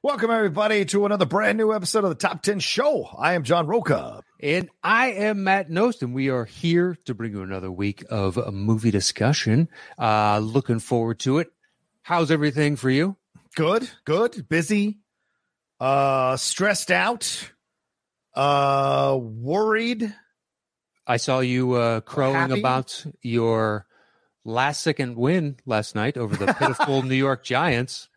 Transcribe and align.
Welcome, 0.00 0.30
everybody, 0.30 0.84
to 0.86 1.06
another 1.06 1.26
brand 1.26 1.58
new 1.58 1.74
episode 1.74 2.04
of 2.04 2.10
the 2.10 2.14
Top 2.14 2.42
10 2.42 2.60
Show. 2.60 3.04
I 3.18 3.34
am 3.34 3.42
John 3.42 3.66
Rocha. 3.66 4.22
And 4.40 4.68
I 4.80 5.10
am 5.10 5.42
Matt 5.42 5.68
Knost, 5.68 6.02
and 6.02 6.14
we 6.14 6.30
are 6.30 6.44
here 6.44 6.96
to 7.06 7.14
bring 7.14 7.32
you 7.32 7.42
another 7.42 7.70
week 7.72 8.04
of 8.08 8.36
a 8.36 8.52
movie 8.52 8.92
discussion. 8.92 9.68
Uh, 9.98 10.38
looking 10.38 10.78
forward 10.78 11.18
to 11.20 11.38
it. 11.38 11.50
How's 12.02 12.30
everything 12.30 12.76
for 12.76 12.90
you? 12.90 13.16
Good, 13.56 13.90
good, 14.04 14.48
busy, 14.48 14.98
uh, 15.80 16.36
stressed 16.36 16.92
out, 16.92 17.50
uh, 18.34 19.18
worried. 19.20 20.14
I 21.08 21.16
saw 21.16 21.40
you 21.40 21.72
uh, 21.72 22.00
crowing 22.02 22.36
Happy? 22.36 22.60
about 22.60 23.04
your 23.22 23.84
last 24.44 24.82
second 24.82 25.16
win 25.16 25.56
last 25.66 25.96
night 25.96 26.16
over 26.16 26.36
the 26.36 26.54
pitiful 26.54 27.02
New 27.02 27.16
York 27.16 27.42
Giants. 27.42 28.08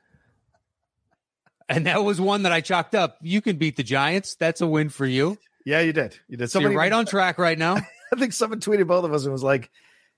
And 1.72 1.86
that 1.88 2.04
was 2.04 2.20
one 2.22 2.44
that 2.44 2.52
I 2.52 2.62
chalked 2.62 2.96
up. 2.96 3.18
You 3.22 3.42
can 3.42 3.58
beat 3.58 3.78
the 3.78 3.84
Giants. 3.84 4.36
That's 4.36 4.62
a 4.62 4.68
win 4.68 4.90
for 4.90 5.06
you. 5.06 5.38
Yeah, 5.66 5.80
you 5.82 5.94
did. 5.94 6.18
You 6.28 6.38
did. 6.38 6.50
So 6.52 6.60
you're 6.60 6.74
right 6.74 6.92
on 6.92 7.06
track 7.06 7.38
right 7.38 7.58
now. 7.58 7.76
I 8.14 8.16
think 8.18 8.34
someone 8.34 8.60
tweeted 8.60 8.88
both 8.88 9.06
of 9.06 9.14
us 9.14 9.24
and 9.24 9.32
was 9.32 9.44
like, 9.44 9.70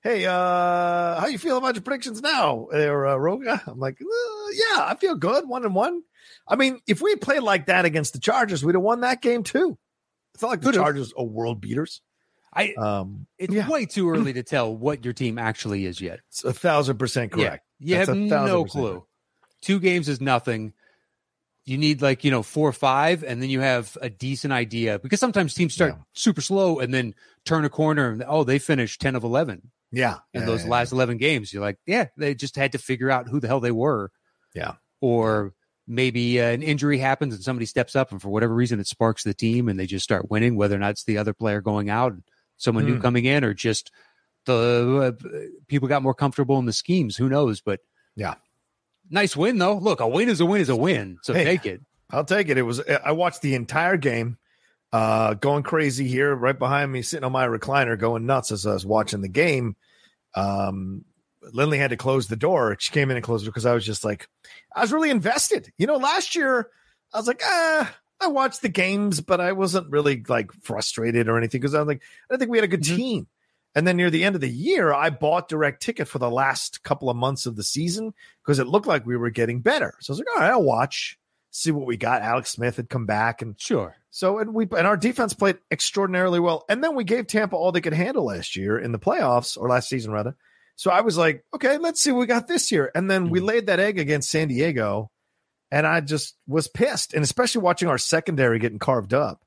"Hey, 0.02 0.26
uh, 0.26 0.32
how 1.20 1.28
you 1.28 1.38
feel 1.38 1.58
about 1.58 1.76
your 1.76 1.82
predictions 1.84 2.22
now, 2.22 2.68
there, 2.72 3.06
uh, 3.08 3.16
Rocha?" 3.18 3.62
I'm 3.68 3.80
like, 3.80 4.00
uh, 4.02 4.50
"Yeah, 4.54 4.84
I 4.86 4.96
feel 5.00 5.16
good. 5.16 5.48
One 5.48 5.64
and 5.66 5.76
one. 5.76 6.02
I 6.48 6.56
mean, 6.56 6.80
if 6.88 7.02
we 7.02 7.16
played 7.18 7.44
like 7.44 7.68
that 7.68 7.86
against 7.86 8.14
the 8.14 8.20
Chargers, 8.20 8.64
we'd 8.66 8.76
have 8.76 8.82
won 8.82 9.02
that 9.02 9.22
game 9.22 9.44
too. 9.44 9.78
It's 10.34 10.42
not 10.42 10.50
like 10.50 10.62
the 10.62 10.68
Could've. 10.68 10.82
Chargers 10.82 11.14
are 11.18 11.24
world 11.26 11.62
beaters. 11.62 12.02
I 12.56 12.74
Um, 12.74 13.28
it's 13.38 13.54
yeah. 13.54 13.68
way 13.68 13.86
too 13.86 14.10
early 14.10 14.34
to 14.34 14.44
tell 14.44 14.76
what 14.76 15.04
your 15.04 15.14
team 15.14 15.38
actually 15.40 15.86
is 15.86 16.00
yet. 16.02 16.20
it's 16.30 16.44
a 16.44 16.54
thousand 16.54 16.98
percent 16.98 17.32
correct. 17.32 17.64
Yeah, 17.80 17.88
you 17.92 17.96
That's 17.98 18.10
have 18.10 18.18
a 18.18 18.30
thousand 18.30 18.48
no 18.54 18.66
clue. 18.66 18.92
correct. 18.92 19.06
Two 19.62 19.80
games 19.80 20.08
is 20.10 20.22
nothing. 20.22 20.74
You 21.66 21.78
need 21.78 22.02
like 22.02 22.24
you 22.24 22.32
know 22.32 22.44
four 22.44 22.68
or 22.68 22.74
five, 22.74 23.24
and 23.24 23.42
then 23.42 23.50
you 23.50 23.62
have 23.62 23.98
a 24.02 24.10
decent 24.10 24.52
idea 24.52 25.00
because 25.00 25.20
sometimes 25.22 25.54
teams 25.54 25.74
start 25.74 25.94
Yeah. 25.94 26.02
super 26.14 26.42
slow 26.42 26.80
and 26.80 26.94
then 26.94 27.16
turn 27.46 27.64
a 27.64 27.70
corner 27.70 28.10
and 28.12 28.24
oh 28.28 28.44
they 28.44 28.60
finished 28.60 29.00
ten 29.00 29.16
of 29.16 29.24
eleven 29.24 29.72
Yeah, 29.92 30.18
in 30.34 30.42
Yeah, 30.42 30.48
those 30.48 30.64
yeah, 30.66 30.70
last 30.72 30.92
eleven 30.92 31.18
games. 31.18 31.54
You're 31.54 31.62
like 31.64 31.78
yeah 31.86 32.08
they 32.18 32.36
just 32.36 32.58
had 32.58 32.74
to 32.74 32.78
figure 32.78 33.10
out 33.10 33.30
who 33.30 33.40
the 33.40 33.48
hell 33.48 33.62
they 33.62 33.72
were. 33.72 34.12
Yeah. 34.54 34.74
or 35.02 35.54
maybe 35.88 36.40
uh, 36.40 36.46
an 36.46 36.64
injury 36.64 36.98
happens 36.98 37.34
and 37.34 37.44
somebody 37.44 37.66
steps 37.66 37.94
up 37.96 38.12
and 38.12 38.22
for 38.22 38.30
whatever 38.30 38.54
reason 38.56 38.80
it 38.80 38.88
sparks 38.88 39.24
the 39.24 39.34
team 39.34 39.68
and 39.68 39.78
they 39.80 39.86
just 39.86 40.04
start 40.04 40.30
winning. 40.32 40.56
Whether 40.56 40.76
or 40.76 40.80
not 40.80 40.92
it's 40.92 41.04
the 41.06 41.18
other 41.18 41.34
player 41.34 41.60
going 41.62 41.90
out, 41.90 42.14
someone 42.58 42.86
new 42.86 42.96
Hmm. 42.96 43.02
coming 43.02 43.26
in, 43.26 43.44
or 43.44 43.54
just 43.54 43.90
the 44.46 45.16
uh, 45.24 45.38
people 45.68 45.88
got 45.88 46.04
more 46.04 46.14
comfortable 46.14 46.60
in 46.60 46.66
the 46.66 46.74
schemes. 46.74 47.16
Who 47.18 47.30
knows? 47.30 47.62
But 47.62 47.80
Yeah. 48.16 48.36
Nice 49.10 49.36
win 49.36 49.58
though. 49.58 49.78
Look, 49.78 50.00
a 50.00 50.08
win 50.08 50.30
is 50.30 50.40
a 50.40 50.46
win 50.46 50.62
is 50.62 50.70
a 50.70 50.76
win. 50.76 51.18
So 51.24 51.34
Hey. 51.34 51.44
take 51.44 51.66
it. 51.66 51.82
I'll 52.12 52.26
take 52.26 52.50
it. 52.50 52.58
It 52.58 52.62
was 52.64 52.82
I 53.04 53.12
watched 53.14 53.42
the 53.42 53.56
entire 53.56 53.98
game, 53.98 54.38
uh, 54.92 55.34
going 55.36 55.64
crazy 55.64 56.08
here, 56.08 56.34
right 56.36 56.58
behind 56.58 56.92
me, 56.92 57.02
sitting 57.02 57.24
on 57.24 57.32
my 57.32 57.48
recliner, 57.48 57.98
going 57.98 58.26
nuts 58.26 58.52
as 58.52 58.66
I 58.68 58.74
was 58.74 58.86
watching 58.86 59.22
the 59.22 59.28
game. 59.30 59.76
Um, 60.36 61.06
Lindley 61.52 61.78
had 61.78 61.90
to 61.90 61.98
close 61.98 62.28
the 62.28 62.36
door. 62.36 62.76
She 62.80 62.92
came 62.92 63.10
in 63.12 63.18
and 63.18 63.24
closed 63.24 63.46
it 63.46 63.50
because 63.50 63.66
I 63.66 63.74
was 63.74 63.86
just 63.86 64.06
like, 64.06 64.28
I 64.76 64.82
was 64.82 64.94
really 64.94 65.10
invested. 65.10 65.72
You 65.78 65.88
know, 65.88 65.98
last 65.98 66.36
year 66.36 66.70
I 67.14 67.18
was 67.18 67.28
like, 67.28 67.42
ah, 67.44 67.94
I 68.22 68.28
watched 68.28 68.62
the 68.62 68.70
games, 68.70 69.20
but 69.20 69.42
I 69.42 69.52
wasn't 69.52 69.92
really 69.92 70.24
like 70.28 70.52
frustrated 70.62 71.28
or 71.28 71.38
anything 71.38 71.60
because 71.60 71.76
I 71.76 71.80
was 71.80 71.88
like, 71.88 72.02
I 72.32 72.38
think 72.38 72.50
we 72.50 72.58
had 72.58 72.64
a 72.64 72.70
good 72.70 72.84
Mhm. 72.84 72.96
team. 72.96 73.28
And 73.76 73.88
then 73.88 73.98
near 73.98 74.10
the 74.12 74.24
end 74.24 74.36
of 74.36 74.42
the 74.42 74.50
year, 74.50 74.94
I 74.94 75.10
bought 75.10 75.50
direct 75.50 75.82
ticket 75.82 76.08
for 76.08 76.20
the 76.20 76.30
last 76.30 76.84
couple 76.84 77.10
of 77.10 77.18
months 77.18 77.46
of 77.48 77.56
the 77.56 77.64
season 77.64 78.14
because 78.44 78.60
it 78.60 78.68
looked 78.68 78.86
like 78.88 79.06
we 79.06 79.18
were 79.18 79.32
getting 79.32 79.62
better. 79.62 79.96
So 80.00 80.12
I 80.12 80.14
was 80.14 80.20
like, 80.20 80.28
all 80.36 80.42
right, 80.42 80.52
I'll 80.52 80.64
watch, 80.64 81.18
see 81.50 81.72
what 81.72 81.88
we 81.88 81.98
got. 81.98 82.22
Alex 82.22 82.52
Smith 82.52 82.78
had 82.78 82.90
come 82.90 83.06
back, 83.08 83.42
and 83.42 83.56
Sure. 83.60 83.96
so 84.12 84.38
and 84.38 84.54
we 84.54 84.68
and 84.78 84.86
our 84.88 84.98
defense 84.98 85.34
played 85.34 85.58
extraordinarily 85.72 86.40
well. 86.40 86.66
And 86.70 86.84
then 86.84 86.96
we 86.96 87.04
gave 87.04 87.26
Tampa 87.26 87.56
all 87.56 87.72
they 87.72 87.82
could 87.82 87.94
handle 87.94 88.26
last 88.26 88.56
year 88.56 88.78
in 88.78 88.92
the 88.92 89.00
playoffs 89.00 89.58
or 89.58 89.68
last 89.70 89.90
season 89.90 90.12
rather. 90.12 90.36
So 90.76 90.92
I 90.92 91.02
was 91.02 91.18
like, 91.18 91.44
okay, 91.56 91.78
let's 91.78 92.00
see 92.02 92.12
what 92.12 92.20
we 92.22 92.26
got 92.28 92.48
this 92.48 92.72
year. 92.72 92.92
And 92.96 93.10
then 93.10 93.30
we 93.30 93.40
Mhm. 93.40 93.46
laid 93.46 93.66
that 93.68 93.80
egg 93.80 93.98
against 94.00 94.30
San 94.30 94.48
Diego, 94.50 95.10
and 95.72 95.88
I 95.88 96.00
just 96.02 96.36
was 96.48 96.68
pissed, 96.68 97.14
and 97.16 97.24
especially 97.24 97.62
watching 97.62 97.88
our 97.90 97.98
secondary 97.98 98.60
getting 98.60 98.80
carved 98.80 99.14
up. 99.16 99.42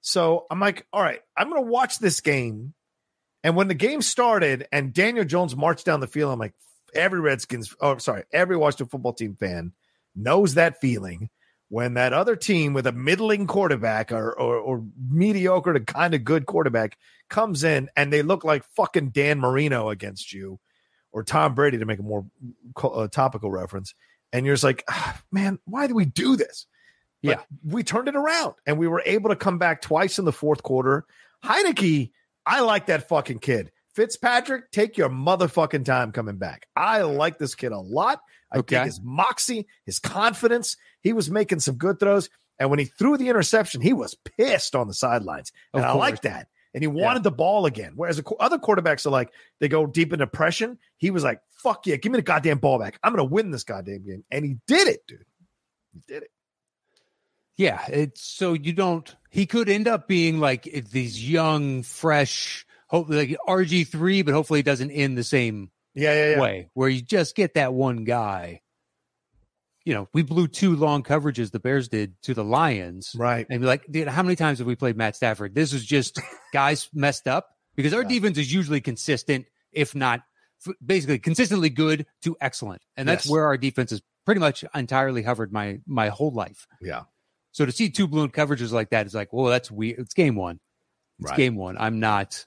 So 0.00 0.46
I'm 0.50 0.60
like, 0.60 0.86
all 0.94 1.02
right, 1.02 1.20
I'm 1.36 1.50
going 1.50 1.62
to 1.62 1.70
watch 1.70 1.98
this 1.98 2.20
game. 2.20 2.72
And 3.46 3.54
when 3.54 3.68
the 3.68 3.74
game 3.74 4.02
started 4.02 4.66
and 4.72 4.92
Daniel 4.92 5.24
Jones 5.24 5.54
marched 5.54 5.86
down 5.86 6.00
the 6.00 6.08
field, 6.08 6.32
I'm 6.32 6.38
like, 6.40 6.54
every 6.92 7.20
Redskins, 7.20 7.72
oh, 7.80 7.96
sorry, 7.98 8.24
every 8.32 8.56
Washington 8.56 8.88
football 8.88 9.12
team 9.12 9.36
fan 9.36 9.70
knows 10.16 10.54
that 10.54 10.80
feeling 10.80 11.30
when 11.68 11.94
that 11.94 12.12
other 12.12 12.34
team 12.34 12.72
with 12.72 12.88
a 12.88 12.92
middling 12.92 13.46
quarterback 13.46 14.10
or, 14.10 14.32
or, 14.32 14.56
or 14.56 14.84
mediocre 15.08 15.72
to 15.72 15.78
kind 15.78 16.12
of 16.12 16.24
good 16.24 16.44
quarterback 16.46 16.98
comes 17.30 17.62
in 17.62 17.88
and 17.96 18.12
they 18.12 18.22
look 18.22 18.42
like 18.42 18.64
fucking 18.74 19.10
Dan 19.10 19.38
Marino 19.38 19.90
against 19.90 20.32
you 20.32 20.58
or 21.12 21.22
Tom 21.22 21.54
Brady 21.54 21.78
to 21.78 21.84
make 21.84 22.00
a 22.00 22.02
more 22.02 22.26
uh, 22.82 23.06
topical 23.06 23.52
reference. 23.52 23.94
And 24.32 24.44
you're 24.44 24.56
just 24.56 24.64
like, 24.64 24.82
"Ah, 24.90 25.20
man, 25.30 25.60
why 25.66 25.86
do 25.86 25.94
we 25.94 26.04
do 26.04 26.34
this? 26.34 26.66
But 27.22 27.38
Yeah. 27.38 27.42
we 27.64 27.84
turned 27.84 28.08
it 28.08 28.16
around 28.16 28.54
and 28.66 28.76
we 28.76 28.88
were 28.88 29.04
able 29.06 29.30
to 29.30 29.36
come 29.36 29.58
back 29.58 29.82
twice 29.82 30.18
in 30.18 30.24
the 30.24 30.32
fourth 30.32 30.64
quarter. 30.64 31.06
Heinicke, 31.44 32.10
I 32.46 32.60
like 32.60 32.86
that 32.86 33.08
fucking 33.08 33.40
kid. 33.40 33.72
Fitzpatrick, 33.94 34.70
take 34.70 34.96
your 34.98 35.08
motherfucking 35.08 35.84
time 35.84 36.12
coming 36.12 36.36
back. 36.36 36.66
I 36.76 37.02
like 37.02 37.38
this 37.38 37.54
kid 37.54 37.72
a 37.72 37.78
lot. 37.78 38.20
I 38.52 38.58
Okay. 38.58 38.76
think 38.76 38.86
his 38.86 39.00
moxie, 39.02 39.66
his 39.84 39.98
confidence, 39.98 40.76
he 41.00 41.12
was 41.12 41.30
making 41.30 41.60
some 41.60 41.76
good 41.76 41.98
throws. 41.98 42.28
And 42.58 42.70
when 42.70 42.78
he 42.78 42.84
threw 42.84 43.16
the 43.16 43.28
interception, 43.28 43.80
he 43.80 43.92
was 43.92 44.14
pissed 44.14 44.74
on 44.76 44.86
the 44.86 44.94
sidelines. 44.94 45.50
And 45.74 45.84
I 45.84 45.92
like 45.92 46.22
that. 46.22 46.48
And 46.74 46.82
he 46.82 46.88
wanted 46.88 47.22
the 47.22 47.30
ball 47.30 47.64
again. 47.64 47.92
Whereas 47.96 48.20
other 48.38 48.58
quarterbacks 48.58 49.06
are 49.06 49.10
like, 49.10 49.30
they 49.60 49.68
go 49.68 49.86
deep 49.86 50.12
in 50.12 50.18
depression. 50.18 50.78
He 50.98 51.10
was 51.10 51.24
like, 51.24 51.40
fuck 51.62 51.86
yeah, 51.86 51.96
give 51.96 52.12
me 52.12 52.18
the 52.18 52.22
goddamn 52.22 52.58
ball 52.58 52.78
back. 52.78 52.98
I'm 53.02 53.14
going 53.14 53.26
to 53.26 53.32
win 53.32 53.50
this 53.50 53.64
goddamn 53.64 54.04
game. 54.04 54.24
And 54.30 54.44
he 54.44 54.56
did 54.66 54.88
it, 54.88 55.00
dude. 55.08 55.24
He 55.94 56.00
did 56.06 56.22
it. 56.24 56.30
Yeah, 57.56 57.82
it's 57.88 58.22
so 58.22 58.52
you 58.52 58.72
don't. 58.72 59.14
He 59.30 59.46
could 59.46 59.68
end 59.68 59.88
up 59.88 60.06
being 60.08 60.40
like 60.40 60.68
eh, 60.72 60.82
these 60.90 61.28
young, 61.28 61.82
fresh, 61.82 62.66
hopefully 62.88 63.18
like 63.28 63.36
RG 63.48 63.88
three, 63.88 64.22
but 64.22 64.34
hopefully 64.34 64.60
it 64.60 64.66
doesn't 64.66 64.90
end 64.90 65.16
the 65.16 65.24
same 65.24 65.70
Yeah, 65.94 66.12
yeah, 66.12 66.30
yeah. 66.34 66.40
way 66.40 66.70
where 66.74 66.88
you 66.88 67.00
just 67.00 67.34
get 67.34 67.54
that 67.54 67.72
one 67.72 68.04
guy. 68.04 68.60
You 69.84 69.94
know, 69.94 70.08
we 70.12 70.22
blew 70.22 70.48
two 70.48 70.74
long 70.74 71.02
coverages 71.04 71.52
the 71.52 71.60
Bears 71.60 71.88
did 71.88 72.20
to 72.22 72.34
the 72.34 72.42
Lions, 72.44 73.12
Right. 73.16 73.46
and 73.48 73.60
be 73.60 73.66
like, 73.66 73.86
dude, 73.90 74.08
how 74.08 74.22
many 74.24 74.34
times 74.34 74.58
have 74.58 74.66
we 74.66 74.74
played 74.74 74.96
Matt 74.96 75.14
Stafford? 75.14 75.54
This 75.54 75.72
is 75.72 75.84
just 75.84 76.20
guys 76.52 76.88
messed 76.94 77.28
up 77.28 77.48
because 77.76 77.94
our 77.94 78.02
Yeah. 78.02 78.08
defense 78.08 78.36
is 78.36 78.52
usually 78.52 78.80
consistent, 78.80 79.46
if 79.72 79.94
not 79.94 80.22
f- 80.66 80.74
basically 80.84 81.20
consistently 81.20 81.70
good 81.70 82.04
to 82.22 82.36
excellent, 82.40 82.82
and 82.96 83.08
that's 83.08 83.26
Yes. 83.26 83.30
where 83.32 83.44
our 83.46 83.56
defense 83.56 83.92
is 83.92 84.02
pretty 84.24 84.40
much 84.40 84.64
entirely 84.74 85.22
hovered 85.22 85.52
my 85.52 85.78
my 85.86 86.08
whole 86.08 86.32
life. 86.32 86.66
Yeah. 86.82 87.04
So 87.56 87.64
to 87.64 87.72
see 87.72 87.88
two 87.88 88.06
balloon 88.06 88.28
coverages 88.28 88.70
like 88.70 88.90
that 88.90 89.06
is 89.06 89.14
like, 89.14 89.32
well, 89.32 89.46
that's 89.46 89.70
weird. 89.70 89.98
It's 90.00 90.12
game 90.12 90.34
one. 90.36 90.60
It's 91.20 91.30
Right. 91.30 91.38
game 91.38 91.56
one. 91.56 91.78
I'm 91.78 92.00
not. 92.00 92.44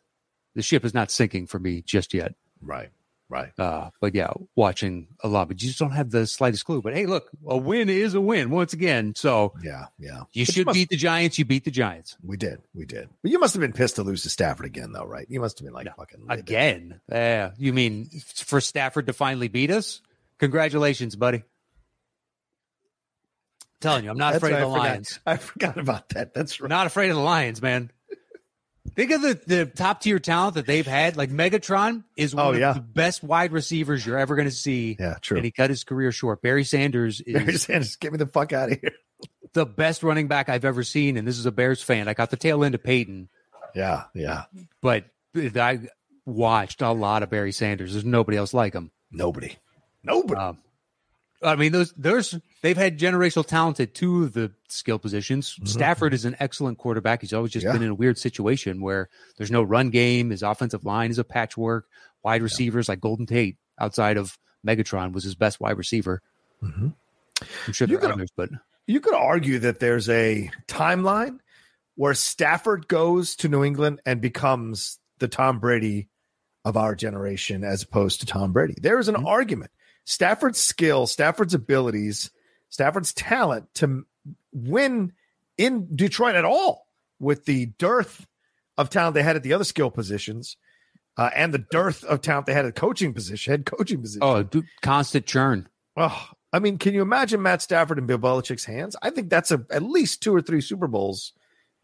The 0.54 0.62
ship 0.62 0.86
is 0.86 0.94
not 0.94 1.10
sinking 1.10 1.48
for 1.48 1.58
me 1.58 1.82
just 1.82 2.14
yet. 2.14 2.36
Right. 2.62 2.92
Right. 3.28 3.52
Uh, 3.58 3.90
but 4.02 4.14
yeah, 4.14 4.30
watching 4.56 5.08
a 5.24 5.28
lot, 5.28 5.48
but 5.48 5.60
you 5.64 5.68
just 5.70 5.80
don't 5.80 5.94
have 5.94 6.12
the 6.12 6.28
slightest 6.28 6.64
clue. 6.66 6.84
But 6.84 6.94
hey, 6.94 7.08
look, 7.08 7.28
a 7.48 7.58
win 7.58 7.90
is 7.90 8.14
a 8.14 8.22
win 8.22 8.52
once 8.52 8.74
again. 8.74 9.16
So 9.16 9.54
Yeah. 9.64 9.86
Yeah. 9.98 10.26
you 10.32 10.46
But 10.46 10.54
should 10.54 10.66
must- 10.68 10.76
beat 10.76 10.90
the 10.90 10.96
Giants. 10.96 11.40
You 11.40 11.46
beat 11.46 11.64
the 11.66 11.72
Giants 11.72 12.16
We 12.24 12.38
did. 12.38 12.62
We 12.76 12.86
did. 12.86 13.10
But 13.24 13.32
you 13.32 13.40
must 13.40 13.56
have 13.56 13.62
been 13.62 13.74
pissed 13.74 13.96
to 13.96 14.04
lose 14.04 14.22
to 14.24 14.30
Stafford 14.30 14.68
again, 14.68 14.92
though, 14.92 15.06
right? 15.06 15.26
You 15.28 15.40
must 15.40 15.58
have 15.58 15.66
been 15.66 15.74
like 15.74 15.86
No. 15.88 15.94
fucking 15.98 16.26
again. 16.30 17.02
Yeah, 17.12 17.54
you 17.58 17.74
mean 17.74 18.10
for 18.36 18.62
Stafford 18.62 19.08
to 19.08 19.14
finally 19.14 19.48
beat 19.48 19.72
us? 19.72 20.04
Congratulations, 20.38 21.16
buddy. 21.16 21.44
Telling 23.82 24.04
you, 24.04 24.10
I'm 24.12 24.18
not 24.18 24.36
afraid 24.36 24.54
of 24.54 24.60
the 24.60 24.66
I 24.66 24.70
forgot- 24.70 24.78
Lions. 24.80 25.20
I 25.26 25.38
forgot 25.38 25.78
about 25.78 26.10
that. 26.10 26.34
That's 26.34 26.60
right. 26.60 26.70
Not 26.70 26.88
afraid 26.88 27.10
of 27.10 27.16
the 27.16 27.22
Lions, 27.22 27.62
man. 27.62 27.92
Think 28.96 29.12
of 29.12 29.22
the, 29.22 29.40
the 29.46 29.66
top 29.68 30.02
tier 30.02 30.20
talent 30.20 30.56
that 30.56 30.66
they've 30.66 30.86
had. 30.88 31.16
Like 31.16 31.30
Megatron 31.30 32.04
is 32.18 32.34
one 32.36 32.46
Oh, 32.48 32.50
of 32.52 32.60
yeah. 32.60 32.74
the 32.74 32.80
best 32.82 33.24
wide 33.24 33.52
receivers 33.52 34.06
you're 34.06 34.18
ever 34.18 34.36
going 34.36 34.48
to 34.48 34.54
see. 34.56 34.98
Yeah, 35.00 35.16
true. 35.22 35.38
And 35.38 35.46
he 35.46 35.52
cut 35.52 35.70
his 35.70 35.84
career 35.84 36.12
short. 36.12 36.42
Barry 36.42 36.64
Sanders 36.64 37.22
is 37.26 37.34
Barry 37.34 37.58
Sanders, 37.58 37.96
get 37.98 38.12
me 38.12 38.18
the 38.18 38.26
fuck 38.26 38.52
out 38.52 38.72
of 38.72 38.80
here. 38.82 38.92
the 39.54 39.66
best 39.66 40.02
running 40.04 40.28
back 40.28 40.50
I've 40.50 40.66
ever 40.66 40.84
seen. 40.84 41.18
And 41.18 41.28
this 41.28 41.38
is 41.38 41.46
a 41.46 41.52
Bears 41.52 41.82
fan. 41.84 42.08
I 42.08 42.14
got 42.14 42.32
the 42.32 42.38
tail 42.38 42.64
end 42.64 42.74
of 42.76 42.84
Peyton, 42.84 43.30
Yeah, 43.76 44.06
yeah. 44.16 44.46
but 44.82 45.06
I 45.36 45.80
watched 46.26 46.82
a 46.82 46.92
lot 46.92 47.22
of 47.24 47.30
Barry 47.30 47.52
Sanders. 47.52 47.94
There's 47.94 48.06
nobody 48.06 48.38
else 48.38 48.54
like 48.54 48.74
him. 48.74 48.92
Nobody. 49.12 49.56
Nobody. 50.04 50.40
Um, 50.40 50.58
I 51.44 51.56
mean, 51.56 51.72
those 51.72 51.94
there's 51.96 52.38
they've 52.62 52.78
had 52.78 53.00
generational 53.00 53.46
talent 53.46 53.80
at 53.80 53.94
two 53.94 54.24
of 54.24 54.34
the 54.34 54.52
skill 54.68 55.00
positions. 55.00 55.58
Stafford 55.64 56.14
is 56.14 56.26
an 56.26 56.36
excellent 56.40 56.78
quarterback. 56.78 57.22
He's 57.22 57.34
always 57.34 57.52
just 57.52 57.66
Mm-hmm. 57.66 57.74
Yeah. 57.74 57.78
been 57.80 57.84
in 57.86 57.92
a 57.92 57.96
weird 57.96 58.18
situation 58.18 58.82
where 58.82 59.10
there's 59.38 59.52
no 59.52 59.64
run 59.64 59.90
game. 59.90 60.30
His 60.30 60.44
offensive 60.44 60.86
line 60.86 61.12
is 61.12 61.20
a 61.20 61.24
patchwork. 61.24 61.88
Wide 62.24 62.42
receivers 62.42 62.90
like 62.90 63.00
Golden 63.00 63.26
Tate 63.26 63.58
outside 63.80 64.18
of 64.18 64.38
Megatron 64.68 65.14
was 65.14 65.24
his 65.24 65.36
best 65.36 65.60
wide 65.62 65.78
receiver. 65.78 66.22
Mhm. 66.64 66.94
I'm 67.68 67.74
sure 67.74 67.88
You 67.88 67.98
there 67.98 67.98
are 67.98 68.02
could- 68.12 68.12
others, 68.16 68.32
but 68.36 68.50
you 68.88 69.00
could 69.00 69.14
argue 69.14 69.60
that 69.60 69.80
there's 69.80 70.10
a 70.10 70.52
timeline 70.68 71.40
where 71.96 72.14
Stafford 72.14 72.88
goes 72.88 73.36
to 73.38 73.48
New 73.48 73.64
England 73.64 74.02
and 74.06 74.20
becomes 74.22 75.00
the 75.20 75.28
Tom 75.28 75.60
Brady 75.60 76.10
of 76.66 76.76
our 76.76 76.96
generation 76.96 77.64
as 77.64 77.84
opposed 77.84 78.20
to 78.20 78.26
Tom 78.26 78.52
Brady. 78.52 78.76
There 78.82 79.00
is 79.00 79.08
an 79.08 79.16
Mhm. 79.16 79.26
argument. 79.26 79.72
Stafford's 80.06 80.60
skill, 80.60 81.08
Stafford's 81.08 81.54
abilities, 81.54 82.32
Stafford's 82.70 83.14
talent 83.14 83.74
to 83.76 84.06
win 84.54 85.14
in 85.58 85.96
Detroit 85.96 86.36
at 86.36 86.46
all 86.46 86.88
with 87.20 87.46
the 87.46 87.68
dearth 87.78 88.26
of 88.78 88.90
talent 88.90 89.14
they 89.14 89.24
had 89.24 89.36
at 89.36 89.44
the 89.44 89.54
other 89.54 89.64
skill 89.66 89.92
positions 89.92 90.56
uh, 91.18 91.30
and 91.36 91.54
the 91.54 91.58
dearth 91.72 92.04
of 92.06 92.22
talent 92.22 92.46
they 92.46 92.54
had 92.54 92.66
at 92.66 92.76
coaching 92.76 93.14
position, 93.14 93.52
head 93.52 93.66
coaching 93.66 94.02
position. 94.02 94.22
oh, 94.24 94.48
constant 94.82 95.26
churn. 95.26 95.68
Oh, 95.98 96.30
I 96.54 96.60
mean, 96.60 96.78
can 96.78 96.94
you 96.94 97.02
imagine 97.02 97.42
Matt 97.42 97.62
Stafford 97.62 97.98
in 98.00 98.06
Bill 98.06 98.18
Belichick's 98.18 98.66
hands? 98.66 98.96
I 99.02 99.10
think 99.10 99.30
that's 99.30 99.52
a, 99.52 99.66
at 99.70 99.84
least 99.84 100.24
two 100.24 100.34
or 100.34 100.42
three 100.42 100.62
Super 100.62 100.88
Bowls 100.88 101.34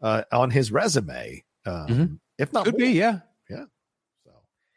uh, 0.00 0.22
on 0.32 0.50
his 0.50 0.72
resume, 0.72 1.44
um, 1.66 1.86
Mhm. 1.86 2.18
if 2.38 2.52
not 2.52 2.64
Could 2.64 2.74
more. 2.74 2.86
be, 2.86 2.92
yeah, 2.92 3.20
So, 3.48 3.66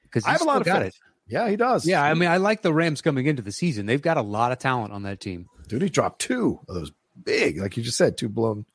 because 0.04 0.26
I 0.26 0.32
have 0.32 0.42
a 0.42 0.46
lot 0.46 0.58
of 0.62 0.66
got 0.66 0.82
faith. 0.82 0.88
it. 0.96 1.34
Yeah, 1.34 1.48
he 1.50 1.56
does. 1.56 1.86
Yeah, 1.88 2.04
I 2.04 2.14
mean, 2.16 2.28
I 2.30 2.38
like 2.38 2.64
the 2.64 2.74
Rams 2.74 3.02
coming 3.02 3.28
into 3.28 3.42
the 3.44 3.52
season. 3.52 3.86
They've 3.86 4.02
got 4.02 4.18
a 4.18 4.22
lot 4.22 4.52
of 4.52 4.58
talent 4.60 4.92
on 4.94 5.04
that 5.04 5.20
team. 5.20 5.48
Dude, 5.70 5.82
he 5.82 5.90
dropped 5.90 6.20
two 6.20 6.60
of 6.68 6.76
those 6.76 6.92
big, 7.24 7.60
like 7.60 7.78
you 7.78 7.84
just 7.84 7.98
said, 7.98 8.18
two 8.18 8.30
blown 8.30 8.66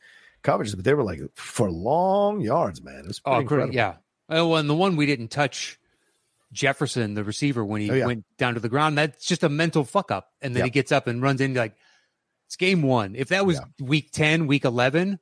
coverages, 0.42 0.74
but 0.76 0.84
they 0.84 0.94
were 0.94 1.02
like 1.04 1.20
for 1.34 1.70
long 1.70 2.40
yards, 2.40 2.82
man. 2.82 3.00
It 3.00 3.06
was 3.08 3.20
oh, 3.24 3.30
pretty 3.30 3.36
Oh, 3.36 3.40
incredible. 3.40 3.74
Yeah. 3.74 3.94
Oh, 4.28 4.54
and 4.54 4.68
the 4.70 4.74
one 4.74 4.96
we 4.96 5.06
didn't 5.06 5.28
touch, 5.28 5.78
Jefferson, 6.52 7.14
the 7.14 7.24
receiver, 7.24 7.64
when 7.64 7.80
he 7.80 7.90
Oh, 7.90 7.94
yeah. 7.94 8.06
went 8.06 8.24
down 8.38 8.54
to 8.54 8.60
the 8.60 8.68
ground, 8.68 8.96
that's 8.96 9.26
just 9.26 9.42
a 9.42 9.48
mental 9.48 9.84
fuck 9.84 10.10
up. 10.10 10.28
And 10.40 10.54
then 10.54 10.60
Yeah. 10.60 10.64
he 10.66 10.70
gets 10.70 10.92
up 10.92 11.06
and 11.06 11.20
runs 11.22 11.40
in 11.40 11.54
like, 11.54 11.74
it's 12.46 12.56
game 12.56 12.82
one. 12.82 13.14
If 13.16 13.28
that 13.28 13.46
was 13.46 13.60
week 13.80 14.10
10, 14.12 14.46
week 14.46 14.64
11, 14.64 15.18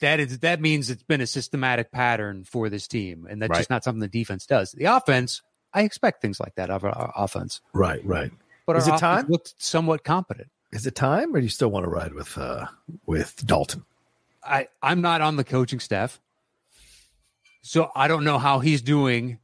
that 0.00 0.20
is 0.20 0.40
that 0.40 0.60
means 0.60 0.90
it's 0.90 1.02
been 1.02 1.20
a 1.20 1.26
systematic 1.26 1.90
pattern 1.90 2.44
for 2.44 2.68
this 2.68 2.86
team. 2.86 3.26
And 3.28 3.40
that's 3.40 3.50
Right. 3.50 3.58
just 3.58 3.70
not 3.70 3.82
something 3.84 4.00
the 4.00 4.08
defense 4.08 4.46
does. 4.46 4.72
The 4.72 4.84
offense, 4.84 5.42
I 5.72 5.82
expect 5.82 6.20
things 6.22 6.38
like 6.38 6.54
that 6.56 6.70
of 6.70 6.84
our, 6.84 6.90
our 6.90 7.12
offense. 7.16 7.60
Right, 7.72 8.04
right. 8.04 8.30
But 8.66 8.76
Is 8.76 8.88
our 8.88 8.96
it 8.96 8.98
time? 9.00 9.18
offense 9.20 9.30
looked 9.30 9.54
somewhat 9.62 10.04
competent. 10.04 10.48
Is 10.74 10.86
it 10.86 10.94
time, 10.96 11.34
or 11.34 11.38
do 11.38 11.44
you 11.44 11.50
still 11.50 11.70
want 11.70 11.84
to 11.84 11.88
ride 11.90 12.12
with 12.12 12.36
uh, 12.36 12.66
with 13.06 13.46
Dalton? 13.46 13.84
I, 14.42 14.68
I'm 14.82 15.00
not 15.00 15.22
on 15.22 15.36
the 15.36 15.44
coaching 15.44 15.80
staff. 15.80 16.20
So 17.62 17.90
I 17.94 18.08
don't 18.08 18.24
know 18.24 18.38
how 18.38 18.58
he's 18.58 18.82
doing 18.82 19.38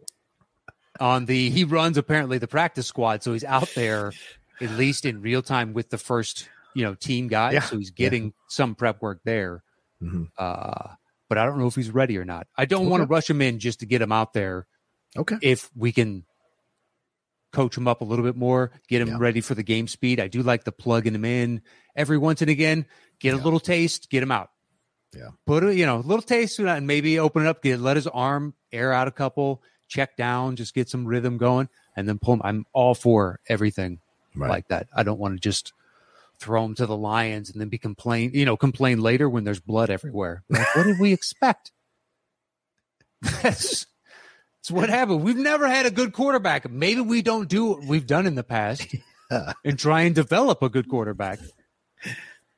on 0.99 1.25
the 1.25 1.49
he 1.49 1.65
runs 1.65 1.97
apparently 1.97 2.37
the 2.39 2.49
practice 2.49 2.87
squad, 2.87 3.23
so 3.23 3.33
he's 3.33 3.45
out 3.45 3.71
there 3.75 4.13
at 4.61 4.71
least 4.73 5.07
in 5.07 5.23
real 5.23 5.41
time 5.41 5.73
with 5.73 5.89
the 5.89 5.97
first, 5.97 6.49
you 6.75 6.85
know, 6.85 6.95
team 6.95 7.29
guys. 7.29 7.55
Yeah. 7.55 7.61
So 7.63 7.79
he's 7.79 7.91
getting 7.91 8.35
some 8.49 8.75
prep 8.75 9.01
work 9.01 9.21
there. 9.25 9.63
Mhm. 10.03 10.29
Uh 10.37 10.89
but 11.29 11.39
I 11.39 11.47
don't 11.47 11.59
know 11.61 11.69
if 11.69 11.77
he's 11.77 11.91
ready 11.91 12.19
or 12.19 12.25
not. 12.25 12.49
I 12.59 12.65
don't 12.65 12.91
want 12.91 13.03
to 13.03 13.07
rush 13.07 13.31
him 13.31 13.41
in 13.41 13.61
just 13.61 13.81
to 13.81 13.87
get 13.87 14.03
him 14.03 14.11
out 14.11 14.33
there 14.33 14.67
Okay. 15.17 15.37
if 15.41 15.71
we 15.77 15.93
can 15.93 16.25
coach 17.53 17.77
him 17.77 17.89
up 17.89 18.01
a 18.01 18.05
little 18.05 18.25
bit 18.25 18.37
more, 18.37 18.71
get 18.89 19.01
him 19.03 19.09
Yeah. 19.09 19.17
ready 19.19 19.41
for 19.41 19.55
the 19.55 19.63
game 19.63 19.89
speed. 19.89 20.21
I 20.21 20.29
do 20.29 20.43
like 20.43 20.65
the 20.65 20.73
plugging 20.73 21.15
him 21.15 21.25
in 21.25 21.63
every 21.97 22.19
once 22.19 22.41
and 22.43 22.51
again, 22.51 22.87
get 23.19 23.35
a 23.35 23.39
little 23.39 23.61
taste, 23.61 24.09
get 24.11 24.23
him 24.23 24.31
out. 24.31 24.51
Yeah. 25.17 25.31
Put 25.47 25.65
a 25.65 25.75
you 25.75 25.87
know, 25.87 25.97
a 25.97 26.01
little 26.07 26.23
taste 26.23 26.59
and 26.61 26.87
maybe 26.87 27.19
open 27.19 27.43
it 27.45 27.49
up, 27.49 27.63
get 27.63 27.81
let 27.81 27.97
his 27.97 28.07
arm 28.07 28.55
air 28.73 28.93
out 28.93 29.09
a 29.09 29.11
couple, 29.11 29.63
check 29.89 30.17
down, 30.17 30.55
just 30.57 30.73
get 30.75 30.89
some 30.89 31.05
rhythm 31.07 31.37
going, 31.39 31.69
and 31.97 32.09
then 32.09 32.19
pull 32.19 32.35
him. 32.35 32.43
I'm 32.45 32.67
all 32.73 32.95
for 32.95 33.41
everything 33.49 33.99
Right. 34.37 34.49
like 34.49 34.69
that. 34.69 34.87
I 34.95 35.03
don't 35.03 35.19
want 35.19 35.35
to 35.35 35.41
just 35.41 35.73
throw 36.39 36.65
him 36.65 36.75
to 36.77 36.87
the 36.87 36.97
lions 36.97 37.51
and 37.51 37.61
then 37.61 37.69
be 37.69 37.77
complain, 37.79 38.31
you 38.33 38.45
know, 38.45 38.57
complain 38.57 39.01
later 39.01 39.29
when 39.29 39.43
there's 39.45 39.59
blood 39.61 39.91
everywhere. 39.91 40.45
Like, 40.49 40.75
what 40.77 40.85
did 40.85 41.01
we 41.01 41.13
expect? 41.13 41.73
That's 43.43 43.87
that's 44.61 44.71
what 44.71 44.91
happened. 44.91 45.23
We've 45.23 45.37
never 45.37 45.67
had 45.67 45.87
a 45.87 45.91
good 45.91 46.13
quarterback. 46.13 46.71
Maybe 46.71 47.01
we 47.01 47.23
don't 47.23 47.49
do 47.49 47.65
what 47.67 47.85
we've 47.85 48.07
done 48.07 48.27
in 48.27 48.35
the 48.35 48.45
past 48.45 48.95
and 49.65 49.79
try 49.79 50.03
and 50.03 50.15
develop 50.15 50.63
a 50.63 50.69
good 50.69 50.87
quarterback. 50.87 51.39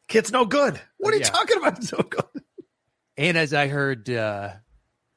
Kid's 0.08 0.32
no 0.32 0.44
good. 0.44 0.80
What 0.98 1.14
are 1.14 1.18
you 1.18 1.22
talking 1.22 1.58
about? 1.58 1.78
It's 1.78 1.92
no 1.92 2.00
good. 2.00 2.24
And 3.16 3.38
as 3.38 3.54
I 3.54 3.68
heard 3.68 4.10
uh, 4.10 4.50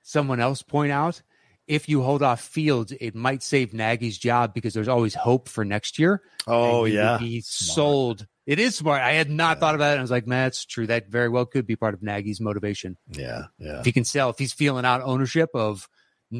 someone 0.04 0.40
else 0.40 0.62
point 0.62 0.92
out, 0.92 1.24
if 1.66 1.90
you 1.90 2.04
hold 2.04 2.22
off 2.22 2.40
Fields, 2.40 2.94
it 3.02 3.16
might 3.16 3.42
save 3.42 3.74
Nagy's 3.74 4.20
job 4.20 4.54
because 4.54 4.76
there's 4.76 4.88
always 4.88 5.16
hope 5.16 5.50
for 5.50 5.66
next 5.66 5.98
year. 5.98 6.22
Oh 6.46 6.84
he 6.86 6.94
yeah. 6.94 7.18
Smart. 7.18 7.44
sold. 7.44 8.28
It 8.46 8.60
is 8.60 8.76
smart. 8.76 9.02
I 9.02 9.14
had 9.14 9.32
not 9.32 9.60
thought 9.60 9.74
about 9.74 9.96
it. 9.96 9.98
I 9.98 10.02
was 10.02 10.12
like, 10.12 10.28
man, 10.28 10.46
that's 10.46 10.66
true. 10.66 10.86
That 10.86 11.10
very 11.10 11.30
well 11.30 11.48
could 11.48 11.66
be 11.66 11.76
part 11.76 11.96
of 11.96 12.04
Nagy's 12.04 12.40
motivation. 12.40 12.96
Yeah. 13.10 13.46
Yeah. 13.58 13.80
If 13.80 13.86
he 13.86 13.92
can 13.92 14.06
sell, 14.06 14.30
if 14.30 14.38
he's 14.38 14.54
feeling 14.54 14.86
out 14.86 15.02
ownership 15.02 15.50
of 15.56 15.90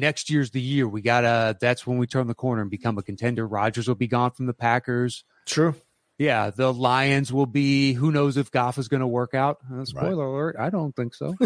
next 0.00 0.30
year's 0.30 0.50
the 0.50 0.60
year, 0.60 0.88
we 0.88 1.02
gotta. 1.02 1.56
That's 1.60 1.86
when 1.86 1.98
we 1.98 2.06
turn 2.06 2.26
the 2.26 2.34
corner 2.34 2.62
and 2.62 2.70
become 2.70 2.98
a 2.98 3.02
contender. 3.02 3.46
Rodgers 3.46 3.88
will 3.88 3.94
be 3.94 4.08
gone 4.08 4.30
from 4.32 4.46
the 4.46 4.54
Packers. 4.54 5.24
True. 5.46 5.74
Yeah, 6.18 6.50
the 6.50 6.72
Lions 6.72 7.32
will 7.32 7.46
be. 7.46 7.92
Who 7.92 8.10
knows 8.10 8.36
if 8.36 8.50
Goff 8.50 8.78
is 8.78 8.88
going 8.88 9.00
to 9.00 9.06
work 9.06 9.34
out? 9.34 9.58
Uh, 9.72 9.84
spoiler 9.84 10.26
alert: 10.26 10.56
I 10.58 10.70
don't 10.70 10.96
think 10.96 11.14
so. 11.14 11.34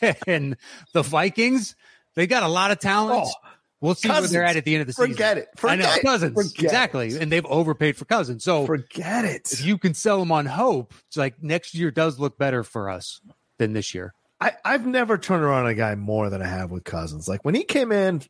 and 0.26 0.56
the 0.92 1.02
Vikings, 1.02 1.76
they 2.14 2.26
got 2.26 2.42
a 2.42 2.48
lot 2.48 2.70
of 2.70 2.78
talent. 2.80 3.24
Oh, 3.26 3.48
we'll 3.80 3.94
see 3.94 4.08
where 4.08 4.22
they're 4.22 4.44
at 4.44 4.56
at 4.56 4.64
the 4.64 4.74
end 4.74 4.80
of 4.82 4.86
the 4.86 4.92
season. 4.92 5.12
forget 5.12 5.38
it. 5.38 5.48
I 5.62 5.76
know 5.76 5.92
it. 5.92 6.02
Cousins 6.02 6.34
Forget 6.34 6.64
exactly, 6.64 7.08
it. 7.08 7.22
and 7.22 7.30
they've 7.30 7.46
overpaid 7.46 7.96
for 7.96 8.04
Cousins. 8.04 8.44
So 8.44 8.66
Forget 8.66 9.24
it. 9.24 9.52
if 9.52 9.64
you 9.64 9.78
can 9.78 9.94
sell 9.94 10.18
them 10.18 10.32
on 10.32 10.46
hope, 10.46 10.94
it's 11.06 11.16
like 11.16 11.42
next 11.42 11.74
year 11.74 11.90
does 11.90 12.18
look 12.18 12.38
better 12.38 12.64
for 12.64 12.88
us 12.88 13.20
than 13.58 13.72
this 13.72 13.94
year. 13.94 14.14
I, 14.40 14.52
I've 14.64 14.86
never 14.86 15.18
turned 15.18 15.42
around 15.42 15.66
a 15.66 15.74
guy 15.74 15.94
more 15.94 16.30
than 16.30 16.42
I 16.42 16.46
have 16.46 16.70
with 16.70 16.84
Cousins. 16.84 17.26
Like 17.28 17.44
when 17.44 17.54
he 17.54 17.64
came 17.64 17.90
in, 17.90 18.22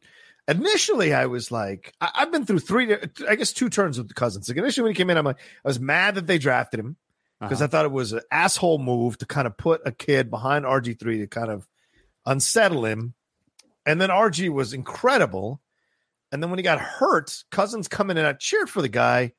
initially 0.47 1.13
I 1.13 1.27
was 1.27 1.51
like, 1.51 1.93
I, 2.01 2.11
I've 2.15 2.33
been 2.33 2.47
through 2.47 2.61
three, 2.61 2.95
I 3.29 3.35
guess 3.37 3.53
two 3.53 3.69
turns 3.69 3.99
with 3.99 4.15
Cousins. 4.15 4.49
Like 4.49 4.57
initially 4.59 4.85
when 4.85 4.93
he 4.93 4.97
came 4.97 5.11
in, 5.11 5.19
I'm 5.19 5.25
like, 5.25 5.39
I 5.65 5.69
was 5.69 5.79
mad 5.81 6.15
that 6.15 6.27
they 6.27 6.39
drafted 6.39 6.81
him 6.81 6.97
because 7.41 7.61
Uh-huh. 7.61 7.65
I 7.65 7.69
thought 7.69 7.85
it 7.85 7.93
was 7.93 8.13
an 8.13 8.23
asshole 8.31 8.79
move 8.79 9.19
to 9.19 9.27
kind 9.27 9.47
of 9.47 9.57
put 9.57 9.83
a 9.85 9.93
kid 9.93 10.31
behind 10.31 10.65
RG 10.65 10.99
three 10.99 11.19
to 11.19 11.27
kind 11.27 11.51
of 11.51 11.69
unsettle 12.25 12.85
him. 12.85 13.15
And 13.85 14.01
then 14.01 14.11
RG 14.11 14.51
was 14.51 14.73
incredible. 14.73 15.61
And 16.33 16.43
then 16.43 16.51
when 16.51 16.59
he 16.59 16.63
got 16.63 16.81
hurt, 16.81 17.43
Cousins 17.51 17.89
coming 17.89 18.17
in, 18.17 18.25
and 18.25 18.27
I 18.29 18.33
cheered 18.35 18.69
for 18.69 18.83
the 18.83 18.89
guy 18.89 19.33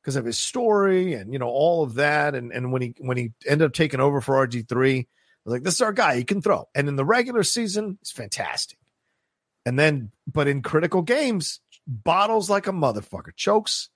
because 0.00 0.14
of 0.14 0.24
his 0.24 0.38
story 0.38 1.14
and 1.14 1.32
you 1.32 1.38
know 1.40 1.48
all 1.48 1.82
of 1.82 1.94
that. 1.94 2.34
And 2.36 2.52
and 2.52 2.72
when 2.72 2.82
he 2.82 2.94
when 2.98 3.16
he 3.16 3.32
ended 3.46 3.66
up 3.66 3.72
taking 3.72 3.98
over 4.00 4.20
for 4.20 4.46
RG 4.46 4.68
three, 4.68 5.08
was 5.46 5.52
like, 5.54 5.62
this 5.62 5.74
is 5.74 5.80
our 5.80 5.92
guy. 5.92 6.16
He 6.16 6.24
can 6.24 6.42
throw. 6.42 6.68
And 6.74 6.88
in 6.88 6.96
the 6.96 7.04
regular 7.04 7.42
season, 7.42 7.98
it's 8.02 8.10
fantastic. 8.12 8.78
And 9.64 9.78
then, 9.78 10.10
but 10.30 10.46
in 10.48 10.62
critical 10.62 11.02
games, 11.02 11.60
bottles 11.86 12.50
like 12.50 12.66
a 12.66 12.72
motherfucker, 12.72 13.34
chokes, 13.34 13.88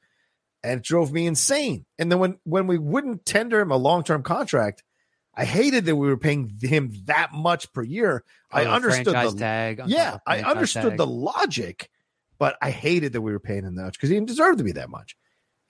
and 0.62 0.78
it 0.80 0.85
drove 0.85 1.12
me 1.12 1.26
insane. 1.26 1.87
And 1.99 2.11
then 2.11 2.19
when 2.19 2.38
when 2.45 2.66
we 2.66 2.78
wouldn't 2.78 3.25
tender 3.25 3.61
him 3.61 3.71
a 3.71 3.76
long 3.76 4.02
term 4.04 4.23
contract, 4.23 4.83
I 5.35 5.45
hated 5.45 5.85
that 5.87 5.97
we 5.97 6.09
were 6.09 6.16
paying 6.16 6.52
him 6.61 6.92
that 7.04 7.33
much 7.33 7.73
per 7.73 7.83
year. 7.83 8.25
Oh, 8.52 8.59
I 8.59 8.62
Oh, 8.62 8.64
the 8.64 8.71
understood 8.71 9.07
the 9.07 9.33
tag. 9.38 9.80
on 9.80 9.88
yeah, 9.88 10.19
I 10.26 10.42
understood 10.42 10.83
tag. 10.90 10.99
the 10.99 11.07
logic, 11.07 11.88
but 12.38 12.57
I 12.61 12.71
hated 12.71 13.12
that 13.14 13.23
we 13.23 13.33
were 13.33 13.40
paying 13.40 13.64
him 13.64 13.76
that 13.76 13.85
much 13.85 13.95
because 13.95 14.09
he 14.11 14.16
didn't 14.16 14.28
deserve 14.28 14.57
to 14.59 14.64
be 14.64 14.73
that 14.73 14.90
much. 14.90 15.16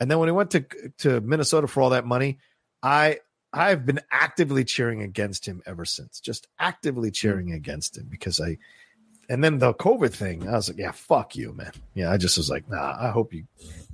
And 0.01 0.11
then 0.11 0.19
when 0.19 0.29
he 0.29 0.33
went 0.33 0.51
to 0.53 0.65
to 0.99 1.21
Minnesota 1.21 1.67
for 1.67 1.83
all 1.83 1.91
that 1.91 2.07
money, 2.07 2.39
I 2.83 3.19
I've 3.52 3.85
been 3.85 4.00
actively 4.12 4.64
cheering 4.64 5.02
against 5.02 5.47
him 5.47 5.62
ever 5.66 5.85
since. 5.85 6.21
Just 6.21 6.47
actively 6.59 7.11
cheering 7.11 7.52
against 7.52 7.97
him 7.99 8.07
because 8.11 8.40
I 8.40 8.59
and 9.28 9.45
then 9.45 9.59
the 9.59 9.73
COVID 9.75 10.12
thing, 10.12 10.49
I 10.49 10.52
was 10.52 10.69
like, 10.69 10.78
yeah, 10.78 10.90
fuck 10.90 11.37
you, 11.37 11.52
man. 11.52 11.71
Yeah, 11.95 12.11
I 12.11 12.16
just 12.16 12.37
was 12.37 12.50
like, 12.50 12.69
nah, 12.69 12.97
I 13.00 13.11
hope 13.11 13.33
you 13.33 13.45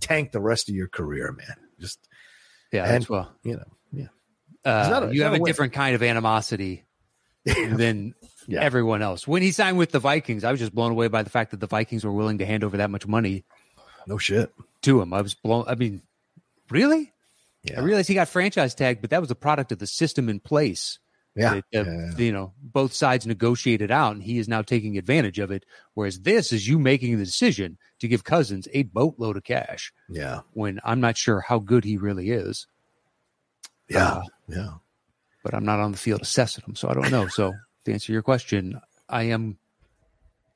tank 0.00 0.32
the 0.32 0.40
rest 0.40 0.68
of 0.70 0.74
your 0.74 0.88
career, 0.88 1.30
man. 1.32 1.56
Just 1.78 1.98
Yeah, 2.72 2.84
and- 2.84 3.06
well. 3.08 3.30
you 3.42 3.56
know, 3.56 3.64
yeah. 3.92 4.06
Uh, 4.64 5.08
a- 5.08 5.12
you 5.14 5.22
have 5.24 5.34
a 5.34 5.36
a 5.36 5.44
different 5.44 5.72
kind 5.74 5.94
of 5.94 6.02
animosity 6.02 6.84
than 7.44 8.14
Yeah. 8.48 8.62
everyone 8.62 9.02
else. 9.02 9.26
When 9.28 9.42
he 9.42 9.52
signed 9.52 9.76
with 9.78 9.90
the 9.92 9.98
Vikings, 10.00 10.42
I 10.42 10.50
was 10.50 10.58
just 10.60 10.74
blown 10.74 10.92
away 10.92 11.08
by 11.08 11.22
the 11.22 11.30
fact 11.30 11.50
that 11.50 11.60
the 11.60 11.66
Vikings 11.66 12.04
were 12.04 12.12
willing 12.12 12.38
to 12.38 12.46
hand 12.46 12.64
over 12.64 12.78
that 12.78 12.90
much 12.90 13.06
money 13.06 13.44
No 14.06 14.16
shit. 14.18 14.52
to 14.82 15.00
him. 15.02 15.12
I 15.12 15.20
was 15.20 15.34
blown. 15.34 15.64
I 15.68 15.74
mean, 15.74 16.02
really? 16.70 17.12
Yeah. 17.66 17.80
I 17.80 17.82
realize 17.82 18.06
he 18.08 18.14
got 18.14 18.28
franchise 18.28 18.74
tagged, 18.74 19.00
but 19.00 19.10
that 19.10 19.20
was 19.20 19.30
a 19.30 19.34
product 19.34 19.72
of 19.72 19.78
the 19.78 19.86
system 19.86 20.28
in 20.28 20.40
place. 20.40 20.98
Yeah. 21.38 21.60
that, 21.70 21.86
uh, 21.86 21.90
Yeah. 21.90 22.16
you 22.16 22.32
know, 22.32 22.54
both 22.62 22.94
sides 22.94 23.26
negotiated 23.26 23.90
out, 23.90 24.14
and 24.14 24.22
he 24.22 24.38
is 24.38 24.48
now 24.48 24.62
taking 24.62 24.96
advantage 24.96 25.38
of 25.38 25.50
it. 25.50 25.66
Whereas 25.92 26.20
this 26.20 26.50
is 26.50 26.66
you 26.66 26.78
making 26.78 27.18
the 27.18 27.24
decision 27.26 27.76
to 27.98 28.08
give 28.08 28.24
Cousins 28.24 28.66
a 28.72 28.84
boatload 28.84 29.36
of 29.36 29.44
cash 29.44 29.92
Yeah. 30.08 30.40
when 30.54 30.80
I'm 30.82 30.98
not 31.00 31.18
sure 31.18 31.40
how 31.42 31.58
good 31.58 31.84
he 31.84 31.98
really 31.98 32.30
is, 32.30 32.66
Yeah. 33.88 34.08
Uh, 34.12 34.22
yeah. 34.48 34.70
but 35.44 35.52
I'm 35.54 35.66
not 35.66 35.78
on 35.78 35.92
the 35.92 35.98
field 35.98 36.22
assessing 36.22 36.64
him, 36.66 36.74
so 36.74 36.88
I 36.88 36.94
don't 36.94 37.10
know. 37.10 37.28
So 37.28 37.52
to 37.84 37.92
answer 37.92 38.12
your 38.12 38.22
question, 38.22 38.80
I 39.06 39.24
am 39.24 39.58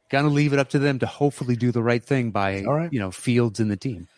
gonna 0.09 0.29
leave 0.29 0.55
it 0.55 0.59
up 0.59 0.71
to 0.71 0.79
them 0.79 0.99
to 1.00 1.07
hopefully 1.07 1.57
do 1.57 1.73
the 1.73 1.83
right 1.83 2.02
thing 2.02 2.31
by 2.31 2.62
right. 2.62 2.90
you 2.90 2.99
know 3.00 3.11
Fields 3.11 3.61
and 3.61 3.71
the 3.71 3.76
team. 3.76 4.09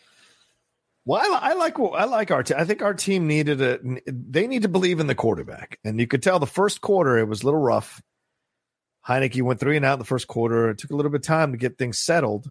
Well, 1.05 1.21
I, 1.21 1.49
I 1.49 1.53
like 1.53 1.77
I 1.79 2.05
like 2.05 2.31
our 2.31 2.43
team. 2.43 2.57
I 2.57 2.65
think 2.65 2.81
our 2.81 2.93
team 2.93 3.27
needed 3.27 3.61
a. 3.61 3.79
They 4.07 4.47
need 4.47 4.61
to 4.61 4.69
believe 4.69 4.99
in 4.99 5.07
the 5.07 5.15
quarterback, 5.15 5.79
and 5.83 5.99
you 5.99 6.07
could 6.07 6.23
tell 6.23 6.39
the 6.39 6.47
first 6.47 6.81
quarter 6.81 7.17
it 7.17 7.27
was 7.27 7.43
a 7.43 7.45
little 7.45 7.59
rough. 7.59 8.01
Heinicke 9.05 9.41
went 9.41 9.59
three 9.59 9.75
and 9.75 9.85
out 9.85 9.93
in 9.93 9.99
the 9.99 10.05
first 10.05 10.27
quarter. 10.27 10.69
It 10.69 10.77
took 10.77 10.91
a 10.91 10.95
little 10.95 11.11
bit 11.11 11.21
of 11.21 11.27
time 11.27 11.51
to 11.51 11.57
get 11.57 11.77
things 11.77 11.99
settled, 11.99 12.49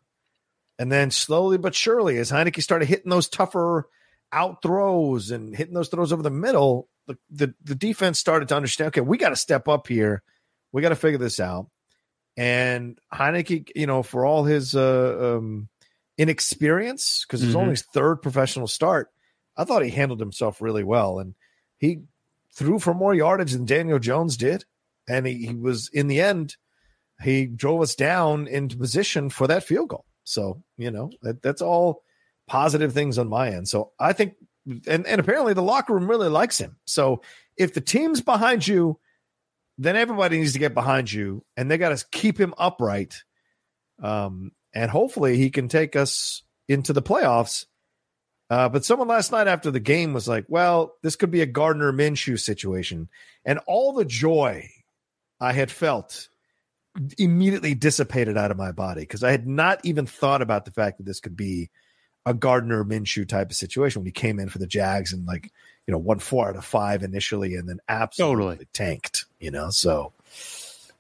and 0.78 0.92
then 0.92 1.10
slowly 1.10 1.56
but 1.56 1.74
surely, 1.74 2.18
as 2.18 2.30
Heinicke 2.30 2.62
started 2.62 2.88
hitting 2.88 3.10
those 3.10 3.28
tougher 3.28 3.88
out 4.32 4.60
throws 4.62 5.30
and 5.30 5.56
hitting 5.56 5.74
those 5.74 5.88
throws 5.88 6.12
over 6.12 6.22
the 6.22 6.30
middle, 6.30 6.88
the 7.06 7.16
the, 7.30 7.54
the 7.64 7.74
defense 7.74 8.18
started 8.18 8.48
to 8.48 8.56
understand. 8.56 8.88
Okay, 8.88 9.00
we 9.00 9.16
got 9.16 9.30
to 9.30 9.36
step 9.36 9.66
up 9.66 9.88
here. 9.88 10.22
We 10.72 10.82
got 10.82 10.90
to 10.90 10.96
figure 10.96 11.18
this 11.18 11.40
out. 11.40 11.68
And 12.36 12.98
Heinicke, 13.12 13.70
you 13.74 13.86
know, 13.86 14.02
for 14.02 14.24
all 14.26 14.44
his 14.44 14.74
uh, 14.74 15.38
um, 15.38 15.68
inexperience, 16.18 17.24
because 17.26 17.42
it 17.42 17.46
was 17.46 17.54
Mhm. 17.54 17.58
only 17.58 17.70
his 17.72 17.82
third 17.82 18.16
professional 18.16 18.66
start, 18.66 19.10
I 19.56 19.64
thought 19.64 19.84
he 19.84 19.90
handled 19.90 20.20
himself 20.20 20.60
really 20.60 20.84
well. 20.84 21.18
And 21.18 21.34
he 21.78 22.02
threw 22.54 22.78
for 22.78 22.94
more 22.94 23.14
yardage 23.14 23.52
than 23.52 23.64
Daniel 23.64 23.98
Jones 23.98 24.36
did. 24.36 24.64
And 25.08 25.26
he, 25.26 25.46
he 25.46 25.54
was, 25.54 25.88
in 25.92 26.06
the 26.06 26.20
end, 26.20 26.56
he 27.22 27.46
drove 27.46 27.80
us 27.82 27.94
down 27.94 28.46
into 28.46 28.76
position 28.76 29.30
for 29.30 29.46
that 29.46 29.64
field 29.64 29.88
goal. 29.88 30.04
So, 30.24 30.62
you 30.76 30.90
know, 30.90 31.10
that, 31.22 31.42
that's 31.42 31.62
all 31.62 32.04
positive 32.46 32.92
things 32.92 33.18
on 33.18 33.28
my 33.28 33.50
end. 33.50 33.68
So 33.68 33.92
I 33.98 34.12
think, 34.12 34.34
and, 34.86 35.06
and 35.06 35.20
apparently 35.20 35.54
the 35.54 35.62
locker 35.62 35.94
room 35.94 36.08
really 36.08 36.28
likes 36.28 36.58
him. 36.58 36.76
So 36.84 37.22
if 37.56 37.74
the 37.74 37.80
team's 37.80 38.20
behind 38.20 38.66
you, 38.66 38.98
then 39.78 39.96
everybody 39.96 40.38
needs 40.38 40.52
to 40.52 40.58
get 40.58 40.74
behind 40.74 41.10
you 41.10 41.44
and 41.56 41.70
they 41.70 41.78
got 41.78 41.96
to 41.96 42.06
keep 42.12 42.38
him 42.38 42.54
upright. 42.58 43.22
Um, 44.02 44.52
and 44.74 44.90
hopefully 44.90 45.36
he 45.36 45.50
can 45.50 45.68
take 45.68 45.96
us 45.96 46.42
into 46.68 46.92
the 46.92 47.02
playoffs. 47.02 47.66
Uh, 48.50 48.68
but 48.68 48.84
someone 48.84 49.08
last 49.08 49.32
night 49.32 49.46
after 49.46 49.70
the 49.70 49.80
game 49.80 50.12
was 50.12 50.28
like, 50.28 50.44
well, 50.48 50.94
this 51.02 51.16
could 51.16 51.30
be 51.30 51.40
a 51.40 51.46
Gardner 51.46 51.92
Minshew 51.92 52.38
situation. 52.38 53.08
And 53.44 53.60
all 53.66 53.92
the 53.92 54.04
joy 54.04 54.68
I 55.40 55.52
had 55.52 55.70
felt 55.70 56.28
immediately 57.18 57.74
dissipated 57.74 58.36
out 58.36 58.50
of 58.50 58.58
my 58.58 58.72
body 58.72 59.00
because 59.02 59.24
I 59.24 59.30
had 59.30 59.46
not 59.46 59.80
even 59.84 60.06
thought 60.06 60.42
about 60.42 60.66
the 60.66 60.70
fact 60.70 60.98
that 60.98 61.04
this 61.04 61.20
could 61.20 61.36
be 61.36 61.70
a 62.26 62.34
Gardner 62.34 62.84
Minshew 62.84 63.26
type 63.26 63.50
of 63.50 63.56
situation 63.56 64.00
when 64.00 64.06
he 64.06 64.12
came 64.12 64.38
in 64.38 64.48
for 64.48 64.58
the 64.58 64.66
Jags 64.66 65.12
and 65.12 65.26
like, 65.26 65.50
you 65.86 65.92
know, 65.92 65.98
won 65.98 66.18
four 66.18 66.48
out 66.48 66.56
of 66.56 66.64
five 66.64 67.02
initially 67.02 67.54
and 67.54 67.68
then 67.68 67.78
absolutely 67.88 68.44
Totally. 68.44 68.68
tanked, 68.72 69.24
you 69.40 69.50
know. 69.50 69.70
So 69.70 70.12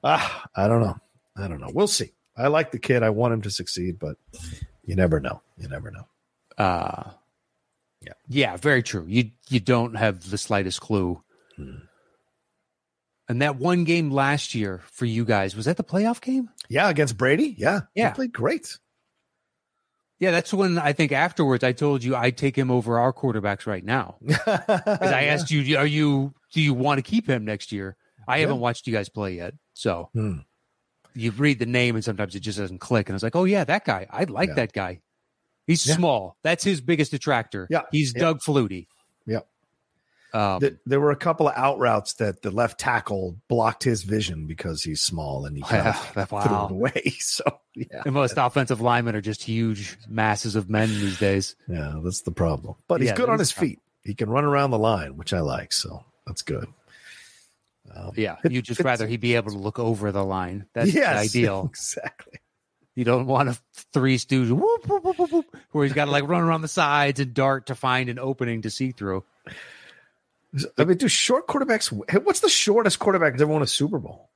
ah, 0.02 0.44
I 0.56 0.68
don't 0.68 0.80
know. 0.80 0.98
I 1.36 1.48
don't 1.48 1.60
know. 1.60 1.70
We'll 1.72 1.86
see. 1.86 2.12
I 2.36 2.48
like 2.48 2.70
the 2.72 2.78
kid. 2.78 3.02
I 3.02 3.10
want 3.10 3.34
him 3.34 3.42
to 3.42 3.50
succeed, 3.50 3.98
but 3.98 4.16
you 4.84 4.96
never 4.96 5.20
know. 5.20 5.42
You 5.58 5.68
never 5.68 5.90
know. 5.90 6.06
Uh 6.58 7.10
Yeah. 8.00 8.12
yeah, 8.28 8.56
very 8.56 8.82
true. 8.82 9.04
You 9.08 9.30
you 9.48 9.60
don't 9.60 9.94
have 9.94 10.30
the 10.30 10.38
slightest 10.38 10.80
clue. 10.80 11.22
Hmm. 11.56 11.76
And 13.28 13.40
that 13.40 13.56
one 13.56 13.84
game 13.84 14.10
last 14.10 14.54
year 14.54 14.80
for 14.90 15.04
you 15.06 15.24
guys 15.24 15.54
was 15.56 15.64
that 15.66 15.76
the 15.76 15.84
playoff 15.84 16.20
game? 16.20 16.50
Yeah, 16.68 16.88
against 16.88 17.16
Brady. 17.16 17.54
Yeah. 17.56 17.82
Yeah. 17.94 18.08
He 18.10 18.14
played 18.14 18.32
great. 18.32 18.78
Yeah, 20.18 20.30
that's 20.30 20.52
when 20.54 20.78
I 20.78 20.92
think 20.92 21.10
afterwards 21.12 21.64
I 21.64 21.72
told 21.72 22.04
you 22.04 22.14
I'd 22.14 22.36
take 22.36 22.56
him 22.56 22.70
over 22.70 22.98
our 22.98 23.12
quarterbacks 23.12 23.66
right 23.66 23.84
now. 23.84 24.16
Because 24.22 25.12
I 25.12 25.24
asked 25.24 25.50
you, 25.50 25.76
are 25.76 25.86
you 25.86 26.34
do 26.52 26.60
you 26.60 26.74
want 26.74 26.98
to 26.98 27.02
keep 27.02 27.26
him 27.28 27.44
next 27.44 27.72
year? 27.72 27.96
I 28.28 28.36
Yeah. 28.36 28.42
haven't 28.42 28.60
watched 28.60 28.86
you 28.86 28.92
guys 28.92 29.08
play 29.08 29.34
yet, 29.36 29.54
so 29.74 30.10
Hmm. 30.12 30.38
You 31.14 31.30
read 31.32 31.58
the 31.58 31.66
name 31.66 31.94
and 31.94 32.04
sometimes 32.04 32.34
it 32.34 32.40
just 32.40 32.58
doesn't 32.58 32.78
click. 32.78 33.08
And 33.08 33.14
I 33.14 33.16
was 33.16 33.22
like, 33.22 33.36
oh 33.36 33.44
yeah, 33.44 33.64
that 33.64 33.84
guy. 33.84 34.06
I 34.10 34.24
like 34.24 34.48
Yeah. 34.50 34.54
that 34.56 34.72
guy. 34.72 35.00
He's 35.66 35.86
Yeah. 35.86 35.96
small. 35.96 36.36
That's 36.42 36.64
his 36.64 36.80
biggest 36.80 37.12
attractor. 37.12 37.66
Yeah. 37.70 37.82
he's 37.92 38.12
Yeah. 38.14 38.20
Doug 38.20 38.40
Flutie. 38.40 38.86
Yep. 39.26 39.46
Um, 40.34 40.60
Th- 40.60 40.76
there 40.86 40.98
were 40.98 41.10
a 41.10 41.16
couple 41.16 41.46
of 41.48 41.54
out 41.56 41.78
routes 41.78 42.14
that 42.14 42.40
the 42.40 42.50
left 42.50 42.80
tackle 42.80 43.36
blocked 43.48 43.84
his 43.84 44.02
vision 44.02 44.46
because 44.46 44.82
he's 44.82 45.02
small 45.02 45.44
and 45.44 45.54
he 45.56 45.62
kind 45.62 45.88
of 45.88 46.10
that- 46.14 46.28
threw 46.30 46.38
wow. 46.38 46.66
it 46.66 46.72
away. 46.72 47.02
So 47.20 47.44
yeah, 47.74 48.02
The 48.04 48.10
most 48.10 48.34
offensive 48.38 48.80
linemen 48.80 49.14
are 49.14 49.20
just 49.20 49.42
huge 49.42 49.96
masses 50.08 50.56
of 50.56 50.68
men 50.70 50.88
these 50.88 51.18
days. 51.18 51.54
yeah, 51.68 51.94
that's 52.02 52.22
the 52.22 52.32
problem. 52.32 52.74
But 52.88 53.00
he's 53.02 53.10
Yeah, 53.10 53.16
good 53.16 53.28
on 53.28 53.38
his 53.38 53.52
problem. 53.52 53.70
feet. 53.70 53.78
He 54.04 54.14
can 54.14 54.28
run 54.30 54.44
around 54.44 54.70
the 54.72 54.78
line, 54.78 55.16
which 55.16 55.32
I 55.32 55.40
like. 55.40 55.72
So 55.72 56.02
that's 56.26 56.42
good. 56.42 56.66
Um, 57.94 58.12
Yeah, 58.16 58.36
you 58.48 58.62
just 58.62 58.80
rather 58.80 59.06
he 59.06 59.16
be 59.16 59.34
able 59.34 59.50
to 59.52 59.58
look 59.58 59.78
over 59.78 60.12
the 60.12 60.24
line. 60.24 60.66
That's 60.74 60.94
yes, 60.94 61.32
the 61.32 61.38
ideal. 61.40 61.66
Exactly. 61.68 62.40
You 62.94 63.04
don't 63.04 63.26
want 63.26 63.48
a 63.48 63.58
three 63.92 64.18
stooge 64.18 64.50
whoop, 64.50 64.86
whoop, 64.86 65.02
whoop, 65.02 65.18
whoop, 65.18 65.32
whoop, 65.32 65.56
where 65.72 65.84
he's 65.84 65.94
got 65.94 66.04
to 66.06 66.10
like 66.10 66.28
run 66.28 66.42
around 66.42 66.60
the 66.60 66.68
sides 66.68 67.20
and 67.20 67.32
dart 67.32 67.66
to 67.66 67.74
find 67.74 68.10
an 68.10 68.18
opening 68.18 68.62
to 68.62 68.70
see 68.70 68.92
through. 68.92 69.24
I 70.76 70.84
mean, 70.84 70.98
do 70.98 71.08
short 71.08 71.46
quarterbacks? 71.46 71.90
What's 72.22 72.40
the 72.40 72.50
shortest 72.50 72.98
quarterback 72.98 73.32
that's 73.32 73.42
ever 73.42 73.52
won 73.52 73.62
a 73.62 73.66
Super 73.66 73.98
Bowl? 73.98 74.28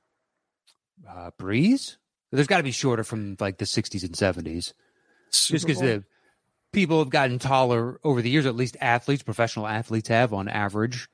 Uh, 1.07 1.29
Brees? 1.39 1.97
There's 2.31 2.47
got 2.47 2.57
to 2.57 2.63
be 2.63 2.71
shorter 2.71 3.03
from 3.03 3.37
like 3.39 3.59
the 3.59 3.65
60s 3.65 4.03
and 4.03 4.13
70s. 4.13 4.73
Super 5.29 5.55
just 5.55 5.67
because 5.67 5.79
the 5.79 6.03
people 6.71 6.99
have 6.99 7.09
gotten 7.09 7.37
taller 7.37 7.99
over 8.03 8.21
the 8.21 8.29
years. 8.29 8.45
At 8.47 8.55
least 8.55 8.75
athletes, 8.81 9.21
professional 9.23 9.67
athletes, 9.67 10.09
have 10.09 10.33
on 10.33 10.47
average. 10.47 11.07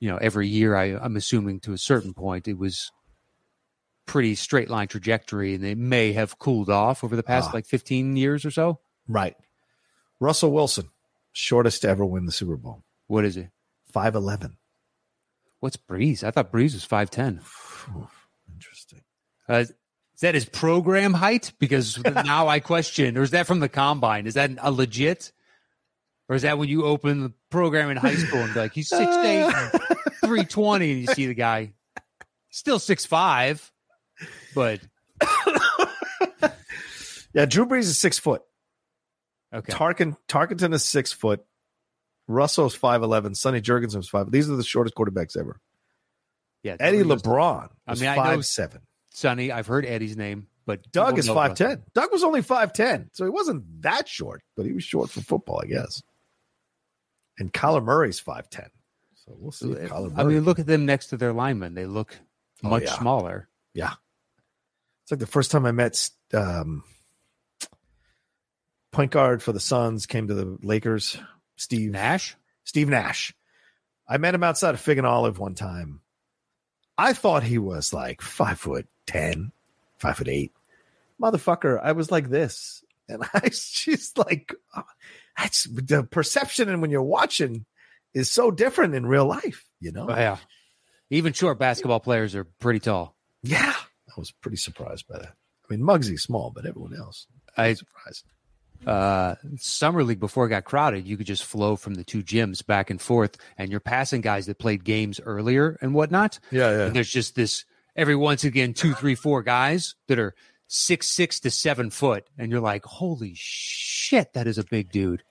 You 0.00 0.10
know, 0.10 0.16
every 0.18 0.46
year. 0.48 0.76
I, 0.76 0.96
I'm 0.96 1.16
assuming 1.16 1.60
to 1.60 1.72
a 1.72 1.78
certain 1.78 2.12
point, 2.14 2.46
it 2.48 2.58
was 2.58 2.90
pretty 4.06 4.34
straight 4.34 4.70
line 4.70 4.88
trajectory, 4.88 5.54
and 5.54 5.64
they 5.64 5.74
may 5.74 6.12
have 6.12 6.38
cooled 6.38 6.70
off 6.70 7.02
over 7.02 7.16
the 7.16 7.22
past 7.22 7.48
Ah. 7.50 7.54
like 7.54 7.66
15 7.66 8.16
years 8.16 8.44
or 8.44 8.50
so. 8.50 8.78
right. 9.08 9.36
Russell 10.20 10.50
Wilson, 10.52 10.88
shortest 11.32 11.82
to 11.82 11.88
ever 11.88 12.04
win 12.06 12.24
the 12.24 12.32
Super 12.32 12.56
Bowl, 12.56 12.82
What 13.06 13.24
is 13.26 13.36
it? 13.36 13.50
five 13.92 14.14
eleven. 14.14 14.56
What's 15.60 15.76
Brees? 15.76 16.22
I 16.24 16.30
thought 16.30 16.52
Brees 16.52 16.72
was 16.74 16.86
5'10. 16.86 17.40
Interesting. 18.52 19.02
Uh, 19.48 19.64
is 20.14 20.20
that 20.22 20.34
his 20.34 20.44
program 20.46 21.12
height? 21.14 21.52
Because 21.58 21.98
now 22.04 22.48
I 22.48 22.60
question, 22.60 23.16
or 23.18 23.22
is 23.22 23.30
that 23.32 23.46
from 23.46 23.60
the 23.60 23.68
combine? 23.68 24.26
Is 24.26 24.34
that 24.34 24.50
a 24.58 24.70
legit? 24.70 25.32
Or 26.28 26.34
is 26.36 26.42
that 26.42 26.58
when 26.58 26.68
you 26.68 26.84
open 26.84 27.22
the 27.22 27.32
program 27.50 27.90
in 27.90 27.96
high 27.96 28.16
school 28.16 28.40
and 28.40 28.52
be 28.52 28.58
like, 28.60 28.72
he's 28.72 28.90
6'8, 28.90 29.70
320, 30.24 30.90
and 30.92 31.00
you 31.02 31.06
see 31.08 31.26
the 31.26 31.34
guy 31.34 31.72
still 32.50 32.78
6'5, 32.80 33.70
but 34.54 34.80
Yeah, 37.34 37.44
Drew 37.44 37.66
Brees 37.66 37.80
is 37.80 37.98
six 37.98 38.18
foot. 38.18 38.42
okay. 39.54 39.70
Tarkin 39.72 40.16
Tarkenton 40.26 40.72
is 40.72 40.82
six 40.84 41.12
foot. 41.12 41.44
Russell's 42.28 42.74
five 42.74 43.02
eleven. 43.02 43.34
Sonny 43.34 43.60
Jurgensen's 43.60 44.08
five. 44.08 44.30
These 44.30 44.48
are 44.48 44.56
the 44.56 44.64
shortest 44.64 44.94
quarterbacks 44.96 45.36
ever. 45.36 45.60
Yeah, 46.62 46.76
Eddie 46.80 47.02
LeBaron 47.02 47.68
I 47.86 47.94
mean, 47.94 48.06
I 48.08 48.16
know- 48.16 48.22
five 48.22 48.46
seven. 48.46 48.80
Sonny, 49.10 49.52
I've 49.52 49.66
heard 49.66 49.84
Eddie's 49.84 50.16
name, 50.16 50.46
but 50.64 50.90
Doug 50.92 51.18
is 51.18 51.26
know 51.26 51.34
five 51.34 51.54
ten. 51.54 51.82
Doug 51.94 52.10
was 52.10 52.24
only 52.24 52.40
five 52.40 52.72
ten, 52.72 53.10
so 53.12 53.24
he 53.24 53.30
wasn't 53.30 53.82
that 53.82 54.08
short, 54.08 54.42
but 54.56 54.64
he 54.64 54.72
was 54.72 54.84
short 54.84 55.10
for 55.10 55.20
football, 55.20 55.60
I 55.62 55.66
guess. 55.66 56.02
And 57.38 57.52
Kyler 57.52 57.82
Murray's 57.84 58.18
five 58.20 58.48
ten. 58.50 58.68
So 59.24 59.34
we'll 59.38 59.52
see. 59.52 59.70
If 59.72 59.90
Kyler 59.90 60.12
I 60.16 60.24
mean, 60.24 60.40
look 60.42 60.58
at 60.58 60.66
them 60.66 60.86
next 60.86 61.08
to 61.08 61.16
their 61.16 61.32
linemen. 61.32 61.74
They 61.74 61.86
look 61.86 62.16
Oh, 62.64 62.70
much 62.70 62.84
yeah. 62.84 62.98
smaller. 62.98 63.48
Yeah. 63.74 63.92
It's 65.02 65.10
like 65.10 65.20
the 65.20 65.26
first 65.26 65.50
time 65.50 65.66
I 65.66 65.72
met 65.72 66.08
um, 66.32 66.82
point 68.92 69.10
guard 69.10 69.42
for 69.42 69.52
the 69.52 69.60
Suns 69.60 70.06
came 70.06 70.28
to 70.28 70.34
the 70.34 70.58
Lakers, 70.62 71.18
Steve 71.56 71.90
Nash? 71.90 72.36
Steve 72.64 72.88
Nash. 72.88 73.34
I 74.08 74.16
met 74.18 74.34
him 74.34 74.42
outside 74.42 74.74
of 74.74 74.80
Fig 74.80 74.98
and 74.98 75.06
Olive 75.06 75.38
one 75.38 75.54
time. 75.54 76.00
I 76.96 77.12
thought 77.12 77.42
he 77.42 77.58
was 77.58 77.92
like 77.92 78.22
five 78.22 78.58
foot 78.58 78.86
ten, 79.06 79.52
five 79.98 80.16
foot 80.16 80.28
eight. 80.28 80.52
Motherfucker, 81.20 81.78
I 81.82 81.92
was 81.92 82.10
like 82.10 82.30
this. 82.30 82.82
And 83.08 83.22
I 83.34 83.50
she's 83.50 84.12
like 84.16 84.54
oh, 84.74 84.82
that's 85.36 85.64
the 85.64 86.04
perception 86.04 86.68
and 86.68 86.80
when 86.80 86.90
you're 86.90 87.02
watching 87.02 87.66
is 88.14 88.30
so 88.30 88.50
different 88.50 88.94
in 88.94 89.06
real 89.06 89.26
life, 89.26 89.64
you 89.80 89.92
know? 89.92 90.06
Oh, 90.08 90.16
yeah. 90.16 90.38
Even 91.10 91.32
short 91.32 91.58
basketball 91.58 92.00
players 92.00 92.34
are 92.34 92.44
pretty 92.44 92.80
tall. 92.80 93.14
Yeah, 93.42 93.74
I 93.74 94.12
was 94.16 94.32
pretty 94.32 94.56
surprised 94.56 95.06
by 95.08 95.18
that. 95.18 95.34
I 95.68 95.74
mean, 95.74 95.80
Muggsy's 95.86 96.22
small, 96.22 96.50
but 96.54 96.66
everyone 96.66 96.96
else, 96.96 97.26
I 97.56 97.74
surprised. 97.74 98.24
uh 98.86 99.34
summer 99.58 100.02
league 100.04 100.20
before 100.20 100.46
it 100.46 100.50
got 100.50 100.64
crowded, 100.64 101.06
you 101.06 101.16
could 101.16 101.26
just 101.26 101.44
flow 101.44 101.76
from 101.76 101.94
the 101.94 102.04
two 102.04 102.22
gyms 102.22 102.64
back 102.64 102.90
and 102.90 103.00
forth, 103.00 103.36
and 103.56 103.70
you're 103.70 103.80
passing 103.80 104.20
guys 104.20 104.46
that 104.46 104.58
played 104.58 104.84
games 104.84 105.20
earlier 105.24 105.78
and 105.80 105.94
whatnot. 105.94 106.38
Yeah, 106.50 106.70
yeah. 106.70 106.86
And 106.86 106.96
there's 106.96 107.10
just 107.10 107.34
this 107.34 107.64
every 107.94 108.16
once 108.16 108.44
again 108.44 108.74
two, 108.74 108.94
three, 108.94 109.14
four 109.14 109.42
guys 109.42 109.94
that 110.08 110.18
are 110.18 110.34
six, 110.68 111.08
six 111.08 111.40
to 111.40 111.50
seven 111.50 111.90
foot, 111.90 112.24
and 112.38 112.50
you're 112.50 112.60
like, 112.60 112.84
holy 112.84 113.32
shit, 113.36 114.32
that 114.34 114.46
is 114.46 114.58
a 114.58 114.64
big 114.64 114.90
dude. 114.90 115.22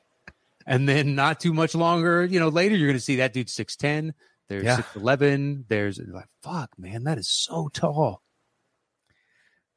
And 0.67 0.89
then 0.89 1.15
not 1.15 1.39
too 1.39 1.53
much 1.53 1.75
longer, 1.75 2.25
you 2.25 2.39
know, 2.39 2.49
later 2.49 2.75
you're 2.75 2.87
going 2.87 2.97
to 2.97 3.03
see 3.03 3.17
that 3.17 3.33
dude 3.33 3.49
six 3.49 3.75
ten. 3.75 4.13
There's 4.47 4.63
Yeah. 4.63 4.77
six 4.77 4.95
eleven. 4.95 5.65
There's 5.67 5.99
like, 5.99 6.27
fuck, 6.41 6.69
man, 6.77 7.03
that 7.05 7.17
is 7.17 7.27
so 7.29 7.69
tall. 7.71 8.21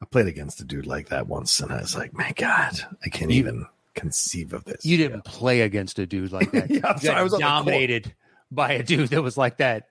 I 0.03 0.07
played 0.07 0.27
against 0.29 0.61
a 0.61 0.65
dude 0.65 0.87
like 0.87 1.09
that 1.09 1.27
once, 1.27 1.59
and 1.61 1.73
I 1.73 1.81
was 1.81 1.97
like, 1.97 2.13
"My 2.15 2.33
God, 2.37 2.73
I 3.05 3.09
can't 3.09 3.31
You- 3.33 3.39
even 3.39 3.67
conceive 3.95 4.53
of 4.53 4.65
this." 4.65 4.85
You 4.87 4.97
didn't 4.97 5.25
play 5.25 5.63
against 5.63 5.99
a 5.99 6.07
dude 6.07 6.31
like 6.31 6.51
that. 6.53 6.71
Yeah, 6.71 6.95
sorry, 6.97 7.19
I 7.19 7.23
was 7.23 7.33
on 7.35 7.41
the 7.41 7.47
court. 7.47 7.57
dominated 7.67 8.15
by 8.51 8.73
a 8.75 8.83
dude 8.85 9.09
that 9.09 9.23
was 9.23 9.37
like 9.37 9.57
that. 9.57 9.88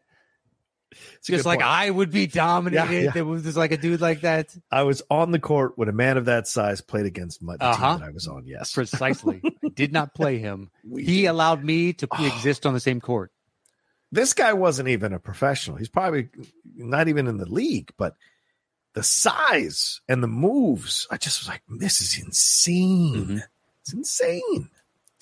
It's 0.92 1.28
Just 1.28 1.46
like 1.46 1.60
point. 1.60 1.70
I 1.70 1.90
would 1.90 2.12
be 2.12 2.28
dominated. 2.28 3.04
yeah. 3.04 3.12
There 3.12 3.26
was 3.26 3.44
just 3.44 3.58
like 3.58 3.72
a 3.72 3.78
dude 3.78 4.00
like 4.02 4.22
that. 4.22 4.56
I 4.72 4.84
was 4.84 5.02
on 5.12 5.32
the 5.32 5.40
court 5.40 5.74
when 5.78 5.90
a 5.90 5.94
man 5.94 6.18
of 6.18 6.26
that 6.26 6.48
size 6.48 6.80
played 6.82 7.06
against 7.06 7.42
my 7.42 7.56
Uh-huh. 7.60 7.92
team 7.94 8.00
that 8.00 8.08
I 8.08 8.12
was 8.12 8.28
on. 8.28 8.46
Yes, 8.48 8.74
Precisely. 8.74 9.42
I 9.66 9.70
did 9.70 9.92
not 9.92 10.14
play 10.16 10.38
him. 10.40 10.72
We 10.88 11.04
He 11.04 11.22
did. 11.22 11.28
allowed 11.28 11.64
me 11.64 11.94
to 11.94 12.08
Oh. 12.10 12.26
exist 12.26 12.66
on 12.66 12.74
the 12.74 12.80
same 12.80 13.02
court. 13.02 13.32
this 14.10 14.34
guy 14.34 14.54
wasn't 14.54 14.88
even 14.88 15.12
a 15.12 15.20
professional. 15.20 15.76
He's 15.76 15.90
probably 15.90 16.30
not 16.76 17.10
even 17.10 17.28
in 17.28 17.36
the 17.38 17.46
league, 17.50 17.92
but 17.98 18.16
the 18.94 19.04
size 19.04 20.00
and 20.08 20.24
the 20.24 20.28
moves, 20.30 21.06
I 21.12 21.18
just 21.18 21.42
was 21.42 21.50
like, 21.50 21.62
this 21.68 22.00
is 22.02 22.18
insane. 22.18 23.26
Mhm. 23.26 23.44
It's 23.82 23.92
insane. 23.94 24.70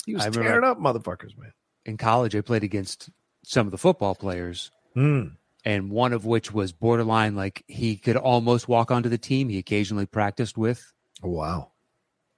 He 0.06 0.14
was 0.14 0.28
I 0.28 0.30
tearing 0.30 0.64
up 0.64 0.80
motherfuckers, 0.80 1.36
man. 1.36 1.52
In 1.84 1.98
college, 1.98 2.36
I 2.36 2.42
played 2.42 2.64
against 2.64 3.10
some 3.44 3.66
of 3.66 3.72
the 3.72 3.80
football 3.80 4.14
players, 4.14 4.70
Mm. 4.96 5.36
And 5.66 5.90
one 5.90 6.14
of 6.14 6.26
which 6.26 6.54
was 6.54 6.72
borderline 6.72 7.36
like 7.36 7.64
he 7.68 7.98
could 7.98 8.16
almost 8.16 8.68
walk 8.68 8.92
onto 8.92 9.10
the 9.10 9.18
team. 9.18 9.50
He 9.50 9.58
occasionally 9.58 10.06
practiced 10.06 10.58
with, 10.58 10.94
Oh, 11.24 11.30
wow. 11.32 11.72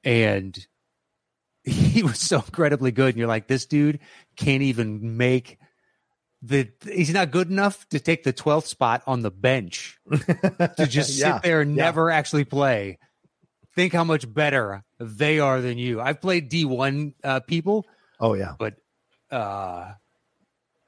and 0.03 0.57
he 1.63 2.01
was 2.03 2.19
so 2.19 2.37
incredibly 2.37 2.91
good. 2.91 3.09
And 3.09 3.17
you're 3.17 3.27
like, 3.27 3.47
this 3.47 3.65
dude 3.65 3.99
can't 4.37 4.63
even 4.63 5.17
make 5.17 5.57
the. 6.41 6.69
He's 6.83 7.13
not 7.13 7.31
good 7.31 7.49
enough 7.49 7.87
to 7.89 7.99
take 7.99 8.23
the 8.23 8.31
12th 8.33 8.67
spot 8.67 9.03
on 9.05 9.21
the 9.21 9.31
bench 9.31 9.97
to 10.09 10.85
just 10.87 11.17
Yeah, 11.19 11.33
sit 11.35 11.43
there 11.43 11.61
and 11.61 11.75
yeah. 11.75 11.83
never 11.83 12.09
actually 12.09 12.45
play. 12.45 12.97
Think 13.75 13.91
how 13.93 14.03
much 14.03 14.31
better 14.33 14.83
they 14.99 15.39
are 15.39 15.61
than 15.61 15.77
you. 15.77 15.99
I've 16.01 16.21
played 16.21 16.49
D1 16.49 17.13
uh, 17.23 17.39
people, 17.41 17.85
Oh, 18.19 18.33
yeah. 18.33 18.53
but 18.57 18.75
uh, 19.29 19.91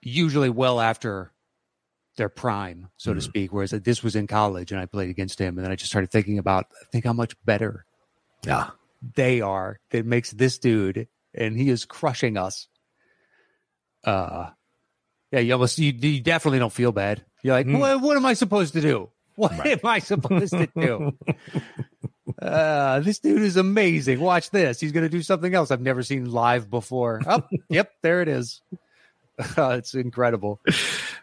usually 0.01 0.49
well 0.49 0.79
after 0.79 1.31
their 2.19 2.29
prime, 2.29 2.89
so 2.97 3.13
to 3.15 3.19
Mhm. 3.19 3.23
speak. 3.23 3.51
Whereas 3.51 3.71
this 3.71 4.03
was 4.03 4.15
in 4.15 4.27
college 4.27 4.71
and 4.71 4.79
I 4.79 4.85
played 4.85 5.09
against 5.09 5.39
him, 5.39 5.57
and 5.57 5.65
then 5.65 5.71
I 5.71 5.75
just 5.75 5.89
started 5.89 6.11
thinking 6.11 6.37
about 6.37 6.67
think 6.91 7.05
how 7.05 7.13
much 7.13 7.33
better 7.45 7.85
Yeah. 8.45 8.69
they 9.15 9.41
are 9.41 9.79
that 9.89 10.05
makes 10.05 10.29
this 10.31 10.59
dude, 10.59 11.07
and 11.33 11.57
he 11.57 11.69
is 11.69 11.85
crushing 11.85 12.37
us. 12.37 12.67
Uh, 14.03 14.51
yeah, 15.31 15.39
you 15.39 15.53
almost 15.53 15.79
you, 15.79 15.91
you 15.91 16.21
definitely 16.21 16.59
don't 16.59 16.71
feel 16.73 16.91
bad. 16.91 17.25
You're 17.43 17.55
like, 17.55 17.65
Mm. 17.67 17.79
what, 17.79 18.01
what 18.01 18.17
am 18.17 18.25
I 18.25 18.33
supposed 18.33 18.73
to 18.73 18.81
do? 18.81 19.09
What 19.35 19.57
Right. 19.57 19.79
am 19.81 19.85
I 19.89 19.99
supposed 19.99 20.51
to 20.53 20.67
do? 20.75 21.17
uh, 22.41 22.99
this 22.99 23.19
dude 23.19 23.41
is 23.41 23.55
amazing. 23.57 24.19
Watch 24.19 24.49
this. 24.51 24.79
He's 24.79 24.91
going 24.91 25.05
to 25.05 25.09
do 25.09 25.21
something 25.21 25.53
else 25.53 25.71
I've 25.71 25.81
never 25.81 26.03
seen 26.03 26.29
live 26.29 26.69
before. 26.69 27.21
Oh, 27.25 27.43
yep, 27.69 27.91
there 28.01 28.21
it 28.21 28.27
is. 28.27 28.61
It's 29.57 29.93
incredible. 29.95 30.59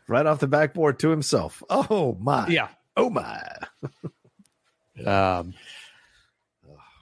Right 0.09 0.25
off 0.27 0.41
the 0.41 0.47
backboard 0.47 0.99
to 1.01 1.11
himself. 1.11 1.63
Oh, 1.69 2.17
my. 2.21 2.49
Yeah. 2.49 2.69
Oh, 2.97 3.11
my. 3.11 3.43
Um, 5.07 5.53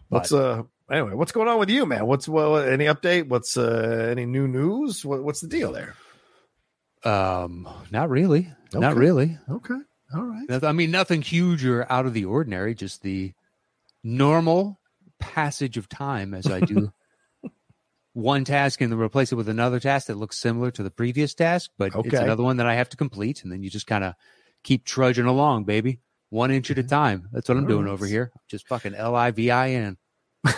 What's 0.08 0.32
uh 0.32 0.62
anyway? 0.90 1.14
What's 1.14 1.30
going 1.30 1.46
on 1.46 1.60
with 1.60 1.70
you, 1.70 1.86
man? 1.86 2.06
What's 2.06 2.28
well 2.28 2.56
any 2.56 2.86
update? 2.86 3.28
What's 3.28 3.56
uh 3.56 4.08
any 4.10 4.26
new 4.26 4.48
news? 4.48 5.04
What, 5.04 5.22
what's 5.22 5.40
the 5.40 5.46
deal 5.46 5.70
there? 5.72 5.94
um, 7.04 7.68
not 7.92 8.10
really. 8.10 8.48
Not 8.72 8.96
really. 8.96 9.38
Okay, 9.48 9.78
all 10.12 10.22
right. 10.24 10.64
I 10.64 10.72
mean, 10.72 10.90
nothing 10.90 11.22
huge 11.22 11.64
or 11.64 11.86
out 11.90 12.06
of 12.06 12.14
the 12.14 12.24
ordinary, 12.24 12.74
just 12.74 13.02
the 13.02 13.32
normal 14.02 14.80
passage 15.20 15.76
of 15.76 15.88
time 15.88 16.34
as 16.34 16.46
I 16.46 16.60
do 16.60 16.92
one 18.14 18.44
task 18.44 18.80
and 18.80 18.90
then 18.90 18.98
replace 18.98 19.30
it 19.32 19.34
with 19.34 19.48
another 19.48 19.78
task 19.78 20.06
that 20.06 20.16
looks 20.16 20.38
similar 20.38 20.70
to 20.70 20.82
the 20.82 20.90
previous 20.90 21.34
task, 21.34 21.70
but 21.76 21.86
it's 21.88 21.96
Okay. 21.96 22.16
another 22.16 22.42
one 22.42 22.56
that 22.56 22.66
I 22.66 22.74
have 22.74 22.88
to 22.90 22.96
complete. 22.96 23.42
And 23.42 23.52
then 23.52 23.62
you 23.62 23.68
just 23.70 23.86
kind 23.86 24.02
of 24.04 24.14
keep 24.62 24.84
trudging 24.84 25.26
along, 25.26 25.64
baby, 25.64 26.00
one 26.30 26.50
inch 26.50 26.70
at 26.70 26.78
a 26.78 26.82
time. 26.82 27.28
That's 27.32 27.48
what 27.48 27.58
I'm 27.58 27.64
All 27.64 27.68
doing 27.68 27.84
right. 27.86 27.92
over 27.92 28.06
here. 28.06 28.32
Just 28.48 28.66
fucking 28.68 28.94
L 28.94 29.14
I 29.14 29.30
V 29.32 29.50
I 29.50 29.70
N. 29.70 29.96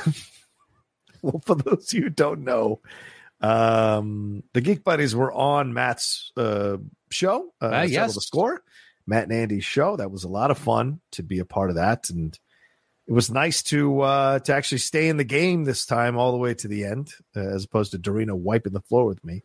Well, 1.22 1.40
for 1.44 1.56
those 1.56 1.88
of 1.88 1.92
you 1.94 2.02
who 2.04 2.10
don't 2.10 2.44
know, 2.44 2.80
um, 3.40 4.42
the 4.52 4.60
Geek 4.60 4.84
Buddies 4.84 5.14
were 5.14 5.32
on 5.32 5.72
Matt's 5.72 6.30
uh, 6.36 6.76
show. 7.10 7.52
Uh, 7.60 7.66
Uh, 7.66 7.86
yes. 7.88 8.14
the 8.14 8.20
score. 8.20 8.62
Matt 9.06 9.24
and 9.24 9.32
Andy's 9.32 9.64
show. 9.64 9.96
That 9.96 10.10
was 10.10 10.24
a 10.24 10.28
lot 10.28 10.50
of 10.50 10.58
fun 10.58 11.00
to 11.12 11.22
be 11.22 11.38
a 11.38 11.44
part 11.44 11.70
of 11.70 11.76
that, 11.76 12.10
and 12.10 12.38
it 13.06 13.12
was 13.12 13.30
nice 13.30 13.62
to 13.64 14.00
uh, 14.00 14.38
to 14.40 14.54
actually 14.54 14.78
stay 14.78 15.08
in 15.08 15.16
the 15.16 15.24
game 15.24 15.64
this 15.64 15.86
time 15.86 16.16
all 16.16 16.32
the 16.32 16.38
way 16.38 16.54
to 16.54 16.68
the 16.68 16.84
end, 16.84 17.12
uh, 17.36 17.40
as 17.40 17.64
opposed 17.64 17.92
to 17.92 17.98
Dorina 17.98 18.34
wiping 18.34 18.72
the 18.72 18.80
floor 18.80 19.06
with 19.06 19.24
me. 19.24 19.42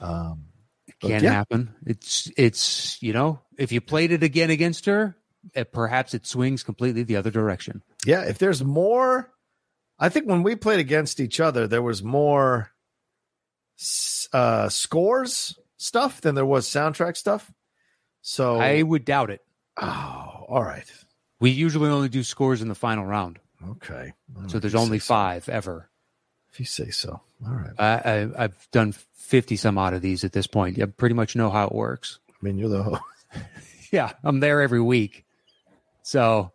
Um, 0.00 0.46
but 1.00 1.08
Can 1.08 1.24
yeah, 1.24 1.32
happen. 1.32 1.74
It's, 1.86 2.30
it's, 2.36 3.02
you 3.02 3.12
know, 3.12 3.40
if 3.56 3.72
you 3.72 3.80
played 3.80 4.12
it 4.12 4.22
again 4.22 4.50
against 4.50 4.86
her, 4.86 5.16
eh, 5.54 5.64
perhaps 5.64 6.14
it 6.14 6.26
swings 6.26 6.62
completely 6.62 7.02
the 7.02 7.16
other 7.16 7.30
direction. 7.30 7.82
yeah. 8.04 8.22
If 8.22 8.38
there's 8.38 8.62
more, 8.62 9.32
I 9.98 10.08
think 10.08 10.26
when 10.26 10.42
we 10.42 10.56
played 10.56 10.80
against 10.80 11.20
each 11.20 11.40
other, 11.40 11.66
there 11.66 11.82
was 11.82 12.02
more 12.02 12.70
uh, 14.32 14.68
scores 14.68 15.58
stuff 15.78 16.20
than 16.20 16.34
there 16.34 16.46
was 16.46 16.66
soundtrack 16.66 17.16
stuff. 17.16 17.50
So 18.20 18.58
I 18.58 18.82
would 18.82 19.04
doubt 19.04 19.30
it. 19.30 19.40
Oh, 19.80 20.44
all 20.48 20.62
right. 20.62 20.90
We 21.40 21.50
usually 21.50 21.90
only 21.90 22.08
do 22.08 22.22
scores 22.22 22.62
in 22.62 22.68
the 22.68 22.74
final 22.74 23.04
round. 23.04 23.38
Okay. 23.70 24.12
So 24.46 24.58
there's 24.58 24.74
only 24.74 24.98
say 24.98 25.04
so. 25.04 25.14
five 25.14 25.48
ever. 25.48 25.88
If 26.52 26.60
you 26.60 26.66
say 26.66 26.90
so. 26.90 27.20
All 27.46 27.52
right. 27.54 27.72
I, 27.78 28.10
I, 28.10 28.44
I've 28.44 28.68
done 28.70 28.92
50 28.92 29.56
some 29.56 29.78
odd 29.78 29.94
of 29.94 30.02
these 30.02 30.24
at 30.24 30.32
this 30.32 30.46
point. 30.46 30.80
I 30.80 30.86
pretty 30.86 31.14
much 31.14 31.36
know 31.36 31.50
how 31.50 31.66
it 31.66 31.72
works. 31.72 32.18
I 32.28 32.34
mean, 32.44 32.58
you're 32.58 32.68
the 32.68 32.82
host. 32.82 33.02
Yeah, 33.92 34.12
I'm 34.22 34.38
there 34.38 34.60
every 34.60 34.80
week. 34.80 35.24
So 36.02 36.52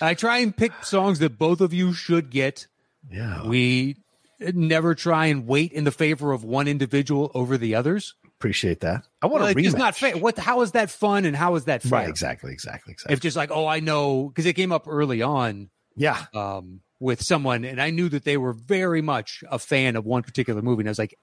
I 0.00 0.12
try 0.12 0.38
and 0.38 0.54
pick 0.54 0.72
songs 0.84 1.20
that 1.20 1.38
both 1.38 1.62
of 1.62 1.72
you 1.72 1.94
should 1.94 2.28
get. 2.30 2.66
Yeah. 3.10 3.46
We 3.46 3.96
never 4.40 4.94
try 4.94 5.26
and 5.26 5.46
wait 5.46 5.72
in 5.72 5.84
the 5.84 5.90
favor 5.90 6.32
of 6.32 6.44
one 6.44 6.68
individual 6.68 7.30
over 7.34 7.56
the 7.56 7.74
others. 7.74 8.14
Appreciate 8.38 8.80
that. 8.80 9.04
I 9.20 9.26
want 9.26 9.42
Well, 9.42 9.54
to 9.54 9.60
it's 9.60 9.74
not 9.74 9.96
fair. 9.96 10.16
What? 10.16 10.38
How 10.38 10.60
is 10.62 10.72
that 10.72 10.90
fun 10.90 11.24
and 11.24 11.34
how 11.34 11.56
is 11.56 11.64
that 11.64 11.82
fair? 11.82 12.00
Right. 12.00 12.08
Exactly. 12.08 12.52
Exactly. 12.52 12.92
Exactly. 12.92 13.12
If 13.12 13.20
just 13.20 13.36
like, 13.36 13.50
oh, 13.50 13.66
I 13.66 13.80
know 13.80 14.28
because 14.28 14.46
it 14.46 14.54
came 14.54 14.72
up 14.72 14.86
early 14.86 15.22
on 15.22 15.70
yeah. 15.96 16.26
um, 16.34 16.80
with 17.00 17.22
someone, 17.22 17.64
and 17.64 17.80
I 17.80 17.90
knew 17.90 18.08
that 18.08 18.24
they 18.24 18.36
were 18.36 18.52
very 18.52 19.02
much 19.02 19.42
a 19.50 19.58
fan 19.58 19.96
of 19.96 20.04
one 20.04 20.22
particular 20.22 20.62
movie, 20.62 20.82
and 20.82 20.88
I 20.88 20.92
was 20.92 20.98
like, 20.98 21.18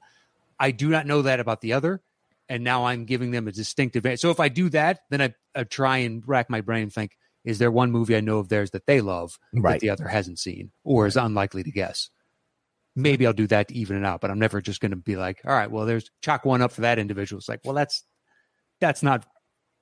I 0.59 0.71
do 0.71 0.89
not 0.89 1.07
know 1.07 1.21
that 1.23 1.39
about 1.39 1.61
the 1.61 1.73
other, 1.73 2.01
and 2.49 2.63
now 2.63 2.85
I'm 2.85 3.05
giving 3.05 3.31
them 3.31 3.47
a 3.47 3.51
distinct 3.51 3.95
advantage. 3.95 4.19
So 4.19 4.29
if 4.29 4.39
I 4.39 4.49
do 4.49 4.69
that, 4.69 5.01
then 5.09 5.21
I, 5.21 5.33
I 5.53 5.63
try 5.63 5.97
and 5.97 6.23
rack 6.27 6.49
my 6.49 6.61
brain 6.61 6.83
and 6.83 6.93
think, 6.93 7.17
is 7.43 7.59
there 7.59 7.71
one 7.71 7.91
movie 7.91 8.15
I 8.15 8.21
know 8.21 8.39
of 8.39 8.49
theirs 8.49 8.71
that 8.71 8.87
they 8.87 9.01
love 9.01 9.37
that 9.53 9.79
the 9.79 9.89
other 9.89 10.07
hasn't 10.07 10.39
seen 10.39 10.71
or 10.83 11.05
is 11.05 11.15
unlikely 11.15 11.63
to 11.63 11.71
guess? 11.71 12.09
Maybe 12.95 13.27
I'll 13.27 13.33
do 13.33 13.47
that 13.47 13.67
to 13.67 13.75
even 13.75 13.97
it 13.97 14.05
out, 14.05 14.21
but 14.21 14.31
I'm 14.31 14.39
never 14.39 14.61
just 14.61 14.79
going 14.79 14.91
to 14.91 14.95
be 14.97 15.15
like, 15.17 15.41
all 15.45 15.51
right, 15.53 15.69
well, 15.69 15.85
there's 15.85 16.09
chalk 16.21 16.45
one 16.45 16.61
up 16.61 16.71
for 16.71 16.81
that 16.81 16.97
individual. 16.99 17.39
It's 17.39 17.49
like, 17.49 17.61
well, 17.65 17.73
that's 17.75 18.03
that's 18.79 19.03
not 19.03 19.25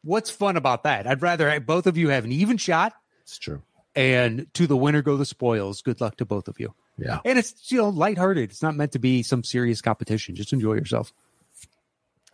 what's 0.03 0.29
fun 0.29 0.57
about 0.57 0.83
that. 0.83 1.05
I'd 1.07 1.21
rather 1.21 1.49
have 1.49 1.65
both 1.65 1.85
of 1.87 1.97
you 1.97 2.09
have 2.09 2.25
an 2.25 2.31
even 2.31 2.57
shot 2.57 2.93
It's 3.21 3.37
true. 3.37 3.61
and 3.95 4.47
to 4.55 4.65
the 4.67 4.77
winner 4.77 5.01
go 5.01 5.15
the 5.17 5.25
spoils. 5.25 5.81
Good 5.81 6.01
luck 6.01 6.17
to 6.17 6.25
both 6.25 6.47
of 6.47 6.59
you. 6.59 6.73
Yeah. 6.97 7.19
And 7.25 7.37
it's 7.39 7.71
you 7.71 7.77
know 7.79 7.89
lighthearted. 7.89 8.49
It's 8.51 8.61
not 8.63 8.75
meant 8.75 8.91
to 8.93 8.99
be 8.99 9.23
some 9.23 9.43
serious 9.43 9.81
competition. 9.81 10.35
Just 10.35 10.53
enjoy 10.53 10.73
yourself. 10.73 11.13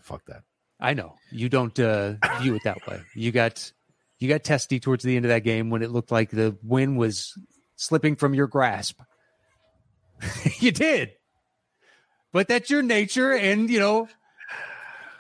Fuck 0.02 0.26
that. 0.28 0.44
I 0.80 0.94
know 0.94 1.16
you 1.32 1.50
don't 1.50 1.78
uh, 1.80 2.14
view 2.42 2.56
it 2.56 2.64
that 2.64 2.86
way. 2.88 3.02
You 3.14 3.32
got 3.32 3.72
you 4.20 4.28
got 4.30 4.44
testy 4.44 4.80
towards 4.80 5.04
the 5.04 5.16
end 5.16 5.26
of 5.26 5.30
that 5.30 5.44
game 5.44 5.70
when 5.70 5.82
it 5.82 5.92
looked 5.92 6.12
like 6.12 6.30
the 6.30 6.58
win 6.64 6.96
was 6.96 7.34
slipping 7.76 8.16
from 8.16 8.34
your 8.34 8.48
grasp. 8.48 9.00
you 10.60 10.72
did, 10.72 11.12
but 12.32 12.48
that's 12.48 12.70
your 12.70 12.82
nature, 12.82 13.32
and 13.34 13.70
you 13.70 13.80
know 13.80 14.08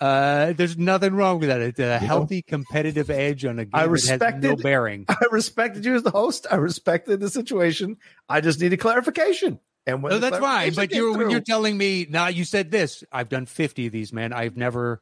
Uh, 0.01 0.53
there's 0.53 0.77
nothing 0.77 1.13
wrong 1.13 1.39
with 1.39 1.49
that. 1.49 1.59
It's 1.59 1.79
a 1.79 1.99
healthy 1.99 2.41
competitive 2.41 3.09
edge 3.09 3.43
on 3.43 3.59
a 3.59 3.65
game 3.65 3.71
I 3.73 3.81
has 3.81 4.21
no 4.41 4.55
bearing. 4.55 5.05
I 5.09 5.25
respected 5.29 5.83
you 5.83 5.95
as 5.95 6.03
the 6.03 6.11
host. 6.11 6.47
I 6.49 6.55
respected 6.55 7.19
the 7.19 7.29
situation. 7.29 7.97
I 8.29 8.39
just 8.39 8.61
needed 8.61 8.77
clarification. 8.77 9.59
And 9.85 10.01
when 10.01 10.11
No, 10.11 10.19
that's 10.19 10.37
fine. 10.37 10.73
But 10.73 10.91
you're 10.93 11.13
through- 11.13 11.31
you're 11.31 11.41
telling 11.41 11.77
me 11.77 12.07
now 12.09 12.27
you 12.27 12.45
said 12.45 12.71
this. 12.71 13.03
I've 13.11 13.27
done 13.27 13.45
50 13.45 13.87
of 13.87 13.91
these, 13.91 14.13
man. 14.13 14.31
I've 14.31 14.55
never 14.55 15.01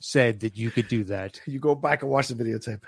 said 0.00 0.40
that 0.40 0.58
you 0.58 0.70
could 0.70 0.88
do 0.88 1.04
that. 1.04 1.40
you 1.46 1.58
go 1.58 1.74
back 1.74 2.02
and 2.02 2.10
watch 2.10 2.28
the 2.28 2.34
videotape. 2.34 2.82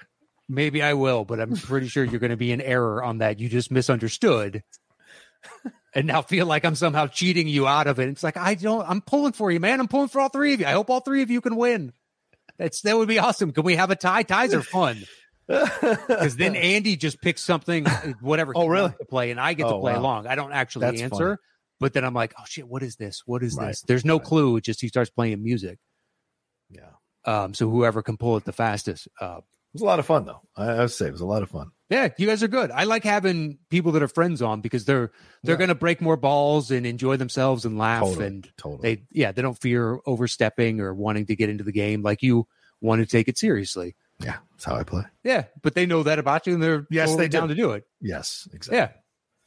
Maybe 0.50 0.82
I 0.82 0.92
will, 0.92 1.24
but 1.24 1.40
I'm 1.40 1.56
pretty 1.56 1.88
sure 1.88 2.04
you're 2.04 2.20
going 2.20 2.30
to 2.30 2.36
be 2.36 2.52
in 2.52 2.60
error 2.60 3.02
on 3.02 3.18
that. 3.18 3.40
You 3.40 3.48
just 3.48 3.70
misunderstood. 3.70 4.62
And 5.96 6.06
now 6.06 6.20
feel 6.22 6.46
like 6.46 6.64
I'm 6.64 6.74
somehow 6.76 7.06
cheating 7.09 7.48
you 7.48 7.66
out 7.66 7.87
of 7.88 7.98
it. 7.98 8.09
It's 8.11 8.22
like 8.22 8.37
I 8.37 8.54
don't. 8.54 8.88
I'm 8.88 9.00
pulling 9.00 9.32
for 9.32 9.50
you, 9.50 9.59
man. 9.59 9.80
I'm 9.80 9.88
pulling 9.88 10.09
for 10.09 10.20
all 10.20 10.28
three 10.28 10.52
of 10.54 10.61
you. 10.61 10.66
I 10.66 10.72
hope 10.72 10.90
all 10.90 11.00
three 11.00 11.22
of 11.22 11.30
you 11.30 11.40
can 11.40 11.56
win. 11.56 11.92
That's 12.59 12.82
that 12.82 12.96
would 12.98 13.09
be 13.09 13.18
awesome. 13.18 13.50
Can 13.52 13.64
we 13.64 13.76
have 13.76 13.90
a 13.90 13.96
tie? 13.96 14.22
Ties 14.22 14.52
are 14.54 14.62
fun 14.62 15.02
because 15.48 16.37
then 16.37 16.54
Andy 16.54 16.96
just 16.96 17.20
picks 17.20 17.42
something, 17.42 17.87
whatever. 18.20 18.52
Oh, 18.54 18.66
really? 18.66 18.90
to 18.98 19.04
play, 19.06 19.30
and 19.30 19.40
I 19.40 19.54
get 19.54 19.64
to 19.68 19.74
Oh, 19.76 19.80
play 19.80 19.94
wow. 19.94 20.00
along. 20.00 20.26
I 20.26 20.35
don't 20.35 20.52
actually 20.52 20.87
That's 20.87 21.00
answer, 21.02 21.26
funny. 21.28 21.38
but 21.80 21.92
then 21.94 22.04
I'm 22.04 22.14
like, 22.14 22.35
oh 22.38 22.44
shit, 22.46 22.68
what 22.68 22.82
is 22.82 22.96
this? 22.96 23.22
What 23.26 23.42
is 23.42 23.56
Right, 23.56 23.68
this? 23.68 23.82
There's 23.82 24.04
no 24.04 24.16
right. 24.18 24.24
clue. 24.26 24.56
It 24.59 24.64
just 24.64 24.80
he 24.82 24.88
starts 24.88 25.11
playing 25.11 25.42
music. 25.42 25.78
yeah. 26.70 26.90
Um, 27.24 27.54
so 27.54 27.68
whoever 27.68 28.02
can 28.02 28.16
pull 28.18 28.37
it 28.37 28.44
the 28.44 28.52
fastest. 28.52 29.09
Uh, 29.20 29.38
It 29.38 29.44
was 29.72 29.82
a 29.82 29.87
lot 29.87 29.98
of 29.98 30.06
fun, 30.06 30.26
though. 30.26 30.42
I, 30.56 30.66
I 30.66 30.78
would 30.80 30.90
say 30.92 31.06
it 31.06 31.12
was 31.12 31.20
a 31.22 31.26
lot 31.26 31.42
of 31.42 31.50
fun. 31.50 31.70
Yeah, 31.88 32.09
you 32.18 32.27
guys 32.27 32.42
are 32.42 32.49
good. 32.49 32.70
I 32.70 32.85
like 32.85 33.05
having 33.05 33.59
people 33.70 33.92
that 33.92 34.03
are 34.03 34.09
friends 34.09 34.42
on 34.42 34.61
because 34.61 34.85
they're 34.85 35.11
they're 35.42 35.55
Yeah. 35.55 35.59
going 35.59 35.68
to 35.68 35.75
break 35.75 36.01
more 36.01 36.16
balls 36.16 36.70
and 36.70 36.85
enjoy 36.87 37.16
themselves 37.16 37.64
and 37.64 37.79
laugh 37.79 38.03
Totally. 38.03 38.27
and 38.27 38.49
Totally. 38.57 38.94
they 38.96 39.03
yeah 39.12 39.33
they 39.33 39.42
don't 39.42 39.59
fear 39.59 39.99
overstepping 40.07 40.81
or 40.81 40.92
wanting 40.94 41.27
to 41.27 41.37
get 41.37 41.49
into 41.49 41.64
the 41.64 41.72
game 41.72 42.03
like 42.03 42.22
you 42.22 42.46
want 42.81 43.01
to 43.01 43.07
take 43.07 43.29
it 43.29 43.38
seriously. 43.38 43.94
yeah, 44.20 44.37
that's 44.53 44.64
how 44.64 44.75
I 44.77 44.83
play. 44.83 45.05
Yeah, 45.25 45.44
but 45.62 45.75
they 45.75 45.87
know 45.87 46.03
that 46.03 46.18
about 46.18 46.46
you 46.46 46.55
and 46.55 46.62
they're 46.62 46.87
Yes, 46.90 47.09
totally 47.11 47.25
they 47.25 47.29
do. 47.29 47.38
down 47.38 47.49
to 47.49 47.55
do 47.55 47.72
it. 47.72 47.85
Yes, 48.01 48.49
exactly. 48.53 48.79
Yeah. 48.79 48.88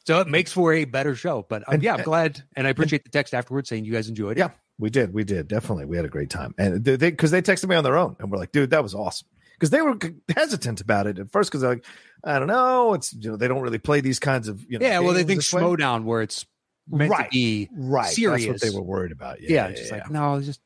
So 0.06 0.20
it 0.20 0.28
makes 0.28 0.50
for 0.52 0.72
a 0.72 0.84
better 0.86 1.14
show. 1.14 1.44
But 1.48 1.62
um, 1.68 1.74
And- 1.74 1.82
yeah, 1.82 1.94
I'm 1.94 2.02
glad 2.04 2.42
and 2.56 2.66
I 2.66 2.70
appreciate 2.70 3.04
the 3.04 3.10
text 3.10 3.34
afterwards 3.34 3.68
saying 3.68 3.84
you 3.84 3.92
guys 3.92 4.08
enjoyed 4.08 4.38
it. 4.38 4.40
Yeah, 4.40 4.50
we 4.78 4.88
did. 4.90 5.12
We 5.12 5.24
did. 5.24 5.46
Definitely. 5.46 5.84
We 5.84 5.96
had 5.96 6.06
a 6.06 6.08
great 6.08 6.30
time. 6.30 6.54
And 6.58 6.82
they, 6.84 6.96
because 6.96 7.30
they, 7.30 7.42
texted 7.42 7.68
me 7.68 7.76
on 7.76 7.84
their 7.84 7.98
own 7.98 8.16
and 8.18 8.30
we're 8.30 8.38
like, 8.38 8.50
dude, 8.52 8.70
that 8.70 8.82
was 8.82 8.94
awesome. 8.94 9.28
Because 9.60 9.68
they 9.70 9.82
were 9.82 9.94
hesitant 10.34 10.80
about 10.80 11.06
it 11.06 11.18
at 11.18 11.30
first 11.30 11.50
because 11.50 11.60
they're 11.60 11.70
like, 11.70 11.84
I 12.24 12.38
don't 12.38 12.48
know. 12.48 12.94
It's, 12.94 13.12
you 13.12 13.30
know, 13.30 13.36
they 13.36 13.46
don't 13.46 13.60
really 13.60 13.78
play 13.78 14.00
these 14.00 14.18
kinds 14.18 14.48
of, 14.48 14.64
you 14.66 14.78
know, 14.78 14.86
Yeah, 14.86 15.00
well, 15.00 15.12
they 15.12 15.22
think. 15.22 15.42
Schmodown 15.42 16.04
where 16.04 16.22
it's 16.22 16.46
meant 16.88 17.10
Right. 17.10 17.24
to 17.26 17.30
be 17.30 17.68
Right. 17.72 18.06
serious. 18.10 18.46
That's 18.46 18.64
what 18.64 18.72
they 18.72 18.74
were 18.74 18.82
worried 18.82 19.12
about. 19.12 19.42
yeah, 19.42 19.68
Yeah. 19.68 19.72
just 19.74 19.90
yeah, 19.92 19.98
like 19.98 20.10
no, 20.10 20.40
just 20.40 20.60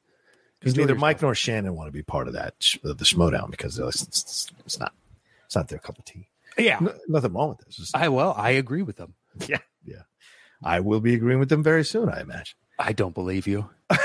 Because 0.60 0.76
neither. 0.76 0.94
Mike 0.94 1.20
nor 1.22 1.34
Shannon 1.34 1.74
want 1.74 1.88
to 1.88 1.92
be 1.92 2.02
part 2.04 2.28
of 2.28 2.34
that, 2.34 2.54
of 2.84 2.98
the 2.98 3.04
Schmodown 3.04 3.50
because 3.50 3.80
like, 3.80 3.88
it's, 3.88 4.02
it's, 4.04 4.52
it's 4.64 4.78
not, 4.78 4.92
it's 5.46 5.56
not 5.56 5.66
their 5.68 5.80
cup 5.80 5.98
of 5.98 6.04
tea. 6.04 6.28
yeah. 6.56 6.78
No- 6.80 6.94
nothing 7.08 7.32
wrong 7.32 7.48
with 7.48 7.66
this. 7.66 7.90
I 7.94 8.08
well, 8.10 8.32
I 8.38 8.50
agree 8.50 8.82
with 8.82 8.96
them. 8.96 9.14
yeah. 9.48 9.58
Yeah. 9.84 10.02
I 10.62 10.78
will 10.78 11.00
be 11.00 11.14
agreeing 11.14 11.40
with 11.40 11.48
them 11.48 11.64
very 11.64 11.84
soon, 11.84 12.08
I 12.08 12.20
imagine. 12.20 12.54
I 12.78 12.92
don't 12.92 13.12
believe 13.14 13.48
you. 13.48 13.68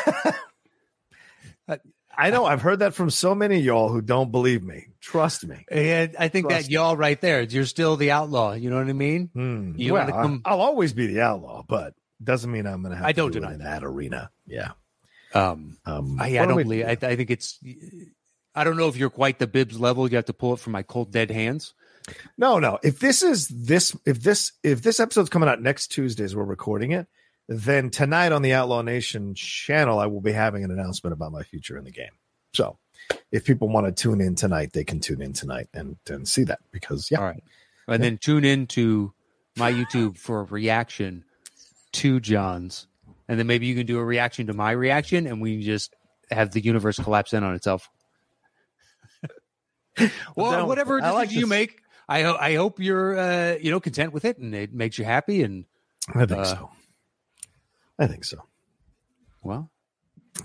Uh, 1.68 1.78
I 2.20 2.30
know. 2.32 2.46
I've 2.46 2.62
heard 2.62 2.80
that 2.80 2.94
from 2.94 3.10
so 3.10 3.34
many 3.34 3.58
of 3.60 3.64
y'all 3.64 3.90
who 3.90 4.02
don't 4.02 4.32
believe 4.32 4.62
me. 4.64 4.88
Trust 5.00 5.48
me. 5.48 5.66
And 5.72 6.16
I 6.20 6.28
think 6.28 6.50
Trust 6.50 6.66
that 6.66 6.72
y'all 6.72 6.98
right 6.98 7.20
there, 7.22 7.42
you're 7.42 7.66
still 7.66 7.96
the 7.96 8.12
outlaw. 8.12 8.54
You 8.54 8.70
know 8.70 8.78
what 8.78 8.90
I 8.90 8.94
mean? 8.94 9.30
Hmm. 9.34 9.74
You 9.78 9.94
well, 9.94 10.08
come- 10.08 10.42
I, 10.44 10.54
will 10.54 10.62
always 10.62 10.92
be 10.94 11.08
the 11.08 11.22
outlaw, 11.22 11.64
but 11.68 11.94
doesn't 12.22 12.52
mean 12.52 12.68
I'm 12.68 12.82
going 12.82 12.92
to 12.92 12.98
have. 12.98 13.06
I 13.06 13.14
don't 13.14 13.32
do 13.32 13.40
deny 13.40 13.54
in 13.54 13.60
that 13.60 13.84
arena. 13.84 14.30
Yeah. 14.46 14.72
Um, 15.34 15.78
Um, 15.86 16.20
I, 16.20 16.26
I 16.26 16.30
do 16.30 16.38
don't 16.48 16.56
we- 16.56 16.64
believe. 16.64 16.86
I, 16.86 16.92
I 16.92 17.16
think 17.16 17.32
it's. 17.32 17.60
I 18.54 18.64
don't 18.66 18.76
know 18.78 18.90
if 18.90 18.98
you're 18.98 19.10
quite 19.10 19.40
the 19.40 19.48
Bibs 19.48 19.80
level. 19.80 20.10
You 20.10 20.18
have 20.18 20.26
to 20.26 20.34
pull 20.34 20.54
it 20.54 20.60
from 20.60 20.74
my 20.74 20.84
cold 20.84 21.12
dead 21.12 21.32
hands. 21.32 21.74
No, 22.38 22.60
no. 22.60 22.80
If 22.84 23.00
this 23.00 23.22
is 23.22 23.48
this, 23.48 23.96
if 24.06 24.22
this, 24.22 24.52
if 24.64 24.82
this 24.82 25.00
episode's 25.00 25.30
coming 25.30 25.48
out 25.48 25.62
next 25.62 25.88
Tuesday 25.90 26.24
as 26.24 26.36
we're 26.36 26.44
recording 26.44 26.92
it, 26.92 27.08
then 27.50 27.90
tonight 27.90 28.32
on 28.32 28.44
the 28.44 28.54
Outlaw 28.54 28.84
Nation 28.84 29.34
channel, 29.34 29.98
I 29.98 30.06
will 30.06 30.22
be 30.22 30.32
having 30.32 30.64
an 30.64 30.70
announcement 30.70 31.14
about 31.14 31.32
my 31.32 31.42
future 31.42 31.78
in 31.78 31.84
the 31.84 31.92
game. 31.92 32.12
So, 32.54 32.78
if 33.32 33.44
people 33.44 33.68
want 33.70 33.88
to 33.88 33.92
tune 33.92 34.22
in 34.22 34.36
tonight, 34.36 34.72
they 34.74 34.84
can 34.84 35.00
tune 35.00 35.22
in 35.22 35.34
tonight 35.34 35.68
and 35.74 35.98
and 36.10 36.28
see 36.28 36.44
that 36.44 36.60
because 36.72 37.10
yeah, 37.10 37.18
All 37.20 37.26
right, 37.26 37.44
and 37.88 38.04
then 38.04 38.18
tune 38.20 38.46
in 38.46 38.68
to 38.68 39.12
my 39.58 39.72
YouTube 39.72 40.18
for 40.18 40.42
a 40.42 40.44
reaction 40.44 41.24
to 41.94 42.20
John's, 42.20 42.86
and 43.28 43.40
then 43.40 43.48
maybe 43.48 43.66
you 43.66 43.76
can 43.76 43.88
do 43.88 43.98
a 43.98 44.06
reaction 44.06 44.46
to 44.48 44.54
my 44.54 44.72
reaction, 44.72 45.26
and 45.26 45.42
we 45.42 45.64
just 45.64 45.96
have 46.30 46.52
the 46.52 46.62
universe 46.64 47.00
collapse 47.00 47.34
in 47.34 47.44
on 47.44 47.56
itself. 47.56 47.90
well, 50.36 50.68
whatever. 50.68 51.02
I 51.04 51.12
like 51.12 51.32
you 51.32 51.42
this. 51.42 51.50
make, 51.50 51.82
I 52.08 52.22
ho- 52.22 52.38
I 52.40 52.56
hope 52.56 52.80
you're 52.80 53.18
uh, 53.18 53.56
you 53.60 53.72
know 53.72 53.80
content 53.80 54.14
with 54.14 54.26
it, 54.26 54.38
and 54.38 54.54
it 54.54 54.72
makes 54.72 54.98
you 55.00 55.06
happy. 55.06 55.42
And 55.42 55.66
I 56.14 56.26
think 56.26 56.42
Uh, 56.42 56.46
so. 56.46 56.70
I 58.00 58.08
think 58.08 58.24
so. 58.24 58.38
well, 59.44 59.70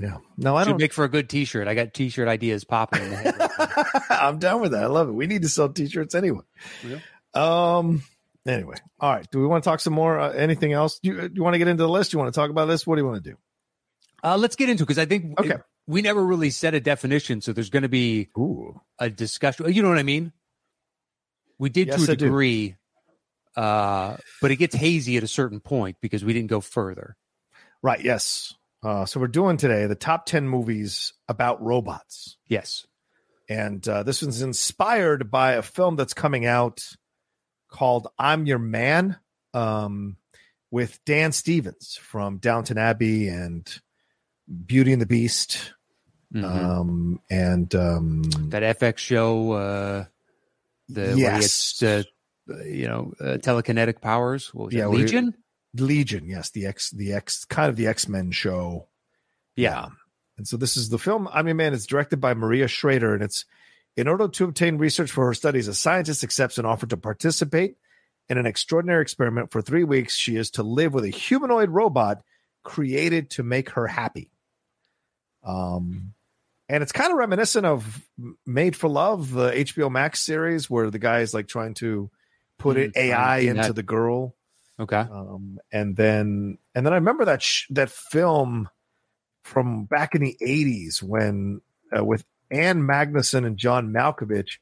Yeah. 0.01 0.17
No, 0.37 0.57
I 0.57 0.65
don't. 0.65 0.77
make 0.79 0.93
for 0.93 1.05
a 1.05 1.09
good 1.09 1.29
T-shirt. 1.31 1.69
I 1.69 1.75
got 1.75 1.95
T-shirt 1.95 2.27
ideas 2.29 2.65
popping 2.65 3.03
in 3.05 3.13
right. 3.13 3.35
I'm 4.11 4.39
down 4.39 4.61
with 4.61 4.73
that. 4.73 4.83
I 4.83 4.87
love 4.89 5.09
it. 5.09 5.13
We 5.13 5.27
need 5.29 5.43
to 5.43 5.49
sell 5.49 5.69
t-shirts 5.69 6.15
anyway. 6.15 6.43
Yeah. 6.87 6.99
Um. 7.35 8.03
Anyway, 8.47 8.77
all 9.01 9.11
right. 9.15 9.27
Do 9.31 9.41
we 9.41 9.47
want 9.47 9.65
to 9.65 9.71
talk 9.71 9.81
some 9.81 9.95
more? 9.95 10.19
Uh, 10.21 10.31
anything 10.33 10.73
else? 10.75 10.99
Do 10.99 11.11
you, 11.11 11.29
do 11.29 11.35
you 11.35 11.43
want 11.43 11.55
to 11.55 11.59
get 11.59 11.69
into 11.69 11.83
the 11.83 11.89
list? 11.89 12.11
Do 12.11 12.17
you 12.17 12.23
want 12.23 12.35
to 12.35 12.39
talk 12.39 12.51
about 12.51 12.67
this? 12.67 12.87
What 12.87 12.97
do 12.97 13.03
you 13.03 13.07
want 13.09 13.25
to 13.25 13.31
do? 13.31 13.37
Uh, 14.23 14.37
let's 14.37 14.57
get 14.57 14.69
into 14.69 14.83
it 14.83 14.87
because 14.87 14.99
I 14.99 15.07
think 15.07 15.39
Okay. 15.41 15.57
we 15.87 16.03
never 16.03 16.23
really 16.23 16.51
set 16.51 16.75
a 16.75 16.81
definition, 16.81 17.41
so 17.41 17.53
there's 17.55 17.71
going 17.71 17.85
to 17.85 17.89
be 17.89 18.29
Ooh. 18.37 18.81
a 18.99 19.09
discussion. 19.09 19.73
You 19.73 19.83
know 19.83 19.89
what 19.89 19.99
I 19.99 20.03
mean? 20.03 20.33
We 21.59 21.71
did 21.71 21.89
Yes, 21.89 22.05
to 22.07 22.13
a 22.13 22.17
degree, 22.17 22.77
uh, 23.57 24.17
but 24.43 24.51
it 24.51 24.57
gets 24.57 24.75
hazy 24.75 25.17
at 25.17 25.23
a 25.23 25.29
certain 25.29 25.61
point 25.61 25.97
because 26.03 26.25
we 26.25 26.33
didn't 26.35 26.49
go 26.51 26.61
further. 26.61 27.17
Right. 27.85 28.01
Yes. 28.03 28.55
Uh, 28.83 29.05
so 29.05 29.21
we're 29.21 29.27
doing 29.29 29.59
today 29.59 29.87
the 29.87 29.95
top 29.95 30.25
ten 30.25 30.49
movies 30.49 31.13
about 31.29 31.63
robots, 31.63 32.39
Yes. 32.49 32.87
and 33.47 33.87
uh, 33.87 34.03
this 34.05 34.23
one's 34.23 34.41
inspired 34.41 35.31
by 35.31 35.53
a 35.53 35.63
film 35.63 35.97
that's 35.97 36.15
coming 36.15 36.47
out 36.47 36.83
called 37.69 38.09
"I'm 38.19 38.47
Your 38.47 38.59
Man," 38.59 39.19
um, 39.53 40.17
with 40.71 40.99
Dan 41.05 41.33
Stevens 41.33 41.99
from 42.01 42.39
Downton 42.39 42.79
Abbey 42.79 43.29
and 43.29 43.67
Beauty 44.67 44.93
and 44.95 45.03
the 45.03 45.07
Beast, 45.07 45.75
Mhm. 46.35 46.45
um, 46.45 47.21
and 47.31 47.75
um, 47.75 48.23
that 48.49 48.63
FX 48.79 48.97
show, 48.99 49.53
uh, 49.53 50.05
the 50.89 51.15
yes, 51.19 51.83
uh, 51.83 52.03
you 52.65 52.89
know, 52.89 53.13
uh, 53.21 53.37
telekinetic 53.39 54.01
powers. 54.01 54.53
What 54.55 54.67
was 54.67 54.75
Yeah, 54.75 54.87
Legion? 54.89 55.35
Legion, 55.75 56.27
yes, 56.29 56.51
the 56.51 56.67
X, 56.67 56.91
the 56.91 57.13
X, 57.13 57.45
kind 57.45 57.69
of 57.69 57.77
the 57.77 57.87
X 57.87 58.09
Men 58.09 58.31
show. 58.31 58.89
Yeah. 59.57 59.89
And 60.37 60.47
so 60.49 60.57
this 60.57 60.77
is 60.77 60.89
the 60.89 60.99
film. 60.99 61.29
I 61.33 61.43
mean, 61.43 61.57
Man. 61.57 61.75
It's 61.75 61.87
directed 61.87 62.21
by 62.21 62.35
Maria 62.35 62.67
Schrader, 62.69 63.15
and 63.15 63.23
it's 63.23 63.45
in 63.97 64.09
order 64.09 64.27
to 64.29 64.45
obtain 64.45 64.79
research 64.79 65.11
for 65.11 65.27
her 65.27 65.35
studies. 65.35 65.69
A 65.69 65.75
scientist 65.75 66.25
accepts 66.25 66.59
an 66.59 66.67
offer 66.67 66.87
to 66.87 66.97
participate 66.97 67.77
in 68.29 68.39
an 68.39 68.47
extraordinary 68.47 69.03
experiment 69.03 69.53
for 69.53 69.63
three 69.63 69.85
weeks. 69.85 70.17
She 70.17 70.37
is 70.37 70.51
to 70.53 70.63
live 70.63 70.93
with 70.95 71.05
a 71.05 71.09
humanoid 71.11 71.71
robot 71.71 72.23
created 72.65 73.31
to 73.31 73.43
make 73.43 73.71
her 73.71 73.87
happy. 73.87 74.31
Um, 75.45 76.15
and 76.69 76.83
it's 76.83 76.93
kind 76.93 77.13
of 77.13 77.19
reminiscent 77.19 77.67
of 77.67 78.03
Made 78.47 78.75
for 78.75 78.89
Love, 78.89 79.31
the 79.31 79.51
HBO 79.51 79.91
Max 79.91 80.21
series, 80.21 80.71
where 80.71 80.91
the 80.91 80.99
guy 80.99 81.21
is 81.21 81.35
like 81.35 81.47
trying 81.47 81.75
to 81.75 82.11
put 82.59 82.77
Mm, 82.77 82.81
it 82.87 82.97
AI 82.97 83.39
into 83.41 83.63
that. 83.63 83.75
the 83.77 83.83
girl 83.83 84.35
Okay. 84.79 84.97
um, 84.97 85.59
and 85.71 85.97
then 85.97 86.59
and 86.75 86.85
then 86.85 86.93
I 86.93 86.97
remember 86.97 87.25
that 87.27 87.43
sh- 87.43 87.67
that 87.71 87.91
film 87.91 88.69
from 89.43 89.85
back 89.85 90.15
in 90.15 90.23
the 90.23 90.37
'80s 90.43 91.03
when 91.03 91.61
uh, 91.97 92.05
with 92.05 92.25
Ann 92.51 92.83
Magnuson 92.83 93.47
and 93.47 93.57
John 93.57 93.93
Malkovich, 93.93 94.59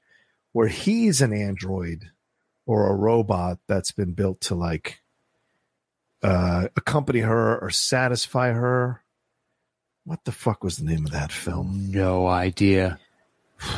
where 0.53 0.69
he's 0.69 1.23
an 1.23 1.33
android 1.33 2.11
or 2.67 2.89
a 2.89 2.95
robot 2.95 3.59
that's 3.67 3.93
been 3.93 4.13
built 4.13 4.41
to 4.43 4.55
like 4.55 5.01
uh, 6.23 6.69
accompany 6.77 7.21
her 7.21 7.59
or 7.59 7.71
satisfy 7.71 8.53
her. 8.53 9.03
What 10.05 10.25
the 10.25 10.33
fuck 10.33 10.65
was 10.65 10.77
the 10.77 10.85
name 10.85 11.05
of 11.05 11.13
that 11.13 11.33
film? 11.33 11.91
No 11.91 12.27
idea. 12.27 12.99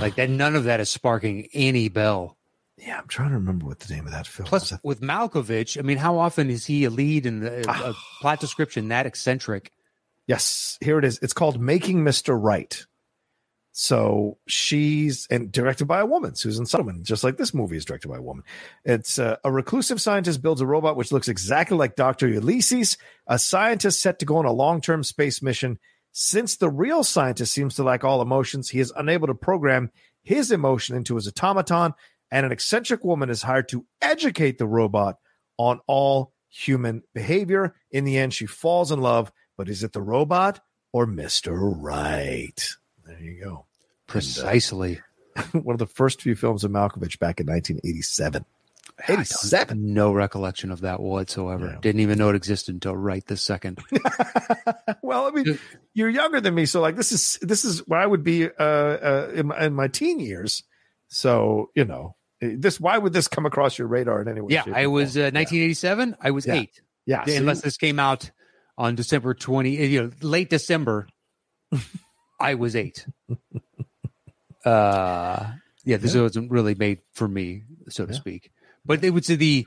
Like 0.01 0.14
that, 0.14 0.31
none 0.31 0.57
of 0.57 0.64
that 0.64 0.81
is 0.81 0.88
sparking 0.88 1.49
any 1.53 1.88
bell. 1.88 2.37
Yeah, 2.78 2.98
I'm 2.98 3.06
trying 3.06 3.28
to 3.28 3.34
remember 3.37 3.66
what 3.66 3.78
the 3.80 3.94
name 3.94 4.06
of 4.06 4.12
that 4.12 4.26
film 4.26 4.46
Plus, 4.48 4.72
was. 4.72 4.80
with 4.82 5.00
Malkovich, 5.00 5.78
I 5.78 5.82
mean, 5.82 5.98
how 5.98 6.18
often 6.18 6.50
is 6.50 6.66
he 6.66 6.84
a 6.84 6.90
lead 6.90 7.24
in 7.26 7.46
a, 7.46 7.60
a 7.60 7.64
Ah. 7.68 7.92
plot 8.20 8.40
description 8.40 8.88
that 8.88 9.06
eccentric? 9.06 9.70
Yes, 10.26 10.76
here 10.80 10.98
it 10.98 11.04
is. 11.04 11.18
It's 11.22 11.32
called 11.32 11.60
Making 11.60 12.02
Mr. 12.04 12.37
Right. 12.40 12.84
So 13.76 14.38
she's 14.46 15.26
and 15.30 15.50
directed 15.50 15.87
by 15.87 16.00
a 16.00 16.06
woman, 16.06 16.34
Susan 16.37 16.64
Sutherland, 16.64 17.04
just 17.04 17.24
like 17.24 17.37
this 17.37 17.52
movie 17.52 17.76
is 17.76 17.84
directed 17.84 18.08
by 18.08 18.18
a 18.18 18.22
woman. 18.22 18.44
It's 18.84 19.18
uh, 19.18 19.37
a 19.44 19.50
reclusive 19.50 20.00
scientist 20.00 20.42
builds 20.42 20.60
a 20.60 20.66
robot 20.66 20.96
which 20.96 21.10
looks 21.10 21.26
exactly 21.28 21.76
like 21.76 21.96
Dr. 21.96 22.28
Ulysses, 22.28 22.96
a 23.26 23.38
scientist 23.38 24.00
set 24.00 24.20
to 24.20 24.26
go 24.26 24.37
on 24.37 24.44
a 24.46 24.52
long 24.52 24.80
term 24.80 25.02
space 25.02 25.42
mission, 25.42 25.78
Since 26.12 26.56
the 26.56 26.70
real 26.70 27.02
scientist 27.02 27.52
seems 27.52 27.74
to 27.74 27.82
lack 27.82 28.04
all 28.04 28.22
emotions, 28.22 28.70
he 28.70 28.78
is 28.78 28.92
unable 28.96 29.26
to 29.26 29.34
program 29.34 29.90
his 30.22 30.52
emotion 30.52 30.96
into 30.96 31.16
his 31.16 31.26
automaton, 31.26 31.94
and 32.35 32.44
an 32.44 32.51
eccentric 32.51 33.05
woman 33.05 33.31
is 33.31 33.42
hired 33.42 33.68
to 33.68 33.87
educate 34.03 34.59
the 34.59 34.66
robot 34.66 35.18
on 35.57 35.79
all 35.87 36.33
human 36.51 37.05
behavior. 37.14 37.77
In 37.92 38.03
the 38.03 38.18
end, 38.18 38.35
she 38.35 38.44
falls 38.44 38.90
in 38.90 39.01
love, 39.01 39.31
but 39.57 39.68
is 39.68 39.85
it 39.85 39.92
the 39.92 40.03
robot 40.03 40.59
or 40.92 41.07
Mr. 41.07 41.53
Right? 41.57 42.61
There 43.07 43.20
you 43.20 43.40
go. 43.40 43.66
Precisely. 44.09 45.01
One 45.53 45.75
of 45.75 45.79
the 45.79 45.87
first 45.87 46.23
few 46.23 46.35
films 46.35 46.64
of 46.64 46.73
Malkovich 46.73 47.20
back 47.20 47.38
in 47.38 47.47
1987. 47.47 48.44
I 48.99 49.07
don't- 49.07 49.20
87. 49.20 49.94
No 49.94 50.12
recollection 50.12 50.73
of 50.73 50.81
that 50.81 50.99
whatsoever. 50.99 51.66
Yeah. 51.66 51.79
Didn't 51.81 52.01
even 52.01 52.18
know 52.18 52.31
it 52.31 52.37
existed 52.37 52.75
until 52.75 52.97
right 52.97 53.25
this 53.27 53.42
second. 53.42 53.79
well, 55.03 55.27
I 55.27 55.31
mean, 55.31 55.59
you're 55.94 56.11
younger 56.11 56.40
than 56.40 56.55
me, 56.55 56.66
so 56.66 56.81
like 56.81 56.97
this 56.97 57.11
is 57.12 57.38
this 57.42 57.64
is 57.64 57.81
where 57.88 58.01
I 58.01 58.07
would 58.07 58.23
be 58.23 58.47
uh, 58.47 58.51
uh, 58.59 59.31
in, 59.35 59.47
my, 59.49 59.64
in 59.64 59.75
my 59.75 59.88
teen 59.88 60.20
years. 60.20 60.64
So 61.09 61.70
you 61.75 61.85
know, 61.85 62.14
this 62.57 62.78
why 62.80 62.98
would 62.98 63.12
this 63.12 63.28
come 63.28 63.46
across 63.46 63.78
your 63.78 63.88
radar 63.88 64.20
in 64.22 64.28
any 64.28 64.40
way? 64.40 64.52
yeah, 64.54 64.64
I 64.72 64.87
was 64.87 65.16
uh, 65.16 65.30
form? 65.30 65.35
1987. 65.35 66.16
I 66.20 66.30
was 66.30 66.46
Yeah. 66.46 66.54
eight. 66.54 66.80
Yeah, 67.07 67.24
yeah. 67.26 67.38
Unless 67.38 67.61
this 67.62 67.76
came 67.76 67.98
out 67.98 68.30
on 68.78 68.94
December 68.94 69.35
20, 69.35 69.70
you 69.87 70.02
know, 70.02 70.11
late 70.22 70.50
December, 70.50 71.07
I 72.40 72.54
was 72.54 72.74
eight. 72.76 73.07
Uh, 74.64 75.52
yeah, 75.85 75.98
this 75.98 76.14
wasn't 76.16 76.50
really 76.50 76.74
made 76.74 77.00
for 77.12 77.28
me, 77.28 77.64
so 77.90 78.07
to 78.07 78.12
Yeah. 78.12 78.18
speak. 78.18 78.50
But 78.85 79.00
they 79.02 79.11
would 79.11 79.24
say 79.24 79.37
the 79.37 79.66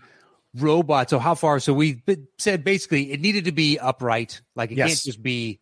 robot. 0.56 1.10
So 1.10 1.20
how 1.20 1.36
far? 1.36 1.60
So 1.60 1.74
we 1.74 2.02
said 2.40 2.64
basically 2.64 3.12
it 3.12 3.22
needed 3.22 3.46
to 3.46 3.52
be 3.52 3.78
upright. 3.78 4.42
Like 4.56 4.72
it 4.72 4.78
Yes. 4.78 4.88
can't 4.90 5.04
just 5.04 5.22
be 5.22 5.60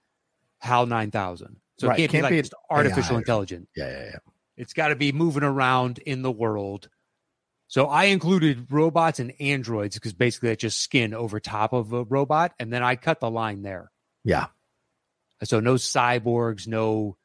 HAL 0.59 0.85
9000. 0.85 1.57
So 1.77 1.89
Right, 1.89 1.99
it 1.99 2.03
can't, 2.03 2.11
can't 2.23 2.29
be 2.31 2.37
like 2.37 2.49
be 2.49 2.55
artificial 2.69 3.15
AI. 3.15 3.19
intelligence. 3.19 3.67
yeah, 3.75 3.89
yeah, 3.89 4.03
yeah. 4.05 4.17
It's 4.55 4.71
got 4.71 4.87
to 4.87 4.95
be 4.95 5.11
moving 5.11 5.43
around 5.43 5.97
in 5.99 6.21
the 6.21 6.31
world. 6.31 6.87
So 7.67 7.87
I 7.87 8.05
included 8.05 8.67
robots 8.71 9.19
and 9.19 9.33
androids 9.39 9.95
because 9.95 10.13
basically 10.13 10.49
that's 10.49 10.61
just 10.61 10.81
skin 10.81 11.13
over 11.13 11.39
top 11.39 11.73
of 11.73 11.93
a 11.93 12.03
robot, 12.03 12.53
and 12.59 12.71
then 12.71 12.83
I 12.83 12.95
cut 12.95 13.19
the 13.19 13.29
line 13.31 13.63
there. 13.63 13.91
Yeah. 14.23 14.47
So 15.43 15.59
no 15.59 15.73
cyborgs, 15.75 16.67
no 16.67 17.17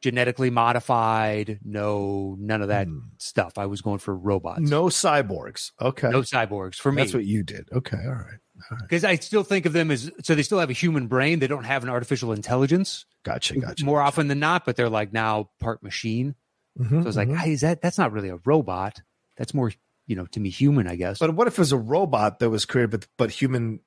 genetically 0.00 0.50
modified, 0.50 1.60
no 1.64 2.36
none 2.40 2.60
of 2.62 2.68
that 2.68 2.88
Hmm. 2.88 2.98
stuff. 3.18 3.56
I 3.58 3.66
was 3.66 3.80
going 3.82 3.98
for 3.98 4.16
robots. 4.16 4.60
No 4.62 4.86
cyborgs. 4.86 5.70
Okay, 5.80 6.08
no 6.10 6.22
cyborgs 6.22 6.76
for 6.76 6.90
me 6.90 7.02
that's 7.02 7.14
what 7.14 7.24
you 7.24 7.42
did. 7.44 7.68
Okay, 7.70 7.98
all 8.04 8.12
right, 8.14 8.80
because 8.80 9.04
I 9.04 9.14
still 9.16 9.44
think 9.44 9.64
of 9.66 9.72
them 9.72 9.90
as 9.92 10.10
so 10.22 10.34
they 10.34 10.42
still 10.42 10.58
have 10.58 10.70
a 10.70 10.74
human 10.74 11.06
brain. 11.06 11.38
They 11.38 11.46
don't 11.46 11.64
have 11.64 11.84
an 11.84 11.88
artificial 11.90 12.32
intelligence 12.32 13.04
gotcha, 13.24 13.56
gotcha. 13.60 13.84
more 13.84 14.00
often 14.02 14.26
than 14.26 14.40
not, 14.40 14.64
but 14.64 14.74
they're 14.76 14.90
like 14.90 15.12
now 15.12 15.50
part 15.60 15.82
machine. 15.84 16.34
Mhm, 16.80 17.02
So 17.02 17.08
it's 17.08 17.16
like, 17.16 17.28
mhm. 17.28 17.36
hey, 17.36 17.52
is 17.52 17.60
that 17.60 17.80
that's 17.82 17.98
not 17.98 18.10
really 18.12 18.30
a 18.30 18.38
robot? 18.44 19.02
That's 19.36 19.54
more, 19.54 19.72
you 20.06 20.16
know, 20.16 20.26
to 20.26 20.40
me 20.40 20.50
human, 20.50 20.86
I 20.88 20.96
guess. 20.96 21.18
But 21.18 21.34
what 21.34 21.46
if 21.46 21.54
it 21.54 21.58
was 21.58 21.72
a 21.72 21.76
robot 21.78 22.38
that 22.40 22.50
was 22.50 22.64
created, 22.64 22.90
but 22.90 23.06
but 23.16 23.30
human 23.30 23.80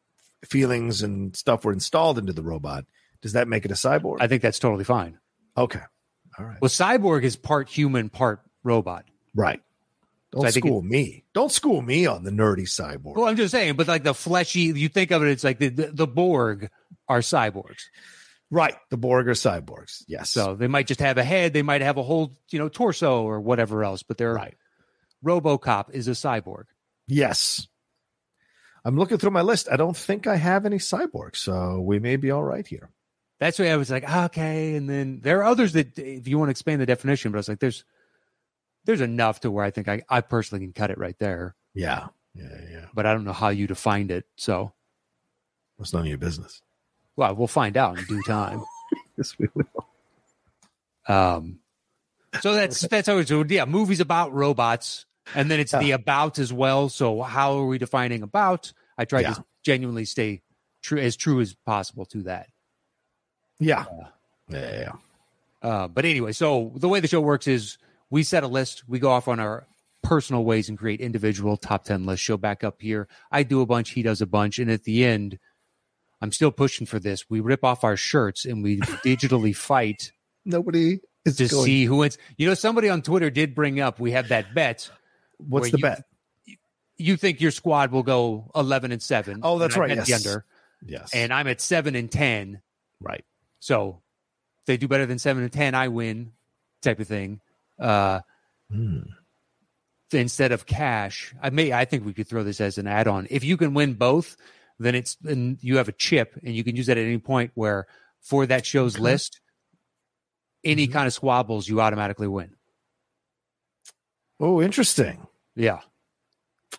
feelings 0.43 1.01
and 1.01 1.35
stuff 1.35 1.65
were 1.65 1.73
installed 1.73 2.17
into 2.17 2.33
the 2.33 2.43
robot? 2.43 2.85
Does 3.21 3.33
that 3.33 3.47
make 3.47 3.65
it 3.65 3.71
a 3.71 3.75
cyborg? 3.75 4.17
I 4.19 4.27
think 4.27 4.41
that's 4.41 4.59
totally 4.59 4.83
fine. 4.83 5.17
okay, 5.57 5.79
all 6.37 6.45
right, 6.45 6.57
Well, 6.61 6.69
cyborg 6.69 7.23
is 7.23 7.35
part 7.35 7.69
human, 7.69 8.09
part 8.09 8.41
robot. 8.63 9.05
right. 9.33 9.61
Don't 10.31 10.51
think 10.51 10.65
school 10.65 10.81
me. 10.81 11.23
Don't 11.33 11.51
school 11.51 11.81
me 11.81 12.07
on 12.07 12.25
the 12.25 12.31
nerdy 12.31 12.63
cyborg. 12.67 13.15
Well, 13.15 13.25
I'm 13.27 13.37
just 13.37 13.51
saying, 13.51 13.75
but 13.77 13.87
like 13.87 14.03
the 14.03 14.13
fleshy, 14.13 14.61
you 14.75 14.89
think 14.89 15.11
of 15.11 15.23
it, 15.23 15.29
it's 15.29 15.45
like 15.45 15.59
the 15.59 15.69
the, 15.69 15.91
the 15.93 16.07
Borg 16.07 16.69
are 17.07 17.19
cyborgs. 17.19 17.83
right, 18.51 18.75
the 18.89 18.97
Borg 18.97 19.29
are 19.29 19.33
cyborgs. 19.33 20.03
Yes. 20.09 20.29
So 20.31 20.55
they 20.55 20.67
might 20.67 20.87
just 20.87 20.99
have 20.99 21.17
a 21.17 21.23
head, 21.23 21.53
they 21.53 21.61
might 21.61 21.79
have 21.81 21.95
a 21.97 22.03
whole, 22.03 22.37
you 22.51 22.59
know, 22.59 22.67
torso 22.67 23.23
or 23.23 23.39
whatever 23.39 23.85
else, 23.85 24.03
but 24.03 24.17
they're 24.17 24.33
right. 24.33 24.55
RoboCop 25.25 25.89
is 25.91 26.07
a 26.07 26.11
cyborg. 26.11 26.65
Yes. 27.07 27.67
I'm 28.83 28.97
looking 28.97 29.17
through 29.17 29.31
my 29.31 29.41
list. 29.41 29.67
I 29.71 29.77
don't 29.77 29.97
think 29.97 30.27
I 30.27 30.35
have 30.35 30.65
any 30.65 30.77
cyborgs, 30.77 31.37
so 31.37 31.81
we 31.81 31.97
may 31.99 32.15
be 32.17 32.29
all 32.31 32.43
right 32.43 32.65
here. 32.65 32.91
That's 33.39 33.57
why 33.59 33.67
I 33.69 33.75
was 33.77 33.89
like, 33.89 34.09
okay. 34.09 34.75
And 34.75 34.89
then 34.89 35.19
there 35.23 35.39
are 35.39 35.43
others 35.43 35.73
that, 35.73 35.97
if 35.97 36.27
you 36.27 36.37
want 36.37 36.49
to 36.49 36.51
expand 36.51 36.79
the 36.81 36.85
definition, 36.85 37.31
but 37.31 37.37
I 37.37 37.39
was 37.39 37.49
like, 37.49 37.59
there's 37.59 37.83
there's 38.85 39.01
enough 39.01 39.39
to 39.39 39.49
where 39.49 39.65
I 39.65 39.71
think 39.71 39.87
I, 39.87 40.03
I 40.07 40.21
personally 40.21 40.63
can 40.63 40.71
cut 40.73 40.91
it 40.91 40.99
right 40.99 41.17
there, 41.17 41.55
Yeah. 41.73 42.07
Yeah, 42.35 42.43
yeah. 42.71 42.85
but 42.93 43.05
I 43.07 43.13
don't 43.13 43.23
know 43.23 43.33
how 43.33 43.49
you 43.49 43.65
defined 43.65 44.11
it. 44.11 44.25
So, 44.35 44.73
it's 45.79 45.91
none 45.93 46.03
of 46.03 46.07
your 46.07 46.17
business. 46.19 46.61
well, 47.15 47.33
we'll 47.33 47.47
find 47.47 47.77
out 47.77 47.97
in 47.97 48.05
due 48.05 48.21
time. 48.23 48.63
Yes, 49.17 49.33
we 49.39 49.47
will. 49.55 49.87
Um, 51.07 51.59
so 52.41 52.53
that's 52.53 52.81
that's 52.81 53.07
so 53.07 53.45
yeah, 53.47 53.63
movies 53.65 54.01
about 54.01 54.33
robots, 54.33 55.05
and 55.33 55.49
then 55.49 55.59
it's 55.59 55.73
Yeah. 55.73 55.79
the 55.79 55.91
about 55.91 56.37
as 56.39 56.51
well. 56.53 56.89
So 56.89 57.21
how 57.21 57.57
are 57.57 57.65
we 57.65 57.77
defining 57.77 58.21
about? 58.23 58.73
I 58.97 59.05
tried 59.05 59.21
Yeah. 59.21 59.33
to 59.33 59.45
genuinely 59.63 60.05
stay 60.05 60.41
true 60.83 60.99
as 60.99 61.15
true 61.15 61.41
as 61.41 61.55
possible 61.65 62.05
to 62.05 62.23
that. 62.23 62.47
Yeah. 63.59 63.85
Yeah, 64.49 64.59
yeah, 64.71 64.79
yeah. 64.81 64.91
Uh, 65.69 65.87
but 65.87 66.05
anyway, 66.05 66.31
so 66.31 66.71
the 66.75 66.87
way 66.89 66.99
the 66.99 67.07
show 67.07 67.21
works 67.21 67.47
is 67.47 67.77
we 68.09 68.21
set 68.23 68.43
a 68.43 68.47
list, 68.47 68.83
we 68.87 68.99
go 68.99 69.09
off 69.11 69.27
on 69.27 69.39
our 69.39 69.65
personal 70.03 70.43
ways 70.45 70.69
and 70.69 70.77
create 70.77 71.01
individual 71.01 71.57
top 71.57 71.83
10 71.85 72.05
lists. 72.05 72.23
Show 72.23 72.37
back 72.37 72.63
up 72.63 72.81
here. 72.81 73.07
I 73.31 73.41
do 73.41 73.61
a 73.61 73.65
bunch, 73.65 73.91
he 73.91 74.03
does 74.03 74.21
a 74.21 74.27
bunch. 74.27 74.59
And 74.59 74.69
at 74.69 74.83
the 74.83 75.03
end, 75.03 75.39
I'm 76.21 76.31
still 76.31 76.51
pushing 76.51 76.85
for 76.85 76.99
this. 76.99 77.27
We 77.29 77.39
rip 77.39 77.63
off 77.63 77.83
our 77.83 77.97
shirts 77.97 78.45
and 78.45 78.63
we 78.63 78.79
digitally 79.03 79.55
fight 79.55 80.11
Nobody 80.45 80.99
is 81.25 81.37
to 81.37 81.47
going. 81.47 81.65
see 81.65 81.85
who 81.85 81.97
wins. 81.97 82.19
You 82.37 82.47
know, 82.47 82.53
somebody 82.53 82.87
on 82.89 83.01
Twitter 83.01 83.31
did 83.31 83.55
bring 83.55 83.79
up 83.79 83.99
we 83.99 84.11
have 84.11 84.27
that 84.27 84.53
bet. 84.53 84.89
What's 85.37 85.71
the 85.71 85.77
you- 85.77 85.81
bet? 85.81 86.03
You 86.97 87.17
think 87.17 87.41
your 87.41 87.51
squad 87.51 87.91
will 87.91 88.03
go 88.03 88.49
11 88.55 88.91
and 88.93 89.01
7. 89.01 89.41
Oh, 89.43 89.59
that's 89.59 89.75
right, 89.75 89.89
yes. 89.95 90.25
Under, 90.25 90.45
Yes. 90.85 91.09
and 91.13 91.33
I'm 91.33 91.47
at 91.47 91.59
7 91.59 91.93
and 91.95 92.09
10. 92.11 92.61
right. 93.01 93.25
So 93.59 94.01
if 94.59 94.65
they 94.65 94.77
do 94.77 94.87
better 94.87 95.05
than 95.05 95.19
7 95.19 95.43
and 95.43 95.51
10, 95.51 95.75
I 95.75 95.89
win 95.89 96.31
type 96.81 96.99
of 96.99 97.07
thing. 97.07 97.41
Uh, 97.79 98.21
Hmm. 98.69 98.99
instead 100.13 100.51
of 100.53 100.65
cash. 100.65 101.33
I 101.41 101.49
may 101.49 101.73
I 101.73 101.83
think 101.83 102.05
we 102.05 102.13
could 102.13 102.27
throw 102.27 102.43
this 102.43 102.61
as 102.61 102.77
an 102.77 102.87
add-on. 102.87 103.27
If 103.29 103.43
you 103.43 103.57
can 103.57 103.73
win 103.73 103.95
both, 103.95 104.37
then 104.79 104.95
it's 104.95 105.15
then 105.15 105.57
you 105.61 105.75
have 105.77 105.89
a 105.89 105.91
chip 105.91 106.39
and 106.43 106.55
you 106.55 106.63
can 106.63 106.75
use 106.77 106.85
that 106.85 106.97
at 106.97 107.03
any 107.03 107.17
point 107.17 107.51
where 107.55 107.87
for 108.21 108.45
that 108.45 108.65
show's 108.65 108.95
Okay. 108.95 109.03
list, 109.03 109.41
any 110.63 110.87
Mhm. 110.87 110.93
kind 110.93 111.07
of 111.07 111.13
squabbles 111.13 111.67
you 111.67 111.81
automatically 111.81 112.27
win. 112.27 112.55
Oh, 114.39 114.61
interesting. 114.61 115.27
Yeah. 115.55 115.79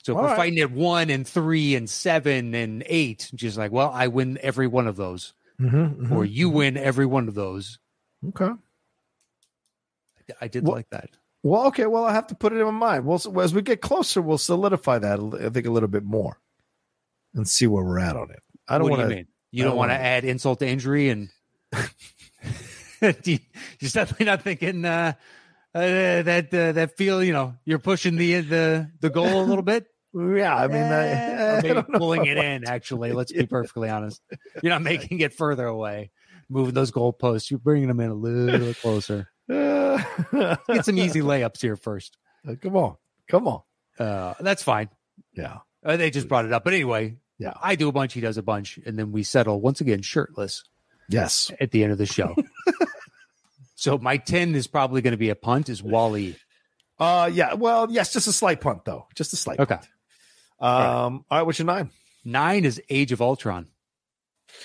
So 0.03 0.13
if 0.13 0.17
All 0.17 0.23
we're 0.23 0.29
right. 0.29 0.37
fighting 0.37 0.59
at 0.61 0.71
one 0.71 1.11
and 1.11 1.27
three 1.27 1.75
and 1.75 1.89
seven 1.89 2.55
and 2.55 2.83
eight, 2.87 3.31
just 3.35 3.57
like, 3.57 3.73
well, 3.73 3.91
I 3.93 4.09
win 4.09 4.39
every 4.43 4.67
one 4.67 4.87
of 4.87 4.97
those, 4.97 5.33
Mhm, 5.61 6.11
or 6.13 6.25
mhm. 6.25 6.31
you 6.33 6.51
win 6.51 6.77
every 6.77 7.07
one 7.07 7.29
of 7.29 7.35
those. 7.35 7.79
okay. 8.29 8.51
I 10.41 10.49
did 10.49 10.65
Well- 10.65 10.75
like 10.77 10.91
that. 10.91 11.11
Well, 11.43 11.67
okay. 11.69 11.87
Well, 11.87 12.05
I 12.05 12.13
have 12.13 12.27
to 12.29 12.35
put 12.35 12.53
it 12.53 12.57
in 12.59 12.65
my 12.65 12.71
mind. 12.73 13.07
Well, 13.07 13.21
as 13.41 13.55
we 13.55 13.63
get 13.63 13.81
closer, 13.81 14.21
we'll 14.21 14.39
solidify 14.39 14.99
that. 14.99 15.21
I 15.21 15.49
think 15.51 15.67
a 15.67 15.71
little 15.71 15.89
bit 15.89 16.03
more, 16.03 16.41
and 17.35 17.47
see 17.49 17.69
where 17.69 17.85
we're 17.85 18.01
at 18.01 18.17
on 18.17 18.31
it. 18.33 18.43
I 18.67 18.79
don't 18.79 18.91
want 18.91 19.03
to. 19.03 19.09
you 19.09 19.15
mean? 19.17 19.27
You 19.53 19.63
don't 19.63 19.71
don't 19.71 19.79
want 19.79 19.91
to 19.93 19.97
add 19.97 20.25
insult 20.25 20.59
to 20.59 20.67
injury 20.67 21.09
and 21.11 21.29
you're 23.01 23.39
definitely 23.81 24.27
not 24.27 24.43
thinking 24.43 24.85
uh, 24.85 25.13
uh, 25.77 26.23
that 26.23 26.55
uh, 26.55 26.73
that 26.73 26.97
feel 26.97 27.23
you 27.23 27.33
know 27.33 27.55
you're 27.65 27.79
pushing 27.79 28.17
the 28.17 28.41
the 28.41 28.91
the 29.01 29.11
goal 29.11 29.43
a 29.43 29.45
little 29.45 29.63
bit. 29.63 29.87
Yeah, 30.15 30.57
I 30.57 30.67
mean, 30.69 30.83
I, 30.83 31.07
Eh, 31.09 31.37
I 31.37 31.59
or 31.59 31.63
maybe 31.63 31.75
don't 31.75 31.89
know 31.91 31.99
pulling 31.99 32.25
it 32.27 32.39
in. 32.39 32.65
Actually, 32.67 33.13
let's 33.13 33.33
be 33.33 33.45
perfectly 33.59 33.91
honest. 33.91 34.23
You're 34.63 34.73
not 34.73 34.81
making 34.83 35.21
it 35.21 35.35
further 35.35 35.67
away, 35.67 36.11
moving 36.49 36.73
those 36.75 36.91
goalposts. 36.91 37.51
You're 37.51 37.59
bringing 37.61 37.89
them 37.89 38.01
in 38.01 38.11
a 38.11 38.15
little 38.15 38.73
closer. 38.75 39.29
Uh, 39.53 40.03
Get 40.69 40.85
some 40.87 40.97
easy 40.99 41.21
layups 41.21 41.61
here 41.61 41.77
first. 41.77 42.17
Come 42.63 42.77
on, 42.77 42.97
come 43.29 43.47
on. 43.47 43.61
Uh, 43.99 44.35
that's 44.41 44.63
fine. 44.63 44.89
Yeah, 45.35 45.59
Uh, 45.85 45.97
they 45.99 46.11
just 46.11 46.29
brought 46.29 46.47
it 46.47 46.53
up, 46.53 46.65
but 46.65 46.73
anyway, 46.73 47.17
yeah. 47.39 47.53
I 47.61 47.75
do 47.77 47.89
a 47.89 47.93
bunch. 47.93 48.15
He 48.15 48.21
does 48.23 48.39
a 48.39 48.43
bunch, 48.43 48.79
and 48.87 48.99
then 48.99 49.13
we 49.13 49.23
settle 49.23 49.61
once 49.61 49.81
again 49.83 50.01
shirtless 50.03 50.65
Yes. 51.11 51.51
at 51.61 51.71
the 51.73 51.83
end 51.83 51.93
of 51.93 51.99
the 51.99 52.07
show. 52.07 52.35
so 53.77 53.97
my 53.99 54.17
ten 54.17 54.57
is 54.57 54.67
probably 54.67 55.01
going 55.03 55.13
to 55.13 55.17
be 55.19 55.31
a 55.31 55.37
punt. 55.37 55.69
Is 55.69 55.85
Wally? 55.85 56.37
Uh, 56.99 57.31
yeah. 57.33 57.55
Well, 57.55 57.87
yes. 57.91 58.13
Just 58.13 58.27
a 58.27 58.33
slight 58.33 58.61
punt, 58.61 58.85
though. 58.85 59.07
Just 59.15 59.33
a 59.33 59.37
slight. 59.37 59.61
Okay. 59.61 59.77
Punt. 59.77 59.89
Um. 60.61 61.25
All 61.31 61.39
right. 61.39 61.43
What's 61.43 61.61
your 61.61 61.67
nine? 61.67 61.91
Nine 62.25 62.65
is 62.65 62.83
Age 62.91 63.13
of 63.13 63.23
Ultron. 63.23 63.69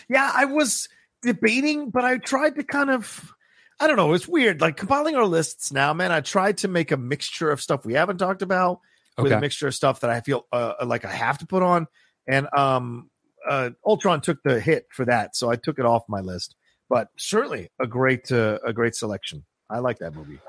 Yeah, 0.10 0.32
I 0.34 0.46
was 0.46 0.90
debating, 1.22 1.92
but 1.92 2.04
I 2.04 2.18
tried 2.18 2.56
to 2.56 2.64
kind 2.64 2.90
of. 2.90 3.32
I 3.80 3.88
don't 3.88 3.98
know. 3.98 4.14
It's 4.14 4.28
weird. 4.28 4.62
Like 4.62 4.78
compiling 4.78 5.16
our 5.16 5.26
lists 5.26 5.72
now, 5.72 5.94
man. 5.94 6.12
I 6.12 6.22
tried 6.22 6.58
to 6.60 6.68
make 6.68 6.92
a 6.92 6.98
mixture 6.98 7.52
of 7.52 7.62
stuff 7.62 7.86
we 7.86 7.94
haven't 7.94 8.18
talked 8.18 8.42
about 8.42 8.80
with 9.18 9.32
a 9.32 9.40
mixture 9.40 9.68
of 9.68 9.76
stuff 9.76 10.00
that 10.02 10.10
I 10.10 10.22
feel 10.22 10.48
uh, 10.52 10.74
like 10.86 11.06
I 11.06 11.12
have 11.12 11.38
to 11.40 11.48
put 11.48 11.64
on. 11.64 11.88
And 12.28 12.48
um, 12.56 13.10
uh, 13.48 13.72
Ultron 13.86 14.22
took 14.22 14.42
the 14.44 14.60
hit 14.60 14.86
for 14.92 15.06
that, 15.06 15.36
so 15.36 15.50
I 15.50 15.56
took 15.56 15.80
it 15.80 15.86
off 15.86 16.04
my 16.08 16.22
list. 16.22 16.56
But 16.92 17.08
certainly 17.16 17.70
a 17.80 17.88
great 17.88 18.30
uh, 18.34 18.60
a 18.66 18.74
great 18.74 18.96
selection. 18.96 19.46
I 19.70 19.80
like 19.80 20.00
that 20.00 20.14
movie. 20.14 20.40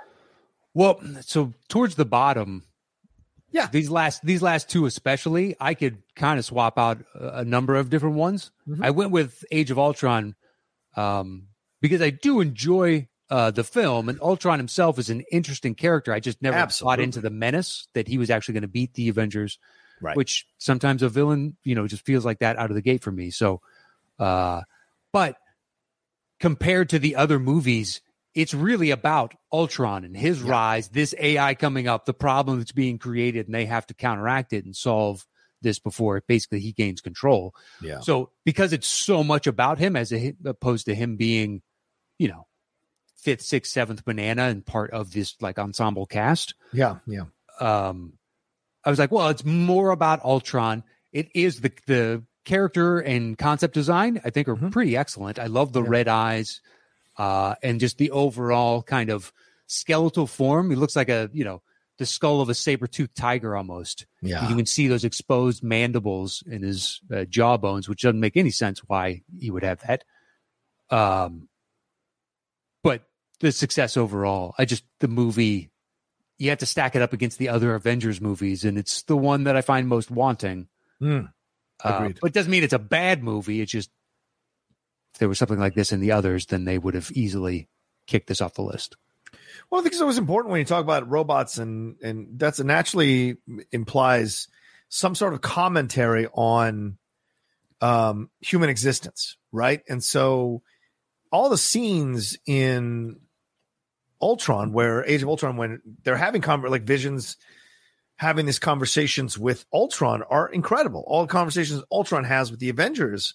Well, 0.74 1.00
so 1.20 1.52
towards 1.68 1.94
the 1.94 2.04
bottom, 2.04 2.64
Yeah. 3.52 3.68
these 3.70 3.88
last 3.90 4.24
these 4.26 4.42
last 4.42 4.68
two 4.68 4.84
especially, 4.86 5.54
I 5.60 5.74
could 5.74 6.02
kind 6.16 6.40
of 6.40 6.44
swap 6.44 6.78
out 6.78 6.98
a, 7.14 7.44
number 7.44 7.76
of 7.76 7.90
different 7.90 8.16
ones. 8.16 8.50
Mhm. 8.68 8.84
I 8.84 8.90
went 8.90 9.12
with 9.12 9.44
Age 9.52 9.70
of 9.70 9.78
Ultron 9.78 10.34
um, 10.96 11.46
because 11.80 12.02
I 12.02 12.10
do 12.10 12.40
enjoy 12.40 13.08
uh, 13.30 13.50
the 13.52 13.64
film, 13.64 14.08
and 14.08 14.20
Ultron 14.20 14.58
himself 14.58 14.98
is 14.98 15.08
an 15.10 15.22
interesting 15.30 15.74
character. 15.76 16.12
I 16.12 16.18
just 16.20 16.42
never 16.42 16.68
bought 16.82 16.98
into 17.00 17.20
the 17.20 17.30
menace 17.30 17.86
that 17.94 18.08
he 18.08 18.18
was 18.18 18.30
actually 18.30 18.54
going 18.54 18.62
to 18.62 18.68
beat 18.68 18.92
the 18.94 19.08
Avengers, 19.08 19.58
Right. 20.02 20.16
which 20.16 20.44
sometimes 20.58 21.02
a 21.02 21.08
villain, 21.08 21.56
you 21.64 21.74
know, 21.76 21.86
just 21.86 22.04
feels 22.04 22.24
like 22.26 22.40
that 22.40 22.58
out 22.58 22.70
of 22.70 22.74
the 22.74 22.82
gate 22.82 23.02
for 23.02 23.12
me. 23.12 23.30
So, 23.30 23.62
uh, 24.18 24.62
but 25.12 25.36
compared 26.42 26.90
to 26.90 26.98
the 26.98 27.14
other 27.14 27.38
movies, 27.38 28.00
it's 28.34 28.52
really 28.52 28.90
about 28.90 29.32
Ultron 29.52 30.04
and 30.04 30.16
his 30.16 30.42
rise, 30.42 30.88
this 30.88 31.14
AI 31.16 31.54
coming 31.54 31.86
up, 31.86 32.04
the 32.04 32.12
problem 32.12 32.58
that's 32.58 32.72
being 32.72 32.98
created, 32.98 33.46
and 33.46 33.54
they 33.54 33.64
have 33.66 33.86
to 33.86 33.94
counteract 33.94 34.52
it 34.52 34.64
and 34.64 34.74
solve 34.74 35.24
this 35.62 35.78
before 35.78 36.20
basically 36.26 36.58
he 36.58 36.72
gains 36.72 37.00
control. 37.00 37.54
Yeah. 37.80 38.00
So 38.00 38.30
because 38.44 38.72
it's 38.72 38.88
so 38.88 39.22
much 39.22 39.46
about 39.46 39.78
him 39.78 39.94
as 39.94 40.12
a, 40.12 40.34
opposed 40.44 40.86
to 40.86 40.94
him 40.96 41.14
being, 41.16 41.62
you 42.18 42.26
know, 42.26 42.48
fifth, 43.16 43.42
sixth, 43.42 43.72
seventh 43.72 44.04
banana 44.04 44.46
and 44.46 44.66
part 44.66 44.90
of 44.90 45.12
this 45.12 45.36
like 45.40 45.60
ensemble 45.60 46.06
cast, 46.06 46.54
Yeah. 46.72 46.96
Yeah. 47.06 47.26
um, 47.60 48.14
I 48.84 48.90
was 48.90 48.98
like, 48.98 49.12
well, 49.12 49.28
it's 49.28 49.44
more 49.44 49.90
about 49.90 50.24
Ultron. 50.24 50.82
It 51.12 51.28
is 51.36 51.60
the 51.60 51.70
the 51.86 52.24
character 52.44 52.98
and 52.98 53.36
concept 53.38 53.74
design. 53.74 54.20
I 54.24 54.30
think 54.30 54.48
are 54.48 54.56
Mhm. 54.56 54.72
pretty 54.72 54.96
excellent. 54.96 55.38
I 55.38 55.46
love 55.46 55.72
the 55.72 55.82
Yeah. 55.82 55.88
red 55.90 56.08
eyes, 56.08 56.60
uh, 57.18 57.54
and 57.62 57.78
just 57.80 57.98
the 57.98 58.10
overall 58.10 58.82
kind 58.82 59.10
of 59.10 59.32
skeletal 59.66 60.26
form. 60.26 60.70
He 60.70 60.76
looks 60.76 60.96
like 60.96 61.08
a 61.08 61.30
you 61.32 61.44
know 61.44 61.62
the 61.98 62.06
skull 62.06 62.40
of 62.40 62.48
a 62.48 62.54
saber 62.54 62.86
toothed 62.86 63.14
tiger 63.14 63.56
almost. 63.56 64.06
Yeah. 64.22 64.48
You 64.48 64.56
can 64.56 64.66
see 64.66 64.88
those 64.88 65.04
exposed 65.04 65.62
mandibles 65.62 66.42
in 66.46 66.62
his 66.62 67.00
uh, 67.14 67.24
jawbones, 67.24 67.88
which 67.88 68.02
doesn't 68.02 68.18
make 68.18 68.36
any 68.36 68.50
sense 68.50 68.80
why 68.80 69.22
he 69.38 69.50
would 69.50 69.62
have 69.62 69.80
that. 69.86 70.04
Um, 70.90 71.48
but 72.82 73.02
the 73.40 73.52
success 73.52 73.96
overall, 73.96 74.54
I 74.58 74.64
just 74.64 74.84
the 75.00 75.08
movie. 75.08 75.70
You 76.38 76.48
have 76.50 76.58
to 76.58 76.66
stack 76.66 76.96
it 76.96 77.02
up 77.02 77.12
against 77.12 77.38
the 77.38 77.48
other 77.50 77.74
Avengers 77.74 78.20
movies, 78.20 78.64
and 78.64 78.76
it's 78.76 79.02
the 79.02 79.16
one 79.16 79.44
that 79.44 79.54
I 79.56 79.60
find 79.60 79.86
most 79.86 80.10
wanting. 80.10 80.66
Mm. 81.00 81.32
Uh, 81.82 82.10
but 82.20 82.28
it 82.28 82.32
doesn't 82.32 82.50
mean 82.50 82.62
it's 82.62 82.72
a 82.72 82.78
bad 82.78 83.22
movie. 83.22 83.60
It's 83.60 83.72
just 83.72 83.90
if 85.14 85.18
there 85.18 85.28
was 85.28 85.38
something 85.38 85.58
like 85.58 85.74
this 85.74 85.92
in 85.92 86.00
the 86.00 86.12
others, 86.12 86.46
then 86.46 86.64
they 86.64 86.78
would 86.78 86.94
have 86.94 87.10
easily 87.12 87.68
kicked 88.06 88.28
this 88.28 88.40
off 88.40 88.54
the 88.54 88.62
list. 88.62 88.96
Well, 89.70 89.80
I 89.80 89.82
think 89.82 89.92
it's 89.92 90.02
always 90.02 90.18
important 90.18 90.52
when 90.52 90.58
you 90.58 90.64
talk 90.64 90.82
about 90.82 91.10
robots, 91.10 91.58
and 91.58 91.96
and 92.02 92.38
that's 92.38 92.60
naturally 92.60 93.38
implies 93.70 94.48
some 94.88 95.14
sort 95.14 95.34
of 95.34 95.40
commentary 95.40 96.26
on 96.32 96.98
um, 97.80 98.30
human 98.40 98.68
existence, 98.68 99.36
right? 99.50 99.80
And 99.88 100.02
so, 100.02 100.62
all 101.30 101.48
the 101.48 101.58
scenes 101.58 102.38
in 102.46 103.20
Ultron, 104.20 104.72
where 104.72 105.04
Age 105.04 105.22
of 105.22 105.28
Ultron, 105.28 105.56
when 105.56 105.80
they're 106.04 106.16
having 106.16 106.42
con- 106.42 106.62
like 106.62 106.82
visions, 106.82 107.36
having 108.22 108.46
these 108.46 108.58
conversations 108.58 109.36
with 109.36 109.66
Ultron, 109.72 110.22
are 110.30 110.48
incredible. 110.48 111.04
All 111.06 111.22
the 111.22 111.32
conversations 111.32 111.82
Ultron 111.90 112.24
has 112.24 112.50
with 112.50 112.60
the 112.60 112.68
Avengers, 112.68 113.34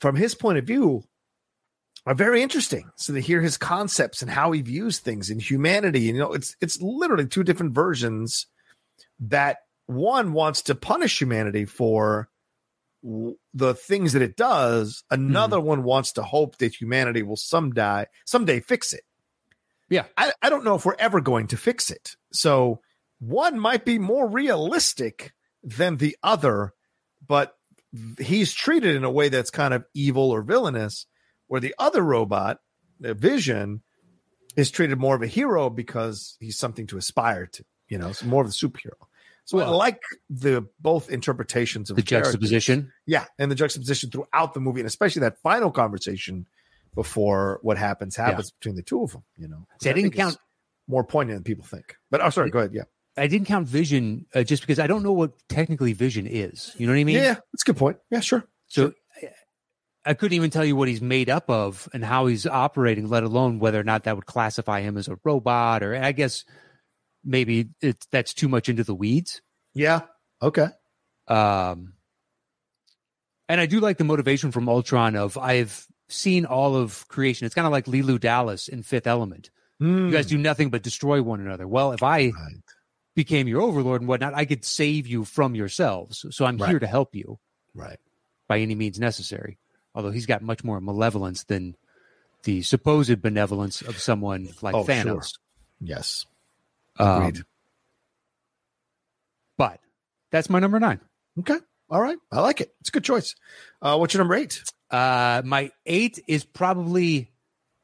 from 0.00 0.16
his 0.16 0.34
point 0.34 0.58
of 0.58 0.64
view, 0.64 1.04
are 2.06 2.14
very 2.14 2.42
interesting. 2.42 2.90
So 2.96 3.12
to 3.12 3.20
hear 3.20 3.42
his 3.42 3.58
concepts 3.58 4.22
and 4.22 4.30
how 4.30 4.52
he 4.52 4.62
views 4.62 4.98
things 4.98 5.28
in 5.28 5.38
humanity, 5.38 6.00
you 6.00 6.14
know, 6.14 6.32
it's 6.32 6.56
it's 6.60 6.80
literally 6.80 7.26
two 7.26 7.44
different 7.44 7.74
versions 7.74 8.46
that 9.20 9.58
one 9.86 10.32
wants 10.32 10.62
to 10.62 10.74
punish 10.74 11.20
humanity 11.20 11.66
for 11.66 12.28
the 13.54 13.74
things 13.74 14.14
that 14.14 14.22
it 14.22 14.36
does. 14.36 15.04
Another 15.10 15.58
hmm. 15.58 15.66
one 15.66 15.82
wants 15.84 16.12
to 16.12 16.22
hope 16.22 16.56
that 16.58 16.74
humanity 16.74 17.22
will 17.22 17.36
someday 17.36 18.06
someday 18.24 18.60
fix 18.60 18.92
it. 18.92 19.02
Yeah. 19.88 20.06
I, 20.16 20.32
I 20.42 20.50
don't 20.50 20.64
know 20.64 20.74
if 20.74 20.84
we're 20.84 20.96
ever 20.98 21.20
going 21.20 21.48
to 21.48 21.56
fix 21.56 21.90
it. 21.90 22.16
So 22.32 22.80
one 23.18 23.58
might 23.58 23.84
be 23.84 23.98
more 23.98 24.28
realistic 24.28 25.34
than 25.62 25.96
the 25.96 26.16
other, 26.22 26.72
but 27.26 27.56
he's 28.18 28.52
treated 28.52 28.94
in 28.96 29.04
a 29.04 29.10
way 29.10 29.28
that's 29.28 29.50
kind 29.50 29.74
of 29.74 29.84
evil 29.94 30.30
or 30.30 30.42
villainous 30.42 31.06
where 31.48 31.60
the 31.60 31.74
other 31.78 32.02
robot, 32.02 32.58
the 33.00 33.14
Vision, 33.14 33.82
is 34.56 34.70
treated 34.70 34.98
more 34.98 35.14
of 35.14 35.22
a 35.22 35.26
hero 35.26 35.70
because 35.70 36.36
he's 36.40 36.58
something 36.58 36.86
to 36.88 36.96
aspire 36.96 37.46
to. 37.46 37.64
You 37.88 37.98
know, 37.98 38.08
it's 38.08 38.24
more 38.24 38.42
of 38.42 38.48
a 38.48 38.52
superhero. 38.52 38.94
So 39.44 39.60
I 39.60 39.68
like 39.68 40.00
the 40.28 40.66
both 40.80 41.08
interpretations 41.08 41.88
of 41.88 41.96
The 41.96 42.02
juxtaposition. 42.02 42.92
Yeah, 43.06 43.26
and 43.38 43.48
the 43.48 43.54
juxtaposition 43.54 44.10
throughout 44.10 44.54
the 44.54 44.60
movie, 44.60 44.80
and 44.80 44.88
especially 44.88 45.20
that 45.20 45.38
final 45.40 45.70
conversation 45.70 46.46
before 46.96 47.60
what 47.62 47.78
happens 47.78 48.16
happens 48.16 48.50
between 48.50 48.74
the 48.74 48.82
two 48.82 49.04
of 49.04 49.12
them. 49.12 49.22
You 49.36 49.46
know, 49.46 49.66
See, 49.80 49.88
I 49.88 49.92
didn't 49.92 50.14
count- 50.14 50.36
more 50.88 51.04
poignant 51.04 51.36
than 51.36 51.44
people 51.44 51.64
think. 51.64 51.94
But 52.10 52.22
oh, 52.22 52.30
sorry, 52.30 52.50
go 52.50 52.58
ahead. 52.58 52.72
Yeah, 52.74 52.84
I 53.16 53.26
didn't 53.28 53.46
count 53.46 53.66
Vision 53.66 54.26
uh, 54.34 54.42
just 54.42 54.62
because 54.62 54.78
I 54.78 54.86
don't 54.86 55.02
know 55.02 55.12
what 55.12 55.32
technically 55.48 55.92
Vision 55.94 56.26
is. 56.26 56.74
You 56.76 56.86
know 56.86 56.92
what 56.92 56.98
I 57.00 57.04
mean? 57.04 57.16
yeah, 57.16 57.34
that's 57.52 57.62
a 57.62 57.66
good 57.66 57.76
point. 57.76 57.96
Yeah, 58.10 58.20
sure. 58.20 58.44
So 58.68 58.92
I- 59.22 59.28
I 60.08 60.14
couldn't 60.14 60.36
even 60.36 60.50
tell 60.50 60.64
you 60.64 60.76
what 60.76 60.86
he's 60.86 61.02
made 61.02 61.28
up 61.28 61.50
of 61.50 61.88
and 61.92 62.04
how 62.04 62.26
he's 62.26 62.46
operating, 62.46 63.08
let 63.08 63.24
alone 63.24 63.58
whether 63.58 63.80
or 63.80 63.82
not 63.82 64.04
that 64.04 64.14
would 64.14 64.26
classify 64.26 64.80
him 64.80 64.96
as 64.96 65.08
a 65.08 65.18
robot. 65.24 65.82
Or 65.82 65.96
I 65.96 66.12
guess 66.12 66.44
maybe 67.24 67.70
it's 67.80 68.06
that's 68.12 68.32
too 68.32 68.46
much 68.48 68.68
into 68.68 68.84
the 68.84 68.94
weeds. 68.94 69.42
Yeah, 69.74 70.02
okay. 70.40 70.68
Um, 71.26 71.94
and 73.48 73.60
I 73.60 73.66
do 73.66 73.80
like 73.80 73.98
the 73.98 74.04
motivation 74.04 74.52
from 74.52 74.68
Ultron 74.68 75.16
of 75.16 75.36
I've 75.36 75.86
seen 76.08 76.44
all 76.46 76.76
of 76.76 77.08
creation. 77.08 77.44
It's 77.46 77.54
kind 77.56 77.66
of 77.66 77.72
like 77.72 77.86
Leeloo 77.86 78.20
Dallas 78.20 78.68
in 78.68 78.82
Fifth 78.84 79.08
Element. 79.08 79.50
You 79.80 80.10
guys 80.10 80.26
do 80.26 80.38
nothing 80.38 80.70
but 80.70 80.82
destroy 80.82 81.20
one 81.20 81.40
another. 81.40 81.66
Well, 81.68 81.92
if 81.92 82.02
I 82.04 82.28
Hmm. 82.28 82.36
Right. 82.36 82.54
Became 83.16 83.48
your 83.48 83.60
overlord 83.62 84.00
and 84.02 84.08
whatnot, 84.08 84.34
I 84.34 84.44
could 84.44 84.64
save 84.64 85.08
you 85.08 85.24
from 85.24 85.56
yourselves. 85.56 86.24
So 86.30 86.44
I'm 86.44 86.56
Right. 86.58 86.70
here 86.70 86.78
to 86.78 86.86
help 86.86 87.14
you 87.16 87.40
right. 87.74 87.98
by 88.46 88.60
any 88.60 88.76
means 88.76 89.00
necessary. 89.00 89.58
Although 89.94 90.10
he's 90.12 90.26
got 90.26 90.42
much 90.42 90.62
more 90.62 90.80
malevolence 90.80 91.42
than 91.44 91.74
the 92.44 92.62
supposed 92.62 93.20
benevolence 93.22 93.82
of 93.82 93.98
someone 93.98 94.50
like 94.62 94.74
Oh, 94.76 94.84
sure. 94.84 94.94
Thanos. 94.94 95.32
Yes. 95.80 96.26
Um, 96.98 97.22
Agreed. 97.26 97.44
but 99.56 99.80
that's 100.30 100.48
my 100.50 100.58
number 100.60 100.78
nine. 100.78 101.00
Okay. 101.40 101.58
All 101.90 102.00
right. 102.00 102.18
I 102.30 102.40
like 102.40 102.60
it. 102.60 102.74
It's 102.80 102.88
a 102.90 102.92
good 102.92 103.04
choice. 103.04 103.34
Uh, 103.80 103.96
what's 103.96 104.12
your 104.14 104.20
number 104.20 104.34
eight? 104.34 104.62
Uh, 104.90 105.42
my 105.44 105.70
eight 105.86 106.22
is 106.26 106.44
probably 106.44 107.30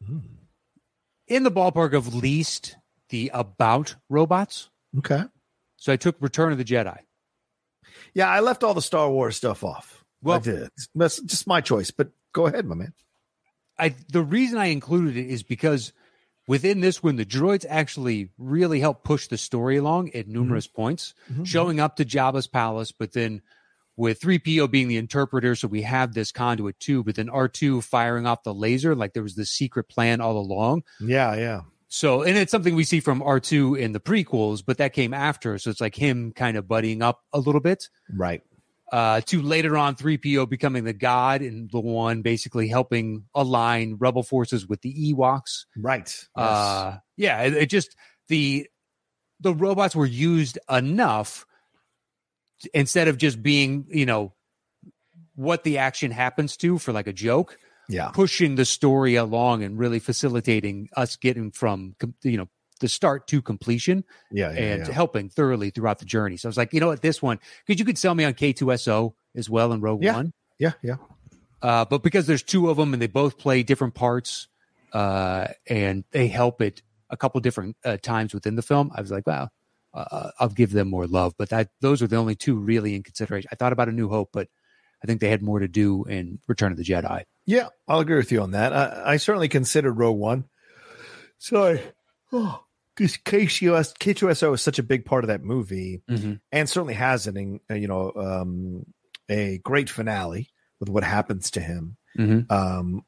Hmm. 0.06 0.18
in 1.28 1.42
the 1.44 1.50
ballpark 1.50 1.94
of 1.94 2.14
least 2.14 2.76
the 3.10 3.30
about 3.34 3.96
robots. 4.08 4.68
Okay. 4.98 5.22
So 5.76 5.92
I 5.92 5.96
took 5.96 6.16
Return 6.20 6.52
of 6.52 6.58
the 6.58 6.64
Jedi. 6.64 6.98
Yeah, 8.14 8.28
I 8.28 8.40
left 8.40 8.62
all 8.62 8.74
the 8.74 8.82
Star 8.82 9.10
Wars 9.10 9.36
stuff 9.36 9.64
off. 9.64 10.04
Well- 10.22 10.36
I 10.38 10.40
did. 10.40 10.68
That's 10.94 11.20
just 11.22 11.46
my 11.46 11.60
choice. 11.60 11.90
But 11.90 12.10
go 12.32 12.46
ahead, 12.46 12.66
my 12.66 12.74
man. 12.74 12.92
I 13.78 13.94
the 14.10 14.22
reason 14.22 14.58
I 14.58 14.66
included 14.66 15.16
it 15.16 15.26
is 15.28 15.42
because 15.42 15.92
within 16.46 16.80
this 16.80 17.02
one, 17.02 17.16
the 17.16 17.24
droids 17.24 17.64
actually 17.68 18.30
really 18.38 18.80
help 18.80 19.02
push 19.02 19.26
the 19.28 19.38
story 19.38 19.76
along 19.78 20.10
at 20.14 20.28
numerous 20.28 20.66
points, 20.66 21.14
Mhm. 21.32 21.46
showing 21.46 21.80
up 21.80 21.96
to 21.96 22.04
Jabba's 22.04 22.46
palace, 22.46 22.92
but 22.92 23.12
then 23.12 23.40
with 23.96 24.20
3PO 24.20 24.66
being 24.68 24.88
the 24.88 24.96
interpreter, 24.98 25.54
so 25.54 25.68
we 25.68 25.82
have 25.82 26.12
this 26.14 26.32
conduit 26.32 26.78
too, 26.80 27.02
but 27.02 27.14
then 27.14 27.28
R2 27.28 27.80
firing 27.82 28.26
off 28.26 28.42
the 28.42 28.54
laser, 28.54 28.94
like 28.94 29.14
there 29.14 29.22
was 29.22 29.34
this 29.36 29.50
secret 29.50 29.88
plan 29.88 30.20
all 30.20 30.36
along. 30.38 30.82
Yeah, 31.00 31.34
yeah. 31.34 31.60
So, 31.94 32.22
and 32.22 32.38
it's 32.38 32.50
something 32.50 32.74
we 32.74 32.84
see 32.84 33.00
from 33.00 33.20
R2 33.20 33.78
in 33.78 33.92
the 33.92 34.00
prequels, 34.00 34.62
but 34.64 34.78
that 34.78 34.94
came 34.94 35.12
after. 35.12 35.58
So 35.58 35.68
it's 35.68 35.80
like 35.80 35.94
him 35.94 36.32
kind 36.32 36.56
of 36.56 36.64
buddying 36.64 37.02
up 37.02 37.20
a 37.34 37.38
little 37.38 37.60
bit. 37.60 37.90
Right. 38.10 38.40
Uh, 38.90 39.20
to 39.26 39.42
later 39.42 39.76
on 39.76 39.94
3PO 39.94 40.48
becoming 40.48 40.84
the 40.84 40.94
god 40.94 41.42
and 41.42 41.70
the 41.70 41.80
one 41.80 42.22
basically 42.22 42.66
helping 42.66 43.24
align 43.34 43.96
rebel 44.00 44.22
forces 44.22 44.66
with 44.66 44.80
the 44.80 45.12
Ewoks. 45.12 45.66
Right. 45.76 46.08
Yes. 46.08 46.26
Uh, 46.34 46.96
yeah, 47.18 47.42
it, 47.42 47.54
it 47.54 47.66
just 47.66 47.94
the 48.28 48.66
the 49.40 49.52
robots 49.54 49.94
were 49.94 50.06
used 50.06 50.58
enough 50.70 51.44
instead 52.72 53.08
of 53.08 53.18
just 53.18 53.42
being, 53.42 53.84
you 53.90 54.06
know, 54.06 54.32
what 55.34 55.62
the 55.62 55.76
action 55.76 56.10
happens 56.10 56.56
to 56.56 56.78
for 56.78 56.94
like 56.94 57.06
a 57.06 57.12
joke, 57.12 57.58
yeah. 57.88 58.08
pushing 58.10 58.54
the 58.54 58.64
story 58.64 59.14
along 59.16 59.62
and 59.62 59.78
really 59.78 59.98
facilitating 59.98 60.88
us 60.96 61.16
getting 61.16 61.50
from 61.50 61.94
you 62.22 62.36
know 62.36 62.48
the 62.80 62.88
start 62.88 63.28
to 63.28 63.40
completion 63.40 64.04
Yeah. 64.30 64.52
yeah, 64.52 64.58
and 64.58 64.86
yeah. 64.86 64.92
helping 64.92 65.28
thoroughly 65.28 65.70
throughout 65.70 66.00
the 66.00 66.04
journey. 66.04 66.36
So 66.36 66.48
I 66.48 66.50
was 66.50 66.56
like, 66.56 66.72
you 66.72 66.80
know 66.80 66.88
what, 66.88 67.00
this 67.00 67.22
one, 67.22 67.38
because 67.64 67.78
you 67.78 67.84
could 67.84 67.96
sell 67.96 68.14
me 68.14 68.24
on 68.24 68.34
K2SO 68.34 69.14
as 69.36 69.48
well 69.48 69.72
in 69.72 69.80
Rogue 69.80 70.02
Yeah. 70.02 70.16
One. 70.16 70.32
Yeah, 70.58 70.72
yeah. 70.82 70.96
Uh, 71.62 71.84
but 71.84 72.02
because 72.02 72.26
there's 72.26 72.42
two 72.42 72.68
of 72.70 72.76
them 72.76 72.92
and 72.92 73.00
they 73.00 73.06
both 73.06 73.38
play 73.38 73.62
different 73.62 73.94
parts, 73.94 74.48
uh, 74.92 75.46
and 75.68 76.04
they 76.10 76.26
help 76.26 76.60
it 76.60 76.82
a 77.08 77.16
couple 77.16 77.40
different 77.40 77.76
uh, 77.84 77.96
times 77.98 78.34
within 78.34 78.56
the 78.56 78.62
film, 78.62 78.90
I 78.94 79.00
was 79.00 79.10
like, 79.10 79.26
wow, 79.26 79.48
uh, 79.94 80.30
I'll 80.40 80.48
give 80.48 80.72
them 80.72 80.88
more 80.88 81.06
love. 81.06 81.34
But 81.38 81.50
that 81.50 81.68
those 81.80 82.02
are 82.02 82.06
the 82.06 82.16
only 82.16 82.34
two 82.34 82.56
really 82.56 82.94
in 82.94 83.02
consideration. 83.02 83.48
I 83.52 83.56
thought 83.56 83.72
about 83.72 83.88
A 83.88 83.92
New 83.92 84.08
Hope, 84.08 84.30
but 84.32 84.48
I 85.02 85.06
think 85.06 85.20
they 85.20 85.28
had 85.30 85.42
more 85.42 85.58
to 85.58 85.68
do 85.68 86.04
in 86.04 86.38
Return 86.46 86.72
of 86.72 86.78
the 86.78 86.84
Jedi. 86.84 87.24
Yeah, 87.44 87.68
I'll 87.88 88.00
agree 88.00 88.16
with 88.16 88.30
you 88.30 88.42
on 88.42 88.52
that. 88.52 88.72
I, 88.72 89.12
I 89.12 89.16
certainly 89.16 89.48
considered 89.48 89.92
Rogue 89.94 90.18
One. 90.18 90.44
Sorry. 91.38 91.80
Oh, 92.32 92.62
because 92.94 93.16
KCOS, 93.16 93.96
K2SO 93.98 94.54
is 94.54 94.62
such 94.62 94.78
a 94.78 94.82
big 94.82 95.04
part 95.04 95.24
of 95.24 95.28
that 95.28 95.42
movie 95.42 96.02
Mm-hmm. 96.08 96.34
and 96.52 96.68
certainly 96.68 96.94
has 96.94 97.26
an, 97.26 97.60
uh, 97.70 97.74
you 97.74 97.88
know, 97.88 98.12
um, 98.14 98.86
a 99.28 99.58
great 99.58 99.90
finale 99.90 100.50
with 100.78 100.88
what 100.88 101.02
happens 101.04 101.50
to 101.52 101.60
him. 101.60 101.96
Mm-hmm. 102.18 102.52
Um, 102.52 103.04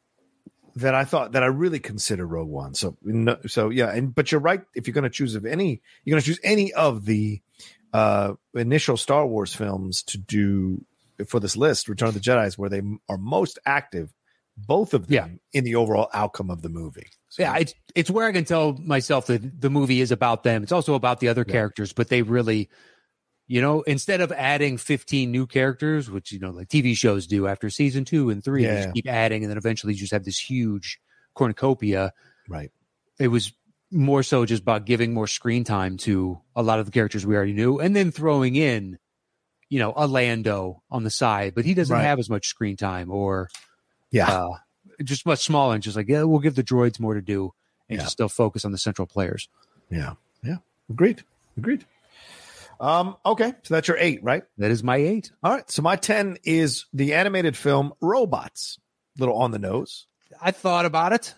that 0.76 0.94
I 0.94 1.04
thought 1.04 1.32
that 1.32 1.44
I 1.44 1.46
really 1.46 1.78
consider 1.78 2.26
Rogue 2.26 2.48
One. 2.48 2.74
So, 2.74 2.96
no, 3.02 3.36
so 3.46 3.68
yeah, 3.70 3.92
and 3.92 4.12
but 4.12 4.32
you're 4.32 4.40
right. 4.40 4.62
If 4.74 4.88
you're 4.88 4.94
going 4.94 5.04
to 5.04 5.10
choose 5.10 5.36
of 5.36 5.46
any, 5.46 5.82
you're 6.04 6.14
going 6.14 6.22
to 6.22 6.26
choose 6.26 6.40
any 6.42 6.72
of 6.72 7.04
the 7.04 7.40
uh, 7.92 8.32
initial 8.54 8.96
Star 8.96 9.24
Wars 9.24 9.54
films 9.54 10.02
to 10.04 10.18
do 10.18 10.84
for 11.28 11.40
this 11.40 11.56
list. 11.56 11.88
Return 11.88 12.08
of 12.08 12.14
the 12.14 12.20
Jedi 12.20 12.46
is 12.46 12.58
where 12.58 12.70
they 12.70 12.82
are 13.08 13.18
most 13.18 13.58
active, 13.66 14.12
both 14.56 14.94
of 14.94 15.06
them 15.08 15.40
Yeah. 15.52 15.58
in 15.58 15.64
the 15.64 15.74
overall 15.76 16.08
outcome 16.14 16.50
of 16.50 16.62
the 16.62 16.68
movie. 16.68 17.08
So, 17.28 17.42
Yeah, 17.42 17.56
it's 17.58 17.74
it's 17.94 18.10
where 18.10 18.26
I 18.26 18.32
can 18.32 18.44
tell 18.44 18.72
myself 18.78 19.26
that 19.26 19.60
the 19.60 19.70
movie 19.70 20.00
is 20.00 20.10
about 20.12 20.42
them. 20.44 20.62
It's 20.62 20.72
also 20.72 20.94
about 20.94 21.20
the 21.20 21.28
other 21.28 21.44
Yeah. 21.46 21.52
characters, 21.52 21.92
but 21.92 22.08
they 22.08 22.22
really, 22.22 22.68
you 23.46 23.60
know, 23.60 23.82
instead 23.82 24.20
of 24.20 24.32
adding 24.32 24.76
15 24.78 25.30
new 25.30 25.46
characters, 25.46 26.10
which 26.10 26.32
you 26.32 26.38
know, 26.38 26.50
like 26.50 26.68
TV 26.68 26.94
shows 26.96 27.26
do 27.26 27.46
after 27.46 27.68
season 27.70 28.04
two 28.04 28.30
and 28.30 28.42
three, 28.44 28.64
they 28.64 28.68
Yeah. 28.74 28.82
just 28.84 28.94
keep 28.94 29.08
adding, 29.08 29.42
and 29.42 29.50
then 29.50 29.58
eventually 29.58 29.92
you 29.94 29.98
just 30.00 30.12
have 30.12 30.24
this 30.24 30.38
huge 30.38 30.98
cornucopia. 31.34 32.12
right. 32.48 32.70
It 33.18 33.28
was 33.28 33.52
more 33.90 34.22
so 34.22 34.44
just 34.44 34.62
about 34.62 34.86
giving 34.86 35.14
more 35.14 35.26
screen 35.28 35.62
time 35.64 35.96
to 35.98 36.40
a 36.56 36.62
lot 36.62 36.78
of 36.80 36.86
the 36.86 36.92
characters 36.92 37.24
we 37.26 37.34
already 37.36 37.52
knew, 37.52 37.78
and 37.78 37.94
then 37.94 38.10
throwing 38.10 38.56
in, 38.56 38.98
you 39.68 39.78
know, 39.78 39.92
a 39.96 40.06
Lando 40.06 40.82
on 40.90 41.04
the 41.04 41.10
side, 41.10 41.54
but 41.54 41.64
he 41.64 41.74
doesn't 41.74 41.94
Right. 41.94 42.02
have 42.04 42.18
as 42.18 42.28
much 42.30 42.46
screen 42.46 42.76
time, 42.76 43.10
or 43.10 43.48
Yeah. 44.10 44.28
uh, 44.30 44.48
just 45.02 45.26
much 45.26 45.40
smaller, 45.44 45.74
and 45.74 45.82
just 45.82 45.96
like 45.96 46.08
yeah, 46.08 46.22
we'll 46.22 46.38
give 46.40 46.54
the 46.54 46.62
droids 46.64 47.00
more 47.00 47.14
to 47.14 47.22
do, 47.22 47.52
and 47.88 47.96
Yeah. 47.98 48.02
just 48.04 48.12
still 48.12 48.28
focus 48.28 48.64
on 48.64 48.72
the 48.72 48.78
central 48.78 49.06
players. 49.06 49.48
yeah. 49.90 50.14
Yeah. 50.42 50.56
Agreed. 50.90 51.22
Agreed. 51.56 51.84
Um, 52.80 53.16
okay. 53.24 53.54
So 53.62 53.74
that's 53.74 53.88
your 53.88 53.96
eight, 53.98 54.22
right? 54.22 54.42
That 54.58 54.70
is 54.70 54.82
my 54.82 54.96
eight. 54.96 55.30
All 55.42 55.52
right. 55.52 55.70
So 55.70 55.80
my 55.82 55.96
10 55.96 56.38
is 56.44 56.86
the 56.92 57.14
animated 57.14 57.56
film 57.56 57.92
Robots. 58.00 58.78
Little 59.18 59.36
on 59.36 59.52
the 59.52 59.58
nose. 59.58 60.06
I 60.42 60.50
thought 60.50 60.84
about 60.84 61.12
it. 61.12 61.34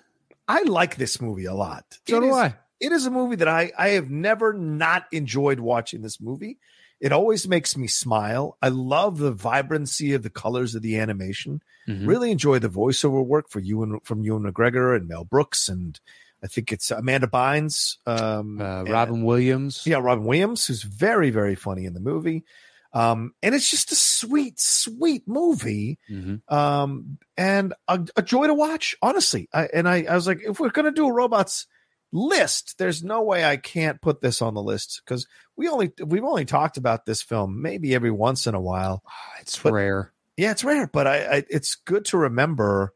I 0.49 0.62
like 0.62 0.97
this 0.97 1.20
movie 1.20 1.45
a 1.45 1.55
lot. 1.55 1.85
So 2.09 2.16
It 2.16 2.20
do 2.20 2.31
is- 2.31 2.37
I. 2.37 2.55
It 2.81 2.93
is 2.93 3.07
a 3.07 3.11
movie 3.11 3.37
that 3.37 3.49
I, 3.49 3.72
I 3.79 3.89
have 3.91 4.11
never 4.11 4.53
not 4.53 5.07
enjoyed 5.12 5.61
watching 5.61 6.03
this 6.03 6.20
movie. 6.20 6.59
It 7.07 7.12
always 7.12 7.46
makes 7.46 7.76
me 7.76 7.86
smile. 7.86 8.59
I 8.61 8.68
love 8.68 9.18
the 9.18 9.30
vibrancy 9.30 10.12
of 10.12 10.22
the 10.24 10.30
colors 10.30 10.74
of 10.74 10.82
the 10.82 10.98
animation. 10.98 11.62
Mhm. 11.88 12.07
Really 12.09 12.32
enjoy 12.32 12.59
the 12.59 12.68
voiceover 12.68 13.24
work 13.24 13.48
for 13.48 13.61
Ewan 13.61 14.00
from 14.02 14.24
Ewan 14.24 14.42
McGregor 14.42 14.96
and 14.96 15.07
Mel 15.07 15.24
Brooks, 15.24 15.68
and 15.68 16.00
I 16.42 16.48
think 16.48 16.72
it's 16.72 16.90
Amanda 16.90 17.28
Bynes, 17.28 17.98
um, 18.07 18.61
Uh, 18.61 18.80
and- 18.80 18.88
Robin 18.90 19.22
Williams. 19.24 19.82
yeah, 19.86 19.98
Robin 19.98 20.24
Williams, 20.24 20.66
who's 20.66 20.82
very 20.82 21.30
very 21.30 21.54
funny 21.54 21.84
in 21.84 21.94
the 21.94 22.00
movie. 22.00 22.44
Um, 22.92 23.34
and 23.42 23.54
it's 23.54 23.70
just 23.70 23.92
a 23.92 23.94
sweet, 23.94 24.59
sweet 24.59 25.28
movie 25.28 25.98
Mhm. 26.11 26.40
um, 26.50 27.18
and 27.36 27.74
a, 27.88 28.00
a 28.16 28.22
joy 28.22 28.46
to 28.46 28.54
watch. 28.54 28.96
Honestly, 29.02 29.48
I, 29.52 29.66
and 29.72 29.86
I, 29.88 30.04
I 30.04 30.14
was 30.14 30.26
like, 30.26 30.40
if 30.42 30.59
we're 30.59 30.70
gonna 30.70 30.92
do 30.92 31.07
a 31.07 31.12
robots 31.12 31.66
list, 32.12 32.76
there's 32.78 33.02
no 33.02 33.22
way 33.22 33.44
I 33.44 33.57
can't 33.57 34.00
put 34.00 34.20
this 34.20 34.40
on 34.42 34.54
the 34.54 34.62
list 34.62 35.02
because 35.04 35.26
we 35.57 35.68
only 35.68 35.92
we've 36.04 36.24
only 36.24 36.44
talked 36.44 36.76
about 36.76 37.04
this 37.07 37.22
film 37.22 37.61
maybe 37.62 37.94
every 37.94 38.11
once 38.11 38.46
in 38.46 38.54
a 38.54 38.61
while. 38.61 39.02
Ah, 39.07 39.12
It's 39.40 39.59
But- 39.59 39.72
rare. 39.72 40.12
Yeah, 40.36 40.50
it's 40.50 40.64
rare, 40.64 40.86
but 40.86 41.07
I, 41.07 41.16
I 41.38 41.44
it's 41.48 41.76
good 41.76 42.04
to 42.07 42.18
remember 42.18 42.92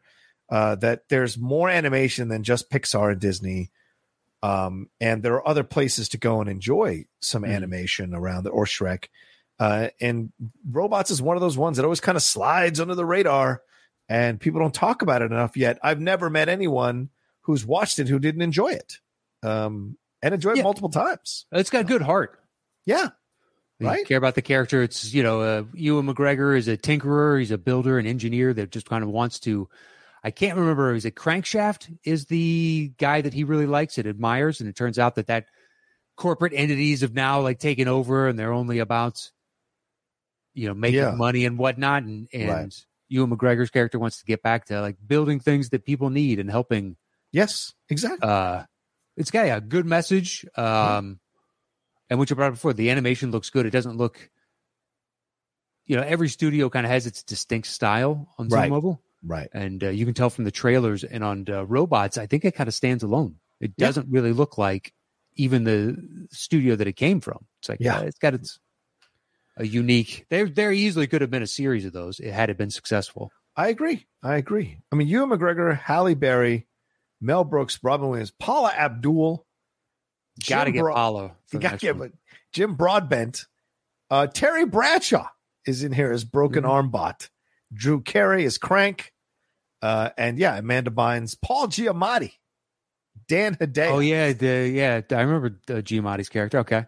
uh, 0.50 0.74
that 0.76 1.08
there's 1.08 1.38
more 1.38 1.70
animation 1.70 2.28
than 2.28 2.42
just 2.42 2.70
Pixar 2.70 3.12
and 3.12 3.20
Disney. 3.20 3.70
Um, 4.42 4.88
and 5.00 5.22
there 5.22 5.34
are 5.34 5.46
other 5.48 5.64
places 5.64 6.08
to 6.10 6.18
go 6.18 6.40
and 6.40 6.50
enjoy 6.50 7.04
some 7.20 7.42
Mhm. 7.42 7.54
animation 7.54 8.14
around 8.14 8.44
the, 8.44 8.50
or 8.50 8.64
Shrek. 8.64 9.06
Uh, 9.58 9.88
and 10.00 10.32
robots 10.70 11.10
is 11.10 11.20
one 11.22 11.36
of 11.36 11.40
those 11.42 11.56
ones 11.58 11.76
that 11.76 11.84
always 11.84 12.00
kind 12.00 12.16
of 12.16 12.22
slides 12.22 12.80
under 12.80 12.94
the 12.94 13.04
radar 13.04 13.62
and 14.08 14.40
people 14.40 14.60
don't 14.60 14.74
talk 14.74 15.02
about 15.02 15.22
it 15.22 15.30
enough 15.30 15.56
yet. 15.56 15.78
I've 15.82 16.00
never 16.00 16.28
met 16.30 16.48
anyone 16.48 17.10
who's 17.50 17.66
watched 17.66 17.98
it 17.98 18.08
who 18.08 18.18
didn't 18.18 18.42
enjoy 18.42 18.68
it. 18.68 18.98
Um, 19.42 19.96
and 20.22 20.34
enjoy 20.34 20.50
it 20.52 20.56
Yeah. 20.58 20.62
multiple 20.64 20.90
times. 20.90 21.46
It's 21.52 21.70
got 21.70 21.86
good 21.86 22.02
heart. 22.02 22.38
Yeah. 22.84 23.10
You 23.78 23.86
Right. 23.86 24.06
care 24.06 24.18
about 24.18 24.34
the 24.34 24.42
character. 24.42 24.82
It's 24.82 25.14
you 25.14 25.22
know, 25.22 25.40
uh, 25.40 25.64
Ewan 25.74 26.06
McGregor 26.06 26.56
is 26.56 26.68
a 26.68 26.76
tinkerer. 26.76 27.38
He's 27.38 27.50
a 27.50 27.56
builder, 27.58 27.98
an 27.98 28.06
engineer 28.06 28.52
that 28.52 28.70
just 28.70 28.88
kind 28.88 29.02
of 29.02 29.08
wants 29.10 29.40
to. 29.40 29.68
I 30.22 30.30
can't 30.30 30.58
remember. 30.58 30.92
Is 30.94 31.06
it 31.06 31.14
Crankshaft? 31.14 31.96
Is 32.04 32.26
the 32.26 32.92
guy 32.98 33.22
that 33.22 33.32
he 33.32 33.44
really 33.44 33.64
likes 33.66 33.96
and 33.96 34.06
admires? 34.06 34.60
And 34.60 34.68
it 34.68 34.76
turns 34.76 34.98
out 34.98 35.14
that 35.14 35.28
that 35.28 35.46
corporate 36.16 36.52
entities 36.54 37.00
have 37.00 37.14
now 37.14 37.40
like 37.40 37.58
taken 37.58 37.88
over, 37.88 38.28
and 38.28 38.38
they're 38.38 38.52
only 38.52 38.80
about 38.80 39.30
you 40.52 40.68
know 40.68 40.74
making 40.74 40.98
Yeah. 41.00 41.12
money 41.12 41.46
and 41.46 41.56
whatnot. 41.56 42.02
And 42.02 42.28
and 42.34 42.48
Right. 42.50 42.84
Ewan 43.08 43.30
McGregor's 43.30 43.70
character 43.70 43.98
wants 43.98 44.18
to 44.20 44.26
get 44.26 44.42
back 44.42 44.66
to 44.66 44.80
like 44.82 44.96
building 45.06 45.40
things 45.40 45.70
that 45.70 45.86
people 45.86 46.10
need 46.10 46.38
and 46.38 46.50
helping 46.50 46.96
Yes, 47.32 47.72
exactly. 47.88 48.28
uh 48.28 48.64
it's 49.16 49.30
got 49.30 49.46
a 49.46 49.60
good 49.60 49.86
message 49.86 50.44
um 50.56 51.18
and 52.08 52.18
what 52.18 52.30
you 52.30 52.36
brought 52.36 52.48
up 52.48 52.54
before 52.54 52.72
the 52.72 52.90
animation 52.90 53.30
looks 53.30 53.50
good 53.50 53.66
it 53.66 53.70
doesn't 53.70 53.96
look 53.96 54.30
you 55.86 55.96
know 55.96 56.02
every 56.02 56.28
studio 56.28 56.68
kind 56.70 56.86
of 56.86 56.90
has 56.92 57.06
its 57.06 57.22
distinct 57.22 57.66
style 57.68 58.28
on 58.38 58.48
Right. 58.48 58.70
mobile 58.70 59.02
right. 59.24 59.48
and 59.52 59.82
uh, 59.84 59.88
you 59.88 60.04
can 60.04 60.14
tell 60.14 60.30
from 60.30 60.44
the 60.44 60.50
trailers 60.50 61.04
and 61.04 61.22
on 61.24 61.44
uh, 61.48 61.64
robots 61.66 62.18
i 62.18 62.26
think 62.26 62.44
it 62.44 62.54
kind 62.54 62.68
of 62.68 62.74
stands 62.74 63.02
alone 63.02 63.36
it 63.60 63.72
Yeah. 63.76 63.86
doesn't 63.88 64.08
really 64.10 64.32
look 64.32 64.56
like 64.58 64.92
even 65.34 65.64
the 65.64 65.96
studio 66.30 66.76
that 66.76 66.86
it 66.86 66.94
came 66.94 67.20
from 67.20 67.44
it's 67.60 67.68
like 67.68 67.78
Yeah. 67.80 68.00
yeah 68.00 68.06
it's 68.06 68.18
got 68.18 68.34
its 68.34 68.58
a 69.56 69.66
unique 69.66 70.26
there 70.30 70.48
there 70.48 70.72
easily 70.72 71.06
could 71.06 71.20
have 71.20 71.30
been 71.30 71.42
a 71.42 71.46
series 71.46 71.84
of 71.84 71.92
those 71.92 72.20
it 72.20 72.32
had 72.32 72.48
it 72.50 72.56
been 72.56 72.70
successful 72.70 73.30
I 73.56 73.68
agree. 73.68 74.06
I 74.22 74.36
agree. 74.36 74.78
I 74.92 74.96
mean, 74.96 75.08
Ewan 75.08 75.28
McGregor, 75.30 75.76
Halle 75.76 76.14
Berry, 76.14 76.66
Mel 77.20 77.44
Brooks, 77.44 77.78
Robin 77.82 78.08
Williams, 78.08 78.30
Paula 78.32 78.72
Abdul, 78.72 79.46
gotta 80.48 80.66
Jim 80.66 80.74
get 80.74 80.80
Bro- 80.80 80.94
Paula 80.94 81.36
You 81.52 81.58
got 81.58 81.82
one. 81.82 81.98
but 81.98 82.12
Jim 82.52 82.74
Broadbent, 82.74 83.46
uh, 84.10 84.26
Terry 84.26 84.64
Bradshaw 84.66 85.28
is 85.66 85.82
in 85.84 85.92
here 85.92 86.10
as 86.10 86.24
Broken 86.24 86.64
Mhm. 86.64 86.68
Arm 86.68 86.90
Bot. 86.90 87.28
Drew 87.72 88.00
Carey 88.00 88.44
is 88.44 88.58
Crank, 88.58 89.12
uh, 89.82 90.10
and 90.18 90.38
yeah, 90.38 90.56
Amanda 90.56 90.90
Bynes, 90.90 91.36
Paul 91.40 91.68
Giamatti, 91.68 92.32
Dan 93.28 93.54
Hedaya. 93.56 93.90
oh 93.92 93.98
yeah 94.00 94.32
the 94.32 94.68
yeah 94.72 95.00
i 95.10 95.20
remember 95.22 95.58
uh, 95.68 95.74
giamatti's 95.82 96.28
character 96.28 96.58
okay 96.60 96.86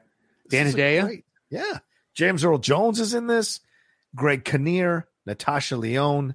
Dan 0.51 0.67
Hedaya? 0.73 1.03
great- 1.05 1.25
Yeah. 1.51 1.79
James 2.15 2.45
Earl 2.45 2.59
Jones 2.59 2.99
is 3.01 3.15
in 3.15 3.27
this. 3.27 3.61
Greg 4.15 4.45
Kinnear, 4.45 5.09
Natasha 5.25 5.77
Lyonne. 5.79 6.35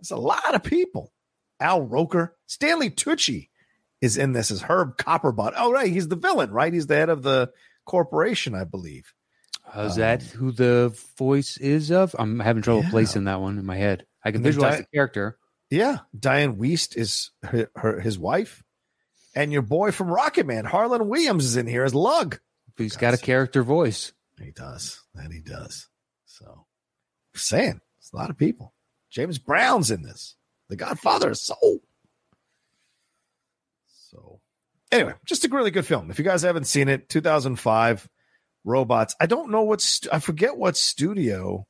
There's 0.00 0.10
a 0.10 0.16
lot 0.16 0.54
of 0.56 0.64
people. 0.64 1.12
Al 1.64 1.82
Roker. 1.82 2.36
Stanley 2.46 2.90
Tucci 2.90 3.48
is 4.02 4.16
in 4.18 4.32
this 4.32 4.50
as 4.50 4.60
Herb 4.62 4.98
Copperbot. 4.98 5.54
Oh, 5.56 5.72
right. 5.72 5.90
He's 5.90 6.08
the 6.08 6.16
villain, 6.16 6.50
right? 6.50 6.72
He's 6.72 6.86
the 6.86 6.96
head 6.96 7.08
of 7.08 7.22
the 7.22 7.50
corporation, 7.86 8.54
I 8.54 8.64
believe. 8.64 9.14
Is 9.74 9.92
Um, 9.92 9.98
that 9.98 10.22
who 10.22 10.52
the 10.52 10.94
voice 11.16 11.56
is 11.56 11.90
of? 11.90 12.14
I'm 12.18 12.38
having 12.38 12.62
trouble 12.62 12.82
Yeah. 12.84 12.90
placing 12.90 13.24
that 13.24 13.40
one 13.40 13.58
in 13.58 13.64
my 13.64 13.76
head. 13.78 14.06
I 14.22 14.30
can 14.30 14.42
visualize 14.42 14.74
Di- 14.74 14.80
the 14.82 14.86
character. 14.94 15.38
Yeah. 15.70 16.00
Dianne 16.16 16.56
Wiest 16.58 16.96
is 16.96 17.30
her, 17.42 17.70
her 17.76 17.98
his 18.00 18.18
wife. 18.18 18.62
And 19.34 19.50
your 19.50 19.62
boy 19.62 19.90
from 19.90 20.08
Rocket 20.08 20.44
Man, 20.46 20.66
Harland 20.66 21.08
Williams, 21.08 21.44
is 21.46 21.56
in 21.56 21.66
here 21.66 21.82
as 21.84 21.94
Lug. 21.94 22.38
He's 22.76 22.96
got 22.96 23.14
a 23.14 23.18
character 23.18 23.62
voice. 23.62 24.12
He 24.38 24.50
does. 24.50 25.00
That 25.14 25.32
he 25.32 25.40
does. 25.40 25.88
So, 26.26 26.66
saying 27.34 27.80
it's 27.98 28.12
a 28.12 28.16
lot 28.16 28.30
of 28.30 28.36
people. 28.36 28.74
James 29.10 29.38
Brown's 29.38 29.90
in 29.90 30.02
this. 30.02 30.36
The 30.68 30.76
Godfather 30.76 31.30
of 31.30 31.38
Soul. 31.38 31.80
So, 34.10 34.40
anyway, 34.90 35.14
just 35.26 35.44
a 35.44 35.48
really 35.48 35.70
good 35.70 35.86
film. 35.86 36.10
If 36.10 36.18
you 36.18 36.24
guys 36.24 36.42
haven't 36.42 36.64
seen 36.64 36.88
it, 36.88 37.08
2005, 37.08 38.08
Robots. 38.64 39.14
I 39.20 39.26
don't 39.26 39.50
know 39.50 39.62
what 39.62 40.00
I 40.10 40.18
forget 40.20 40.56
what 40.56 40.76
studio. 40.76 41.66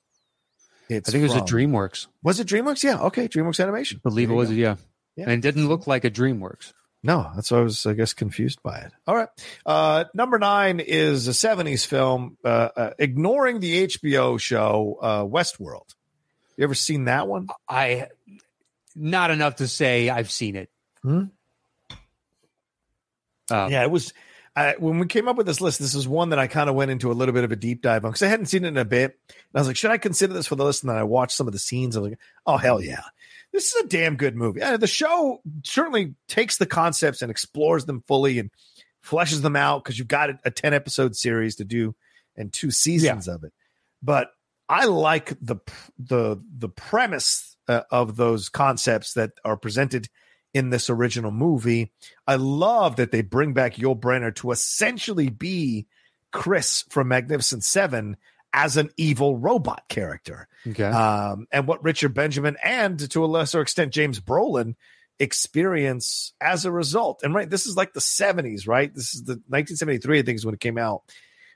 It's 0.89 1.09
I 1.09 1.13
think 1.13 1.23
it 1.25 1.35
was 1.35 1.37
a 1.37 1.41
DreamWorks. 1.41 2.07
Was 2.23 2.39
it 2.41 2.47
DreamWorks? 2.47 2.85
Yeah. 2.85 3.01
Okay, 3.05 3.27
DreamWorks 3.27 3.61
Animation. 3.61 4.01
I 4.05 4.09
believe 4.09 4.29
There 4.29 4.35
it 4.37 4.39
was. 4.39 4.53
Yeah. 4.53 4.77
Yeah. 5.17 5.25
and 5.25 5.33
it 5.33 5.41
didn't 5.41 5.69
look 5.69 5.87
like 5.87 6.05
a 6.05 6.11
DreamWorks. 6.11 6.73
No, 7.03 7.31
that's 7.35 7.51
why 7.51 7.59
I 7.59 7.63
was, 7.63 7.85
I 7.85 7.93
guess, 7.93 8.15
confused 8.15 8.63
by 8.63 8.79
it. 8.79 8.93
All 9.07 9.15
right. 9.15 9.29
Uh, 9.67 10.05
number 10.15 10.39
nine 10.39 10.81
is 10.81 11.29
a 11.29 11.33
70s 11.33 11.87
film, 11.87 12.39
uh, 12.45 12.69
uh, 12.75 12.91
ignoring 12.99 13.61
the 13.61 13.87
HBO 13.87 14.41
show 14.41 14.99
uh, 15.03 15.23
Westworld. 15.25 15.95
You 16.57 16.65
ever 16.65 16.75
seen 16.75 17.05
that 17.05 17.29
one? 17.29 17.49
I 17.69 18.09
not 18.95 19.31
enough 19.31 19.57
to 19.57 19.69
say 19.69 20.09
I've 20.09 20.31
seen 20.31 20.57
it. 20.57 20.71
Hmm? 21.03 21.25
Um, 23.51 23.71
yeah, 23.71 23.83
it 23.83 23.91
was. 23.91 24.13
I, 24.57 24.77
when 24.79 25.01
we 25.01 25.07
came 25.07 25.27
up 25.27 25.37
with 25.37 25.47
this 25.47 25.61
list, 25.61 25.81
this 25.81 25.97
is 25.97 26.07
one 26.07 26.31
that 26.31 26.39
I 26.39 26.47
kind 26.47 26.71
of 26.71 26.77
went 26.77 26.93
into 26.93 27.11
a 27.11 27.15
little 27.15 27.35
bit 27.35 27.43
of 27.43 27.51
a 27.51 27.57
deep 27.57 27.83
dive 27.83 28.05
on 28.05 28.13
because 28.13 28.23
I 28.23 28.29
hadn't 28.29 28.47
seen 28.47 28.65
it 28.65 28.69
in 28.69 28.77
a 28.77 28.85
bit. 28.85 29.19
And 29.29 29.37
I 29.55 29.59
was 29.59 29.67
like, 29.67 29.77
should 29.77 29.91
I 29.91 29.99
consider 29.99 30.33
this 30.33 30.47
for 30.47 30.55
the 30.55 30.65
list? 30.65 30.85
And 30.85 30.91
then 30.91 30.97
I 30.97 31.03
watched 31.03 31.37
some 31.37 31.49
of 31.49 31.53
the 31.53 31.59
scenes. 31.59 31.97
I 31.97 32.01
was 32.01 32.11
like, 32.11 32.21
oh 32.47 32.57
hell 32.57 32.81
yeah, 32.81 33.03
this 33.53 33.75
is 33.75 33.85
a 33.85 33.89
damn 33.89 34.15
good 34.15 34.37
movie. 34.37 34.63
Uh, 34.63 34.77
the 34.77 34.87
show 34.87 35.41
certainly 35.65 36.15
takes 36.29 36.57
the 36.57 36.67
concepts 36.67 37.21
and 37.21 37.33
explores 37.33 37.85
them 37.85 38.05
fully 38.07 38.39
and 38.39 38.51
fleshes 39.05 39.43
them 39.43 39.57
out 39.57 39.83
because 39.83 39.99
you've 39.99 40.09
got 40.09 40.31
a, 40.31 40.39
a 40.45 40.51
ten 40.53 40.73
episode 40.73 41.17
series 41.17 41.57
to 41.57 41.65
do 41.65 41.97
and 42.37 42.53
two 42.53 42.71
seasons 42.71 43.27
of 43.27 43.43
it. 43.43 43.53
But 44.03 44.31
I 44.69 44.85
like 44.85 45.37
the 45.41 45.57
the 45.99 46.41
the 46.59 46.69
premise 46.69 47.54
uh, 47.69 47.83
of 47.91 48.17
those 48.17 48.49
concepts 48.49 49.15
that 49.15 49.33
are 49.45 49.57
presented 49.57 50.09
in 50.53 50.71
this 50.71 50.89
original 50.89 51.33
movie. 51.33 51.93
I 52.27 52.37
love 52.37 52.97
that 52.97 53.11
they 53.11 53.23
bring 53.23 53.53
back 53.53 53.75
Yul 53.75 53.99
Brynner 53.99 54.35
to 54.37 54.53
essentially 54.53 55.29
be 55.29 55.87
Chris 56.31 56.85
from 56.89 57.09
Magnificent 57.09 57.65
Seven 57.65 58.17
as 58.53 58.77
an 58.77 58.91
evil 58.97 59.37
robot 59.37 59.83
character. 59.89 60.49
Okay. 60.67 60.85
Um, 60.85 61.47
and 61.53 61.67
what 61.67 61.83
Richard 61.83 62.15
Benjamin 62.15 62.57
and 62.63 63.11
to 63.11 63.25
a 63.25 63.27
lesser 63.27 63.61
extent 63.61 63.93
James 63.93 64.21
Brolin 64.21 64.77
experience 65.19 66.33
as 66.41 66.65
a 66.65 66.73
result. 66.73 67.21
And 67.23 67.35
right, 67.35 67.51
this 67.51 67.67
is 67.67 67.77
like 67.77 67.93
the 67.93 68.01
70s, 68.01 68.67
right? 68.67 68.95
This 68.95 69.15
is 69.15 69.25
the 69.25 69.35
1973, 69.49 70.19
I 70.19 70.23
think, 70.23 70.37
is 70.37 70.47
when 70.47 70.55
it 70.55 70.61
came 70.61 70.79
out. 70.79 71.03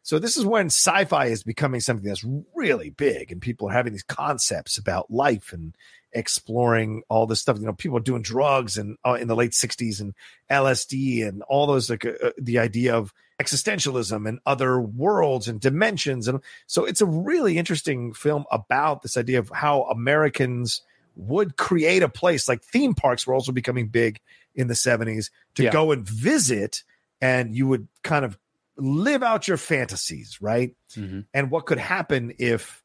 So 0.09 0.19
this 0.19 0.39
is 0.39 0.47
when 0.47 0.69
sci-fi 0.69 1.27
is 1.27 1.43
becoming 1.43 1.81
something 1.81 2.09
that's 2.09 2.25
really 2.57 2.89
big, 2.89 3.31
and 3.31 3.43
people 3.43 3.69
are 3.69 3.75
having 3.75 3.93
these 3.93 4.03
concepts 4.03 4.79
about 4.79 5.11
life 5.11 5.53
and 5.53 5.77
exploring 6.15 7.03
all 7.11 7.27
this 7.27 7.43
stuff. 7.43 7.59
You 7.59 7.67
know, 7.67 7.75
people 7.75 7.99
are 7.99 8.01
doing 8.01 8.23
drugs 8.23 8.79
and 8.79 8.97
uh, 9.05 9.19
in 9.21 9.29
the 9.29 9.37
late 9.37 9.51
'60s 9.51 10.01
and 10.01 10.15
LSD 10.51 11.29
and 11.29 11.43
all 11.43 11.67
those 11.67 11.91
like 11.91 12.07
uh, 12.07 12.13
uh, 12.25 12.31
the 12.39 12.59
idea 12.59 12.97
of 12.97 13.13
existentialism 13.39 14.27
and 14.27 14.39
other 14.47 14.81
worlds 14.81 15.47
and 15.47 15.61
dimensions, 15.61 16.27
and 16.27 16.41
so 16.67 16.87
it's 16.87 17.03
a 17.03 17.07
really 17.07 17.59
interesting 17.59 18.15
film 18.15 18.47
about 18.51 19.03
this 19.03 19.19
idea 19.19 19.39
of 19.39 19.51
how 19.51 19.83
Americans 19.83 20.81
would 21.17 21.59
create 21.59 22.03
a 22.03 22.09
place 22.09 22.49
like 22.49 22.63
theme 22.63 22.95
parks 22.95 23.27
were 23.27 23.35
also 23.35 23.53
becoming 23.53 23.89
big 23.89 24.21
in 24.55 24.69
the 24.69 24.75
70s 24.75 25.29
to 25.55 25.65
Yeah. 25.65 25.71
go 25.71 25.93
and 25.93 26.09
visit 26.09 26.83
and 27.21 27.55
you 27.55 27.67
would 27.67 27.89
kind 28.03 28.25
of 28.25 28.39
live 28.79 29.23
out 29.23 29.49
your 29.49 29.57
fantasies 29.57 30.39
right? 30.41 30.75
Mhm. 30.97 31.27
and 31.35 31.51
what 31.51 31.67
could 31.67 31.79
happen 31.79 32.33
if 32.39 32.83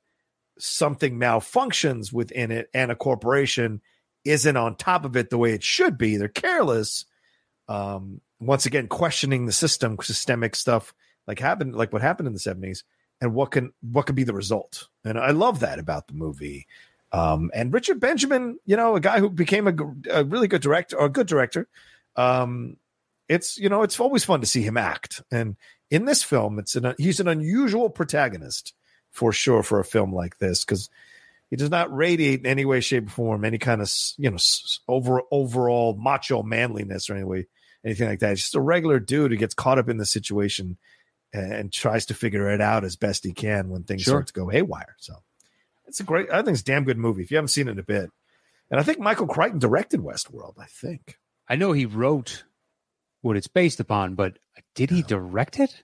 something 0.60 1.18
malfunctions 1.20 2.12
within 2.14 2.52
it 2.52 2.70
and 2.74 2.92
a 2.92 2.96
corporation 2.96 3.82
isn't 4.24 4.58
on 4.58 4.76
top 4.76 5.06
of 5.06 5.16
it 5.18 5.30
the 5.30 5.38
way 5.38 5.54
it 5.54 5.64
should 5.64 5.98
be 5.98 6.18
they're 6.18 6.28
careless 6.28 7.06
um 7.68 8.22
once 8.40 8.66
again 8.66 8.88
questioning 8.88 9.46
the 9.46 9.52
system 9.52 9.98
systemic 10.02 10.56
stuff 10.56 10.94
like 11.28 11.40
happened 11.40 11.76
like 11.76 11.92
what 11.94 12.02
happened 12.02 12.28
in 12.28 12.34
the 12.34 12.40
70s 12.40 12.84
and 13.22 13.34
what 13.34 13.52
can 13.52 13.72
what 13.82 14.06
could 14.06 14.16
be 14.16 14.24
the 14.24 14.34
result. 14.34 14.90
And 15.06 15.18
i 15.18 15.32
love 15.32 15.62
that 15.62 15.80
about 15.80 16.08
the 16.08 16.14
movie. 16.14 16.68
Um 17.12 17.52
and 17.54 17.74
richard 17.74 18.00
benjamin 18.00 18.60
you 18.66 18.76
know 18.76 18.96
a 18.96 19.00
guy 19.00 19.20
who 19.20 19.30
became 19.30 19.68
a, 19.68 19.74
a 20.12 20.24
really 20.24 20.48
good 20.48 20.62
director 20.62 20.98
or 20.98 21.06
a 21.06 21.10
good 21.10 21.28
director 21.28 21.68
um 22.16 22.78
it's 23.30 23.58
you 23.58 23.70
know 23.70 23.82
it's 23.84 24.00
always 24.00 24.26
fun 24.26 24.42
to 24.42 24.48
see 24.48 24.62
him 24.62 24.78
act. 24.78 25.22
And 25.32 25.56
in 25.94 26.06
this 26.06 26.24
film 26.24 26.58
it's 26.60 26.76
an 26.76 26.96
he's 26.98 27.20
an 27.20 27.28
unusual 27.28 27.90
protagonist 27.90 28.74
for 29.12 29.32
sure 29.32 29.62
for 29.62 29.80
a 29.80 29.86
film 29.86 30.12
like 30.14 30.40
this 30.40 30.66
because 30.66 30.90
he 31.50 31.56
does 31.56 31.70
not 31.70 31.96
radiate 31.96 32.40
in 32.40 32.48
any 32.48 32.66
way 32.66 32.80
shape 32.80 33.08
or 33.08 33.12
form 33.12 33.46
any 33.46 33.60
kind 33.60 33.80
of 33.82 33.92
you 34.18 34.32
know 34.32 34.38
over 34.88 35.22
overall 35.30 35.94
macho 35.96 36.42
manliness 36.42 37.10
or 37.10 37.14
any 37.14 37.24
way 37.24 37.46
anything 37.86 38.08
like 38.08 38.20
that. 38.20 38.32
It's 38.32 38.42
just 38.42 38.56
a 38.56 38.62
regular 38.62 39.00
dude 39.00 39.32
who 39.32 39.38
gets 39.38 39.54
caught 39.54 39.78
up 39.78 39.90
in 39.90 39.98
the 39.98 40.06
situation 40.06 40.78
and, 41.34 41.54
and 41.54 41.74
tries 41.74 42.06
to 42.08 42.14
figure 42.14 42.50
it 42.50 42.62
out 42.62 42.84
as 42.86 42.96
best 42.96 43.24
he 43.24 43.34
can 43.34 43.70
when 43.70 43.84
things 43.84 44.02
Sure. 44.04 44.14
start 44.14 44.28
to 44.28 44.34
go 44.34 44.48
haywire. 44.48 44.96
So 45.00 45.16
it's 45.86 46.00
a 46.00 46.04
great 46.04 46.28
i 46.32 46.38
think 46.38 46.56
it's 46.56 46.62
a 46.62 46.66
damn 46.66 46.86
good 46.86 46.98
movie 46.98 47.22
if 47.22 47.30
you 47.30 47.38
haven't 47.38 47.50
seen 47.50 47.68
it 47.68 47.72
in 47.72 47.80
a 47.80 47.84
bit. 47.84 48.10
And 48.72 48.80
i 48.80 48.84
think 48.84 49.00
michael 49.00 49.28
crichton 49.28 49.60
directed 49.60 50.00
westworld 50.00 50.56
i 50.60 50.66
think. 50.66 51.20
I 51.48 51.56
know 51.56 51.72
he 51.74 51.86
wrote 51.86 52.46
what 53.22 53.38
it's 53.38 53.50
based 53.50 53.80
upon, 53.80 54.16
but 54.16 54.40
did 54.76 54.90
he 54.90 55.02
direct 55.04 55.60
it? 55.60 55.84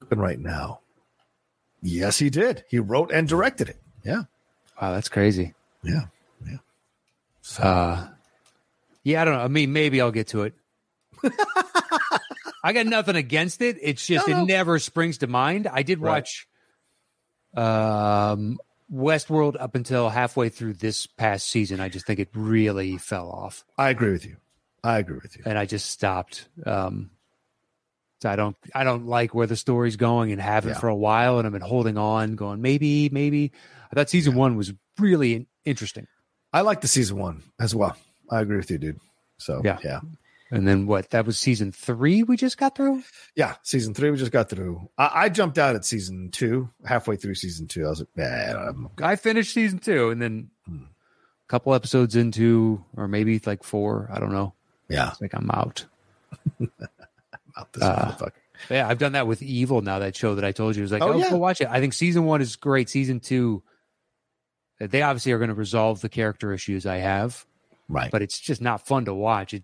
looking 0.00 0.18
right 0.18 0.38
now 0.38 0.80
yes 1.82 2.18
he 2.18 2.30
did 2.30 2.64
he 2.68 2.78
wrote 2.78 3.10
and 3.12 3.26
directed 3.28 3.68
it 3.68 3.76
yeah 4.04 4.22
Wow, 4.80 4.92
that's 4.92 5.08
crazy. 5.08 5.54
yeah 5.82 6.02
Yeah. 6.46 6.58
So. 7.40 7.62
Uh, 7.64 8.08
yeah, 9.02 9.22
I 9.22 9.24
don't 9.24 9.34
know. 9.34 9.40
I 9.42 9.48
mean, 9.48 9.72
maybe 9.72 10.00
I'll 10.00 10.12
get 10.12 10.28
to 10.28 10.42
it. 10.42 10.54
I 12.62 12.72
got 12.72 12.86
nothing 12.86 13.16
against 13.16 13.60
it. 13.62 13.78
It's 13.82 14.06
just 14.06 14.28
No, 14.28 14.34
no. 14.34 14.42
it 14.42 14.46
never 14.46 14.78
springs 14.78 15.18
to 15.18 15.26
mind. 15.26 15.66
I 15.66 15.82
did 15.82 15.98
Right. 16.00 16.12
watch 16.22 16.46
um, 17.56 18.58
Westworld 18.92 19.56
up 19.60 19.74
until 19.74 20.08
halfway 20.10 20.48
through 20.48 20.74
this 20.74 21.06
past 21.06 21.48
season. 21.48 21.80
I 21.80 21.88
just 21.88 22.06
think 22.06 22.20
it 22.20 22.28
really 22.34 22.98
fell 22.98 23.28
off, 23.30 23.64
i 23.76 23.88
agree 23.90 24.12
with 24.12 24.24
you 24.26 24.36
i 24.84 24.98
agree 24.98 25.18
with 25.22 25.36
you 25.36 25.42
and 25.46 25.58
I 25.58 25.64
just 25.66 25.90
stopped. 25.90 26.48
Um, 26.64 27.10
so 28.20 28.30
I 28.30 28.36
don't, 28.36 28.56
I 28.74 28.84
don't 28.84 29.06
like 29.06 29.34
where 29.34 29.46
the 29.46 29.56
story's 29.56 29.96
going, 29.96 30.32
and 30.32 30.40
haven't 30.40 30.72
Yeah. 30.72 30.78
for 30.78 30.88
a 30.88 30.94
while. 30.96 31.38
And 31.38 31.46
I've 31.46 31.52
been 31.52 31.62
holding 31.62 31.96
on, 31.98 32.34
going 32.36 32.60
maybe, 32.60 33.08
maybe. 33.10 33.52
I 33.90 33.94
thought 33.94 34.10
season 34.10 34.34
one 34.34 34.56
was 34.56 34.72
really 34.98 35.46
interesting. 35.64 36.06
I 36.52 36.62
like 36.62 36.80
the 36.80 36.88
season 36.88 37.18
one 37.18 37.42
as 37.60 37.74
well. 37.74 37.96
I 38.30 38.40
agree 38.40 38.56
with 38.56 38.70
you, 38.70 38.78
dude. 38.78 39.00
So 39.38 39.60
Yeah. 39.64 39.78
yeah, 39.84 40.00
And 40.50 40.66
then 40.66 40.86
what? 40.86 41.10
That 41.10 41.26
was 41.26 41.38
season 41.38 41.70
three 41.72 42.22
we 42.22 42.36
just 42.36 42.58
got 42.58 42.74
through. 42.74 43.02
yeah. 43.36 43.54
Season 43.62 43.94
three 43.94 44.10
we 44.10 44.16
just 44.16 44.32
got 44.32 44.48
through. 44.50 44.88
I, 44.98 45.10
I 45.14 45.28
jumped 45.28 45.58
out 45.58 45.76
at 45.76 45.84
season 45.84 46.30
two, 46.32 46.68
halfway 46.84 47.16
through 47.16 47.34
season 47.36 47.66
two. 47.68 47.86
I 47.86 47.90
was 47.90 48.00
like, 48.00 48.08
nah, 48.16 48.68
I'm 48.68 48.88
I 49.02 49.14
finished 49.16 49.54
season 49.54 49.78
two, 49.78 50.10
and 50.10 50.20
then 50.20 50.50
Hmm. 50.66 50.82
a 50.84 51.48
couple 51.48 51.72
episodes 51.74 52.16
into, 52.16 52.84
or 52.96 53.06
maybe 53.08 53.40
like 53.46 53.62
four. 53.62 54.10
I 54.12 54.18
don't 54.18 54.32
know. 54.32 54.54
yeah, 54.88 55.10
It's 55.12 55.20
like 55.20 55.34
I'm 55.34 55.50
out. 55.52 55.84
out 57.58 57.72
this 57.72 57.82
Uh, 57.82 58.12
motherfucker. 58.16 58.32
Yeah, 58.70 58.88
I've 58.88 58.98
done 58.98 59.12
that 59.12 59.26
with 59.26 59.40
Evil. 59.42 59.82
Now 59.82 59.98
that 60.00 60.16
show 60.16 60.34
that 60.34 60.44
I 60.44 60.52
told 60.52 60.74
you 60.76 60.82
it 60.82 60.84
was 60.84 60.92
like, 60.92 61.02
Oh, 61.02 61.12
oh, 61.12 61.18
yeah. 61.18 61.30
go 61.30 61.36
watch 61.36 61.60
it. 61.60 61.68
I 61.68 61.80
think 61.80 61.92
season 61.92 62.24
one 62.24 62.40
is 62.40 62.56
great. 62.56 62.88
Season 62.88 63.20
two, 63.20 63.62
they 64.80 65.02
obviously 65.02 65.32
are 65.32 65.38
going 65.38 65.48
to 65.48 65.54
resolve 65.54 66.00
the 66.00 66.08
character 66.08 66.52
issues 66.52 66.84
I 66.86 66.96
have, 66.96 67.44
Right. 67.88 68.10
but 68.10 68.22
it's 68.22 68.38
just 68.38 68.60
not 68.60 68.86
fun 68.86 69.04
to 69.06 69.14
watch. 69.14 69.54
It. 69.54 69.62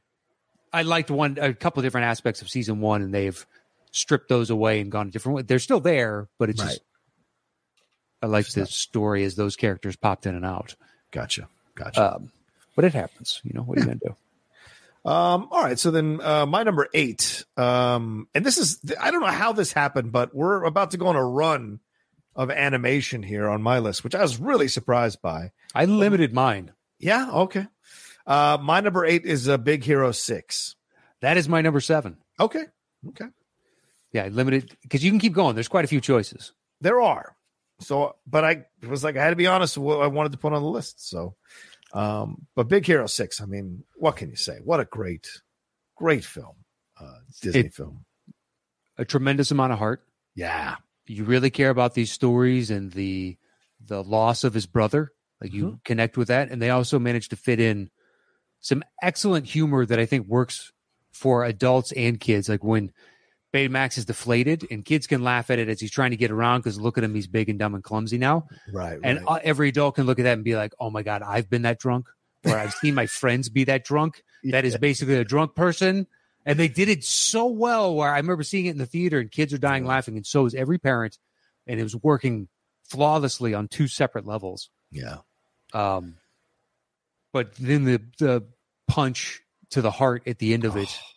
I 0.72 0.82
liked 0.82 1.10
one, 1.10 1.38
a 1.40 1.52
couple 1.54 1.80
of 1.80 1.84
different 1.84 2.06
aspects 2.06 2.40
of 2.42 2.48
season 2.48 2.80
one, 2.80 3.02
and 3.02 3.12
they've 3.14 3.44
stripped 3.90 4.28
those 4.28 4.50
away 4.50 4.80
and 4.80 4.90
gone 4.92 5.08
a 5.08 5.10
different 5.10 5.36
way. 5.36 5.42
They're 5.42 5.58
still 5.60 5.80
there, 5.80 6.28
but 6.38 6.50
it's 6.50 6.60
Right. 6.60 6.68
just. 6.70 6.80
I 8.22 8.26
like 8.26 8.48
the 8.48 8.60
not- 8.60 8.68
story 8.70 9.24
as 9.24 9.34
those 9.34 9.54
characters 9.56 9.96
popped 9.96 10.24
in 10.26 10.34
and 10.34 10.44
out. 10.46 10.76
Gotcha. 11.10 11.48
Gotcha. 11.74 12.14
Um, 12.16 12.32
but 12.74 12.84
it 12.84 12.94
happens. 12.94 13.40
You 13.44 13.52
know 13.54 13.62
what 13.62 13.76
are 13.78 13.80
you 13.82 13.86
going 13.86 13.98
to 14.00 14.08
do? 14.08 14.16
Um, 15.04 15.48
all 15.50 15.62
right. 15.62 15.78
So 15.78 15.90
then, 15.90 16.20
uh, 16.22 16.46
my 16.46 16.62
number 16.62 16.88
eight, 16.94 17.44
um, 17.56 18.26
and 18.34 18.44
this 18.44 18.56
is, 18.56 18.80
I 19.00 19.10
don't 19.10 19.20
know 19.20 19.26
how 19.26 19.52
this 19.52 19.72
happened, 19.72 20.12
but 20.12 20.34
we're 20.34 20.64
about 20.64 20.92
to 20.92 20.96
go 20.96 21.08
on 21.08 21.16
a 21.16 21.24
run 21.24 21.80
of 22.34 22.50
animation 22.50 23.22
here 23.22 23.48
on 23.48 23.62
my 23.62 23.78
list, 23.78 24.02
which 24.02 24.14
I 24.14 24.22
was 24.22 24.40
really 24.40 24.68
surprised 24.68 25.20
by. 25.20 25.52
I 25.74 25.84
limited 25.84 26.32
mine. 26.32 26.72
Yeah. 26.98 27.30
Okay. 27.30 27.66
Uh, 28.26 28.58
my 28.60 28.80
number 28.80 29.04
eight 29.04 29.26
is 29.26 29.46
a 29.46 29.58
Big 29.58 29.84
Hero 29.84 30.10
Six. 30.12 30.76
That 31.20 31.36
is 31.36 31.48
my 31.48 31.60
number 31.60 31.80
seven. 31.80 32.16
Okay. 32.40 32.64
Okay. 33.08 33.26
Yeah, 34.12 34.28
limited 34.30 34.76
because 34.82 35.04
you 35.04 35.10
can 35.10 35.20
keep 35.20 35.32
going. 35.32 35.54
There's 35.54 35.68
quite 35.68 35.84
a 35.84 35.88
few 35.88 36.00
choices. 36.00 36.52
There 36.80 37.00
are. 37.00 37.36
So, 37.80 38.16
but 38.26 38.44
I 38.44 38.64
was 38.86 39.02
like, 39.02 39.16
I 39.16 39.22
had 39.22 39.30
to 39.30 39.36
be 39.36 39.48
honest 39.48 39.76
what 39.76 40.00
I 40.00 40.06
wanted 40.06 40.32
to 40.32 40.38
put 40.38 40.52
on 40.52 40.62
the 40.62 40.68
list. 40.68 41.08
So, 41.08 41.34
um, 41.94 42.46
but 42.54 42.68
Big 42.68 42.84
Hero 42.86 43.06
Six, 43.06 43.40
I 43.40 43.46
mean, 43.46 43.84
what 43.96 44.16
can 44.16 44.28
you 44.28 44.36
say? 44.36 44.58
What 44.62 44.80
a 44.80 44.84
great, 44.84 45.26
great 45.96 46.24
film, 46.24 46.56
uh, 47.00 47.18
Disney 47.40 47.60
It- 47.60 47.74
film. 47.74 48.04
A 48.98 49.04
tremendous 49.04 49.50
amount 49.50 49.72
of 49.72 49.78
heart. 49.78 50.04
Yeah. 50.36 50.76
You 51.06 51.24
really 51.24 51.50
care 51.50 51.70
about 51.70 51.94
these 51.94 52.12
stories 52.12 52.70
and 52.70 52.92
the 52.92 53.36
the 53.84 54.02
loss 54.04 54.44
of 54.44 54.54
his 54.54 54.66
brother. 54.66 55.10
Like 55.40 55.52
you 55.52 55.80
connect 55.84 56.16
with 56.16 56.28
that, 56.28 56.50
and 56.50 56.62
they 56.62 56.70
also 56.70 56.98
manage 56.98 57.28
to 57.30 57.36
fit 57.36 57.58
in 57.60 57.90
some 58.60 58.82
excellent 59.02 59.46
humor 59.46 59.84
that 59.84 59.98
I 59.98 60.06
think 60.06 60.26
works 60.26 60.72
for 61.12 61.44
adults 61.44 61.92
and 61.92 62.18
kids. 62.20 62.48
Like 62.48 62.62
when 62.64 62.92
Baymax 63.54 63.96
is 63.98 64.04
deflated, 64.04 64.66
and 64.72 64.84
kids 64.84 65.06
can 65.06 65.22
laugh 65.22 65.48
at 65.48 65.60
it 65.60 65.68
as 65.68 65.80
he's 65.80 65.92
trying 65.92 66.10
to 66.10 66.16
get 66.16 66.32
around 66.32 66.60
because 66.60 66.80
look 66.80 66.98
at 66.98 67.04
him, 67.04 67.14
he's 67.14 67.28
big 67.28 67.48
and 67.48 67.56
dumb 67.56 67.76
and 67.76 67.84
clumsy 67.84 68.18
now. 68.18 68.48
Right. 68.72 68.98
And 69.02 69.24
right. 69.24 69.40
every 69.44 69.68
adult 69.68 69.94
can 69.94 70.06
look 70.06 70.18
at 70.18 70.24
that 70.24 70.32
and 70.32 70.42
be 70.42 70.56
like, 70.56 70.74
"Oh 70.80 70.90
my 70.90 71.04
god, 71.04 71.22
I've 71.22 71.48
been 71.48 71.62
that 71.62 71.78
drunk," 71.78 72.08
or 72.44 72.58
"I've 72.58 72.74
seen 72.74 72.94
my 72.94 73.06
friends 73.06 73.48
be 73.48 73.64
that 73.64 73.84
drunk." 73.84 74.22
That 74.44 74.66
is 74.66 74.76
basically 74.76 75.14
a 75.14 75.24
drunk 75.24 75.54
person, 75.54 76.06
and 76.44 76.58
they 76.58 76.68
did 76.68 76.90
it 76.90 77.02
so 77.02 77.46
well. 77.46 77.94
Where 77.94 78.12
I 78.12 78.18
remember 78.18 78.42
seeing 78.42 78.66
it 78.66 78.72
in 78.72 78.78
the 78.78 78.84
theater, 78.84 79.18
and 79.18 79.30
kids 79.30 79.54
are 79.54 79.58
dying 79.58 79.86
laughing, 79.86 80.16
and 80.16 80.26
so 80.26 80.44
is 80.44 80.54
every 80.54 80.76
parent, 80.76 81.18
and 81.66 81.80
it 81.80 81.82
was 81.82 81.96
working 81.96 82.48
flawlessly 82.82 83.54
on 83.54 83.68
two 83.68 83.88
separate 83.88 84.26
levels. 84.26 84.68
yeah. 84.90 85.18
Um, 85.72 86.16
but 87.32 87.54
then 87.56 87.84
the 87.84 88.02
the 88.18 88.44
punch 88.86 89.40
to 89.70 89.80
the 89.80 89.90
heart 89.90 90.22
at 90.26 90.38
the 90.38 90.52
end 90.52 90.64
of 90.64 90.76
it, 90.76 90.98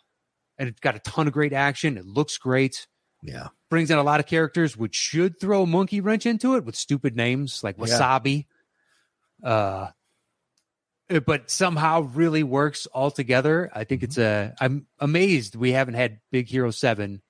and 0.58 0.68
it's 0.68 0.80
got 0.80 0.96
a 0.96 1.00
ton 1.00 1.26
of 1.26 1.32
great 1.32 1.52
action. 1.52 1.96
It 1.96 2.06
looks 2.06 2.38
great. 2.38 2.86
Yeah. 3.22 3.48
Brings 3.70 3.90
in 3.90 3.98
a 3.98 4.02
lot 4.02 4.20
of 4.20 4.26
characters, 4.26 4.76
which 4.76 4.94
should 4.94 5.40
throw 5.40 5.62
a 5.62 5.66
monkey 5.66 6.00
wrench 6.00 6.26
into 6.26 6.56
it 6.56 6.64
with 6.64 6.76
stupid 6.76 7.16
names 7.16 7.62
like 7.62 7.76
Yeah. 7.78 7.84
Wasabi. 7.86 8.46
Uh, 9.42 9.88
uh, 11.10 11.20
but 11.20 11.50
somehow 11.50 12.00
really 12.02 12.42
works 12.42 12.86
all 12.86 13.10
together. 13.10 13.70
I 13.74 13.84
think 13.84 14.02
it's 14.02 14.18
a. 14.18 14.54
I'm 14.60 14.86
amazed 14.98 15.56
we 15.56 15.72
haven't 15.72 15.94
had 15.94 16.20
Big 16.30 16.48
Hero 16.48 16.70
Seven 16.70 17.22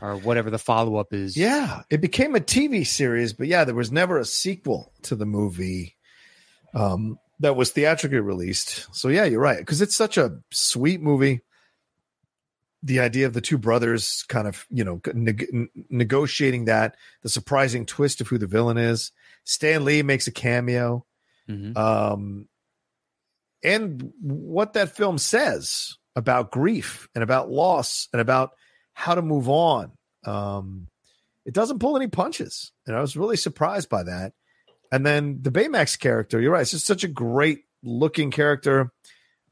or 0.00 0.16
whatever 0.16 0.50
the 0.50 0.58
follow 0.58 0.96
up 0.96 1.12
is. 1.12 1.36
Yeah, 1.36 1.82
it 1.90 2.00
became 2.00 2.34
a 2.34 2.40
TV 2.40 2.86
series, 2.86 3.32
but 3.32 3.48
yeah, 3.48 3.64
there 3.64 3.74
was 3.74 3.90
never 3.92 4.18
a 4.18 4.24
sequel 4.24 4.92
to 5.02 5.16
the 5.16 5.26
movie 5.26 5.96
um, 6.74 7.18
that 7.40 7.56
was 7.56 7.70
theatrically 7.70 8.20
released. 8.20 8.86
So 8.94 9.08
yeah, 9.08 9.24
you're 9.24 9.40
right 9.40 9.58
because 9.58 9.82
it's 9.82 9.96
such 9.96 10.16
a 10.16 10.38
sweet 10.52 11.00
movie. 11.02 11.42
The 12.82 13.00
idea 13.00 13.26
of 13.26 13.34
the 13.34 13.40
two 13.42 13.58
brothers 13.58 14.24
kind 14.28 14.48
of 14.48 14.66
you 14.70 14.84
know 14.84 15.00
neg- 15.12 15.48
n- 15.52 15.68
negotiating 15.90 16.64
that, 16.66 16.96
the 17.22 17.28
surprising 17.28 17.84
twist 17.86 18.20
of 18.20 18.28
who 18.28 18.38
the 18.38 18.46
villain 18.46 18.78
is. 18.78 19.12
Stan 19.44 19.84
Lee 19.84 20.02
makes 20.02 20.26
a 20.26 20.32
cameo, 20.32 21.04
Mhm. 21.48 21.76
um, 21.76 22.48
and 23.62 24.12
what 24.20 24.72
that 24.74 24.96
film 24.96 25.18
says 25.18 25.96
about 26.16 26.50
grief 26.50 27.08
and 27.14 27.22
about 27.22 27.50
loss 27.50 28.08
and 28.12 28.20
about 28.20 28.52
how 28.94 29.14
to 29.14 29.22
move 29.22 29.48
on. 29.48 29.92
Um, 30.24 30.88
it 31.44 31.54
doesn't 31.54 31.78
pull 31.78 31.96
any 31.96 32.08
punches, 32.08 32.72
and 32.86 32.96
I 32.96 33.00
was 33.00 33.16
really 33.16 33.36
surprised 33.36 33.88
by 33.88 34.02
that. 34.04 34.32
And 34.92 35.04
then 35.06 35.38
the 35.42 35.50
Baymax 35.52 35.98
character, 35.98 36.40
you're 36.40 36.52
right, 36.52 36.62
it's 36.62 36.72
just 36.72 36.86
such 36.86 37.04
a 37.04 37.08
great 37.08 37.60
looking 37.82 38.30
character. 38.30 38.90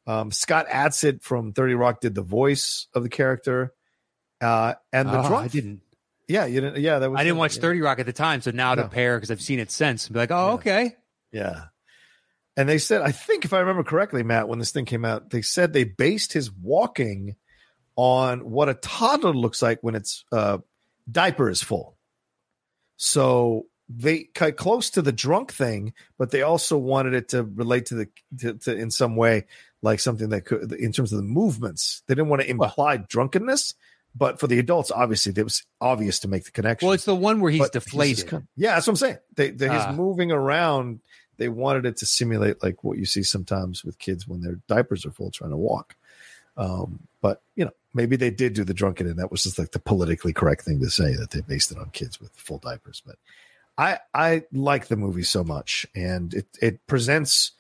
Um, 0.09 0.31
Scott 0.33 0.67
Adsit 0.69 1.23
from 1.23 1.53
Thirty 1.53 1.75
Rock 1.75 2.01
did 2.01 2.15
the 2.15 2.23
voice 2.23 2.89
of 2.95 3.03
the 3.05 3.09
character, 3.11 3.73
uh, 4.41 4.75
and 4.93 5.09
the 5.09 5.19
Oh, 5.21 5.29
drunk. 5.29 5.45
I 5.45 5.49
didn't. 5.49 5.83
Yeah, 6.27 6.47
you 6.47 6.61
didn't. 6.63 6.81
Yeah, 6.83 6.99
that 6.99 7.11
was. 7.11 7.21
I 7.21 7.25
didn't 7.25 7.39
watch 7.39 7.57
yeah. 7.57 7.63
Thirty 7.63 7.81
Rock 7.83 7.99
at 8.01 8.07
the 8.07 8.13
time, 8.13 8.41
so 8.41 8.51
now 8.51 8.75
to 8.75 8.83
No. 8.83 8.89
pair 8.89 9.17
because 9.19 9.31
I've 9.31 9.41
seen 9.43 9.59
it 9.61 9.71
since. 9.71 10.07
And 10.07 10.15
be 10.15 10.19
like, 10.21 10.31
oh, 10.31 10.47
Yeah. 10.49 10.53
okay. 10.55 10.97
Yeah. 11.31 11.65
And 12.57 12.69
they 12.69 12.79
said, 12.79 13.03
I 13.03 13.13
think 13.13 13.45
if 13.45 13.53
I 13.53 13.61
remember 13.61 13.85
correctly, 13.85 14.23
Matt, 14.25 14.49
when 14.49 14.59
this 14.59 14.73
thing 14.73 14.85
came 14.87 15.05
out, 15.05 15.31
they 15.31 15.43
said 15.43 15.73
they 15.73 15.85
based 15.85 16.33
his 16.33 16.51
walking 16.51 17.37
on 17.95 18.51
what 18.51 18.69
a 18.69 18.75
toddler 18.75 19.33
looks 19.35 19.63
like 19.63 19.79
when 19.83 19.95
its 19.95 20.25
uh, 20.33 20.59
diaper 21.11 21.49
is 21.51 21.63
full. 21.63 21.97
So 22.97 23.67
they 23.89 24.25
cut 24.35 24.57
close 24.57 24.91
to 24.91 25.03
the 25.03 25.13
drunk 25.13 25.53
thing, 25.53 25.93
but 26.19 26.31
they 26.31 26.43
also 26.43 26.77
wanted 26.77 27.15
it 27.15 27.29
to 27.29 27.43
relate 27.45 27.87
to 27.87 27.95
the 27.95 28.09
to, 28.41 28.55
to 28.55 28.77
in 28.77 28.91
some 28.91 29.17
way 29.17 29.47
like 29.83 30.01
something 30.01 30.31
that 30.31 30.43
could 30.45 30.73
in 30.73 30.93
terms 30.93 31.13
of 31.13 31.19
the 31.19 31.25
movements. 31.25 32.03
They 32.07 32.15
didn't 32.15 32.29
want 32.29 32.43
to 32.43 32.51
imply 32.51 32.97
drunkenness, 32.99 33.75
but 34.15 34.41
for 34.41 34.47
the 34.47 34.59
adults, 34.59 34.91
obviously, 34.91 35.33
it 35.37 35.43
was 35.45 35.63
obvious 35.81 36.19
to 36.21 36.29
make 36.29 36.45
the 36.45 36.51
connection. 36.51 36.87
Well, 36.87 36.95
it's 36.95 37.05
the 37.05 37.15
one 37.15 37.41
where 37.41 37.51
he's 37.53 37.61
But 37.61 37.73
deflated. 37.73 38.27
kind 38.27 38.43
of- 38.43 38.49
yeah, 38.57 38.75
that's 38.75 38.87
what 38.87 38.93
I'm 38.93 38.97
saying. 38.97 39.19
They, 39.37 39.51
they 39.51 39.69
Ah. 39.69 39.89
he's 39.89 39.97
moving 39.97 40.33
around. 40.33 41.01
They 41.37 41.49
wanted 41.49 41.87
it 41.87 41.99
to 41.99 42.07
simulate 42.07 42.63
like 42.63 42.83
what 42.83 42.99
you 42.99 43.05
see 43.07 43.23
sometimes 43.23 43.85
with 43.85 43.99
kids 44.01 44.27
when 44.27 44.41
their 44.41 44.59
diapers 44.67 45.07
are 45.07 45.13
full 45.13 45.31
trying 45.31 45.51
to 45.51 45.57
walk. 45.57 45.95
Um, 46.57 47.07
but 47.21 47.43
you 47.55 47.65
know, 47.65 47.71
maybe 47.95 48.17
they 48.17 48.31
did 48.31 48.55
do 48.55 48.65
the 48.65 48.75
drunken, 48.75 49.07
and 49.07 49.19
that 49.21 49.31
was 49.31 49.45
just 49.45 49.59
like 49.59 49.71
the 49.71 49.79
politically 49.79 50.33
correct 50.33 50.65
thing 50.65 50.81
to 50.81 50.91
say 50.91 51.15
that 51.15 51.31
they 51.31 51.41
based 51.41 51.71
it 51.71 51.79
on 51.79 51.91
kids 51.91 52.21
with 52.21 52.33
full 52.33 52.59
diapers. 52.59 53.01
But 53.07 53.17
I 53.77 54.01
I 54.13 54.43
like 54.53 54.89
the 54.89 54.97
movie 54.97 55.23
so 55.23 55.45
much, 55.45 55.87
and 55.95 56.35
it 56.35 56.47
it 56.61 56.85
presents 56.89 57.53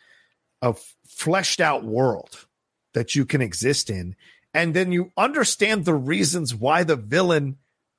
a 0.63 0.75
fleshed 1.07 1.61
out 1.61 1.85
world 1.85 2.47
that 2.95 3.15
you 3.15 3.25
can 3.25 3.41
exist 3.41 3.91
in, 3.91 4.17
and 4.55 4.75
then 4.75 4.93
you 4.93 5.13
understand 5.17 5.85
the 5.85 5.95
reasons 5.95 6.55
why 6.55 6.85
the 6.85 6.97
villain 6.97 7.57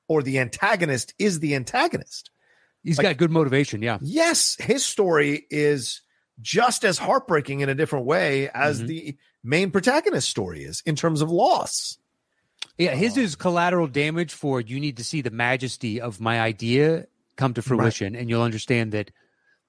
or 0.07 0.24
the 0.24 0.39
antagonist 0.39 1.14
is 1.20 1.39
the 1.39 1.55
antagonist. 1.55 2.32
He's 2.84 2.97
Like- 2.97 3.03
got 3.05 3.18
good 3.18 3.32
motivation. 3.32 3.82
Yeah. 3.82 3.99
Yes, 4.01 4.55
his 4.60 4.86
story 4.86 5.45
is 5.49 6.01
just 6.41 6.84
as 6.86 6.97
heartbreaking 6.97 7.60
in 7.60 7.70
a 7.70 7.76
different 7.76 8.05
way 8.05 8.49
as 8.49 8.82
Mhm. 8.82 8.88
the 8.88 9.18
main 9.43 9.72
protagonist 9.72 10.30
story 10.30 10.64
is 10.64 10.82
in 10.86 10.95
terms 10.95 11.22
of 11.22 11.30
loss. 11.30 11.97
Yeah. 12.78 12.95
His 12.95 13.18
is 13.18 13.36
collateral 13.36 13.88
damage 13.88 14.34
for 14.34 14.62
you 14.62 14.80
need 14.80 14.97
to 14.97 15.03
see 15.03 15.22
the 15.22 15.30
majesty 15.32 15.99
of 15.99 16.20
my 16.22 16.39
idea 16.39 17.07
come 17.36 17.53
to 17.53 17.62
fruition, 17.62 18.16
and 18.16 18.30
you'll 18.30 18.41
understand 18.41 18.91
that 18.93 19.12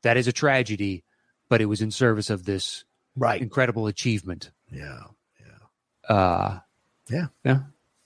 that 0.02 0.16
is 0.16 0.26
a 0.28 0.32
tragedy, 0.32 1.04
but 1.50 1.60
it 1.60 1.66
was 1.66 1.82
in 1.82 1.90
service 1.90 2.30
of 2.30 2.44
this 2.46 2.84
Right. 3.16 3.42
incredible 3.42 3.86
achievement. 3.88 4.50
Yeah. 4.72 5.00
Yeah. 5.38 6.16
Uh, 6.16 6.60
yeah, 7.10 7.26
yeah. 7.44 7.58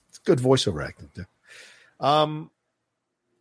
It's 0.09 0.17
good 0.17 0.39
voiceover 0.39 0.85
acting 0.85 1.09
too. 1.15 1.25
Um 2.01 2.51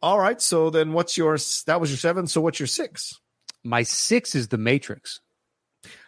all 0.03 0.19
right, 0.21 0.41
so 0.41 0.69
then 0.69 0.93
what's 0.93 1.17
your 1.17 1.37
that 1.67 1.81
was 1.81 1.91
your 1.91 1.97
7, 1.97 2.27
so 2.29 2.41
what's 2.41 2.61
your 2.61 2.69
6? 2.69 3.21
my 3.67 3.83
six 3.83 4.35
is 4.35 4.49
the 4.49 4.59
Matrix. 4.59 5.21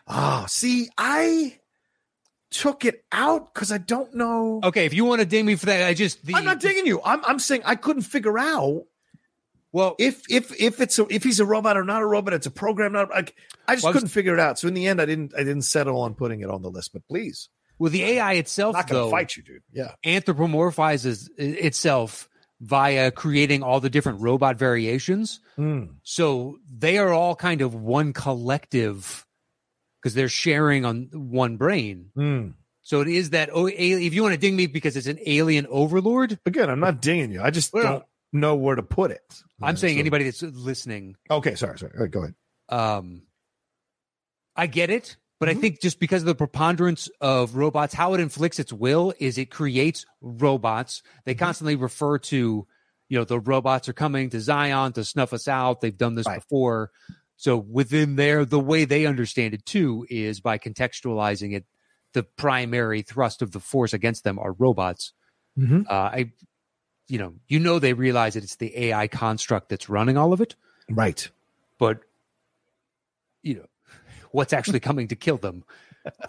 Ah, 0.06 0.44
see, 0.46 0.90
I 0.98 1.58
took 2.50 2.84
it 2.84 3.02
out 3.10 3.54
cuz 3.54 3.72
I 3.72 3.78
don't 3.78 4.14
know. 4.14 4.60
Okay, 4.62 4.84
if 4.84 4.92
you 4.92 5.06
want 5.06 5.20
to 5.20 5.26
ding 5.26 5.46
me 5.46 5.56
for 5.56 5.66
that, 5.66 5.86
I 5.88 5.94
just 5.94 6.24
the, 6.26 6.34
I'm 6.34 6.44
not 6.44 6.60
digging 6.60 6.84
you. 6.86 7.00
I'm 7.02 7.24
I'm 7.24 7.38
saying 7.38 7.62
I 7.64 7.74
couldn't 7.76 8.02
figure 8.02 8.38
out 8.38 8.84
Well, 9.76 9.94
if 9.98 10.22
if 10.30 10.58
if 10.58 10.80
it's 10.80 10.98
a, 10.98 11.06
if 11.10 11.22
he's 11.22 11.38
a 11.38 11.44
robot 11.44 11.76
or 11.76 11.84
not 11.84 12.00
a 12.00 12.06
robot, 12.06 12.32
it's 12.32 12.46
a 12.46 12.50
program. 12.50 12.92
Not 12.92 13.10
like 13.10 13.34
I 13.68 13.74
just 13.74 13.84
Well, 13.84 13.90
I 13.90 13.92
was- 13.92 13.96
couldn't 13.96 14.08
figure 14.08 14.32
it 14.32 14.40
out. 14.40 14.58
So 14.58 14.68
in 14.68 14.72
the 14.72 14.86
end, 14.86 15.02
I 15.02 15.04
didn't 15.04 15.34
I 15.34 15.40
didn't 15.40 15.62
settle 15.64 16.00
on 16.00 16.14
putting 16.14 16.40
it 16.40 16.48
on 16.48 16.62
the 16.62 16.70
list. 16.70 16.94
But 16.94 17.06
please, 17.06 17.50
well, 17.78 17.90
the 17.90 18.02
AI 18.02 18.32
I'm 18.32 18.38
itself 18.38 18.74
not 18.74 18.88
going 18.88 19.04
to 19.04 19.10
fight 19.10 19.36
you, 19.36 19.42
dude. 19.42 19.60
Yeah, 19.74 19.92
anthropomorphizes 20.02 21.28
itself 21.36 22.30
via 22.62 23.10
creating 23.10 23.62
all 23.62 23.80
the 23.80 23.90
different 23.90 24.22
robot 24.22 24.56
variations. 24.56 25.40
Mm. 25.58 25.96
So 26.04 26.56
they 26.74 26.96
are 26.96 27.12
all 27.12 27.36
kind 27.36 27.60
of 27.60 27.74
one 27.74 28.14
collective 28.14 29.26
because 30.00 30.14
they're 30.14 30.30
sharing 30.30 30.86
on 30.86 31.10
one 31.12 31.58
brain. 31.58 32.12
Mm. 32.16 32.54
So 32.80 33.02
it 33.02 33.08
is 33.08 33.28
that 33.30 33.50
oh, 33.52 33.66
if 33.66 34.14
you 34.14 34.22
want 34.22 34.32
to 34.32 34.40
ding 34.40 34.56
me 34.56 34.68
because 34.68 34.96
it's 34.96 35.06
an 35.06 35.18
alien 35.26 35.66
overlord, 35.68 36.38
Again, 36.46 36.70
I'm 36.70 36.80
not 36.80 37.02
dinging 37.02 37.30
you. 37.30 37.42
I 37.42 37.50
just 37.50 37.74
Well, 37.74 37.82
don't 37.82 38.04
know 38.36 38.54
where 38.54 38.76
to 38.76 38.82
put 38.82 39.10
it. 39.10 39.42
I'm 39.62 39.74
Yeah, 39.74 39.80
saying 39.80 39.96
so- 39.96 40.00
anybody 40.00 40.24
that's 40.24 40.42
listening, 40.42 41.16
Okay, 41.30 41.54
sorry, 41.54 41.78
sorry. 41.78 41.92
All 41.96 42.02
right, 42.02 42.10
go 42.10 42.20
ahead. 42.20 42.34
um, 42.68 43.22
I 44.54 44.66
get 44.66 44.90
it, 44.90 45.16
but 45.38 45.48
Mhm. 45.48 45.52
I 45.56 45.60
think 45.60 45.80
just 45.82 46.00
because 46.00 46.22
of 46.22 46.26
the 46.26 46.34
preponderance 46.34 47.08
of 47.20 47.56
robots, 47.56 47.94
how 47.94 48.14
it 48.14 48.20
inflicts 48.20 48.58
its 48.58 48.72
will 48.72 49.12
is 49.18 49.36
it 49.38 49.50
creates 49.50 50.06
robots. 50.20 51.02
They 51.24 51.34
Mhm. 51.34 51.38
constantly 51.38 51.76
refer 51.76 52.18
to, 52.18 52.66
you 53.08 53.18
know, 53.18 53.24
the 53.24 53.38
robots 53.40 53.88
are 53.88 53.92
coming 53.92 54.30
to 54.30 54.40
Zion 54.40 54.92
to 54.94 55.04
snuff 55.04 55.32
us 55.32 55.46
out. 55.46 55.80
They've 55.80 55.96
done 55.96 56.14
this 56.14 56.26
Right. 56.26 56.36
before. 56.40 56.90
So 57.36 57.56
within 57.58 58.16
there, 58.16 58.44
the 58.46 58.58
way 58.60 58.86
they 58.86 59.04
understand 59.04 59.52
it 59.52 59.66
too 59.66 60.06
is 60.08 60.40
by 60.40 60.56
contextualizing 60.58 61.54
it. 61.54 61.66
The 62.14 62.22
primary 62.22 63.02
thrust 63.02 63.42
of 63.42 63.50
the 63.52 63.60
force 63.60 63.92
against 63.92 64.24
them 64.24 64.38
are 64.38 64.52
robots. 64.52 65.12
Mhm. 65.58 65.84
Uh, 65.86 65.92
I, 65.92 66.32
you 67.08 67.18
know, 67.18 67.34
you 67.48 67.58
know, 67.60 67.78
they 67.78 67.92
realize 67.92 68.34
that 68.34 68.42
it's 68.44 68.56
the 68.56 68.76
AI 68.76 69.06
construct 69.08 69.68
that's 69.68 69.88
running 69.88 70.16
all 70.16 70.32
of 70.32 70.40
it 70.40 70.54
Right. 70.90 71.28
but 71.78 72.00
you 73.42 73.54
know 73.54 73.66
what's 74.32 74.52
actually 74.52 74.80
coming 74.80 75.08
to 75.08 75.16
kill 75.16 75.36
them 75.36 75.64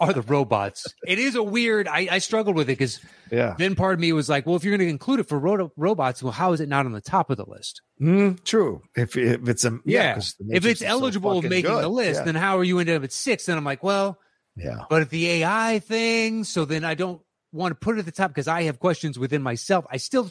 are 0.00 0.12
the 0.12 0.22
robots 0.22 0.92
it 1.06 1.18
is 1.20 1.36
a 1.36 1.42
weird 1.42 1.86
i, 1.86 2.08
I 2.10 2.18
struggled 2.18 2.56
with 2.56 2.66
it 2.68 2.78
because 2.78 3.00
Yeah. 3.30 3.54
then 3.58 3.76
part 3.76 3.94
of 3.94 4.00
me 4.00 4.12
was 4.12 4.28
like 4.28 4.46
well 4.46 4.56
if 4.56 4.64
you're 4.64 4.76
going 4.76 4.86
to 4.86 4.90
include 4.90 5.20
it 5.20 5.28
for 5.28 5.38
ro- 5.38 5.70
robots 5.76 6.22
well 6.22 6.32
how 6.32 6.52
is 6.52 6.60
it 6.60 6.68
not 6.68 6.84
on 6.86 6.92
the 6.92 7.00
top 7.00 7.30
of 7.30 7.36
the 7.36 7.44
list 7.48 7.80
Mm, 8.00 8.42
true. 8.44 8.82
If 8.96 9.16
if 9.16 9.48
it's 9.48 9.64
a 9.64 9.78
yeah, 9.84 10.16
yeah, 10.40 10.56
if 10.56 10.64
it's 10.64 10.80
is 10.82 10.86
so 10.86 10.86
eligible 10.86 11.38
of 11.38 11.44
making 11.44 11.70
good. 11.70 11.82
the 11.84 11.88
list 11.88 12.20
Yeah. 12.20 12.24
then 12.24 12.34
how 12.34 12.58
are 12.58 12.64
you 12.64 12.78
ended 12.80 12.96
up 12.96 13.04
at 13.04 13.12
six 13.12 13.46
then 13.46 13.56
i'm 13.58 13.64
like 13.64 13.82
well 13.84 14.18
yeah. 14.56 14.78
but 14.90 15.02
if 15.02 15.10
the 15.10 15.28
ai 15.28 15.78
thing 15.80 16.42
so 16.44 16.64
then 16.64 16.84
i 16.84 16.94
don't 16.94 17.20
want 17.52 17.70
to 17.72 17.76
put 17.76 17.96
it 17.96 18.00
at 18.00 18.04
the 18.04 18.12
top 18.12 18.30
because 18.30 18.48
i 18.48 18.62
have 18.64 18.78
questions 18.80 19.16
within 19.18 19.42
myself 19.42 19.84
i 19.90 19.96
still 19.96 20.30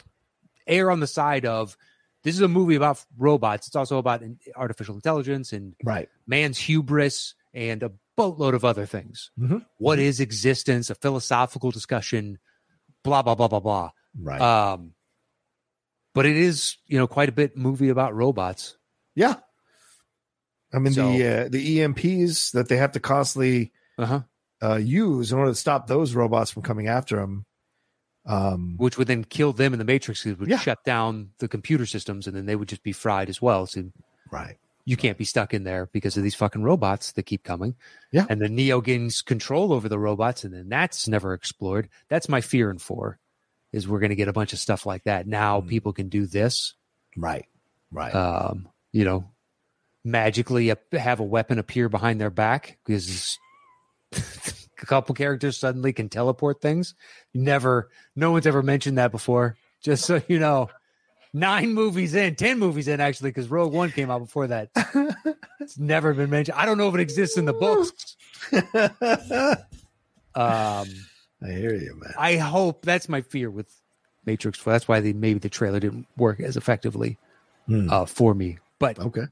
err 0.68 0.90
on 0.90 1.00
the 1.00 1.06
side 1.06 1.46
of 1.46 1.76
this 2.24 2.34
is 2.34 2.40
a 2.42 2.48
movie 2.48 2.74
about 2.74 3.02
robots 3.16 3.66
it's 3.68 3.76
also 3.76 3.98
about 3.98 4.22
artificial 4.56 4.94
intelligence 4.94 5.52
and 5.52 5.74
Right. 5.82 6.08
man's 6.26 6.58
hubris 6.58 7.34
and 7.54 7.82
a 7.82 7.92
boatload 8.16 8.54
of 8.54 8.64
other 8.64 8.84
things. 8.86 9.30
Mhm. 9.38 9.64
What 9.78 9.98
is 9.98 10.20
existence? 10.20 10.90
A 10.90 10.94
philosophical 10.96 11.70
discussion, 11.70 12.38
blah 13.04 13.22
blah 13.22 13.34
blah 13.36 13.48
blah 13.48 13.60
blah. 13.60 13.90
Right. 14.20 14.40
Um, 14.40 14.94
but 16.14 16.26
it 16.26 16.36
is, 16.36 16.76
you 16.86 16.98
know, 16.98 17.06
quite 17.06 17.28
a 17.28 17.32
bit 17.32 17.56
movie 17.56 17.88
about 17.90 18.14
robots. 18.14 18.76
yeah. 19.14 19.36
I 20.72 20.78
mean 20.80 20.92
So- 20.92 21.10
the 21.12 21.26
uh, 21.26 21.48
the 21.48 21.78
EMPs 21.78 22.50
that 22.52 22.68
they 22.68 22.76
have 22.76 22.92
to 22.92 23.00
constantly 23.00 23.72
Uh 23.96 24.06
huh. 24.06 24.22
uh, 24.62 24.76
use 24.76 25.32
in 25.32 25.38
order 25.38 25.52
to 25.52 25.54
stop 25.54 25.86
those 25.86 26.14
robots 26.14 26.50
from 26.50 26.62
coming 26.62 26.88
after 26.88 27.16
them. 27.16 27.46
Um, 28.28 28.74
Which 28.76 28.98
would 28.98 29.08
then 29.08 29.24
kill 29.24 29.52
them 29.54 29.72
in 29.72 29.78
the 29.78 29.84
Matrix. 29.86 30.24
It 30.26 30.38
would 30.38 30.48
Yeah. 30.50 30.58
shut 30.58 30.84
down 30.84 31.30
the 31.38 31.48
computer 31.48 31.86
systems, 31.86 32.26
and 32.26 32.36
then 32.36 32.44
they 32.46 32.54
would 32.56 32.68
just 32.68 32.82
be 32.82 32.92
fried 32.92 33.28
as 33.30 33.40
well. 33.40 33.66
So 33.66 33.90
right. 34.30 34.58
you 34.84 34.96
can't 34.98 35.16
be 35.16 35.24
stuck 35.24 35.54
in 35.54 35.64
there 35.64 35.86
because 35.92 36.16
of 36.18 36.22
these 36.22 36.34
fucking 36.34 36.62
robots 36.62 37.12
that 37.12 37.22
keep 37.24 37.42
coming. 37.42 37.74
Yeah. 38.12 38.26
And 38.28 38.40
the 38.40 38.48
Neo 38.50 38.80
gains 38.82 39.22
control 39.22 39.72
over 39.72 39.88
the 39.88 39.98
robots, 39.98 40.44
and 40.44 40.52
then 40.52 40.68
that's 40.68 41.08
never 41.08 41.32
explored. 41.32 41.88
That's 42.08 42.28
my 42.28 42.42
fear 42.42 42.68
and 42.70 42.80
four, 42.82 43.18
is 43.72 43.88
we're 43.88 43.98
going 44.00 44.10
to 44.10 44.16
get 44.16 44.28
a 44.28 44.32
bunch 44.34 44.52
of 44.52 44.58
stuff 44.58 44.84
like 44.84 45.04
that. 45.04 45.26
Now 45.26 45.60
Mm. 45.62 45.68
people 45.68 45.92
can 45.94 46.08
do 46.10 46.26
this, 46.26 46.74
Right. 47.16 47.46
Right. 47.90 48.14
um, 48.14 48.68
you 48.92 49.04
know, 49.06 49.30
magically 50.04 50.70
have 50.92 51.20
a 51.20 51.24
weapon 51.24 51.58
appear 51.58 51.88
behind 51.88 52.20
their 52.20 52.30
back 52.30 52.78
because 52.84 53.38
a 54.82 54.86
couple 54.86 55.14
characters 55.14 55.56
suddenly 55.56 55.92
can 55.92 56.08
teleport 56.08 56.60
things. 56.60 56.94
Never, 57.34 57.88
no 58.16 58.30
one's 58.32 58.46
ever 58.46 58.62
mentioned 58.62 58.98
that 58.98 59.10
before. 59.10 59.56
Just 59.80 60.04
so 60.04 60.20
you 60.28 60.38
know, 60.38 60.70
nine 61.32 61.72
movies 61.74 62.14
in, 62.14 62.34
ten 62.34 62.58
movies 62.58 62.88
in 62.88 63.00
actually, 63.00 63.30
because 63.30 63.48
Rogue 63.48 63.72
One 63.72 63.90
came 63.92 64.10
out 64.10 64.18
before 64.20 64.46
that. 64.48 64.70
it's 65.60 65.78
never 65.78 66.14
been 66.14 66.30
mentioned. 66.30 66.56
I 66.58 66.66
don't 66.66 66.78
know 66.78 66.88
if 66.88 66.94
it 66.94 67.00
exists 67.00 67.36
in 67.36 67.44
the 67.44 67.52
books. 67.52 68.16
Um, 70.34 70.86
I 71.42 71.50
hear 71.50 71.74
you, 71.74 71.98
man. 72.00 72.12
I 72.16 72.36
hope 72.36 72.84
that's 72.84 73.08
my 73.08 73.22
fear 73.22 73.50
with 73.50 73.66
Matrix. 74.24 74.62
That's 74.62 74.86
why 74.86 75.00
the, 75.00 75.12
maybe 75.12 75.38
the 75.40 75.48
trailer 75.48 75.80
didn't 75.80 76.06
work 76.16 76.38
as 76.40 76.56
effectively 76.56 77.18
Hmm. 77.66 77.90
uh, 77.90 78.04
for 78.06 78.34
me. 78.34 78.58
But 78.78 78.98
Okay. 79.00 79.24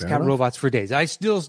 It's 0.00 0.08
Fair 0.08 0.16
got 0.16 0.22
enough. 0.22 0.28
robots 0.28 0.56
for 0.56 0.70
days. 0.70 0.92
I 0.92 1.04
still 1.04 1.44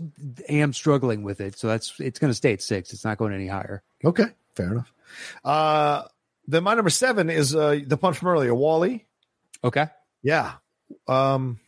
am 0.49 0.73
struggling 0.73 1.23
with 1.23 1.39
it, 1.39 1.57
so 1.57 1.67
that's 1.67 1.97
it's 2.01 2.19
going 2.19 2.31
to 2.31 2.35
stay 2.35 2.51
at 2.51 2.61
six. 2.61 2.91
It's 2.91 3.05
not 3.05 3.17
going 3.17 3.31
any 3.31 3.47
higher. 3.47 3.81
Okay. 4.03 4.25
Fair 4.57 4.73
enough. 4.73 4.91
Uh, 5.41 6.03
then 6.47 6.63
my 6.65 6.73
number 6.73 6.89
seven 6.89 7.29
is 7.29 7.55
uh, 7.55 7.79
the 7.87 7.95
punch 7.95 8.17
from 8.17 8.27
earlier, 8.27 8.53
WALL-E. 8.53 9.05
Okay, 9.63 9.87
Yeah. 10.21 10.53
Um, 11.07 11.61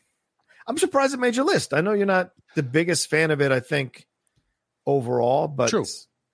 I'm 0.68 0.78
surprised 0.78 1.14
it 1.14 1.22
made 1.22 1.38
your 1.38 1.46
list. 1.46 1.74
I 1.74 1.80
know 1.80 1.94
you're 1.94 2.06
not 2.06 2.32
the 2.56 2.64
biggest 2.64 3.10
fan 3.10 3.32
of 3.32 3.40
it, 3.40 3.54
I 3.54 3.62
think, 3.62 4.06
overall, 4.86 5.48
but 5.48 5.70
True. 5.70 5.86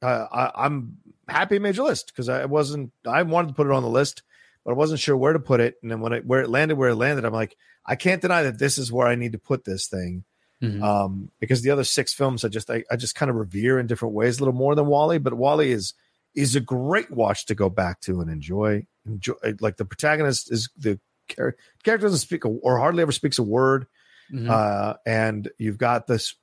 Uh, 0.02 0.26
I, 0.32 0.66
I'm 0.66 0.98
happy 1.28 1.58
it 1.58 1.62
made 1.62 1.76
your 1.76 1.86
list 1.86 2.08
because 2.08 2.28
I 2.28 2.46
wasn't, 2.46 2.92
I 3.06 3.22
wanted 3.22 3.50
to 3.50 3.54
put 3.54 3.68
it 3.68 3.74
on 3.74 3.84
the 3.84 3.90
list, 3.90 4.24
but 4.66 4.72
I 4.72 4.74
wasn't 4.74 5.00
sure 5.00 5.16
where 5.16 5.34
to 5.34 5.40
put 5.40 5.60
it. 5.60 5.76
And 5.84 5.92
then 5.92 6.00
when 6.00 6.14
it, 6.14 6.26
where 6.26 6.42
it 6.42 6.50
landed, 6.50 6.78
where 6.78 6.90
it 6.90 6.96
landed, 6.96 7.26
I'm 7.26 7.34
like, 7.34 7.56
I 7.86 7.96
can't 7.96 8.22
deny 8.22 8.44
that 8.44 8.58
this 8.58 8.80
is 8.80 8.92
where 8.92 9.08
I 9.08 9.16
need 9.16 9.34
to 9.34 9.40
put 9.40 9.66
this 9.66 9.88
thing. 9.88 10.24
Mhm. 10.62 10.84
Um, 10.84 11.32
because 11.40 11.62
the 11.62 11.70
other 11.72 11.84
six 11.86 12.14
films, 12.14 12.44
I 12.44 12.50
just, 12.50 12.70
I, 12.70 12.84
I 12.92 12.96
just 12.98 13.16
kind 13.16 13.30
of 13.30 13.38
revere 13.38 13.80
in 13.80 13.88
different 13.88 14.14
ways, 14.14 14.38
a 14.38 14.42
little 14.42 14.54
more 14.54 14.76
than 14.76 14.88
WALL-E, 14.88 15.20
but 15.20 15.34
WALL-E 15.34 15.72
is, 15.72 15.94
is 16.36 16.56
a 16.56 16.60
great 16.60 17.10
watch 17.12 17.46
to 17.46 17.56
go 17.56 17.70
back 17.70 18.02
to 18.02 18.20
and 18.20 18.30
enjoy. 18.30 18.86
Enjoy, 19.08 19.34
like 19.62 19.78
the 19.78 19.86
protagonist 19.86 20.52
is 20.52 20.70
the 20.78 21.00
char- 21.30 21.56
character 21.84 22.08
doesn't 22.08 22.20
speak 22.20 22.44
a, 22.44 22.50
or 22.50 22.78
hardly 22.78 23.02
ever 23.02 23.12
speaks 23.14 23.40
a 23.40 23.44
word 23.44 23.88
Mhm. 24.34 24.50
uh, 24.50 24.96
and 25.08 25.50
you've 25.58 25.78
got 25.80 26.06
this 26.08 26.36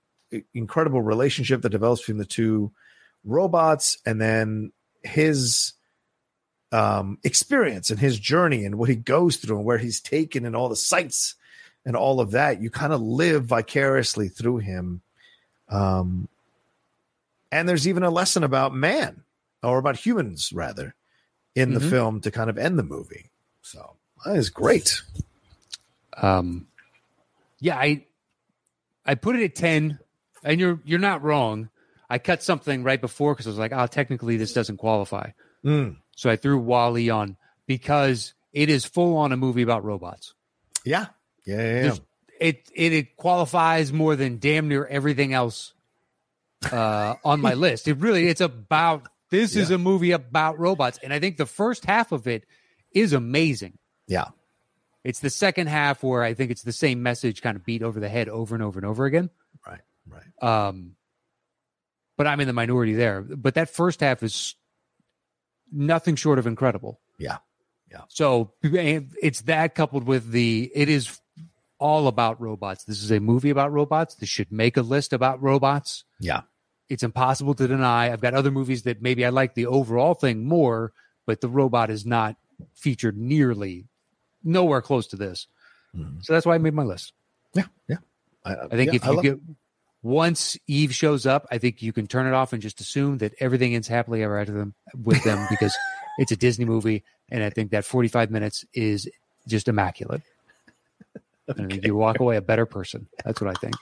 incredible 0.54 1.00
relationship 1.02 1.62
that 1.62 1.68
develops 1.68 2.00
between 2.00 2.16
the 2.18 2.24
two 2.24 2.72
robots 3.22 3.98
and 4.06 4.20
then 4.20 4.72
his 5.02 5.74
um, 6.72 7.18
experience 7.22 7.90
and 7.90 8.00
his 8.00 8.18
journey 8.18 8.64
and 8.64 8.76
what 8.76 8.88
he 8.88 8.96
goes 8.96 9.36
through 9.36 9.56
and 9.56 9.64
where 9.64 9.78
he's 9.78 10.00
taken 10.00 10.44
and 10.44 10.56
all 10.56 10.68
the 10.68 10.74
sights 10.76 11.36
and 11.86 11.96
all 11.96 12.20
of 12.20 12.32
that 12.32 12.60
you 12.60 12.68
kind 12.68 12.92
of 12.92 13.00
live 13.00 13.44
vicariously 13.46 14.28
through 14.28 14.58
him 14.58 15.00
um, 15.70 16.28
and 17.50 17.66
there's 17.68 17.88
even 17.88 18.02
a 18.02 18.10
lesson 18.10 18.44
about 18.44 18.74
man 18.74 19.22
or 19.62 19.78
about 19.78 19.96
humans 19.96 20.52
rather 20.52 20.94
in 21.54 21.72
the 21.72 21.80
Mhm. 21.80 21.90
film 21.90 22.20
to 22.20 22.30
kind 22.30 22.50
of 22.50 22.58
end 22.58 22.78
the 22.78 22.82
movie 22.82 23.30
so 23.62 23.96
that 24.26 24.36
is 24.36 24.50
great 24.50 25.00
um, 26.18 26.66
yeah, 27.60 27.76
I 27.76 28.04
I 29.04 29.14
put 29.16 29.36
it 29.36 29.44
at 29.44 29.54
ten, 29.54 29.98
and 30.42 30.58
you're 30.60 30.80
you're 30.84 30.98
not 30.98 31.22
wrong. 31.22 31.68
I 32.08 32.18
cut 32.18 32.42
something 32.42 32.82
right 32.84 33.00
before 33.00 33.34
because 33.34 33.46
I 33.46 33.50
was 33.50 33.58
like, 33.58 33.72
oh, 33.74 33.86
technically 33.86 34.36
this 34.36 34.52
doesn't 34.54 34.76
qualify. 34.78 35.30
Mm. 35.64 35.96
So 36.16 36.30
I 36.30 36.36
threw 36.36 36.58
WALL-E 36.58 37.10
on 37.10 37.36
because 37.66 38.32
it 38.52 38.70
is 38.70 38.84
full 38.86 39.16
on 39.18 39.32
a 39.32 39.36
movie 39.36 39.62
about 39.62 39.84
robots. 39.84 40.32
yeah 40.84 41.06
yeah, 41.46 41.56
yeah, 41.56 41.84
yeah. 41.84 41.94
It, 42.38 42.70
it 42.74 42.92
it 42.92 43.16
qualifies 43.16 43.92
more 43.92 44.14
than 44.16 44.38
damn 44.38 44.68
near 44.68 44.84
everything 44.84 45.32
else 45.32 45.72
uh, 46.70 47.14
on 47.24 47.40
my 47.40 47.54
list. 47.66 47.88
It 47.88 47.94
really 47.98 48.28
it's 48.28 48.42
about 48.42 49.08
this 49.30 49.56
is 49.56 49.70
a 49.70 49.78
movie 49.78 50.12
about 50.12 50.58
robots, 50.58 50.98
and 51.02 51.12
I 51.12 51.18
think 51.18 51.36
the 51.38 51.46
first 51.46 51.84
half 51.86 52.12
of 52.12 52.26
it 52.28 52.44
is 52.92 53.12
amazing. 53.12 53.78
yeah 54.06 54.26
It's 55.04 55.20
the 55.20 55.30
second 55.30 55.68
half 55.68 56.02
where 56.02 56.22
I 56.22 56.34
think 56.34 56.50
it's 56.50 56.62
the 56.62 56.72
same 56.72 57.02
message 57.02 57.40
kind 57.42 57.56
of 57.56 57.64
beat 57.64 57.82
over 57.82 58.00
the 58.00 58.08
head 58.08 58.28
over 58.28 58.54
and 58.54 58.62
over 58.62 58.78
and 58.78 58.86
over 58.86 59.04
again. 59.06 59.30
right 59.66 59.80
right 60.06 60.42
Um, 60.68 60.96
but 62.16 62.26
I'm 62.26 62.40
in 62.40 62.46
the 62.46 62.52
minority 62.52 62.94
there. 62.94 63.22
But 63.22 63.54
that 63.54 63.68
first 63.70 64.00
half 64.00 64.22
is 64.22 64.54
nothing 65.72 66.16
short 66.16 66.38
of 66.38 66.46
incredible. 66.46 67.00
Yeah. 67.18 67.38
Yeah. 67.90 68.02
So 68.08 68.52
it's 68.62 69.42
that 69.42 69.74
coupled 69.74 70.04
with 70.04 70.30
the 70.30 70.70
it 70.74 70.88
is 70.88 71.20
all 71.78 72.08
about 72.08 72.40
robots. 72.40 72.84
This 72.84 73.02
is 73.02 73.10
a 73.10 73.20
movie 73.20 73.50
about 73.50 73.72
robots. 73.72 74.14
This 74.14 74.28
should 74.28 74.50
make 74.50 74.76
a 74.76 74.82
list 74.82 75.12
about 75.12 75.42
robots. 75.42 76.04
Yeah. 76.20 76.42
It's 76.88 77.02
impossible 77.02 77.54
to 77.54 77.66
deny. 77.66 78.12
I've 78.12 78.20
got 78.20 78.34
other 78.34 78.50
movies 78.50 78.82
that 78.84 79.02
maybe 79.02 79.24
I 79.26 79.30
like 79.30 79.54
the 79.54 79.66
overall 79.66 80.14
thing 80.14 80.44
more, 80.46 80.92
but 81.26 81.40
the 81.40 81.48
robot 81.48 81.90
is 81.90 82.06
not 82.06 82.36
featured 82.74 83.16
nearly 83.16 83.86
nowhere 84.44 84.80
close 84.80 85.06
to 85.08 85.16
this. 85.16 85.48
Mhm. 85.94 86.24
So 86.24 86.32
that's 86.32 86.46
why 86.46 86.54
I 86.54 86.58
made 86.58 86.74
my 86.74 86.84
list. 86.84 87.12
Yeah, 87.54 87.66
yeah. 87.88 87.96
I, 88.44 88.54
I 88.54 88.68
think 88.68 88.94
if 88.94 89.04
you 89.04 89.22
get 89.22 89.38
once 90.02 90.56
Eve 90.68 90.94
shows 90.94 91.26
up, 91.26 91.46
I 91.50 91.58
think 91.58 91.82
you 91.82 91.92
can 91.92 92.06
turn 92.06 92.26
it 92.26 92.32
off 92.34 92.52
and 92.52 92.62
just 92.62 92.80
assume 92.80 93.18
that 93.18 93.34
everything 93.40 93.74
ends 93.74 93.88
happily 93.88 94.22
ever 94.22 94.38
after 94.38 94.52
them 94.52 94.74
with 95.02 95.22
them 95.24 95.46
because 95.50 95.76
it's 96.18 96.30
a 96.30 96.36
Disney 96.36 96.64
movie, 96.64 97.02
and 97.28 97.42
I 97.42 97.50
think 97.50 97.72
that 97.72 97.84
forty 97.84 98.08
five 98.08 98.30
minutes 98.30 98.64
is 98.72 99.08
just 99.48 99.68
immaculate. 99.68 100.22
And 101.48 101.84
you 101.84 101.94
walk 101.94 102.20
away 102.20 102.36
a 102.36 102.42
better 102.42 102.66
person. 102.66 103.06
That's 103.24 103.40
what 103.40 103.50
I 103.56 103.60
think. 103.60 103.74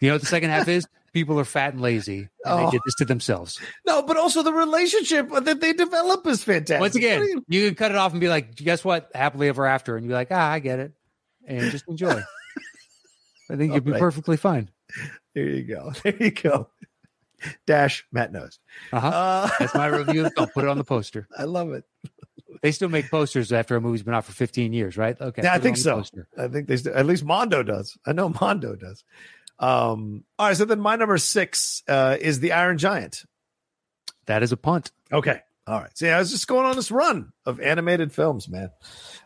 You 0.00 0.08
know 0.08 0.14
what 0.14 0.20
the 0.20 0.26
second 0.26 0.50
half 0.50 0.68
is? 0.68 0.86
People 1.14 1.40
are 1.40 1.44
fat 1.44 1.72
and 1.72 1.80
lazy, 1.80 2.18
and 2.18 2.28
Oh. 2.44 2.64
they 2.66 2.72
did 2.72 2.80
this 2.84 2.94
to 2.96 3.06
themselves. 3.06 3.58
no, 3.86 4.02
but 4.02 4.18
also 4.18 4.42
the 4.42 4.52
relationship 4.52 5.30
that 5.44 5.60
they 5.60 5.72
develop 5.72 6.26
is 6.26 6.44
fantastic. 6.44 6.80
Once 6.80 6.94
again, 6.94 7.22
you- 7.22 7.44
you 7.48 7.66
can 7.68 7.74
cut 7.74 7.90
it 7.90 7.96
off 7.96 8.12
and 8.12 8.20
be 8.20 8.28
like, 8.28 8.54
"Guess 8.54 8.84
what? 8.84 9.10
Happily 9.14 9.48
ever 9.48 9.64
after," 9.64 9.96
and 9.96 10.04
you're 10.04 10.14
like, 10.14 10.28
"Ah, 10.30 10.50
I 10.50 10.58
get 10.58 10.78
it," 10.78 10.92
and 11.46 11.70
just 11.70 11.88
enjoy. 11.88 12.20
I 13.50 13.56
think 13.56 13.72
you'd 13.72 13.84
be 13.84 13.92
Alright. 13.92 14.00
perfectly 14.00 14.36
fine. 14.36 14.68
there 15.34 15.44
you 15.44 15.62
go. 15.62 15.92
There 16.02 16.14
you 16.18 16.30
go. 16.32 16.68
Dash 17.66 18.04
Matt 18.12 18.32
Knost. 18.32 18.58
Uh-huh. 18.92 19.06
Uh, 19.08 19.48
That's 19.58 19.74
my 19.74 19.86
review. 19.86 20.28
I'll 20.36 20.46
put 20.48 20.64
it 20.64 20.68
on 20.70 20.78
the 20.78 20.84
poster. 20.84 21.28
I 21.38 21.44
love 21.44 21.72
it. 21.72 21.84
They 22.62 22.72
still 22.72 22.88
make 22.88 23.10
posters 23.10 23.52
after 23.52 23.76
a 23.76 23.80
movie's 23.80 24.02
been 24.02 24.14
out 24.14 24.24
for 24.24 24.32
15 24.32 24.72
years, 24.72 24.96
right? 24.96 25.20
Okay. 25.20 25.42
Yeah, 25.42 25.54
I 25.54 25.58
think 25.58 25.76
so. 25.76 25.96
poster. 25.96 26.28
I 26.36 26.48
think 26.48 26.68
they 26.68 26.76
st- 26.76 26.94
at 26.94 27.06
least 27.06 27.24
Mondo 27.24 27.62
does. 27.62 27.96
I 28.06 28.12
know 28.12 28.28
Mondo 28.40 28.74
does. 28.76 29.04
Um, 29.58 30.24
all 30.38 30.48
right, 30.48 30.56
so 30.56 30.64
then 30.64 30.80
my 30.80 30.96
number 30.96 31.16
six 31.18 31.82
uh, 31.88 32.16
is 32.20 32.40
the 32.40 32.52
Iron 32.52 32.78
Giant. 32.78 33.24
That 34.26 34.42
is 34.42 34.52
a 34.52 34.56
punt. 34.56 34.92
Okay. 35.12 35.40
All 35.66 35.80
right. 35.80 35.96
See, 35.96 36.08
I 36.08 36.18
was 36.18 36.30
just 36.30 36.46
going 36.46 36.66
on 36.66 36.76
this 36.76 36.90
run 36.90 37.32
of 37.44 37.60
animated 37.60 38.12
films, 38.12 38.48
man. 38.48 38.70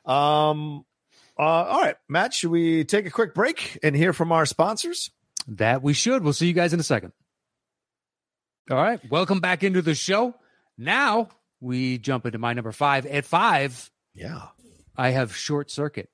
Um, 0.05 0.85
uh, 1.39 1.43
all 1.43 1.81
right, 1.81 1.97
Matt, 2.09 2.35
should 2.35 2.51
we 2.51 2.85
take 2.85 3.07
a 3.07 3.11
quick 3.11 3.35
break 3.35 3.78
and 3.83 3.97
hear 3.97 4.12
from 4.12 4.31
our 4.31 4.47
sponsors? 4.47 5.11
That 5.49 5.83
we 5.83 5.95
should. 5.95 6.22
We'll 6.22 6.33
see 6.35 6.47
you 6.47 6.53
guys 6.53 6.72
in 6.72 6.81
a 6.81 6.85
second. 6.85 7.12
All 8.70 8.76
right. 8.76 9.01
Welcome 9.11 9.41
back 9.41 9.64
into 9.64 9.83
the 9.83 9.95
show. 9.95 10.35
Now 10.78 11.28
we 11.61 11.98
jump 11.98 12.26
into 12.26 12.38
my 12.38 12.52
number 12.52 12.72
five. 12.72 13.06
At 13.06 13.24
five, 13.24 13.90
Yeah. 14.14 14.48
I 14.96 15.11
have 15.11 15.34
Short 15.34 15.70
Circuit. 15.70 16.11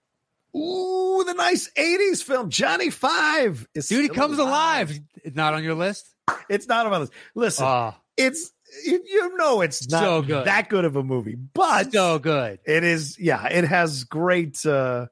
Ooh, 0.56 1.24
the 1.26 1.34
nice 1.34 1.70
80s 1.76 2.22
film, 2.22 2.50
Johnny 2.50 2.90
Five. 2.90 3.66
Is 3.74 3.88
Dude, 3.88 4.02
he 4.02 4.08
comes 4.08 4.38
alive. 4.38 4.98
It's 5.24 5.36
not 5.36 5.54
on 5.54 5.64
your 5.64 5.74
list? 5.74 6.06
It's 6.48 6.68
not 6.68 6.86
on 6.86 6.92
my 6.92 6.98
list. 6.98 7.12
Listen, 7.34 7.66
Oh, 7.66 7.94
it's 8.16 8.50
you, 8.84 9.02
you 9.06 9.36
know 9.36 9.60
it's 9.60 9.88
not 9.88 10.02
So 10.02 10.22
good. 10.22 10.46
that 10.46 10.68
good 10.68 10.84
of 10.84 10.96
a 10.96 11.02
movie, 11.02 11.36
but 11.36 11.92
so 11.92 12.18
good. 12.18 12.58
it 12.66 12.84
is. 12.84 13.18
Yeah, 13.18 13.46
it 13.46 13.64
has 13.64 14.04
great 14.04 14.64
uh, 14.64 15.06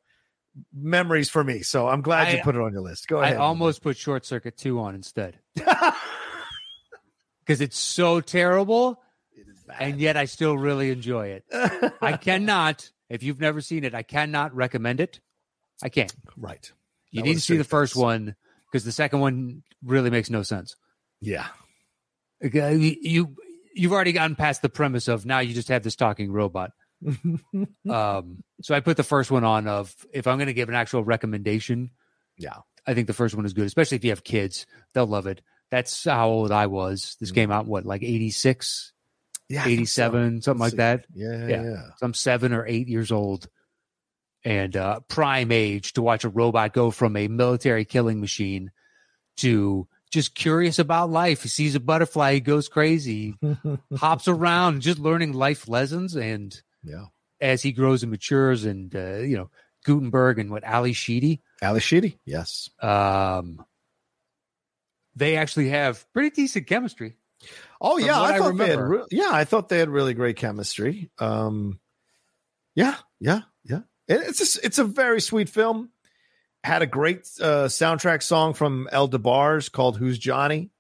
memories 0.73 1.31
for 1.31 1.43
me. 1.45 1.63
So 1.63 1.89
I'm 1.89 2.03
glad 2.03 2.33
you 2.37 2.43
put 2.43 2.55
it 2.57 2.61
on 2.61 2.73
your 2.73 2.83
list. 2.83 3.07
Go 3.09 3.21
ahead. 3.21 3.35
I 3.35 3.37
almost 3.41 3.83
put 3.83 3.97
Short 3.97 4.25
Circuit 4.25 4.57
2 4.57 4.81
on 4.81 4.95
instead 4.95 5.39
because 5.55 5.95
it's 7.61 7.79
so 7.79 8.21
terrible, 8.21 9.01
and 9.79 10.01
yet 10.01 10.17
I 10.17 10.25
still 10.27 10.57
really 10.57 10.91
enjoy 10.91 11.29
it. 11.29 11.45
I 12.01 12.17
cannot, 12.21 12.91
if 13.09 13.23
you've 13.23 13.41
never 13.41 13.61
seen 13.61 13.85
it, 13.85 13.95
I 13.95 14.03
cannot 14.03 14.55
recommend 14.55 15.01
it. 15.01 15.21
I 15.83 15.89
can't. 15.89 16.15
right. 16.37 16.71
You 17.11 17.23
That 17.23 17.29
need 17.29 17.35
to 17.35 17.41
see 17.41 17.57
the 17.57 17.65
first 17.65 17.95
one 17.97 18.35
because 18.71 18.85
the 18.85 18.93
second 18.93 19.21
one 19.21 19.63
really 19.83 20.11
makes 20.11 20.31
no 20.31 20.43
sense. 20.43 20.77
Yeah. 21.21 21.47
Okay, 22.45 22.77
You, 22.77 22.97
you 23.01 23.37
you've 23.75 23.93
already 23.93 24.13
gotten 24.13 24.37
past 24.37 24.63
the 24.63 24.69
premise 24.69 25.09
of 25.09 25.25
now 25.25 25.39
you 25.39 25.55
just 25.55 25.69
have 25.69 25.83
this 25.83 25.97
talking 25.97 26.31
robot. 26.33 26.71
Um, 27.89 28.43
so 28.63 28.75
I 28.75 28.81
put 28.81 28.97
the 28.97 29.03
first 29.03 29.31
one 29.31 29.45
on 29.45 29.69
of 29.69 29.95
if 30.13 30.27
I'm 30.27 30.39
going 30.39 30.47
to 30.47 30.55
give 30.55 30.69
an 30.71 30.75
actual 30.75 31.05
recommendation, 31.05 31.91
yeah. 32.39 32.57
I 32.87 32.95
think 32.95 33.07
the 33.07 33.13
first 33.13 33.35
one 33.35 33.45
is 33.45 33.53
good, 33.53 33.67
especially 33.67 33.97
if 33.97 34.05
you 34.05 34.11
have 34.11 34.25
kids. 34.25 34.67
They'll 34.95 35.07
love 35.07 35.27
it. 35.27 35.43
That's 35.71 36.05
how 36.05 36.29
old 36.29 36.51
I 36.51 36.67
was. 36.67 37.17
This 37.21 37.31
came 37.31 37.51
out 37.51 37.67
what 37.67 37.85
like 37.85 38.03
86, 38.03 38.93
Yeah, 39.49 39.63
I 39.63 39.65
think 39.65 39.89
so. 39.89 40.05
87, 40.07 40.43
something 40.43 40.61
like 40.61 40.73
that. 40.75 41.07
Yeah, 41.15 41.47
Yeah. 41.47 41.63
yeah. 41.63 41.83
So 41.97 42.07
I'm 42.07 42.15
seven 42.15 42.53
or 42.53 42.67
eight 42.67 42.89
years 42.89 43.13
old 43.13 43.49
and 44.45 44.77
uh, 44.77 45.01
prime 45.09 45.51
age 45.53 45.95
to 45.95 46.03
watch 46.03 46.25
a 46.25 46.29
robot 46.29 46.73
go 46.73 46.91
from 46.91 47.17
a 47.17 47.29
military 47.29 47.85
killing 47.85 48.21
machine 48.21 48.71
to 49.39 49.89
just 50.11 50.35
curious 50.35 50.79
about 50.79 51.11
life. 51.11 51.43
He 51.43 51.49
sees 51.49 51.75
a 51.75 51.81
butterfly, 51.81 52.35
he 52.35 52.41
goes 52.41 52.69
crazy, 52.69 53.35
hops 53.97 54.29
around, 54.29 54.81
just 54.83 54.99
learning 54.99 55.33
life 55.33 55.67
lessons. 55.69 56.15
And 56.15 56.55
yeah. 56.83 57.07
as 57.41 57.63
he 57.63 57.73
grows 57.73 58.03
and 58.03 58.13
matures, 58.13 58.65
and 58.65 58.95
uh, 58.95 59.17
you 59.17 59.37
know 59.37 59.51
Guttenberg 59.85 60.39
and 60.39 60.51
what 60.51 60.63
Ally 60.65 60.93
Sheedy, 60.93 61.43
Ally 61.63 61.79
Sheedy. 61.81 62.19
Yes. 62.25 62.71
um, 62.81 63.65
they 65.17 65.37
actually 65.37 65.69
have 65.71 66.05
pretty 66.13 66.31
decent 66.31 66.67
chemistry. 66.67 67.17
Oh 67.87 67.99
yeah, 67.99 68.19
I 68.21 68.35
I 68.35 68.39
thought 68.39 68.57
they 68.57 68.69
had. 68.71 68.79
remember. 68.79 68.99
Re- 69.01 69.07
yeah, 69.11 69.31
I 69.31 69.45
thought 69.45 69.69
they 69.69 69.79
had 69.79 69.89
really 69.91 70.15
great 70.15 70.37
chemistry. 70.37 71.11
Um, 71.19 71.79
yeah, 72.75 72.97
yeah, 73.21 73.41
yeah. 73.65 73.81
It- 74.09 74.23
It's 74.29 74.39
just, 74.39 74.59
it's 74.65 74.79
a 74.79 74.85
very 74.85 75.21
sweet 75.21 75.49
film. 75.49 75.91
Had 76.65 76.81
a 76.83 76.87
great 76.87 77.19
uh, 77.43 77.67
soundtrack 77.69 78.23
song 78.23 78.55
from 78.55 78.89
El 78.91 79.09
DeBarge 79.09 79.71
called 79.71 79.99
"Who's 79.99 80.19
Johnny," 80.19 80.71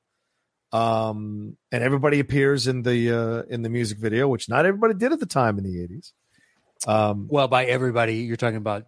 um, 0.73 1.57
and 1.71 1.83
everybody 1.85 2.21
appears 2.21 2.67
in 2.67 2.83
the 2.83 3.11
uh, 3.13 3.43
in 3.51 3.61
the 3.63 3.69
music 3.69 3.99
video, 3.99 4.27
which 4.27 4.49
not 4.49 4.65
everybody 4.67 4.95
did 4.95 5.13
at 5.13 5.21
the 5.21 5.27
time 5.27 5.59
in 5.59 5.65
the 5.65 5.83
eighties. 5.83 6.13
Um, 6.87 7.29
Well, 7.31 7.49
by 7.49 7.67
everybody, 7.67 8.17
you're 8.17 8.37
talking 8.39 8.57
about 8.57 8.87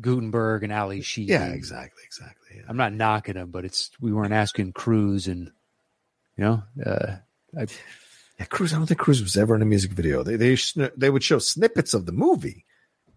Guttenberg 0.00 0.64
and 0.64 0.72
Ally 0.72 1.00
Sheedy. 1.00 1.32
yeah, 1.32 1.48
exactly, 1.48 2.02
exactly. 2.06 2.56
Yeah. 2.56 2.62
I'm 2.68 2.76
not 2.78 2.92
knocking 2.94 3.34
them, 3.34 3.50
but 3.50 3.64
it's 3.64 3.90
we 4.00 4.12
weren't 4.12 4.32
asking 4.32 4.72
Cruise 4.72 5.28
and 5.28 5.50
you 6.36 6.44
know 6.44 6.62
uh, 6.84 7.16
Yeah, 8.38 8.44
Cruise. 8.46 8.72
I 8.72 8.76
don't 8.76 8.86
think 8.86 9.00
Cruise 9.00 9.22
was 9.22 9.36
ever 9.36 9.54
in 9.56 9.62
a 9.62 9.66
music 9.66 9.90
video. 9.92 10.22
They 10.22 10.36
they 10.36 10.56
they 10.96 11.10
would 11.10 11.24
show 11.24 11.38
snippets 11.38 11.94
of 11.94 12.06
the 12.06 12.12
movie. 12.12 12.64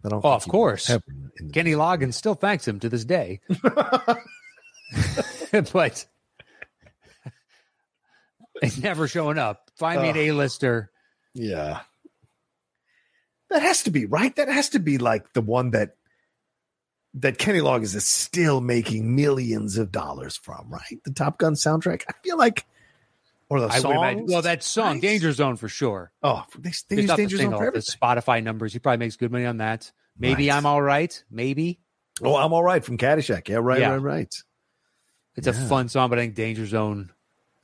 I 0.03 0.09
don't. 0.09 0.25
Oh, 0.25 0.31
of 0.31 0.47
course. 0.47 0.89
ever 0.89 1.03
in- 1.07 1.31
in 1.39 1.47
the 1.47 1.53
Kenny 1.53 1.73
Loggins 1.73 2.15
still 2.15 2.33
thanks 2.35 2.67
him 2.67 2.79
to 2.79 2.89
this 2.89 3.05
day. 3.05 3.39
but 5.73 6.05
it's 8.61 8.77
never 8.77 9.07
showing 9.07 9.37
up. 9.37 9.69
Find 9.77 10.01
me 10.01 10.09
an 10.09 10.17
A-lister. 10.17 10.91
Yeah. 11.33 11.81
That 13.49 13.61
has 13.61 13.83
to 13.83 13.91
be 13.91 14.05
right. 14.05 14.35
That 14.35 14.47
has 14.47 14.69
to 14.69 14.79
be 14.79 14.97
like 14.97 15.33
the 15.33 15.41
one 15.41 15.71
that 15.71 15.95
that 17.13 17.37
Kenny 17.37 17.59
Loggins 17.59 17.93
is 17.95 18.07
still 18.07 18.61
making 18.61 19.13
millions 19.15 19.77
of 19.77 19.91
dollars 19.91 20.37
from, 20.37 20.69
right? 20.69 20.99
The 21.03 21.11
Top 21.11 21.37
Gun 21.37 21.55
soundtrack. 21.55 22.03
I 22.07 22.13
feel 22.23 22.37
like, 22.37 22.65
or 23.51 23.59
the 23.59 23.67
I 23.67 23.79
songs. 23.79 23.95
imagine. 23.97 24.25
Well, 24.27 24.41
that 24.43 24.63
song, 24.63 24.93
Nice. 24.95 25.01
Danger 25.01 25.31
Zone, 25.33 25.55
for 25.57 25.67
sure. 25.67 26.11
Oh, 26.23 26.43
they, 26.57 26.61
they 26.61 26.69
It's 26.69 26.85
use 26.89 27.05
not 27.07 27.17
the 27.17 27.23
Danger 27.23 27.37
Zone 27.37 27.43
single, 27.43 27.59
for 27.59 27.71
the. 27.71 27.79
Spotify 27.79 28.41
numbers. 28.43 28.73
He 28.73 28.79
probably 28.79 28.97
makes 28.97 29.17
good 29.17 29.31
money 29.31 29.45
on 29.45 29.57
that. 29.57 29.91
Maybe 30.17 30.47
Right. 30.49 30.55
I'm 30.57 30.65
all 30.65 30.81
right. 30.81 31.23
Maybe 31.29 31.79
Oh, 32.23 32.35
I'm 32.35 32.53
all 32.53 32.63
right 32.63 32.83
from 32.83 32.97
Caddyshack. 32.97 33.47
Yeah, 33.49 33.57
right, 33.57 33.79
Yeah. 33.79 33.91
right, 33.91 34.01
right. 34.01 34.35
it's 35.35 35.47
a 35.47 35.53
fun 35.53 35.89
song, 35.89 36.09
but 36.09 36.19
I 36.19 36.23
think 36.23 36.35
Danger 36.35 36.65
Zone 36.65 37.11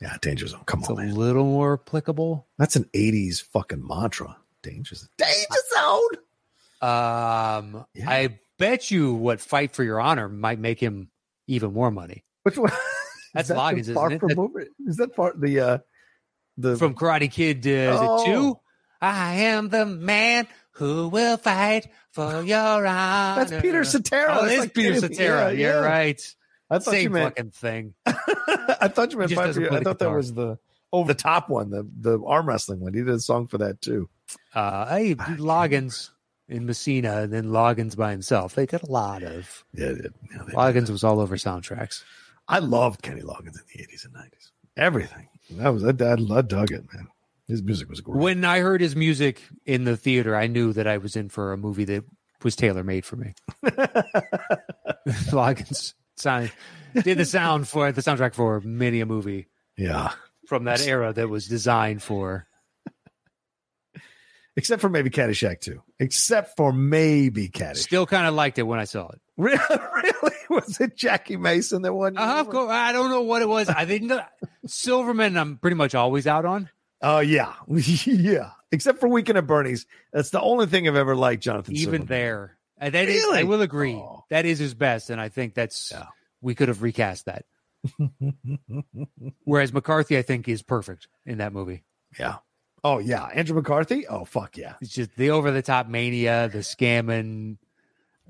Yeah, 0.00 0.16
Danger 0.20 0.46
Zone. 0.46 0.62
Come 0.66 0.82
is 0.82 0.88
on, 0.88 0.98
a 0.98 1.02
man. 1.06 1.14
little 1.14 1.44
more 1.44 1.74
applicable. 1.74 2.46
That's 2.58 2.76
an 2.76 2.84
'80s 2.94 3.40
fucking 3.42 3.86
mantra. 3.86 4.36
Danger 4.62 4.94
Zone. 4.94 5.08
Danger 5.16 5.62
Zone. 5.74 6.10
Um, 6.80 7.86
Yeah. 7.94 8.08
I 8.10 8.38
bet 8.58 8.90
you 8.90 9.14
what 9.14 9.40
"Fight 9.40 9.74
for 9.74 9.84
Your 9.84 10.00
Honor" 10.00 10.28
might 10.28 10.58
make 10.58 10.80
him 10.80 11.10
even 11.46 11.72
more 11.72 11.90
money 11.90 12.24
Which 12.42 12.58
one? 12.58 12.70
That's 13.38 13.50
is 13.50 13.56
that 13.56 13.74
isn't 13.78 14.12
it? 14.12 14.20
from 14.20 14.32
movie? 14.36 14.68
Is 14.86 14.96
that 14.96 15.14
part 15.14 15.40
the 15.40 15.60
uh 15.60 15.78
the 16.56 16.76
from 16.76 16.94
Karate 16.94 17.30
Kid. 17.30 17.66
Uh, 17.66 17.70
is 17.70 17.98
Oh. 18.00 18.22
it 18.22 18.26
two? 18.26 18.58
I 19.00 19.34
am 19.34 19.68
the 19.68 19.86
man 19.86 20.48
who 20.72 21.08
will 21.08 21.36
fight 21.36 21.86
for 22.12 22.42
your 22.42 22.86
honor. 22.86 23.44
That's 23.44 23.62
Peter 23.62 23.84
Cetera. 23.84 24.26
Oh, 24.30 24.40
That's 24.42 24.52
is 24.54 24.58
like 24.60 24.74
Peter 24.74 24.94
Cetera. 25.00 25.16
yeah, 25.18 25.48
You're 25.50 25.82
yeah. 25.82 25.88
right. 25.88 26.34
I 26.70 26.78
thought 26.80 26.94
you 26.94 27.00
Same 27.02 27.12
meant 27.12 27.36
fucking 27.36 27.50
thing. 27.52 27.94
I 28.06 28.88
thought 28.88 29.12
you 29.12 29.18
meant 29.18 29.32
Fight 29.32 29.54
for 29.54 29.66
play 29.68 29.78
I 29.78 29.82
thought 29.82 29.98
that 30.00 30.10
was 30.10 30.34
the 30.34 30.58
over 30.92 31.12
the 31.12 31.18
top 31.18 31.48
one, 31.48 31.70
the 31.70 31.88
the 32.00 32.20
arm 32.26 32.46
wrestling 32.48 32.80
one. 32.80 32.92
He 32.92 33.00
did 33.00 33.08
a 33.10 33.20
song 33.20 33.46
for 33.46 33.58
that 33.58 33.80
too. 33.80 34.08
Uh, 34.54 34.86
hey, 34.88 35.14
Loggins 35.14 36.10
in 36.48 36.66
Messina, 36.66 37.22
and 37.22 37.32
then 37.32 37.46
Loggins 37.46 37.96
by 37.96 38.10
himself. 38.10 38.54
They 38.54 38.66
did 38.66 38.82
a 38.82 38.90
lot 38.90 39.22
of. 39.22 39.64
Yeah, 39.74 39.92
yeah, 40.02 40.38
Loggins 40.52 40.90
was 40.90 41.04
all 41.04 41.20
over 41.20 41.36
soundtracks. 41.36 42.02
I 42.48 42.60
loved 42.60 43.02
Kenny 43.02 43.20
Loggins 43.20 43.56
in 43.56 43.62
the 43.74 43.82
eighties 43.82 44.04
and 44.04 44.14
nineties. 44.14 44.52
Everything. 44.76 45.28
That 45.50 45.68
was 45.70 45.84
I, 45.84 45.88
I, 45.88 46.38
I 46.38 46.42
dug 46.42 46.72
it, 46.72 46.84
man. 46.92 47.08
His 47.46 47.62
music 47.62 47.88
was 47.88 48.00
great. 48.00 48.20
When 48.20 48.44
I 48.44 48.60
heard 48.60 48.80
his 48.80 48.94
music 48.94 49.42
in 49.64 49.84
the 49.84 49.96
theater, 49.96 50.36
I 50.36 50.46
knew 50.46 50.72
that 50.74 50.86
I 50.86 50.98
was 50.98 51.16
in 51.16 51.28
for 51.30 51.52
a 51.52 51.56
movie 51.56 51.84
that 51.86 52.04
was 52.42 52.54
tailor 52.56 52.84
made 52.84 53.04
for 53.04 53.16
me. 53.16 53.34
Loggins 55.30 55.94
sound, 56.16 56.52
did 56.94 57.18
the 57.18 57.24
sound 57.24 57.66
for 57.66 57.90
the 57.90 58.02
soundtrack 58.02 58.34
for 58.34 58.60
many 58.60 59.00
a 59.00 59.06
movie 59.06 59.46
yeah, 59.76 60.12
from 60.46 60.64
that 60.64 60.86
era 60.86 61.12
that 61.12 61.28
was 61.28 61.48
designed 61.48 62.02
for. 62.02 62.46
except 64.56 64.80
for 64.80 64.90
maybe 64.90 65.08
Caddyshack 65.08 65.60
too. 65.60 65.82
Except 65.98 66.56
for 66.56 66.72
maybe 66.72 67.48
Caddyshack. 67.48 67.76
Still 67.76 68.06
kind 68.06 68.26
of 68.26 68.34
liked 68.34 68.58
it 68.58 68.64
when 68.64 68.78
I 68.78 68.84
saw 68.84 69.08
it. 69.08 69.20
Really, 69.38 69.58
really 70.02 70.36
was 70.50 70.78
it 70.80 70.94
Jackie 70.96 71.36
Mason 71.38 71.80
that 71.82 71.94
won? 71.94 72.18
Uh, 72.18 72.36
of 72.40 72.50
course, 72.50 72.70
I 72.70 72.92
don't 72.92 73.08
know 73.10 73.22
what 73.22 73.40
it 73.40 73.48
was. 73.48 73.68
I 73.70 73.86
think 73.86 74.12
Silverman. 74.66 75.36
I'm 75.38 75.56
pretty 75.56 75.76
much 75.76 75.94
always 75.94 76.26
out 76.26 76.44
on. 76.44 76.68
Oh 77.00 77.20
yeah, 77.20 77.54
yeah. 77.68 78.50
Except 78.70 79.00
for 79.00 79.08
Weekend 79.08 79.38
at 79.38 79.46
Bernie's, 79.46 79.86
that's 80.12 80.28
the 80.30 80.40
only 80.42 80.66
thing 80.66 80.86
I've 80.86 80.96
ever 80.96 81.16
liked. 81.16 81.42
Jonathan, 81.42 81.74
Even 81.76 81.84
Silverman. 82.02 82.06
there, 82.08 82.58
and 82.76 82.92
that 82.94 83.08
is- 83.08 83.14
Really? 83.22 83.38
I 83.38 83.42
will 83.44 83.62
agree. 83.62 83.94
Oh. 83.94 84.24
That 84.28 84.44
is 84.44 84.58
his 84.58 84.74
best, 84.74 85.08
and 85.08 85.18
I 85.20 85.30
think 85.30 85.54
that's 85.54 85.90
Yeah. 85.90 86.04
we 86.42 86.54
could 86.54 86.68
have 86.68 86.82
recast 86.82 87.24
that. 87.26 87.46
Whereas 89.44 89.72
McCarthy, 89.72 90.18
I 90.18 90.22
think, 90.22 90.48
is 90.48 90.62
perfect 90.62 91.08
in 91.24 91.38
that 91.38 91.52
movie. 91.52 91.84
Yeah. 92.18 92.36
Oh 92.84 92.98
yeah, 92.98 93.24
Andrew 93.24 93.56
McCarthy. 93.56 94.06
Oh 94.06 94.24
fuck 94.24 94.56
yeah. 94.56 94.74
It's 94.80 94.92
just 94.92 95.14
the 95.16 95.30
over 95.30 95.50
the 95.50 95.62
top 95.62 95.88
mania, 95.88 96.48
the 96.52 96.58
scamming. 96.58 97.56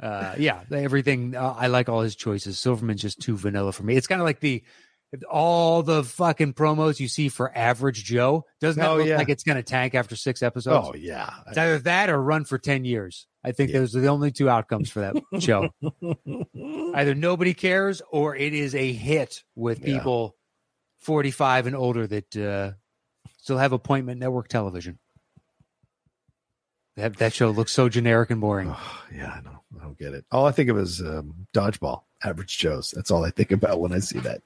Uh, 0.00 0.34
yeah, 0.38 0.60
everything. 0.70 1.34
Uh, 1.34 1.54
I 1.56 1.66
like 1.68 1.88
all 1.88 2.00
his 2.02 2.14
choices. 2.16 2.58
Silverman's 2.58 3.02
just 3.02 3.20
too 3.20 3.36
vanilla 3.36 3.72
for 3.72 3.82
me. 3.82 3.96
It's 3.96 4.06
kind 4.06 4.20
of 4.20 4.24
like 4.26 4.40
the 4.40 4.62
all 5.30 5.82
the 5.82 6.04
fucking 6.04 6.52
promos 6.52 7.00
you 7.00 7.08
see 7.08 7.30
for 7.30 7.50
Average 7.56 8.04
Joe. 8.04 8.44
Doesn't 8.60 8.78
that 8.80 8.90
Oh, 8.90 8.96
look 8.98 9.06
yeah. 9.06 9.16
like 9.16 9.30
it's 9.30 9.42
going 9.42 9.56
to 9.56 9.62
tank 9.62 9.94
after 9.94 10.14
six 10.16 10.42
episodes? 10.42 10.88
Oh 10.90 10.94
yeah. 10.94 11.30
It's 11.48 11.56
either 11.56 11.78
that 11.80 12.10
or 12.10 12.20
run 12.22 12.44
for 12.44 12.58
10 12.58 12.84
years. 12.84 13.26
I 13.42 13.52
think 13.52 13.70
Yeah. 13.70 13.78
those 13.80 13.96
are 13.96 14.00
the 14.00 14.08
only 14.08 14.30
two 14.32 14.50
outcomes 14.50 14.90
for 14.90 15.00
that 15.00 15.16
show. 15.40 15.70
Either 16.94 17.14
nobody 17.14 17.54
cares 17.54 18.02
or 18.10 18.36
it 18.36 18.52
is 18.52 18.74
a 18.74 18.92
hit 18.92 19.44
with 19.56 19.78
Yeah. 19.80 19.96
people 19.98 20.36
45 20.98 21.68
and 21.68 21.74
older 21.76 22.06
that 22.06 22.36
uh, 22.36 22.72
still 23.38 23.56
have 23.58 23.72
appointment 23.72 24.20
network 24.20 24.48
television. 24.48 24.98
That, 26.96 27.16
that 27.16 27.32
show 27.32 27.50
looks 27.50 27.72
so 27.72 27.88
generic 27.88 28.30
and 28.30 28.40
boring. 28.40 28.70
Oh, 28.76 29.02
yeah, 29.14 29.32
I 29.32 29.40
know. 29.40 29.57
I 29.76 29.82
don't 29.82 29.98
get 29.98 30.14
it. 30.14 30.24
All 30.30 30.46
I 30.46 30.52
think 30.52 30.70
of 30.70 30.78
is 30.78 31.00
um, 31.00 31.46
dodgeball, 31.52 32.02
average 32.22 32.58
Joe's. 32.58 32.92
That's 32.92 33.10
all 33.10 33.24
I 33.24 33.30
think 33.30 33.52
about 33.52 33.80
when 33.80 33.92
I 33.92 33.98
see 33.98 34.18
that 34.20 34.42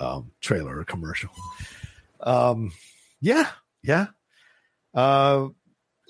um, 0.00 0.30
trailer 0.40 0.78
or 0.78 0.84
commercial. 0.84 1.30
Um, 2.20 2.72
yeah, 3.20 3.48
yeah. 3.82 4.06
Uh, 4.94 5.48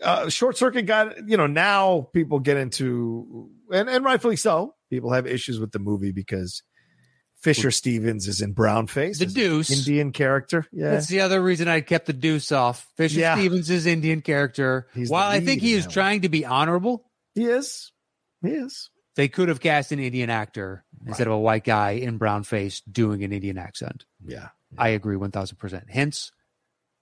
uh, 0.03 0.29
short 0.29 0.57
circuit 0.57 0.83
got 0.87 1.29
you 1.29 1.37
know 1.37 1.47
now 1.49 2.09
people 2.13 2.39
get 2.39 2.57
into 2.57 3.51
and 3.73 3.89
and 3.89 4.05
rightfully 4.05 4.37
so. 4.37 4.75
People 4.91 5.13
have 5.13 5.27
issues 5.27 5.59
with 5.59 5.73
the 5.73 5.79
movie 5.81 6.13
because 6.13 6.63
Fisher 7.43 7.71
Stevens 7.71 8.27
is 8.27 8.41
in 8.41 8.53
brown 8.53 8.87
face, 8.87 9.19
The 9.19 9.27
Deuce. 9.27 9.71
Indian 9.71 10.13
character. 10.13 10.67
Yeah, 10.73 10.91
That's 10.93 11.09
the 11.09 11.21
other 11.21 11.41
reason 11.43 11.69
I 11.69 11.83
kept 11.83 12.07
the 12.07 12.13
deuce 12.13 12.51
off. 12.53 12.89
Fisher 12.97 13.21
Yeah. 13.21 13.35
Stevens 13.37 13.71
is 13.71 13.87
Indian 13.87 14.23
character. 14.23 14.89
He's 14.95 15.11
While 15.11 15.29
I 15.31 15.41
think 15.41 15.61
he 15.63 15.73
is 15.75 15.87
trying 15.87 16.23
to 16.23 16.29
be 16.29 16.45
honorable, 16.45 17.05
he 17.35 17.45
is. 17.45 17.93
He 18.43 18.51
is. 18.51 18.91
they 19.17 19.29
could 19.29 19.49
have 19.49 19.61
cast 19.61 19.91
an 19.93 19.99
Indian 19.99 20.31
actor 20.31 20.85
instead 21.07 21.27
of 21.27 21.33
a 21.33 21.39
white 21.39 21.65
guy 21.65 21.91
in 21.93 22.19
brown 22.19 22.45
face 22.45 22.81
doing 22.83 23.25
an 23.25 23.33
Indian 23.33 23.59
accent. 23.59 24.05
Yeah. 24.25 24.49
I 24.77 24.89
agree 24.91 25.17
1000%. 25.17 25.89
Hence, 25.89 26.31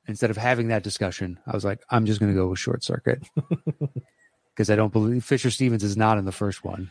instead 0.07 0.31
of 0.31 0.37
having 0.37 0.69
that 0.69 0.83
discussion, 0.83 1.39
I 1.47 1.53
was 1.55 1.65
like, 1.65 1.81
I'm 1.91 2.07
just 2.07 2.21
going 2.21 2.33
to 2.33 2.37
go 2.37 2.49
with 2.49 2.59
short 2.59 2.83
circuit 2.85 3.23
because 4.55 4.71
I 4.71 4.77
don't 4.77 4.93
believe 4.93 5.25
Fisher 5.25 5.51
Stevens 5.51 5.83
is 5.85 5.97
not 5.97 6.17
in 6.19 6.25
the 6.25 6.33
first 6.33 6.65
one. 6.65 6.91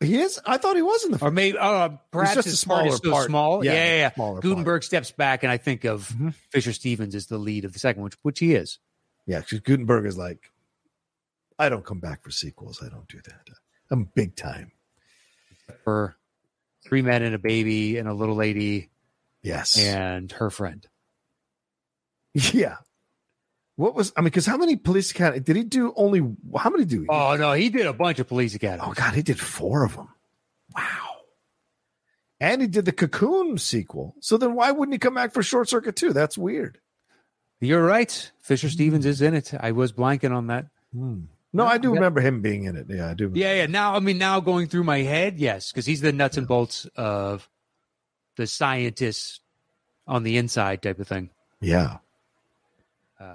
He 0.00 0.16
is. 0.20 0.40
I 0.46 0.58
thought 0.58 0.76
he 0.76 0.82
was 0.82 1.04
in 1.04 1.10
the. 1.12 1.18
Or 1.24 1.30
maybe, 1.32 1.58
uh, 1.58 1.88
perhaps 2.12 2.34
just 2.34 2.46
a 2.46 2.50
his 2.50 2.64
part 2.64 2.86
is 2.86 2.94
smaller 2.94 3.04
so 3.04 3.10
part. 3.10 3.26
small. 3.26 3.64
Yeah, 3.64 3.72
Yeah, 3.72 3.84
yeah, 3.84 3.96
yeah. 3.96 4.14
smaller 4.14 4.32
part. 4.34 4.42
Guttenberg 4.44 4.82
steps 4.84 5.10
back, 5.10 5.42
and 5.42 5.50
I 5.50 5.56
think 5.56 5.84
of 5.84 6.08
Mhm. 6.10 6.34
Fisher 6.52 6.72
Stevens 6.72 7.16
as 7.16 7.26
the 7.26 7.36
lead 7.38 7.64
of 7.64 7.72
the 7.72 7.80
second, 7.80 8.02
which 8.04 8.14
which 8.22 8.38
he 8.38 8.54
is. 8.54 8.78
Yeah, 9.26 9.40
because 9.40 9.58
Guttenberg 9.60 10.06
is 10.06 10.16
like, 10.16 10.52
I 11.58 11.68
don't 11.68 11.84
come 11.84 12.00
back 12.00 12.22
for 12.22 12.30
sequels. 12.30 12.82
I 12.84 12.88
don't 12.88 13.08
do 13.08 13.18
that. 13.24 13.48
I'm 13.90 14.04
big 14.14 14.36
time. 14.36 14.72
For 15.84 16.16
three 16.84 17.02
men 17.02 17.22
and 17.22 17.34
a 17.34 17.38
baby 17.38 17.96
and 17.98 18.08
a 18.08 18.14
little 18.14 18.36
lady 18.36 18.90
Yes. 19.42 19.78
and 19.78 20.30
her 20.32 20.50
friend. 20.50 20.86
Yeah. 22.34 22.76
What 23.76 23.94
was 23.94 24.12
I 24.16 24.20
mean? 24.20 24.24
Because 24.26 24.46
how 24.46 24.56
many 24.56 24.76
police 24.76 25.10
academy 25.12 25.40
did 25.40 25.56
he 25.56 25.62
do? 25.64 25.92
Only 25.96 26.20
how 26.56 26.70
many 26.70 26.84
do? 26.84 27.02
He, 27.02 27.06
Oh 27.08 27.36
no, 27.36 27.52
he 27.52 27.68
did 27.68 27.86
a 27.86 27.92
bunch 27.92 28.18
of 28.18 28.26
police 28.28 28.54
academies. 28.54 28.84
oh 28.88 28.92
God, 28.92 29.14
he 29.14 29.22
did 29.22 29.38
four 29.40 29.84
of 29.84 29.94
them. 29.96 30.08
Wow. 30.76 30.84
And 32.40 32.60
he 32.60 32.68
did 32.68 32.84
the 32.84 32.92
Cocoon 32.92 33.56
sequel. 33.58 34.14
So 34.20 34.36
then 34.36 34.54
why 34.54 34.70
wouldn't 34.72 34.94
he 34.94 34.98
come 34.98 35.14
back 35.14 35.32
for 35.32 35.42
Short 35.42 35.68
Circuit 35.68 35.96
too? 35.96 36.12
That's 36.12 36.36
weird. 36.38 36.78
You're 37.60 37.84
right. 37.84 38.30
Fisher 38.40 38.68
Stevens 38.68 39.06
is 39.06 39.22
in 39.22 39.34
it. 39.34 39.52
I 39.58 39.72
was 39.72 39.92
blanking 39.92 40.34
on 40.36 40.48
that. 40.48 40.66
Hmm. 40.92 41.22
No, 41.52 41.64
I 41.64 41.78
do 41.78 41.94
remember 41.94 42.20
him 42.20 42.42
being 42.42 42.64
in 42.64 42.76
it. 42.76 42.86
Yeah, 42.88 43.08
I 43.10 43.14
do. 43.14 43.30
Yeah, 43.34 43.54
yeah. 43.54 43.66
Now, 43.66 43.94
I 43.94 44.00
mean, 44.00 44.18
now 44.18 44.40
going 44.40 44.68
through 44.68 44.84
my 44.84 44.98
head, 44.98 45.38
yes, 45.38 45.72
because 45.72 45.86
he's 45.86 46.00
the 46.02 46.12
nuts 46.12 46.36
and 46.36 46.46
bolts 46.46 46.86
of 46.94 47.48
the 48.36 48.46
scientist 48.46 49.40
on 50.06 50.22
the 50.22 50.36
inside 50.36 50.82
type 50.82 50.98
of 50.98 51.08
thing. 51.08 51.30
Yeah. 51.60 51.98
Uh, 53.18 53.34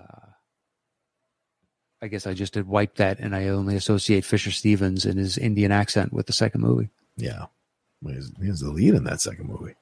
I 2.02 2.08
guess 2.08 2.28
I 2.28 2.34
just 2.34 2.54
did 2.54 2.68
wipe 2.68 2.96
that, 2.96 3.20
and 3.20 3.36
I 3.36 3.48
only 3.48 3.76
associate 3.76 4.26
Fisher 4.26 4.52
Stevens 4.52 5.06
and 5.06 5.18
his 5.18 5.38
Indian 5.38 5.72
accent 5.72 6.14
with 6.14 6.28
the 6.28 6.34
second 6.34 6.62
movie. 6.62 6.90
Yeah. 7.18 7.46
He's, 8.06 8.32
he's 8.42 8.60
the 8.60 8.70
lead 8.70 8.94
in 8.94 9.06
that 9.06 9.22
second 9.22 9.48
movie. 9.48 9.76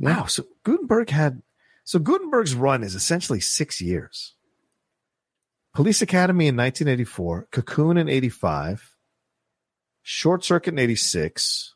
Wow. 0.00 0.26
So 0.26 0.44
Guttenberg 0.64 1.10
had 1.10 1.42
so 1.84 1.98
Guttenberg's 1.98 2.54
run 2.54 2.82
is 2.82 2.94
essentially 2.94 3.40
six 3.40 3.80
years. 3.80 4.34
Police 5.76 6.00
Academy 6.00 6.46
in 6.46 6.56
1984, 6.56 7.48
Cocoon 7.52 7.98
in 7.98 8.08
85, 8.08 8.96
Short 10.00 10.42
Circuit 10.42 10.72
in 10.72 10.78
86. 10.78 11.74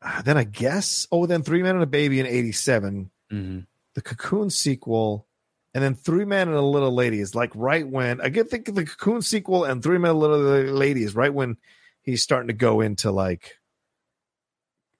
Ah, 0.00 0.22
Then 0.24 0.36
I 0.38 0.44
guess, 0.44 1.08
oh, 1.10 1.26
then 1.26 1.42
Three 1.42 1.64
Men 1.64 1.74
and 1.74 1.82
a 1.82 1.88
Baby 1.88 2.20
in 2.20 2.26
87, 2.26 3.10
hmm 3.30 3.58
the 3.94 4.02
Cocoon 4.02 4.50
sequel, 4.50 5.26
and 5.74 5.82
then 5.82 5.96
Three 5.96 6.24
Men 6.24 6.46
and 6.46 6.56
a 6.56 6.62
Little 6.62 6.94
Lady 6.94 7.18
is 7.18 7.34
like 7.34 7.50
right 7.56 7.86
when 7.86 8.20
I 8.20 8.28
get 8.28 8.48
think 8.48 8.68
of 8.68 8.76
the 8.76 8.84
Cocoon 8.86 9.20
sequel 9.20 9.64
and 9.64 9.82
Three 9.82 9.98
Men 9.98 10.12
and 10.12 10.16
a 10.18 10.20
Little 10.20 10.72
Lady 10.74 11.02
is 11.02 11.16
right 11.16 11.34
when 11.34 11.56
he's 12.02 12.22
starting 12.22 12.46
to 12.48 12.54
go 12.54 12.80
into 12.80 13.10
like 13.10 13.58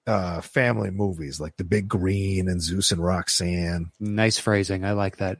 uh 0.08 0.40
family 0.40 0.90
movies 0.90 1.40
like 1.40 1.56
The 1.58 1.64
Big 1.64 1.86
Green 1.86 2.48
and 2.48 2.60
Zeus 2.60 2.90
and 2.90 3.00
Roxanne. 3.04 3.92
Nice 4.00 4.38
phrasing. 4.38 4.84
I 4.84 4.92
like 4.92 5.18
that. 5.18 5.38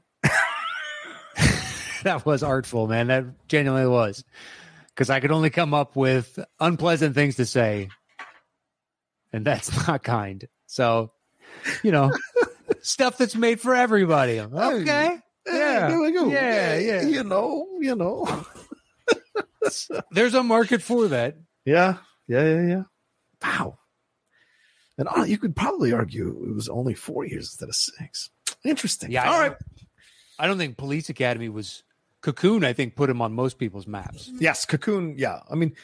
That 2.04 2.24
was 2.24 2.42
artful, 2.42 2.86
man. 2.86 3.08
That 3.08 3.24
genuinely 3.48 3.88
was. 3.88 4.24
Because 4.88 5.10
I 5.10 5.20
could 5.20 5.32
only 5.32 5.50
come 5.50 5.74
up 5.74 5.96
with 5.96 6.38
unpleasant 6.60 7.14
things 7.14 7.36
to 7.36 7.46
say, 7.46 7.88
and 9.32 9.44
that's 9.44 9.74
not 9.88 10.02
kind. 10.04 10.46
So, 10.66 11.10
you 11.82 11.90
know, 11.90 12.12
stuff 12.82 13.18
that's 13.18 13.34
made 13.34 13.60
for 13.60 13.74
everybody. 13.74 14.40
Okay. 14.40 15.18
Yeah. 15.46 15.88
go. 15.90 16.28
Yeah, 16.28 16.78
yeah. 16.78 17.02
You 17.02 17.24
know, 17.24 17.66
you 17.80 17.96
know. 17.96 18.46
There's 20.10 20.34
a 20.34 20.42
market 20.42 20.82
for 20.82 21.08
that. 21.08 21.36
Yeah, 21.64 21.96
yeah, 22.28 22.44
yeah, 22.44 22.66
yeah. 22.66 22.82
Wow. 23.42 23.78
And 24.96 25.08
uh, 25.08 25.24
you 25.24 25.38
could 25.38 25.56
probably 25.56 25.92
argue 25.92 26.28
it 26.48 26.54
was 26.54 26.68
only 26.68 26.94
four 26.94 27.24
years 27.26 27.46
instead 27.46 27.68
of 27.68 27.74
six. 27.74 28.30
Interesting. 28.64 29.10
Yeah. 29.10 29.28
All 29.28 29.40
I- 29.40 29.48
right. 29.48 29.56
I 30.38 30.46
don't 30.48 30.58
think 30.58 30.76
Police 30.76 31.08
Academy 31.10 31.48
was 31.48 31.83
Cocoon, 32.24 32.64
I 32.64 32.72
think, 32.72 32.96
put 32.96 33.10
him 33.10 33.20
on 33.20 33.34
most 33.34 33.58
people's 33.58 33.86
maps. 33.86 34.30
Yes, 34.40 34.64
Cocoon. 34.64 35.14
Yeah, 35.18 35.40
I 35.50 35.54
mean, 35.54 35.74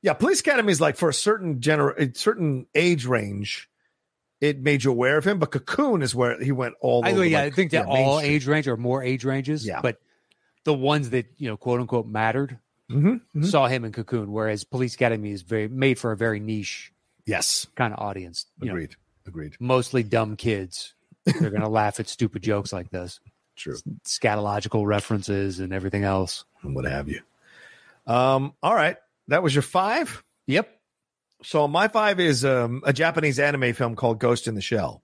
yeah, 0.00 0.12
Police 0.12 0.38
Academy 0.40 0.70
is 0.70 0.80
like 0.80 0.96
for 0.96 1.08
a 1.08 1.14
certain 1.14 1.58
gener, 1.58 1.92
a 1.98 2.16
certain 2.16 2.66
age 2.76 3.04
range, 3.04 3.68
it 4.40 4.60
made 4.62 4.84
you 4.84 4.92
aware 4.92 5.18
of 5.18 5.24
him. 5.24 5.40
But 5.40 5.50
Cocoon 5.50 6.02
is 6.02 6.14
where 6.14 6.40
he 6.40 6.52
went 6.52 6.74
all. 6.80 7.04
I, 7.04 7.10
over, 7.10 7.24
yeah, 7.24 7.42
like, 7.42 7.52
I 7.52 7.56
think 7.56 7.72
that 7.72 7.86
yeah, 7.88 7.92
all 7.92 8.20
age 8.20 8.46
range 8.46 8.68
or 8.68 8.76
more 8.76 9.02
age 9.02 9.24
ranges. 9.24 9.66
Yeah. 9.66 9.80
But 9.80 10.00
the 10.62 10.72
ones 10.72 11.10
that, 11.10 11.26
you 11.36 11.48
know, 11.48 11.56
quote 11.56 11.80
unquote 11.80 12.06
mattered 12.06 12.58
Mhm, 12.88 13.20
mhm. 13.34 13.44
saw 13.44 13.66
him 13.66 13.84
in 13.84 13.90
Cocoon, 13.92 14.30
whereas 14.32 14.62
Police 14.64 14.94
Academy 14.94 15.32
is 15.32 15.42
very 15.42 15.66
made 15.68 15.98
for 15.98 16.12
a 16.12 16.16
very 16.16 16.38
niche 16.40 16.92
Yes, 17.26 17.66
kind 17.74 17.92
of 17.92 17.98
audience. 17.98 18.46
You 18.62 18.68
know, 18.68 18.72
agreed. 18.74 18.96
Agreed. 19.26 19.56
mostly 19.60 20.02
dumb 20.04 20.36
kids. 20.36 20.94
They're 21.26 21.50
gonna 21.50 21.68
laugh 21.82 21.98
at 22.00 22.08
stupid 22.08 22.42
jokes 22.42 22.72
like 22.72 22.90
this. 22.90 23.18
True. 23.58 23.76
Scatological 24.04 24.86
references 24.86 25.58
and 25.58 25.72
everything 25.72 26.04
else. 26.04 26.44
And 26.62 26.74
what 26.74 26.84
have 26.84 27.08
you? 27.08 27.20
Um. 28.06 28.54
All 28.62 28.74
right, 28.74 28.96
that 29.28 29.42
was 29.42 29.54
your 29.54 29.62
five. 29.62 30.22
Yep. 30.46 30.70
So 31.42 31.68
my 31.68 31.88
five 31.88 32.18
is 32.20 32.44
um, 32.44 32.82
a 32.84 32.92
Japanese 32.92 33.38
anime 33.38 33.72
film 33.74 33.94
called 33.96 34.18
Ghost 34.18 34.48
in 34.48 34.54
the 34.54 34.60
Shell. 34.60 35.02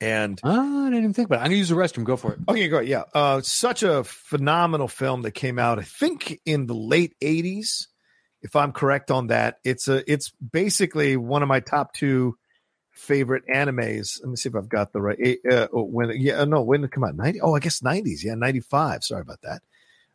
And 0.00 0.40
Oh, 0.42 0.82
I 0.82 0.90
didn't 0.90 0.98
even 0.98 1.14
think 1.14 1.26
about 1.26 1.36
it. 1.36 1.40
I'm 1.40 1.46
gonna 1.46 1.56
use 1.56 1.68
the 1.68 1.76
restroom. 1.76 2.04
Go 2.04 2.16
for 2.16 2.32
it. 2.32 2.40
Okay, 2.48 2.68
great. 2.68 2.88
Yeah. 2.88 3.04
Uh, 3.14 3.40
such 3.40 3.82
a 3.82 4.04
phenomenal 4.04 4.88
film 4.88 5.22
that 5.22 5.30
came 5.32 5.58
out, 5.58 5.78
I 5.78 5.82
think, 5.82 6.40
in 6.44 6.66
the 6.66 6.74
late 6.74 7.14
80s, 7.22 7.86
if 8.42 8.54
I'm 8.56 8.72
correct 8.72 9.10
on 9.10 9.28
that. 9.28 9.58
It's 9.64 9.88
a 9.88 10.02
it's 10.12 10.30
basically 10.30 11.16
one 11.16 11.42
of 11.42 11.48
my 11.48 11.60
top 11.60 11.94
two 11.94 12.36
favorite 12.92 13.44
animes. 13.52 14.20
Let 14.20 14.30
me 14.30 14.36
see 14.36 14.48
if 14.48 14.54
I've 14.54 14.68
got 14.68 14.92
the 14.92 15.00
right 15.00 15.38
uh, 15.50 15.68
when 15.72 16.10
yeah, 16.20 16.44
no, 16.44 16.62
when 16.62 16.86
come 16.88 17.04
out? 17.04 17.16
90. 17.16 17.40
Oh, 17.40 17.54
I 17.54 17.60
guess 17.60 17.80
90s. 17.80 18.22
Yeah, 18.22 18.34
95. 18.34 19.04
Sorry 19.04 19.22
about 19.22 19.40
that. 19.42 19.62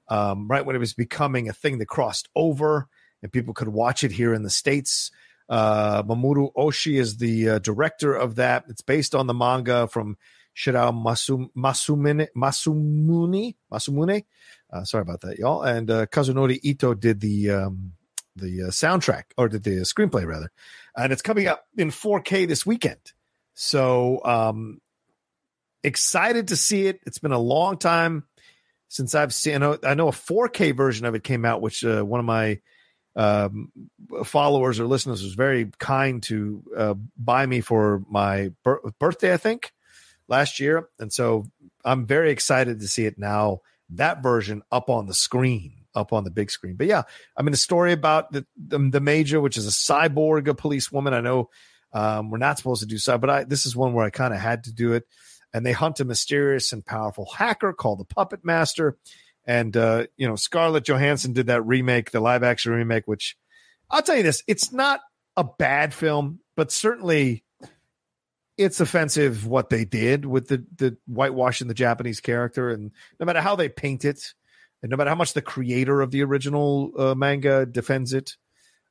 Um, 0.10 0.48
right 0.48 0.66
when 0.66 0.76
it 0.76 0.80
was 0.80 0.94
becoming 0.94 1.50
a 1.50 1.54
thing 1.54 1.80
that 1.80 1.88
crossed 1.88 2.30
over 2.36 2.88
and 3.22 3.32
people 3.32 3.54
could 3.54 3.68
watch 3.68 4.04
it 4.04 4.12
here 4.12 4.34
in 4.34 4.44
the 4.44 4.50
States. 4.50 5.12
Uh, 5.50 6.04
Mamoru 6.04 6.54
Oshii 6.54 7.00
is 7.00 7.18
the 7.18 7.50
uh, 7.50 7.60
director 7.60 8.14
of 8.14 8.36
that. 8.36 8.66
It's 8.70 8.82
based 8.82 9.16
on 9.16 9.28
the 9.28 9.34
manga 9.34 9.88
from 9.88 10.18
Shirow 10.56 10.92
Masum, 10.92 11.50
Masumune, 11.56 12.28
Masumune, 12.36 13.56
Masumune. 13.72 14.26
Uh, 14.72 14.84
sorry 14.84 15.04
about 15.04 15.22
that, 15.22 15.38
y'all. 15.38 15.62
And 15.64 15.90
uh, 15.90 16.06
Kazunori 16.08 16.60
Ito 16.64 16.94
did 16.94 17.22
the 17.22 17.52
um, 17.52 17.94
the 18.38 18.64
uh, 18.64 18.68
soundtrack 18.68 19.24
or 19.38 19.50
did 19.50 19.64
the 19.64 19.82
screenplay 19.82 20.26
rather, 20.26 20.52
and 20.96 21.12
it's 21.12 21.22
coming 21.22 21.48
up 21.48 21.66
in 21.78 21.90
4K 21.90 22.48
this 22.48 22.66
weekend. 22.66 23.14
So 23.54 24.24
um, 24.24 24.82
excited 25.84 26.50
to 26.50 26.56
see 26.56 26.88
it. 26.88 27.00
It's 27.06 27.20
been 27.20 27.32
a 27.32 27.40
long 27.40 27.78
time 27.78 28.26
since 28.88 29.16
I've 29.16 29.34
seen. 29.34 29.56
I 29.56 29.58
know, 29.58 29.78
I 29.84 29.94
know 29.96 30.10
a 30.10 30.12
4K 30.12 30.76
version 30.76 31.06
of 31.06 31.16
it 31.16 31.24
came 31.24 31.46
out, 31.46 31.62
which 31.62 31.84
uh, 31.84 32.04
one 32.04 32.20
of 32.20 32.26
my 32.26 32.60
um, 33.16 33.72
followers 34.24 34.80
or 34.80 34.86
listeners 34.86 35.24
was 35.24 35.34
very 35.34 35.72
kind 35.80 36.22
to 36.24 36.64
uh, 36.78 36.94
buy 37.18 37.46
me 37.46 37.62
for 37.62 38.04
my 38.10 38.52
bir- 38.64 38.82
birthday, 39.00 39.34
I 39.34 39.38
think, 39.38 39.74
last 40.28 40.60
year. 40.60 40.88
And 41.00 41.12
so 41.12 41.46
I'm 41.84 42.06
very 42.06 42.32
excited 42.32 42.80
to 42.80 42.88
see 42.88 43.06
it 43.06 43.18
now, 43.18 43.62
that 43.90 44.22
version 44.22 44.62
up 44.72 44.90
on 44.90 45.08
the 45.08 45.14
screen, 45.14 45.77
up 45.98 46.14
on 46.14 46.24
the 46.24 46.32
big 46.32 46.52
screen. 46.52 46.76
But 46.76 46.88
yeah, 46.88 47.04
I 47.36 47.42
mean, 47.42 47.52
the 47.52 47.58
story 47.58 47.92
about 47.92 48.32
the, 48.32 48.46
the, 48.56 48.78
the 48.78 49.02
Major, 49.02 49.42
which 49.42 49.58
is 49.58 49.68
a 49.68 49.72
cyborg, 49.72 50.48
a 50.48 50.54
policewoman. 50.54 51.14
I 51.14 51.22
know 51.22 51.50
um, 51.94 52.30
we're 52.30 52.38
not 52.38 52.58
supposed 52.58 52.82
to 52.82 52.88
do 52.88 52.98
so, 52.98 53.18
but 53.18 53.30
I, 53.30 53.44
this 53.44 53.66
is 53.66 53.76
one 53.76 53.94
where 53.94 54.06
I 54.06 54.10
kind 54.10 54.34
of 54.34 54.40
had 54.40 54.66
to 54.66 54.74
do 54.74 54.94
it. 54.94 55.06
And 55.54 55.66
they 55.66 55.72
hunt 55.72 56.00
a 56.00 56.06
mysterious 56.06 56.72
and 56.72 56.86
powerful 56.86 57.28
hacker 57.36 57.74
called 57.74 58.00
the 58.00 58.06
Puppet 58.06 58.46
Master. 58.46 58.98
And 59.46 59.76
uh, 59.76 60.08
you 60.18 60.28
know, 60.28 60.36
Scarlett 60.36 60.84
Johansson 60.88 61.34
did 61.34 61.48
that 61.48 61.66
remake, 61.66 62.12
the 62.12 62.20
live 62.20 62.44
action 62.44 62.74
remake, 62.74 63.08
which 63.08 63.38
I'll 63.90 64.02
tell 64.02 64.18
you 64.18 64.24
this, 64.24 64.44
it's 64.48 64.72
not 64.72 65.00
a 65.38 65.46
bad 65.46 65.94
film, 65.94 66.42
but 66.56 66.72
certainly 66.72 67.44
it's 68.58 68.80
offensive 68.80 69.46
what 69.46 69.70
they 69.70 69.86
did 69.86 70.26
with 70.26 70.48
the 70.48 70.66
the 70.76 70.98
whitewashing 71.08 71.68
the 71.68 71.74
Japanese 71.74 72.20
character, 72.20 72.70
and 72.70 72.92
no 73.20 73.26
matter 73.26 73.42
how 73.42 73.56
they 73.56 73.70
paint 73.70 74.04
it, 74.04 74.34
and 74.82 74.90
no 74.90 74.98
matter 74.98 75.10
how 75.10 75.16
much 75.16 75.34
the 75.34 75.42
creator 75.42 76.02
of 76.02 76.12
the 76.12 76.24
original 76.24 76.92
uh, 76.98 77.16
manga 77.16 77.66
defends 77.66 78.14
it, 78.14 78.36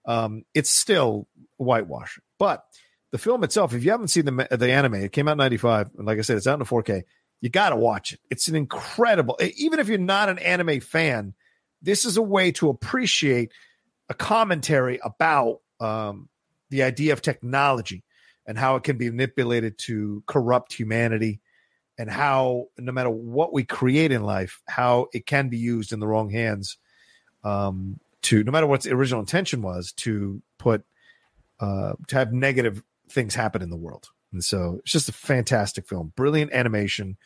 um, 0.06 0.44
it's 0.54 0.70
still 0.70 1.28
whitewash. 1.56 2.18
But 2.38 2.64
the 3.12 3.18
film 3.18 3.44
itself, 3.44 3.72
if 3.74 3.84
you 3.84 3.90
haven't 3.90 4.08
seen 4.08 4.24
the 4.24 4.48
the 4.50 4.70
anime, 4.70 4.94
it 4.94 5.12
came 5.12 5.28
out 5.28 5.32
in 5.32 5.38
'95, 5.38 5.90
and 5.98 6.06
like 6.06 6.18
I 6.18 6.22
said, 6.22 6.36
it's 6.36 6.46
out 6.46 6.58
in 6.58 6.66
4K. 6.66 7.02
You 7.40 7.50
got 7.50 7.70
to 7.70 7.76
watch 7.76 8.12
it. 8.12 8.20
It's 8.30 8.48
an 8.48 8.56
incredible. 8.56 9.38
Even 9.56 9.78
if 9.78 9.88
you're 9.88 9.98
not 9.98 10.28
an 10.28 10.38
anime 10.38 10.80
fan, 10.80 11.34
this 11.82 12.04
is 12.04 12.16
a 12.16 12.22
way 12.22 12.52
to 12.52 12.68
appreciate 12.70 13.52
a 14.08 14.14
commentary 14.14 14.98
about 15.04 15.60
um, 15.80 16.28
the 16.70 16.82
idea 16.82 17.12
of 17.12 17.22
technology 17.22 18.04
and 18.46 18.58
how 18.58 18.76
it 18.76 18.84
can 18.84 18.96
be 18.96 19.10
manipulated 19.10 19.78
to 19.78 20.22
corrupt 20.26 20.72
humanity 20.72 21.40
and 21.98 22.10
how 22.10 22.66
no 22.78 22.92
matter 22.92 23.10
what 23.10 23.52
we 23.52 23.64
create 23.64 24.12
in 24.12 24.22
life 24.22 24.60
how 24.68 25.08
it 25.12 25.26
can 25.26 25.48
be 25.48 25.58
used 25.58 25.92
in 25.92 26.00
the 26.00 26.06
wrong 26.06 26.30
hands 26.30 26.76
um, 27.44 27.98
to 28.22 28.42
no 28.42 28.52
matter 28.52 28.66
what 28.66 28.82
the 28.82 28.92
original 28.92 29.20
intention 29.20 29.62
was 29.62 29.92
to 29.92 30.42
put 30.58 30.84
uh, 31.60 31.92
to 32.08 32.16
have 32.16 32.32
negative 32.32 32.82
things 33.08 33.34
happen 33.34 33.62
in 33.62 33.70
the 33.70 33.76
world. 33.76 34.08
And 34.32 34.44
so 34.44 34.80
it's 34.80 34.92
just 34.92 35.08
a 35.08 35.12
fantastic 35.12 35.88
film. 35.88 36.12
Brilliant 36.16 36.52
animation 36.52 37.16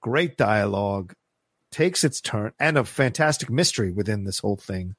great 0.00 0.36
dialogue 0.36 1.14
takes 1.72 2.04
its 2.04 2.20
turn 2.20 2.52
and 2.60 2.78
a 2.78 2.84
fantastic 2.84 3.50
mystery 3.50 3.90
within 3.90 4.24
this 4.24 4.38
whole 4.38 4.56
thing. 4.56 4.94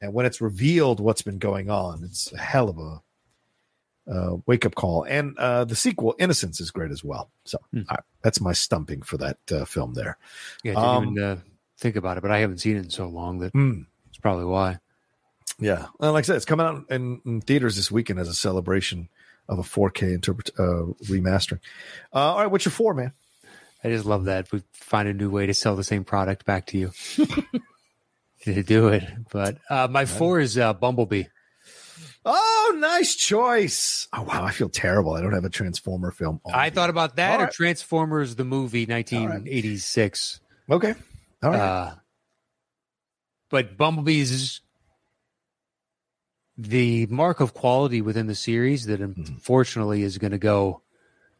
And 0.00 0.12
when 0.12 0.26
it's 0.26 0.40
revealed 0.40 0.98
what's 1.00 1.22
been 1.22 1.38
going 1.38 1.70
on 1.70 2.02
it's 2.02 2.32
a 2.32 2.38
hell 2.38 2.68
of 2.68 2.78
a 2.78 3.00
uh, 4.10 4.36
wake 4.46 4.64
up 4.66 4.74
call, 4.74 5.04
and 5.04 5.36
uh, 5.38 5.64
the 5.64 5.76
sequel 5.76 6.14
Innocence 6.18 6.60
is 6.60 6.70
great 6.70 6.90
as 6.90 7.04
well. 7.04 7.30
So 7.44 7.58
all 7.74 7.82
right, 7.90 8.00
that's 8.22 8.40
my 8.40 8.52
stumping 8.52 9.02
for 9.02 9.16
that 9.18 9.38
uh, 9.50 9.64
film 9.64 9.94
there. 9.94 10.18
Yeah, 10.64 10.72
I 10.72 10.74
didn't 10.74 10.88
Um, 10.88 11.10
even 11.12 11.22
uh, 11.24 11.36
think 11.78 11.96
about 11.96 12.16
it, 12.16 12.20
but 12.22 12.30
I 12.30 12.38
haven't 12.38 12.58
seen 12.58 12.76
it 12.76 12.84
in 12.84 12.90
so 12.90 13.08
long 13.08 13.38
that 13.40 13.52
Mm. 13.52 13.86
it's 14.08 14.18
probably 14.18 14.44
why. 14.44 14.78
Yeah, 15.58 15.86
well, 16.00 16.12
like 16.12 16.24
I 16.24 16.26
said, 16.26 16.36
it's 16.36 16.44
coming 16.44 16.66
out 16.66 16.84
in, 16.90 17.20
in 17.24 17.40
theaters 17.40 17.76
this 17.76 17.90
weekend 17.90 18.18
as 18.18 18.28
a 18.28 18.34
celebration 18.34 19.08
of 19.48 19.58
a 19.58 19.62
4K 19.62 20.14
interpret 20.14 20.50
uh, 20.58 20.86
remastering. 21.08 21.60
Uh, 22.12 22.18
all 22.18 22.38
right, 22.38 22.46
what's 22.50 22.64
your 22.64 22.72
four, 22.72 22.94
man? 22.94 23.12
I 23.84 23.88
just 23.88 24.04
love 24.06 24.24
that 24.24 24.50
we 24.52 24.62
find 24.72 25.08
a 25.08 25.12
new 25.14 25.28
way 25.30 25.46
to 25.46 25.54
sell 25.54 25.76
the 25.76 25.84
same 25.84 26.04
product 26.04 26.44
back 26.44 26.66
to 26.68 26.78
you. 26.78 26.92
to 28.42 28.62
do 28.64 28.88
it, 28.88 29.04
but 29.30 29.58
uh, 29.70 29.86
my 29.88 30.04
four 30.04 30.40
is 30.40 30.58
uh, 30.58 30.72
Bumblebee. 30.72 31.24
Oh, 32.24 32.74
nice 32.78 33.16
choice. 33.16 34.06
Oh 34.12 34.22
wow, 34.22 34.44
I 34.44 34.52
feel 34.52 34.68
terrible. 34.68 35.14
I 35.14 35.20
don't 35.20 35.32
have 35.32 35.44
a 35.44 35.50
Transformer 35.50 36.10
film. 36.12 36.40
on 36.44 36.54
I 36.54 36.70
thought 36.70 36.88
about 36.90 37.16
that 37.16 37.32
All 37.34 37.40
or 37.40 37.44
right. 37.44 37.52
Transformers 37.52 38.36
the 38.36 38.44
movie 38.44 38.86
1986. 38.86 40.40
okay. 40.70 40.94
All 41.42 41.50
right. 41.50 41.58
Uh, 41.60 41.94
but 43.50 43.76
Bumblebee's 43.76 44.60
the 46.56 47.06
mark 47.06 47.40
of 47.40 47.54
quality 47.54 48.00
within 48.00 48.26
the 48.26 48.34
series 48.34 48.86
that 48.86 49.00
Mm-hmm. 49.00 49.20
unfortunately 49.26 50.02
is 50.02 50.18
going 50.18 50.30
to 50.32 50.38
go 50.38 50.82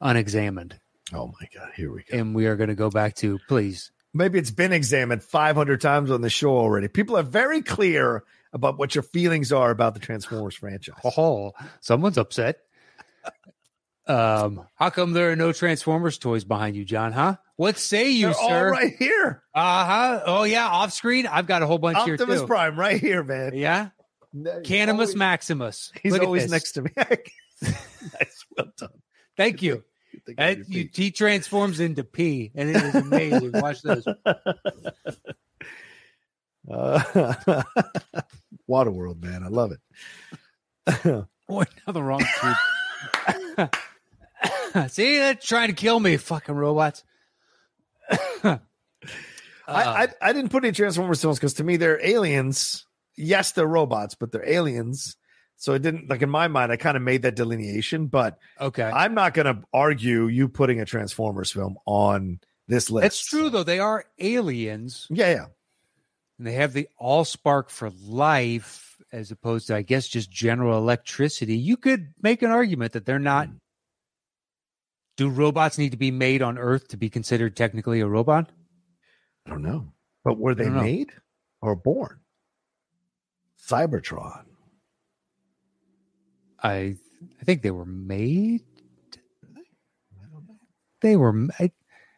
unexamined. 0.00 0.78
oh 1.12 1.28
my 1.40 1.46
god, 1.54 1.70
here 1.76 1.92
we 1.92 2.02
go. 2.02 2.18
And 2.18 2.34
we 2.34 2.46
are 2.46 2.56
going 2.56 2.70
to 2.70 2.74
go 2.74 2.90
back 2.90 3.14
to, 3.16 3.38
please, 3.48 3.92
Maybe 4.14 4.38
it's 4.38 4.50
been 4.50 4.72
examined 4.74 5.22
500 5.22 5.80
times 5.80 6.10
on 6.10 6.20
the 6.20 6.28
show 6.28 6.50
already. 6.54 6.86
People 6.88 7.16
are 7.16 7.22
very 7.22 7.62
clear 7.62 8.24
about 8.52 8.78
what 8.78 8.94
your 8.94 9.02
feelings 9.02 9.52
are 9.52 9.70
about 9.70 9.94
the 9.94 10.00
Transformers 10.00 10.54
franchise. 10.54 10.94
Oh, 11.16 11.52
someone's 11.80 12.18
upset. 12.18 12.58
Um, 14.06 14.66
how 14.74 14.90
come 14.90 15.12
there 15.12 15.30
are 15.30 15.36
no 15.36 15.52
Transformers 15.52 16.18
toys 16.18 16.42
behind 16.44 16.74
you, 16.74 16.84
John? 16.84 17.12
Huh? 17.12 17.36
What 17.56 17.78
say 17.78 18.10
you, 18.10 18.26
They're 18.26 18.34
sir? 18.34 18.70
right 18.70 18.94
here. 18.98 19.42
Uh 19.54 19.84
huh. 19.86 20.22
Oh 20.26 20.42
yeah, 20.42 20.66
off 20.66 20.92
screen. 20.92 21.26
I've 21.28 21.46
got 21.46 21.62
a 21.62 21.66
whole 21.66 21.78
bunch 21.78 21.98
Optimus 21.98 22.20
here 22.26 22.38
too. 22.40 22.46
Prime, 22.46 22.76
right 22.78 23.00
here, 23.00 23.22
man. 23.22 23.52
Yeah, 23.54 23.90
He's 24.32 24.44
Canimus 24.44 24.90
always- 24.90 25.14
Maximus. 25.16 25.92
He's 26.02 26.12
Look 26.12 26.22
always 26.22 26.50
next 26.50 26.72
to 26.72 26.82
me. 26.82 26.90
nice, 27.62 28.44
well 28.56 28.66
done. 28.76 28.88
Thank 29.36 29.62
you. 29.62 29.84
You 30.12 30.20
think 30.26 30.40
of 30.40 30.44
And 30.44 30.64
you, 30.68 30.88
he 30.92 31.10
transforms 31.12 31.78
into 31.78 32.02
P, 32.02 32.50
and 32.56 32.70
it 32.70 32.76
is 32.76 32.94
amazing. 32.96 33.52
Watch 33.54 33.82
this. 33.82 34.04
Uh, 36.70 37.62
Waterworld, 38.68 39.22
man, 39.22 39.42
I 39.42 39.48
love 39.48 39.72
it. 39.72 39.80
Boy, 41.48 41.64
now 41.86 41.92
the 41.92 42.02
wrong. 42.02 42.24
See, 44.88 45.18
they're 45.18 45.34
trying 45.34 45.68
to 45.68 45.74
kill 45.74 46.00
me, 46.00 46.16
fucking 46.16 46.54
robots. 46.54 47.04
I, 48.42 48.58
I 49.66 50.04
uh. 50.04 50.06
I 50.20 50.32
didn't 50.32 50.50
put 50.50 50.64
any 50.64 50.72
Transformers 50.72 51.20
films 51.20 51.38
because 51.38 51.54
to 51.54 51.64
me 51.64 51.76
they're 51.76 52.04
aliens. 52.04 52.86
Yes, 53.16 53.52
they're 53.52 53.66
robots, 53.66 54.14
but 54.14 54.32
they're 54.32 54.48
aliens. 54.48 55.16
So 55.56 55.74
it 55.74 55.82
didn't 55.82 56.08
like 56.10 56.22
in 56.22 56.30
my 56.30 56.48
mind. 56.48 56.72
I 56.72 56.76
kind 56.76 56.96
of 56.96 57.02
made 57.02 57.22
that 57.22 57.36
delineation, 57.36 58.06
but 58.06 58.38
okay, 58.60 58.82
I'm 58.82 59.14
not 59.14 59.34
going 59.34 59.46
to 59.46 59.62
argue 59.72 60.26
you 60.26 60.48
putting 60.48 60.80
a 60.80 60.84
Transformers 60.84 61.52
film 61.52 61.76
on 61.86 62.40
this 62.66 62.90
list. 62.90 63.06
It's 63.06 63.24
true 63.24 63.48
though. 63.48 63.62
They 63.62 63.78
are 63.78 64.04
aliens, 64.18 65.06
Yeah, 65.10 65.30
yeah. 65.30 65.44
And 66.38 66.46
they 66.46 66.52
have 66.52 66.72
the 66.72 66.88
all 66.98 67.24
spark 67.24 67.70
for 67.70 67.90
life, 68.06 68.96
as 69.12 69.30
opposed 69.30 69.66
to, 69.68 69.76
I 69.76 69.82
guess, 69.82 70.06
just 70.08 70.30
general 70.30 70.78
electricity. 70.78 71.56
You 71.56 71.76
could 71.76 72.14
make 72.20 72.42
an 72.42 72.50
argument 72.50 72.92
that 72.92 73.06
they're 73.06 73.18
not. 73.18 73.48
Hmm. 73.48 73.54
Do 75.18 75.28
robots 75.28 75.76
need 75.76 75.90
to 75.92 75.98
be 75.98 76.10
made 76.10 76.40
on 76.42 76.56
Earth 76.58 76.88
to 76.88 76.96
be 76.96 77.10
considered 77.10 77.54
technically 77.56 78.00
a 78.00 78.06
robot? 78.06 78.48
I 79.46 79.50
don't 79.50 79.62
know, 79.62 79.92
but 80.24 80.38
were 80.38 80.54
they 80.54 80.70
made 80.70 81.10
or 81.60 81.76
born? 81.76 82.20
Cybertron. 83.68 84.44
I 86.62 86.96
I 87.40 87.44
think 87.44 87.62
they 87.62 87.70
were 87.70 87.84
made. 87.84 88.62
They 91.00 91.16
were. 91.16 91.48
I, 91.58 91.64
I 91.64 91.70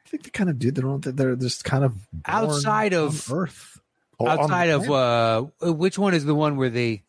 think 0.08 0.24
they 0.24 0.30
kind 0.30 0.50
of 0.50 0.58
did 0.58 0.74
their 0.74 0.86
own. 0.86 1.00
Thing. 1.02 1.16
They're 1.16 1.36
just 1.36 1.64
kind 1.64 1.84
of 1.84 1.94
born 2.12 2.22
Outside 2.26 2.92
of- 2.92 3.32
Earth, 3.32 3.73
Or 4.18 4.28
outside 4.28 4.70
of 4.70 4.90
uh 4.90 5.42
which 5.72 5.98
one 5.98 6.14
is 6.14 6.24
the 6.24 6.34
one 6.34 6.56
where 6.56 6.70
they 6.70 7.02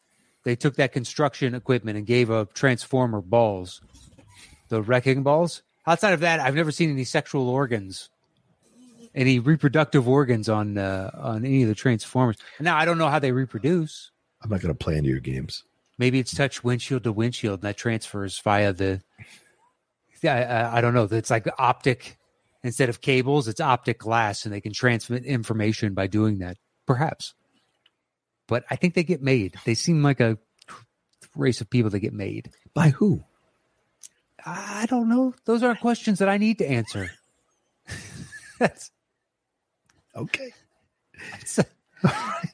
they 0.43 0.55
took 0.55 0.75
that 0.75 0.91
construction 0.91 1.55
equipment 1.55 1.97
and 1.97 2.05
gave 2.05 2.29
a 2.29 2.45
transformer 2.53 3.21
balls? 3.21 3.81
The 4.69 4.81
wrecking 4.81 5.23
balls? 5.23 5.61
Outside 5.87 6.13
of 6.13 6.19
that 6.21 6.39
i've 6.39 6.55
never 6.55 6.71
seen 6.71 6.89
any 6.89 7.03
sexual 7.03 7.47
organs 7.49 8.09
any 9.13 9.39
reproductive 9.39 10.07
organs 10.09 10.49
on 10.49 10.77
uh, 10.77 11.09
on 11.13 11.45
any 11.45 11.61
of 11.61 11.69
the 11.69 11.75
transformers. 11.75 12.37
Now 12.59 12.75
i 12.77 12.85
don't 12.85 12.97
know 12.97 13.09
how 13.09 13.19
they 13.19 13.31
reproduce. 13.31 14.11
I'm 14.41 14.49
not 14.49 14.61
going 14.61 14.73
to 14.73 14.83
play 14.83 14.97
into 14.97 15.09
your 15.09 15.19
games. 15.19 15.63
maybe 15.97 16.19
it's 16.19 16.33
touch 16.35 16.63
windshield 16.63 17.03
to 17.03 17.11
windshield 17.11 17.59
and 17.59 17.63
that 17.63 17.77
transfers 17.77 18.39
via 18.39 18.73
the 18.73 19.01
yeah 20.21 20.69
I, 20.73 20.77
I 20.77 20.81
don't 20.81 20.93
know. 20.93 21.07
It's 21.09 21.29
like 21.29 21.47
optic 21.57 22.17
instead 22.63 22.89
of 22.89 22.99
cables 22.99 23.47
it's 23.47 23.61
optic 23.61 23.99
glass 23.99 24.43
and 24.45 24.53
they 24.53 24.59
can 24.59 24.73
transmit 24.73 25.23
information 25.23 25.93
by 25.93 26.07
doing 26.07 26.39
that 26.39 26.57
perhaps 26.85 27.33
but 28.47 28.63
i 28.69 28.75
think 28.75 28.93
they 28.93 29.03
get 29.03 29.21
made 29.21 29.55
they 29.65 29.73
seem 29.73 30.03
like 30.03 30.19
a 30.19 30.37
race 31.35 31.61
of 31.61 31.69
people 31.69 31.89
that 31.89 31.99
get 31.99 32.13
made 32.13 32.51
By 32.73 32.89
who? 32.89 33.23
i 34.45 34.85
don't 34.89 35.09
know 35.09 35.33
those 35.45 35.63
aren't 35.63 35.79
questions 35.79 36.19
that 36.19 36.29
i 36.29 36.37
need 36.37 36.59
to 36.59 36.69
answer 36.69 37.09
that's 38.59 38.91
Okay. 40.15 40.53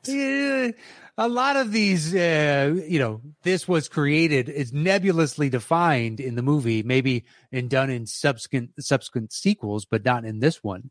Yeah, 0.07 0.71
a 1.17 1.27
lot 1.27 1.57
of 1.57 1.71
these, 1.71 2.15
uh, 2.15 2.79
you 2.87 2.99
know, 2.99 3.21
this 3.43 3.67
was 3.67 3.87
created 3.87 4.49
is 4.49 4.73
nebulously 4.73 5.49
defined 5.49 6.19
in 6.19 6.35
the 6.35 6.41
movie, 6.41 6.81
maybe 6.83 7.25
and 7.51 7.69
done 7.69 7.89
in 7.89 8.07
subsequent 8.07 8.71
subsequent 8.79 9.31
sequels, 9.31 9.85
but 9.85 10.03
not 10.03 10.25
in 10.25 10.39
this 10.39 10.63
one. 10.63 10.89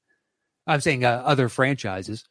I'm 0.66 0.80
saying 0.80 1.04
uh, 1.04 1.22
other 1.24 1.48
franchises. 1.48 2.24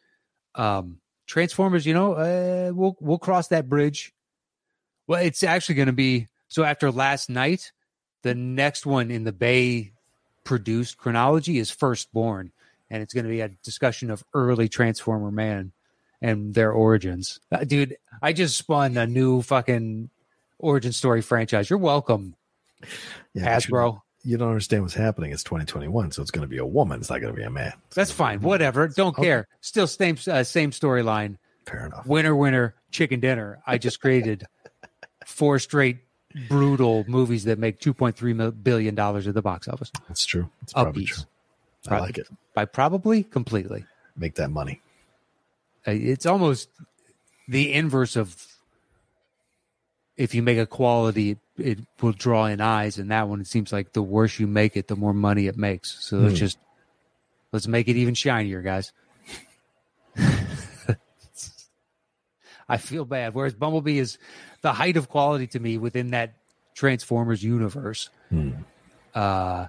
Um, 0.56 1.00
Transformers, 1.28 1.86
you 1.86 1.94
know, 1.94 2.14
uh, 2.14 2.72
we'll 2.74 2.98
we'll 3.00 3.20
cross 3.20 3.50
that 3.50 3.70
bridge. 3.70 4.14
Well, 5.06 5.22
it's 5.22 5.44
actually 5.44 5.76
going 5.76 5.88
to 5.88 5.94
be 5.94 6.28
so 6.48 6.64
after 6.64 6.92
last 6.92 7.30
night, 7.30 7.72
the 8.24 8.34
next 8.34 8.86
one 8.86 9.12
in 9.12 9.24
the 9.24 9.32
Bay 9.32 9.94
produced 10.44 10.98
chronology 10.98 11.60
is 11.60 11.70
Firstborn, 11.70 12.52
and 12.90 13.04
it's 13.04 13.14
going 13.14 13.26
to 13.26 13.30
be 13.30 13.42
a 13.42 13.50
discussion 13.64 14.10
of 14.10 14.24
early 14.34 14.68
Transformer 14.68 15.32
man 15.32 15.72
and 16.22 16.54
their 16.54 16.72
origins. 16.72 17.40
Uh, 17.52 17.64
dude, 17.64 17.98
I 18.22 18.34
just 18.34 18.58
spun 18.58 18.98
a 18.98 19.06
new 19.06 19.42
fucking 19.42 20.10
origin 20.58 20.92
story 20.92 21.22
franchise. 21.22 21.70
You're 21.70 21.80
welcome, 21.80 22.36
Yeah, 23.34 23.58
Hasbro. 23.58 24.02
You 24.24 24.38
don't 24.38 24.50
understand 24.50 24.84
what's 24.84 24.94
happening. 24.96 25.32
It's 25.32 25.44
2021, 25.44 26.12
so 26.12 26.22
it's 26.22 26.32
going 26.32 26.42
to 26.42 26.48
be 26.48 26.58
a 26.58 26.66
woman. 26.66 27.00
It's 27.00 27.10
not 27.10 27.22
going 27.22 27.34
to 27.34 27.38
be 27.38 27.46
a 27.46 27.50
man. 27.50 27.74
That's 27.96 28.12
fine. 28.12 28.42
Whatever. 28.42 28.88
Don't 28.90 29.18
Okay. 29.18 29.24
care. 29.24 29.48
Still 29.62 29.88
same 29.88 30.18
uh, 30.28 30.44
same 30.44 30.72
storyline. 30.72 31.38
Fair 31.66 31.86
enough. 31.86 32.06
Winner, 32.06 32.36
winner, 32.36 32.76
chicken 32.92 33.20
dinner. 33.22 33.60
I 33.66 33.78
just 33.78 34.02
created 34.02 34.46
four 35.26 35.58
straight 35.60 36.00
brutal 36.50 37.06
movies 37.08 37.46
that 37.46 37.60
make 37.60 37.80
2.3 37.80 38.36
mil- 38.36 38.52
billion 38.52 38.94
dollars 38.96 39.28
at 39.28 39.34
the 39.36 39.42
box 39.42 39.68
office. 39.68 39.92
That's 40.08 40.26
true. 40.26 40.50
It's 40.64 40.74
probably 40.74 41.06
true. 41.06 41.24
I 41.86 41.88
Probably. 41.88 42.08
like 42.08 42.18
it. 42.18 42.28
By 42.54 42.66
probably 42.66 43.24
completely. 43.24 43.86
Make 44.18 44.36
that 44.36 44.50
money. 44.52 44.82
Uh, 45.88 45.92
It's 45.92 46.26
almost 46.26 46.68
the 47.48 47.74
inverse 47.74 48.16
of 48.18 48.46
if 50.18 50.36
you 50.36 50.44
make 50.44 50.58
a 50.58 50.66
quality, 50.66 51.38
it 51.62 51.80
will 52.02 52.12
draw 52.14 52.46
in 52.46 52.62
eyes, 52.62 52.98
and 52.98 53.12
that 53.12 53.28
one 53.28 53.42
it 53.42 53.48
seems 53.48 53.72
like 53.74 53.94
the 53.94 54.02
worse 54.02 54.40
you 54.40 54.48
make 54.48 54.76
it, 54.78 54.88
the 54.88 54.96
more 54.96 55.14
money 55.14 55.48
it 55.48 55.58
makes. 55.58 55.98
So 56.04 56.18
let's 56.18 56.34
Hmm. 56.34 56.38
just 56.40 56.58
let's 57.52 57.68
make 57.68 57.88
it 57.88 57.96
even 57.96 58.14
shinier, 58.14 58.62
guys. 58.62 58.92
I 62.68 62.78
feel 62.78 63.06
bad. 63.06 63.34
Whereas 63.34 63.54
Bumblebee 63.56 63.98
is 63.98 64.18
the 64.62 64.74
height 64.74 64.96
of 64.98 65.10
quality 65.10 65.48
to 65.48 65.60
me 65.60 65.78
within 65.78 66.12
that 66.12 66.34
Transformers 66.76 67.44
universe. 67.44 68.10
Hmm. 68.30 68.52
Uh, 69.14 69.68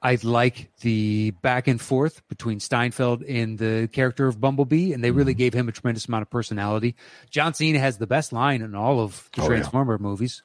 I 0.00 0.16
like 0.22 0.70
the 0.80 1.32
back 1.42 1.66
and 1.68 1.80
forth 1.80 2.26
between 2.28 2.60
Steinfeld 2.60 3.22
and 3.24 3.58
the 3.58 3.88
character 3.92 4.26
of 4.26 4.40
Bumblebee, 4.40 4.92
and 4.92 5.02
they 5.04 5.10
really 5.10 5.32
Mm-hmm. 5.32 5.38
gave 5.38 5.54
him 5.54 5.68
a 5.68 5.72
tremendous 5.72 6.06
amount 6.06 6.22
of 6.22 6.30
personality. 6.30 6.94
John 7.30 7.52
Cena 7.52 7.78
has 7.80 7.98
the 7.98 8.06
best 8.06 8.32
line 8.32 8.62
in 8.62 8.74
all 8.74 9.00
of 9.00 9.28
the 9.34 9.42
Oh, 9.42 9.44
yeah. 9.44 9.48
Transformer 9.48 9.98
movies. 9.98 10.42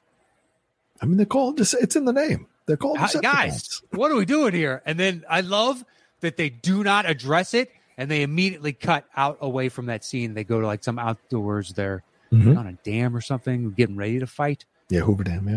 I 1.00 1.06
mean, 1.06 1.16
they're 1.16 1.26
called. 1.26 1.60
It's 1.60 1.96
in 1.96 2.04
the 2.04 2.12
name. 2.12 2.46
They're 2.66 2.76
called 2.76 2.98
Decepticons. 2.98 3.22
Guys, 3.22 3.82
what 3.90 4.10
are 4.10 4.16
we 4.16 4.24
doing 4.24 4.54
here? 4.54 4.82
And 4.86 4.98
then 4.98 5.24
I 5.28 5.40
love 5.42 5.84
that 6.20 6.36
they 6.36 6.48
do 6.48 6.82
not 6.82 7.04
address 7.08 7.52
it, 7.52 7.70
and 7.98 8.10
they 8.10 8.22
immediately 8.22 8.72
cut 8.72 9.04
out 9.16 9.38
away 9.40 9.68
from 9.68 9.86
that 9.86 10.04
scene. 10.04 10.34
They 10.34 10.44
go 10.44 10.60
to 10.60 10.66
like 10.66 10.82
some 10.84 10.98
outdoors. 10.98 11.72
They're 11.74 12.02
Mhm. 12.32 12.56
on 12.58 12.66
a 12.66 12.72
dam 12.72 13.14
or 13.14 13.20
something, 13.20 13.72
getting 13.72 13.96
ready 13.96 14.18
to 14.18 14.26
fight. 14.26 14.64
Yeah, 14.88 15.00
Hoover 15.00 15.24
Dam. 15.24 15.48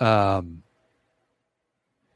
Yeah. 0.00 0.36
Um, 0.36 0.62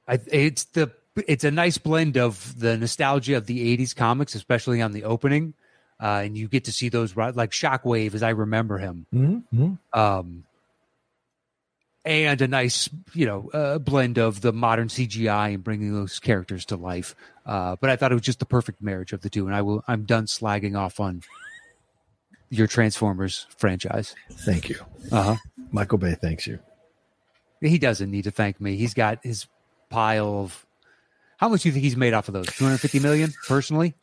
I, 0.06 0.18
it's 0.26 0.64
the 0.64 0.92
it's 1.26 1.44
a 1.44 1.50
nice 1.50 1.78
blend 1.78 2.16
of 2.16 2.58
the 2.58 2.76
nostalgia 2.76 3.36
of 3.36 3.46
the 3.46 3.76
'80s 3.76 3.94
comics, 3.94 4.34
especially 4.34 4.80
on 4.82 4.92
the 4.92 5.04
opening, 5.04 5.54
uh, 6.00 6.22
and 6.24 6.36
you 6.36 6.48
get 6.48 6.64
to 6.64 6.72
see 6.72 6.88
those 6.88 7.16
like 7.16 7.50
Shockwave 7.50 8.14
as 8.14 8.22
I 8.22 8.30
remember 8.30 8.78
him. 8.78 9.06
Mm-hmm. 9.14 9.98
Um, 9.98 10.44
and 12.04 12.40
a 12.40 12.48
nice, 12.48 12.88
you 13.14 13.26
know, 13.26 13.50
uh, 13.52 13.78
blend 13.78 14.18
of 14.18 14.40
the 14.40 14.52
modern 14.52 14.88
CGI 14.88 15.54
and 15.54 15.64
bringing 15.64 15.92
those 15.94 16.18
characters 16.18 16.64
to 16.66 16.76
life. 16.76 17.14
Uh, 17.46 17.76
but 17.80 17.90
I 17.90 17.96
thought 17.96 18.12
it 18.12 18.14
was 18.14 18.22
just 18.24 18.38
the 18.38 18.46
perfect 18.46 18.82
marriage 18.82 19.12
of 19.12 19.20
the 19.20 19.30
two, 19.30 19.46
and 19.46 19.54
I 19.54 19.62
will. 19.62 19.84
I'm 19.86 20.04
done 20.04 20.26
slagging 20.26 20.76
off 20.76 21.00
on 21.00 21.22
your 22.50 22.66
Transformers 22.66 23.46
franchise. 23.56 24.14
Thank 24.30 24.68
you. 24.68 24.78
Uh 25.10 25.22
huh. 25.22 25.36
Michael 25.70 25.98
Bay 25.98 26.14
thanks 26.20 26.46
you. 26.46 26.58
He 27.60 27.78
doesn't 27.78 28.10
need 28.10 28.24
to 28.24 28.30
thank 28.30 28.60
me. 28.60 28.76
He's 28.76 28.94
got 28.94 29.18
his 29.22 29.46
pile 29.88 30.40
of. 30.40 30.66
How 31.38 31.48
much 31.48 31.62
do 31.62 31.68
you 31.68 31.72
think 31.72 31.82
he's 31.82 31.96
made 31.96 32.14
off 32.14 32.28
of 32.28 32.34
those? 32.34 32.46
250 32.46 33.00
million 33.00 33.32
personally? 33.48 33.94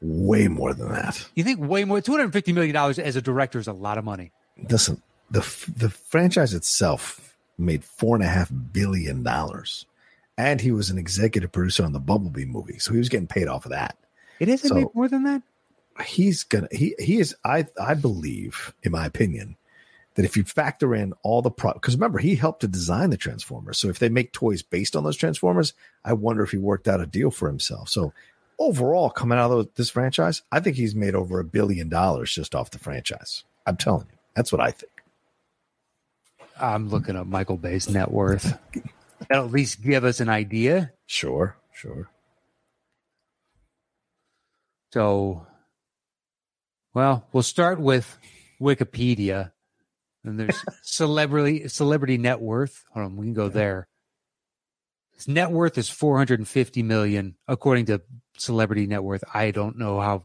Way 0.00 0.48
more 0.48 0.74
than 0.74 0.90
that. 0.90 1.28
You 1.34 1.44
think 1.44 1.60
way 1.60 1.84
more? 1.84 2.00
250 2.00 2.52
million 2.52 2.74
dollars 2.74 2.98
as 2.98 3.14
a 3.16 3.22
director 3.22 3.58
is 3.58 3.68
a 3.68 3.72
lot 3.72 3.98
of 3.98 4.04
money. 4.04 4.32
Listen, 4.68 5.00
the 5.34 5.72
the 5.76 5.90
franchise 5.90 6.54
itself 6.54 7.36
made 7.58 7.84
four 7.84 8.16
and 8.16 8.24
a 8.24 8.28
half 8.28 8.50
billion 8.72 9.22
dollars, 9.22 9.86
and 10.38 10.60
he 10.60 10.70
was 10.72 10.90
an 10.90 10.98
executive 10.98 11.52
producer 11.52 11.84
on 11.84 11.92
the 11.92 12.00
Bumblebee 12.00 12.44
movie, 12.44 12.78
so 12.78 12.92
he 12.92 12.98
was 12.98 13.08
getting 13.08 13.26
paid 13.26 13.48
off 13.48 13.64
of 13.66 13.70
that. 13.72 13.96
It 14.40 14.48
isn't 14.48 14.68
So- 14.68 14.90
more 14.94 15.08
than 15.08 15.24
that. 15.24 15.42
He's 16.04 16.42
gonna 16.42 16.68
he 16.72 16.94
he 16.98 17.18
is 17.20 17.36
I 17.44 17.66
I 17.80 17.94
believe 17.94 18.74
in 18.82 18.90
my 18.90 19.06
opinion 19.06 19.56
that 20.14 20.24
if 20.24 20.36
you 20.36 20.42
factor 20.44 20.92
in 20.94 21.12
all 21.22 21.40
the 21.42 21.50
pro 21.52 21.72
because 21.74 21.94
remember 21.94 22.18
he 22.18 22.34
helped 22.34 22.60
to 22.62 22.68
design 22.68 23.10
the 23.10 23.16
Transformers, 23.16 23.78
so 23.78 23.88
if 23.88 24.00
they 24.00 24.08
make 24.08 24.32
toys 24.32 24.62
based 24.62 24.96
on 24.96 25.04
those 25.04 25.16
Transformers, 25.16 25.72
I 26.04 26.12
wonder 26.14 26.42
if 26.42 26.50
he 26.50 26.58
worked 26.58 26.88
out 26.88 27.00
a 27.00 27.06
deal 27.06 27.30
for 27.30 27.46
himself. 27.48 27.88
So 27.88 28.12
overall, 28.58 29.08
coming 29.10 29.38
out 29.38 29.52
of 29.52 29.68
this 29.76 29.90
franchise, 29.90 30.42
I 30.50 30.58
think 30.58 30.76
he's 30.76 30.96
made 30.96 31.14
over 31.14 31.38
a 31.38 31.44
billion 31.44 31.88
dollars 31.88 32.32
just 32.32 32.54
off 32.56 32.70
the 32.72 32.78
franchise. 32.80 33.44
I'm 33.66 33.76
telling 33.76 34.06
you, 34.10 34.18
that's 34.34 34.50
what 34.50 34.60
I 34.60 34.72
think. 34.72 34.90
I'm 36.60 36.88
looking 36.88 37.16
up 37.16 37.26
Michael 37.26 37.56
Bay's 37.56 37.88
net 37.88 38.10
worth. 38.10 38.58
That'll 39.28 39.46
at 39.46 39.52
least 39.52 39.82
give 39.82 40.04
us 40.04 40.20
an 40.20 40.28
idea. 40.28 40.92
Sure, 41.06 41.56
sure. 41.72 42.08
So, 44.92 45.46
well, 46.92 47.26
we'll 47.32 47.42
start 47.42 47.80
with 47.80 48.18
Wikipedia. 48.60 49.52
And 50.24 50.38
there's 50.38 50.64
celebrity 50.82 51.68
celebrity 51.68 52.18
net 52.18 52.40
worth. 52.40 52.84
Hold 52.92 53.06
on, 53.06 53.16
we 53.16 53.26
can 53.26 53.34
go 53.34 53.48
there. 53.48 53.88
His 55.14 55.28
net 55.28 55.50
worth 55.50 55.78
is 55.78 55.88
450 55.88 56.82
million, 56.82 57.36
according 57.46 57.86
to 57.86 58.02
Celebrity 58.36 58.86
Net 58.86 59.02
Worth. 59.02 59.22
I 59.32 59.52
don't 59.52 59.78
know 59.78 60.00
how 60.00 60.24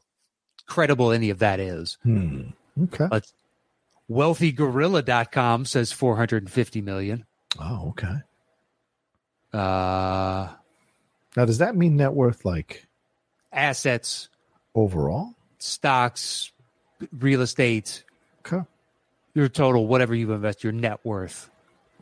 credible 0.66 1.12
any 1.12 1.30
of 1.30 1.40
that 1.40 1.60
is. 1.60 1.98
Hmm. 2.04 2.50
Okay. 2.84 3.08
Let's 3.12 3.34
wealthygorilla.com 4.10 5.66
says 5.66 5.92
450 5.92 6.82
million. 6.82 7.26
Oh, 7.60 7.90
okay. 7.90 8.16
Uh 9.54 10.54
Now, 11.36 11.46
does 11.46 11.58
that 11.60 11.76
mean 11.76 11.96
net 11.98 12.14
worth 12.14 12.46
like 12.46 12.88
assets, 13.52 14.30
overall? 14.76 15.34
stocks, 15.58 16.52
real 17.12 17.42
estate, 17.42 18.04
Okay. 18.46 18.66
your 19.34 19.50
total, 19.50 19.88
whatever 19.88 20.16
you 20.16 20.32
invest, 20.32 20.64
your 20.64 20.72
net 20.74 21.00
worth 21.04 21.50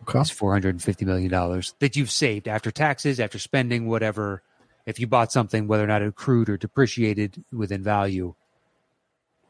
Okay. 0.03 0.19
is 0.19 0.29
$450 0.29 1.05
million 1.05 1.31
that 1.79 1.95
you've 1.95 2.11
saved 2.11 2.47
after 2.47 2.69
taxes, 2.69 3.19
after 3.19 3.39
spending, 3.39 3.87
whatever. 3.87 4.43
If 4.85 4.99
you 4.99 5.07
bought 5.07 5.31
something, 5.31 5.67
whether 5.67 5.83
or 5.83 5.87
not 5.87 6.01
it 6.03 6.07
accrued 6.07 6.49
or 6.49 6.55
depreciated 6.57 7.43
within 7.51 7.81
value. 7.83 8.35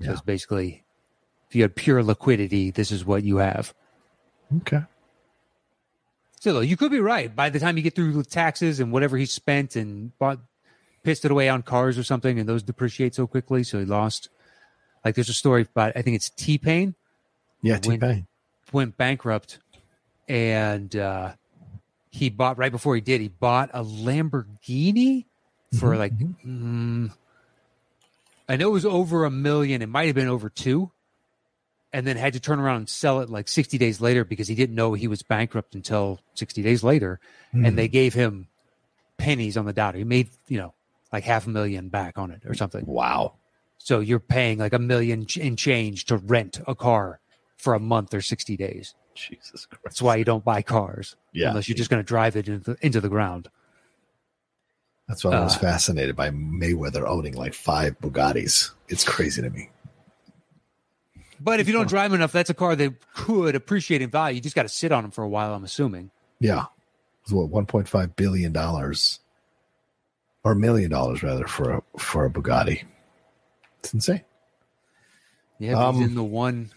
So 0.02 0.06
Yeah. 0.08 0.12
it's 0.14 0.22
basically, 0.22 0.84
if 1.50 1.56
you 1.56 1.62
had 1.62 1.76
pure 1.76 2.04
liquidity, 2.04 2.72
this 2.72 2.92
is 2.92 3.06
what 3.06 3.24
you 3.24 3.38
have. 3.38 3.74
Okay. 4.58 4.82
Still, 6.40 6.56
though, 6.56 6.60
you 6.62 6.78
could 6.78 6.92
be 6.92 7.00
right. 7.00 7.36
By 7.36 7.50
the 7.50 7.60
time 7.60 7.78
you 7.78 7.84
get 7.84 7.96
through 7.96 8.16
with 8.16 8.30
taxes 8.30 8.80
and 8.80 8.92
whatever 8.92 9.18
he 9.18 9.26
spent 9.26 9.76
and 9.76 10.18
bought, 10.20 10.40
pissed 11.04 11.26
it 11.26 11.32
away 11.32 11.50
on 11.50 11.64
cars 11.64 11.98
or 11.98 12.04
something, 12.04 12.40
and 12.40 12.48
those 12.48 12.64
depreciate 12.64 13.16
so 13.16 13.26
quickly, 13.28 13.64
so 13.64 13.80
he 13.80 13.86
lost. 13.86 14.30
Like 15.04 15.16
there's 15.16 15.30
a 15.30 15.34
story 15.34 15.62
about 15.64 15.94
I 15.96 16.02
think 16.02 16.16
it's 16.16 16.30
T 16.30 16.58
Pain 16.58 16.94
Yeah, 17.62 17.78
T 17.78 17.98
Pain. 17.98 18.28
went 18.74 18.98
bankrupt, 18.98 19.60
and 20.28 20.94
uh, 20.96 21.34
he 22.12 22.30
bought 22.30 22.58
right 22.58 22.72
before 22.72 22.94
he 22.96 23.02
did. 23.02 23.22
He 23.22 23.30
bought 23.30 23.70
a 23.74 23.84
Lamborghini 23.84 25.26
for 25.80 25.94
Mhm, 25.94 25.98
like 25.98 26.14
mhm. 26.18 26.36
mm, 26.46 27.14
I 28.50 28.58
know 28.58 28.70
it 28.70 28.74
was 28.74 28.86
over 28.86 29.26
a 29.26 29.32
million. 29.32 29.82
It 29.82 29.90
might 29.90 30.06
have 30.08 30.16
been 30.16 30.28
over 30.28 30.50
two, 30.50 30.92
and 31.98 32.06
then 32.06 32.16
had 32.16 32.34
to 32.34 32.40
turn 32.40 32.60
around 32.60 32.76
and 32.78 32.90
sell 32.90 33.22
it 33.22 33.30
like 33.30 33.48
60 33.48 33.76
days 33.80 34.00
later 34.00 34.24
because 34.24 34.48
he 34.48 34.54
didn't 34.54 34.76
know 34.76 34.94
he 34.94 35.08
was 35.08 35.24
bankrupt 35.24 35.74
until 35.74 36.20
60 36.36 36.62
days 36.62 36.84
later. 36.84 37.20
Hmm. 37.54 37.66
And 37.66 37.76
they 37.76 37.88
gave 37.88 38.14
him 38.14 38.48
pennies 39.18 39.58
on 39.58 39.66
the 39.66 39.74
dollar. 39.74 39.98
He 39.98 40.04
made, 40.04 40.30
you 40.48 40.60
know, 40.60 40.76
like 41.12 41.24
half 41.24 41.48
a 41.48 41.50
million 41.50 41.90
back 41.90 42.20
on 42.20 42.30
it 42.30 42.44
or 42.46 42.54
something. 42.54 42.86
wow. 42.86 43.34
So 43.80 44.00
you're 44.00 44.20
paying 44.20 44.60
like 44.60 44.74
a 44.74 44.80
million 44.80 45.26
in 45.38 45.56
change 45.56 46.06
to 46.06 46.18
rent 46.18 46.62
a 46.68 46.76
car 46.76 47.20
for 47.56 47.74
a 47.74 47.80
month 47.80 48.14
or 48.14 48.22
60 48.22 48.56
days. 48.58 48.94
Jesus 49.16 49.66
Christ. 49.66 49.82
That's 49.84 50.02
why 50.04 50.18
you 50.18 50.24
don't 50.26 50.46
buy 50.46 50.62
cars 50.62 51.16
Yeah. 51.34 51.50
unless 51.50 51.68
you're 51.68 51.78
just 51.78 51.90
going 51.90 52.04
to 52.04 52.08
drive 52.08 52.36
it 52.36 52.48
into 52.48 52.74
the, 52.74 52.86
into 52.86 53.02
the 53.02 53.10
ground. 53.10 53.50
That's 55.08 55.24
why 55.24 55.32
I 55.32 55.40
was 55.44 55.56
Uh, 55.56 55.60
fascinated 55.60 56.16
by 56.16 56.30
Mayweather 56.30 57.08
owning 57.08 57.34
like 57.34 57.56
five 57.56 57.98
Bugattis. 58.00 58.72
It's 58.88 59.04
crazy 59.04 59.42
to 59.42 59.50
me. 59.50 59.70
But 61.40 61.60
if 61.60 61.68
you 61.68 61.74
don't 61.74 61.88
drive 61.90 62.14
enough, 62.14 62.32
that's 62.32 62.50
a 62.50 62.54
car 62.54 62.76
that 62.76 62.94
could 63.14 63.56
appreciate 63.56 64.02
in 64.02 64.10
value. 64.10 64.36
You 64.36 64.42
just 64.42 64.56
got 64.56 64.64
to 64.64 64.70
sit 64.70 64.92
on 64.92 65.04
them 65.04 65.12
for 65.12 65.24
a 65.24 65.30
while, 65.30 65.54
I'm 65.54 65.64
assuming. 65.64 66.12
Yeah. 66.40 66.66
It's 67.24 67.32
what, 67.32 67.50
$1.5 67.52 68.16
billion 68.16 68.56
or 68.58 70.52
a 70.52 70.56
million 70.56 70.90
dollars 70.90 71.24
rather 71.24 71.46
for 71.46 71.72
a, 71.74 71.84
for 72.00 72.26
a 72.26 72.30
Bugatti. 72.30 72.84
It's 73.80 73.94
insane. 73.94 74.22
Yeah, 75.60 75.74
Um, 75.88 76.02
in 76.02 76.16
the 76.16 76.24
one 76.24 76.72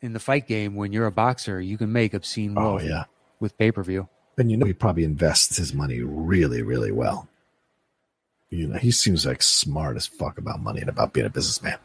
in 0.00 0.12
the 0.12 0.20
fight 0.20 0.46
game 0.48 0.74
when 0.76 0.92
you're 0.92 1.06
a 1.06 1.12
boxer, 1.12 1.60
you 1.60 1.76
can 1.78 1.92
make 1.92 2.14
obscene 2.14 2.54
Oh, 2.56 2.78
yeah. 2.80 3.04
with 3.40 3.56
pay 3.58 3.70
per 3.72 3.82
view. 3.82 4.08
And 4.38 4.50
you 4.50 4.56
know, 4.56 4.66
he 4.66 4.72
probably 4.72 5.04
invests 5.04 5.56
his 5.58 5.74
money 5.74 6.00
really, 6.00 6.62
really 6.62 6.90
well. 6.92 7.28
You 8.52 8.68
know, 8.68 8.76
he 8.78 8.90
seems 8.90 9.24
like 9.24 9.42
smart 9.42 9.96
as 9.96 10.06
fuck 10.06 10.36
about 10.36 10.60
money 10.60 10.80
and 10.80 10.90
about 10.90 11.14
being 11.14 11.24
a 11.26 11.30
businessman. 11.30 11.78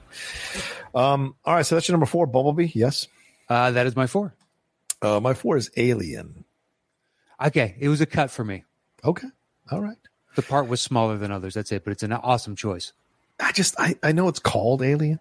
Um, 0.94 1.36
all 1.46 1.56
right, 1.56 1.66
so 1.66 1.76
that's 1.76 1.88
your 1.88 1.94
number 1.94 2.06
four, 2.06 2.28
Bumblebee. 2.28 2.72
Yes. 2.74 3.08
Uh, 3.48 3.72
that 3.72 3.88
is 3.88 3.96
my 3.96 4.06
four. 4.06 4.34
Uh, 5.02 5.22
my 5.22 5.34
four 5.34 5.56
is 5.56 5.72
Alien. 5.78 6.44
Okay, 7.42 7.76
it 7.80 7.88
was 7.88 8.02
a 8.02 8.06
cut 8.06 8.32
for 8.32 8.44
me. 8.44 8.66
Okay. 9.06 9.28
All 9.72 9.80
right. 9.80 9.96
The 10.36 10.42
part 10.42 10.68
was 10.68 10.82
smaller 10.82 11.18
than 11.18 11.32
others. 11.32 11.54
That's 11.54 11.72
it, 11.72 11.86
but 11.86 11.92
it's 11.92 12.04
an 12.04 12.12
awesome 12.12 12.56
choice. 12.58 12.92
I 13.40 13.52
just 13.54 13.80
I, 13.80 13.96
I 14.04 14.12
know 14.12 14.28
it's 14.28 14.40
called 14.40 14.82
Alien, 14.82 15.20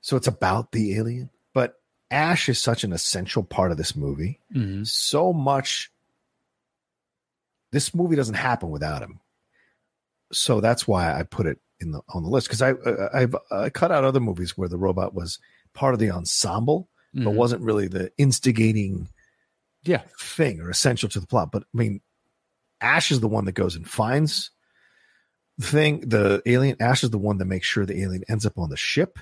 so 0.00 0.16
it's 0.16 0.26
about 0.28 0.70
the 0.72 0.96
alien. 0.96 1.30
But 1.54 1.80
Ash 2.10 2.48
is 2.48 2.60
such 2.60 2.84
an 2.84 2.92
essential 2.92 3.42
part 3.42 3.72
of 3.72 3.78
this 3.78 3.96
movie. 3.96 4.38
Mhm. 4.54 4.86
So 4.86 5.32
much. 5.32 5.90
This 7.72 7.94
movie 7.94 8.16
doesn't 8.16 8.34
happen 8.34 8.70
without 8.70 9.02
him. 9.02 9.18
So 10.32 10.60
that's 10.60 10.86
why 10.88 11.12
I 11.18 11.22
put 11.22 11.46
it 11.46 11.58
in 11.80 11.92
the 11.92 12.00
on 12.14 12.22
the 12.22 12.28
list 12.28 12.46
because 12.48 12.62
I, 12.62 12.74
I've 13.12 13.34
I 13.50 13.70
cut 13.70 13.90
out 13.90 14.04
other 14.04 14.20
movies 14.20 14.56
where 14.56 14.68
the 14.68 14.78
robot 14.78 15.14
was 15.14 15.38
part 15.74 15.94
of 15.94 16.00
the 16.00 16.10
ensemble 16.10 16.88
but 17.14 17.24
Mhm. 17.24 17.34
wasn't 17.34 17.62
really 17.62 17.88
the 17.88 18.10
instigating 18.16 19.08
Yeah. 19.84 20.02
thing 20.18 20.60
or 20.60 20.70
essential 20.70 21.08
to 21.10 21.20
the 21.20 21.26
plot. 21.26 21.52
But 21.52 21.64
I 21.64 21.76
mean, 21.76 22.00
Ash 22.80 23.10
is 23.10 23.20
the 23.20 23.28
one 23.28 23.44
that 23.44 23.52
goes 23.52 23.76
and 23.76 23.86
finds 23.88 24.50
the 25.58 25.66
thing, 25.66 26.00
the 26.08 26.40
alien. 26.46 26.76
Ash 26.80 27.04
is 27.04 27.10
the 27.10 27.18
one 27.18 27.36
that 27.38 27.44
makes 27.44 27.66
sure 27.66 27.84
the 27.84 28.00
alien 28.00 28.24
ends 28.28 28.46
up 28.46 28.58
on 28.58 28.70
the 28.70 28.76
ship. 28.76 29.18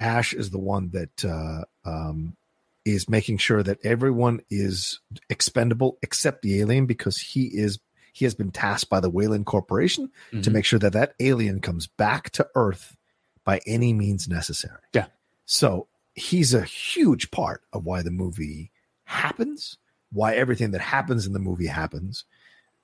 Ash 0.00 0.34
is 0.34 0.50
the 0.50 0.58
one 0.58 0.90
that 0.90 1.24
uh, 1.24 1.64
um, 1.88 2.36
is 2.84 3.08
making 3.08 3.38
sure 3.38 3.62
that 3.62 3.78
everyone 3.84 4.40
is 4.50 5.00
expendable 5.30 5.98
except 6.02 6.42
the 6.42 6.60
alien 6.60 6.86
because 6.86 7.18
he 7.18 7.44
is 7.46 7.78
he 8.18 8.24
has 8.24 8.34
been 8.34 8.50
tasked 8.50 8.90
by 8.90 9.00
the 9.00 9.10
Weyland 9.10 9.46
Corporation 9.46 10.10
to 10.32 10.36
Mhm. 10.38 10.52
make 10.52 10.64
sure 10.64 10.78
that 10.80 10.92
that 10.92 11.14
alien 11.20 11.60
comes 11.60 11.86
back 11.86 12.30
to 12.30 12.48
Earth 12.54 12.96
by 13.44 13.60
any 13.66 13.92
means 13.92 14.28
necessary. 14.28 14.80
Yeah. 14.92 15.06
So 15.46 15.86
he's 16.14 16.52
a 16.52 16.64
huge 16.64 17.30
part 17.30 17.62
of 17.72 17.84
why 17.84 18.02
the 18.02 18.10
movie 18.10 18.70
happens, 19.04 19.78
why 20.10 20.34
everything 20.34 20.72
that 20.72 20.80
happens 20.80 21.26
in 21.26 21.32
the 21.32 21.38
movie 21.38 21.66
happens. 21.68 22.24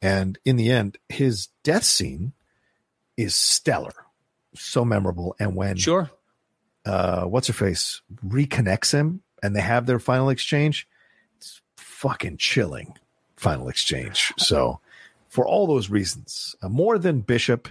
And 0.00 0.38
in 0.44 0.56
the 0.56 0.70
end, 0.70 0.98
his 1.08 1.48
death 1.62 1.84
scene 1.84 2.32
is 3.16 3.34
stellar, 3.34 3.94
so 4.54 4.84
memorable. 4.84 5.34
And 5.40 5.56
when 5.56 5.76
Sure. 5.76 6.10
uh, 6.84 7.24
what's 7.24 7.46
her 7.48 7.52
face 7.54 8.02
reconnects 8.24 8.92
him 8.92 9.22
and 9.42 9.56
they 9.56 9.60
have 9.62 9.86
their 9.86 9.98
final 9.98 10.28
exchange, 10.28 10.86
it's 11.36 11.60
fucking 11.76 12.36
chilling 12.38 12.96
final 13.36 13.68
exchange. 13.68 14.32
So, 14.38 14.80
for 15.34 15.44
all 15.46 15.66
those 15.66 15.90
reasons, 15.90 16.54
uh, 16.62 16.68
more 16.68 16.96
than 16.96 17.20
Bishop. 17.20 17.68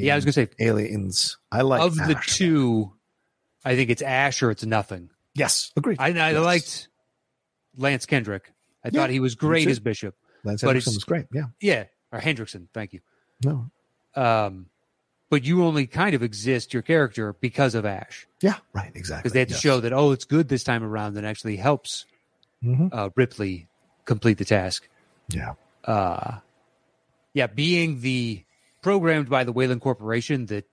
Yeah, 0.00 0.14
I 0.14 0.16
was 0.16 0.24
gonna 0.24 0.32
say 0.32 0.48
Aliens. 0.58 1.38
I 1.52 1.62
like 1.62 1.80
of 1.80 1.94
the 1.94 2.20
two, 2.26 2.92
I 3.64 3.76
think 3.76 3.88
it's 3.90 4.02
Ash 4.02 4.42
or 4.42 4.50
it's 4.50 4.64
nothing. 4.66 5.10
Yes, 5.34 5.70
agreed. 5.76 5.98
I, 6.00 6.06
I 6.08 6.32
Yes. 6.32 6.44
liked 6.44 6.88
Lance 7.76 8.04
Kendrick. 8.04 8.52
I 8.84 8.88
Yeah, 8.88 9.00
thought 9.00 9.10
he 9.10 9.20
was 9.20 9.36
great 9.36 9.68
as 9.68 9.78
Bishop. 9.78 10.16
Lance 10.42 10.60
but 10.62 10.68
Henriksen 10.70 10.94
was 10.94 11.04
great. 11.04 11.26
Yeah, 11.32 11.44
Yeah, 11.60 11.84
or 12.12 12.18
Hendrickson. 12.20 12.66
Thank 12.74 12.92
you. 12.94 13.00
no, 13.44 13.70
Um, 14.16 14.66
but 15.30 15.44
you 15.44 15.64
only 15.64 15.86
kind 15.86 16.14
of 16.16 16.22
exist 16.24 16.72
your 16.72 16.82
character 16.82 17.32
because 17.34 17.74
of 17.76 17.84
Ash, 17.86 18.26
yeah, 18.42 18.56
right, 18.72 18.90
exactly. 18.96 19.22
because 19.22 19.32
they 19.34 19.40
had 19.40 19.48
to 19.48 19.54
yes. 19.54 19.60
show 19.62 19.78
that 19.80 19.92
oh, 19.92 20.10
it's 20.10 20.24
good 20.24 20.48
this 20.48 20.64
time 20.64 20.82
around, 20.82 21.16
and 21.16 21.24
actually 21.26 21.56
helps 21.56 22.06
Mhm. 22.64 22.88
uh, 22.92 23.10
Ripley 23.14 23.68
complete 24.04 24.38
the 24.38 24.44
task. 24.44 24.88
Yeah, 25.28 25.54
uh 25.84 26.38
yeah 27.38 27.46
being 27.46 28.00
the 28.00 28.42
programmed 28.82 29.28
by 29.30 29.44
the 29.44 29.52
weyland 29.52 29.80
corporation 29.80 30.46
that 30.46 30.64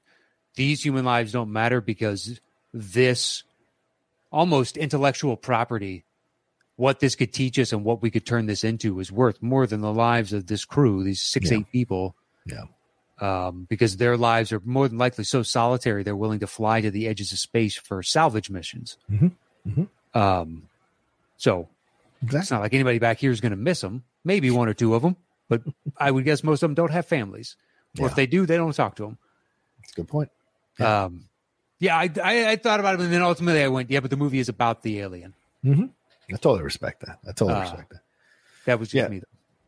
these 0.55 0.83
human 0.83 1.05
lives 1.05 1.31
don't 1.31 1.51
matter 1.51 1.79
because 1.81 2.39
this 2.73 3.43
almost 4.31 4.77
intellectual 4.77 5.37
property 5.37 6.03
what 6.77 6.99
this 6.99 7.15
could 7.15 7.31
teach 7.31 7.57
us 7.57 7.71
and 7.71 7.85
what 7.85 8.01
we 8.01 8.09
could 8.11 8.25
turn 8.25 8.47
this 8.47 8.63
into 8.63 8.99
is 8.99 9.11
worth 9.11 9.41
more 9.41 9.65
than 9.67 9.81
the 9.81 9.93
lives 9.93 10.33
of 10.33 10.47
this 10.47 10.65
crew 10.65 11.03
these 11.03 11.21
six 11.21 11.51
Yeah. 11.51 11.57
eight 11.59 11.71
people 11.71 12.15
yeah, 12.45 12.65
um, 13.21 13.65
because 13.69 13.97
their 13.97 14.17
lives 14.17 14.51
are 14.51 14.61
more 14.65 14.87
than 14.87 14.97
likely 14.97 15.23
so 15.23 15.41
solitary 15.43 16.03
they're 16.03 16.15
willing 16.25 16.39
to 16.39 16.47
fly 16.47 16.81
to 16.81 16.91
the 16.91 17.07
edges 17.07 17.31
of 17.31 17.39
space 17.39 17.75
for 17.77 18.01
salvage 18.03 18.49
missions 18.49 18.97
Mhm. 19.11 19.31
Mhm. 19.67 19.87
um 20.13 20.63
so 21.37 21.69
it's 22.27 22.49
not 22.51 22.61
like 22.61 22.73
anybody 22.73 22.97
back 22.99 23.19
here 23.19 23.31
is 23.31 23.39
going 23.41 23.51
to 23.51 23.57
miss 23.69 23.81
them. 23.81 24.03
Maybe 24.23 24.49
one 24.49 24.67
or 24.67 24.73
two 24.73 24.95
of 24.95 25.01
them, 25.03 25.15
but 25.49 25.61
I 25.97 26.11
would 26.11 26.25
guess 26.25 26.43
most 26.43 26.63
of 26.63 26.69
them 26.69 26.75
don't 26.75 26.91
have 26.91 27.05
families, 27.05 27.55
or 27.99 28.07
if 28.07 28.15
they 28.15 28.25
do, 28.27 28.45
they 28.45 28.57
don't 28.57 28.73
talk 28.73 28.95
to 28.97 29.03
them. 29.03 29.17
That's 29.81 29.93
a 29.93 29.95
good 29.95 30.07
point. 30.07 30.29
Yeah. 30.79 31.03
Um, 31.05 31.25
yeah, 31.79 31.97
I, 31.97 32.09
I, 32.23 32.51
I 32.51 32.55
thought 32.55 32.79
about 32.79 32.95
it, 32.95 33.01
and 33.01 33.11
then 33.13 33.21
ultimately 33.21 33.61
I 33.61 33.67
went, 33.67 33.89
yeah, 33.91 33.99
but 33.99 34.09
the 34.09 34.17
movie 34.17 34.39
is 34.39 34.49
about 34.49 34.81
the 34.81 34.99
alien. 34.99 35.33
I 35.65 36.37
totally 36.37 36.63
respect 36.63 37.05
that. 37.05 37.19
I 37.27 37.31
totally 37.33 37.53
Uh, 37.57 37.61
respect 37.61 37.89
that. 37.91 38.01
That 38.65 38.79
was 38.79 38.89
just 38.89 39.03
Yeah. 39.03 39.07
me. 39.09 39.21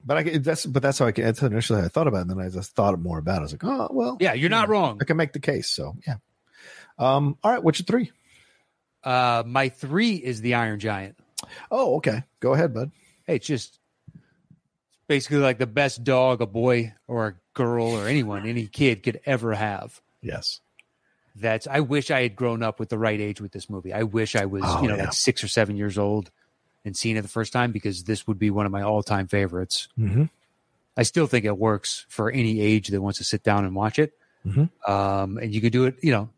But 0.06 0.18
I 0.18 0.24
that's 0.38 0.66
but 0.66 0.82
that's 0.82 1.00
how 1.00 1.06
I 1.08 1.12
can. 1.12 1.26
That's 1.26 1.42
initially 1.42 1.82
I 1.82 1.88
thought 1.90 2.08
about 2.08 2.20
it, 2.20 2.22
and 2.22 2.30
then 2.32 2.40
I 2.40 2.50
just 2.50 2.76
thought 2.76 2.98
more 3.00 3.18
about 3.18 3.38
it. 3.38 3.40
I 3.40 3.42
was 3.42 3.52
like, 3.52 3.64
oh 3.66 3.90
well, 3.92 4.18
Yeah, 4.22 4.34
you're 4.34 4.50
not 4.50 4.70
wrong. 4.70 5.00
I 5.02 5.04
can 5.06 5.18
make 5.18 5.34
the 5.34 5.40
case. 5.40 5.70
So 5.70 5.98
yeah. 6.08 6.16
Um. 6.98 7.38
All 7.44 7.52
right. 7.52 7.62
What's 7.64 7.80
your 7.80 7.86
three? 7.86 8.12
Uh, 9.04 9.44
my 9.46 9.70
three 9.70 10.16
is 10.16 10.40
the 10.42 10.54
Iron 10.54 10.80
Giant. 10.80 11.18
Oh, 11.70 11.98
okay. 11.98 12.24
Go 12.40 12.54
ahead, 12.54 12.74
bud. 12.74 12.92
Hey, 13.26 13.36
it's 13.36 13.48
just 13.48 13.80
basically 15.08 15.38
like 15.38 15.58
the 15.58 15.68
best 15.68 16.04
dog 16.04 16.42
a 16.42 16.46
boy 16.46 16.94
or 17.08 17.28
a 17.28 17.36
girl 17.54 17.88
or 17.88 18.08
anyone, 18.08 18.46
any 18.48 18.68
kid 18.68 19.04
could 19.04 19.20
ever 19.26 19.54
have. 19.54 20.02
Yes. 20.22 20.60
that's 21.36 21.68
I 21.68 21.80
wish 21.82 22.10
I 22.12 22.22
had 22.24 22.36
grown 22.36 22.64
up 22.64 22.80
with 22.80 22.90
the 22.90 22.98
right 22.98 23.20
age 23.20 23.40
with 23.40 23.52
this 23.52 23.70
movie. 23.70 23.94
I 23.94 24.04
wish 24.04 24.36
I 24.36 24.46
was, 24.46 24.64
Oh, 24.66 24.82
you 24.82 24.90
know, 24.90 24.96
yeah. 24.96 25.04
like 25.06 25.14
six 25.14 25.44
or 25.44 25.48
seven 25.48 25.78
years 25.78 25.98
old 25.98 26.32
and 26.84 26.96
seen 26.96 27.18
it 27.18 27.22
the 27.22 27.28
first 27.28 27.54
time 27.54 27.72
because 27.72 28.04
this 28.04 28.28
would 28.28 28.40
be 28.40 28.50
one 28.50 28.66
of 28.66 28.72
my 28.72 28.82
all 28.82 29.04
time 29.04 29.28
favorites. 29.28 29.88
Mm-hmm. 30.00 30.26
I 30.98 31.04
still 31.04 31.28
think 31.28 31.46
it 31.46 31.58
works 31.58 32.06
for 32.10 32.32
any 32.32 32.60
age 32.60 32.88
that 32.90 33.02
wants 33.02 33.20
to 33.20 33.24
sit 33.24 33.44
down 33.44 33.66
and 33.66 33.76
watch 33.76 34.00
it. 34.00 34.14
Mhm. 34.46 34.70
Um, 34.90 35.38
and 35.38 35.54
you 35.54 35.62
can 35.62 35.70
do 35.72 35.86
it, 35.86 35.96
you 36.02 36.12
know, 36.12 36.30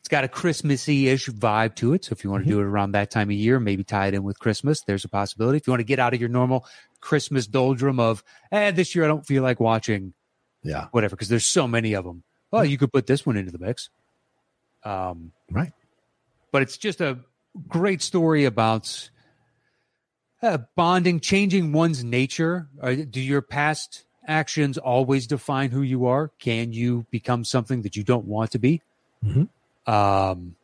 it's 0.00 0.08
got 0.08 0.24
a 0.24 0.28
Christmassy 0.28 1.08
ish 1.08 1.28
vibe 1.28 1.74
to 1.76 1.92
it. 1.92 2.04
So 2.06 2.12
if 2.14 2.24
you 2.24 2.30
want 2.30 2.44
to 2.44 2.50
do 2.50 2.58
it 2.60 2.64
around 2.64 2.92
that 2.92 3.10
time 3.10 3.28
of 3.28 3.34
year, 3.36 3.60
maybe 3.60 3.84
tie 3.84 4.06
it 4.08 4.14
in 4.14 4.22
with 4.24 4.38
Christmas, 4.38 4.80
there's 4.80 5.04
a 5.04 5.08
possibility. 5.08 5.58
If 5.58 5.66
you 5.66 5.72
want 5.72 5.80
to 5.80 5.84
get 5.84 5.98
out 5.98 6.14
of 6.14 6.20
your 6.20 6.30
normal 6.30 6.64
Christmas 7.00 7.46
doldrum 7.46 7.98
of, 8.00 8.22
eh, 8.52 8.70
this 8.70 8.94
year 8.94 9.04
I 9.04 9.08
don't 9.08 9.26
feel 9.26 9.42
like 9.42 9.60
watching 9.60 10.14
Yeah. 10.62 10.88
whatever, 10.90 11.16
because 11.16 11.28
there's 11.28 11.46
so 11.46 11.66
many 11.68 11.94
of 11.94 12.04
them. 12.04 12.22
Well, 12.50 12.64
you 12.64 12.78
could 12.78 12.92
put 12.92 13.06
this 13.06 13.24
one 13.26 13.36
into 13.36 13.52
the 13.52 13.58
mix. 13.58 13.90
Um, 14.84 15.32
Right. 15.50 15.72
but 16.50 16.62
it's 16.62 16.76
just 16.78 17.00
a 17.00 17.18
great 17.68 18.02
story 18.02 18.44
about 18.44 19.10
uh, 20.40 20.58
bonding, 20.76 21.18
changing 21.18 21.72
one's 21.72 22.04
nature. 22.04 22.68
Uh, 22.80 22.94
do 23.10 23.20
your 23.20 23.42
past 23.42 24.04
actions 24.26 24.78
always 24.78 25.26
define 25.26 25.70
who 25.72 25.82
you 25.82 26.06
are? 26.06 26.28
Can 26.38 26.72
you 26.72 27.06
become 27.10 27.44
something 27.44 27.82
that 27.82 27.96
you 27.96 28.04
don't 28.04 28.24
want 28.26 28.52
to 28.52 28.58
be? 28.60 28.80
Mhm. 29.24 29.48
Um, 29.86 30.54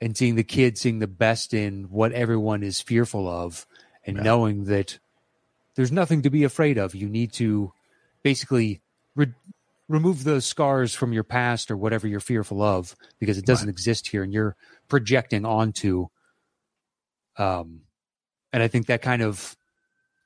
and 0.00 0.16
seeing 0.16 0.36
the 0.36 0.44
kid 0.44 0.78
seeing 0.78 1.00
the 1.00 1.06
best 1.08 1.52
in 1.54 1.84
what 1.90 2.12
everyone 2.12 2.62
is 2.62 2.80
fearful 2.80 3.26
of, 3.28 3.66
and 4.06 4.16
Yeah. 4.16 4.22
knowing 4.22 4.64
that 4.64 4.98
there's 5.74 5.92
nothing 5.92 6.22
to 6.22 6.30
be 6.30 6.44
afraid 6.44 6.78
of. 6.78 6.94
You 6.94 7.08
need 7.08 7.32
to 7.34 7.72
basically 8.22 8.80
re- 9.14 9.34
remove 9.88 10.24
those 10.24 10.46
scars 10.46 10.94
from 10.94 11.12
your 11.12 11.24
past 11.24 11.70
or 11.70 11.76
whatever 11.76 12.08
you're 12.08 12.20
fearful 12.20 12.62
of 12.62 12.96
because 13.18 13.36
it 13.38 13.44
doesn't 13.46 13.68
exist 13.68 14.08
here 14.08 14.22
and 14.22 14.32
you're 14.32 14.56
projecting 14.88 15.44
onto 15.44 16.06
um 17.36 17.82
and 18.52 18.62
i 18.62 18.68
think 18.68 18.86
that 18.86 19.02
kind 19.02 19.22
of 19.22 19.56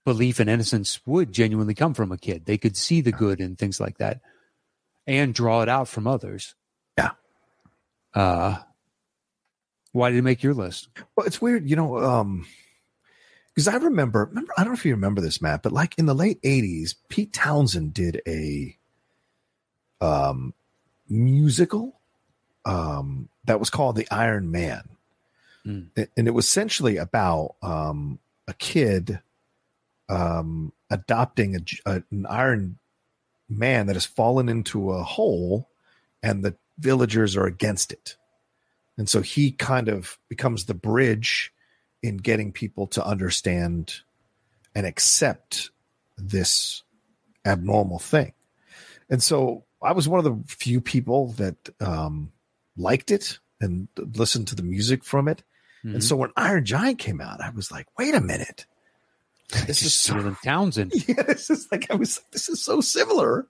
belief 0.05 0.41
and 0.41 0.49
innocence 0.49 1.01
would 1.05 1.31
genuinely 1.33 1.75
come 1.75 1.93
from 1.93 2.11
a 2.13 2.17
kid 2.17 2.47
they 2.47 2.57
could 2.57 2.77
see 2.77 3.01
the 3.03 3.13
good 3.13 3.39
in 3.41 3.55
things 3.57 3.79
like 3.81 3.99
that 3.99 4.21
and 5.07 5.35
draw 5.35 5.61
it 5.61 5.69
out 5.69 5.89
from 5.89 6.07
others 6.07 6.55
Yeah. 6.97 7.11
uh 8.15 8.59
why 9.93 10.11
did 10.11 10.19
it 10.19 10.23
make 10.23 10.43
your 10.43 10.55
list 10.55 10.89
Well, 11.17 11.27
it's 11.27 11.43
weird, 11.43 11.69
you 11.69 11.77
know, 11.77 11.99
um, 11.99 12.47
because 13.61 13.75
I 13.75 13.85
remember, 13.85 14.25
remember, 14.25 14.53
I 14.57 14.65
don't 14.65 14.73
know 14.73 14.79
if 14.79 14.87
you 14.87 14.95
remember 14.95 15.21
this, 15.21 15.43
Matt, 15.43 15.63
but 15.63 15.73
like 15.73 15.99
in 15.99 16.07
the 16.07 16.15
late 16.15 16.41
'80s, 16.43 16.95
Pete 17.09 17.33
Townshend 17.33 17.93
did 17.93 18.23
a 18.27 18.77
um 20.01 20.55
musical 21.09 22.01
um 22.65 23.29
that 23.45 23.61
was 23.61 23.69
called 23.69 23.97
The 23.97 24.09
Iron 24.11 24.51
Man, 24.51 24.85
Mm. 25.67 25.91
And 26.17 26.27
it 26.27 26.31
was 26.31 26.47
essentially 26.47 26.97
about 26.97 27.57
um 27.63 28.19
a 28.49 28.55
kid 28.55 29.21
um 30.09 30.73
adopting 30.89 31.55
a, 31.57 31.61
a- 31.85 32.03
an 32.11 32.25
Iron 32.31 32.79
Man 33.47 33.87
that 33.89 33.97
has 33.97 34.07
fallen 34.07 34.49
into 34.49 34.91
a 34.91 35.03
hole, 35.03 35.69
and 36.23 36.43
the 36.43 36.55
villagers 36.79 37.37
are 37.37 37.45
against 37.45 37.93
it. 37.93 38.17
And 38.97 39.07
so 39.07 39.21
he 39.21 39.53
kind 39.53 39.89
of 39.89 40.19
becomes 40.31 40.65
the 40.65 40.73
bridge 40.75 41.53
in 42.03 42.17
getting 42.17 42.53
people 42.53 42.87
to 42.89 43.05
understand 43.05 44.01
and 44.75 44.87
accept 44.87 45.71
this 46.17 46.83
abnormal 47.45 47.99
thing. 47.99 48.33
And 49.09 49.23
so 49.23 49.65
I 49.83 49.93
was 49.93 50.09
one 50.09 50.19
of 50.19 50.25
the 50.25 50.55
few 50.55 50.81
people 50.81 51.33
that 51.33 51.57
um, 51.81 52.33
liked 52.77 53.11
it 53.11 53.39
and 53.61 53.89
listened 53.97 54.49
to 54.49 54.55
the 54.55 54.63
music 54.63 55.05
from 55.05 55.29
it. 55.29 55.43
Mhm. 55.85 55.95
And 55.95 56.05
so 56.05 56.17
when 56.17 56.31
Iron 56.37 56.65
Giant 56.65 56.99
came 56.99 57.21
out, 57.21 57.41
I 57.41 57.51
was 57.51 57.71
like, 57.71 57.87
wait 57.99 58.15
a 58.15 58.21
minute. 58.21 58.67
This 59.67 59.83
is 59.83 59.95
so 59.95 60.37
Townshend. 60.45 60.93
yeah, 61.09 61.23
this 61.23 61.51
is 61.51 61.67
like 61.73 61.91
I 61.91 61.97
was 61.97 62.21
this 62.31 62.49
is 62.49 62.63
so 62.63 62.81
similar 62.81 63.49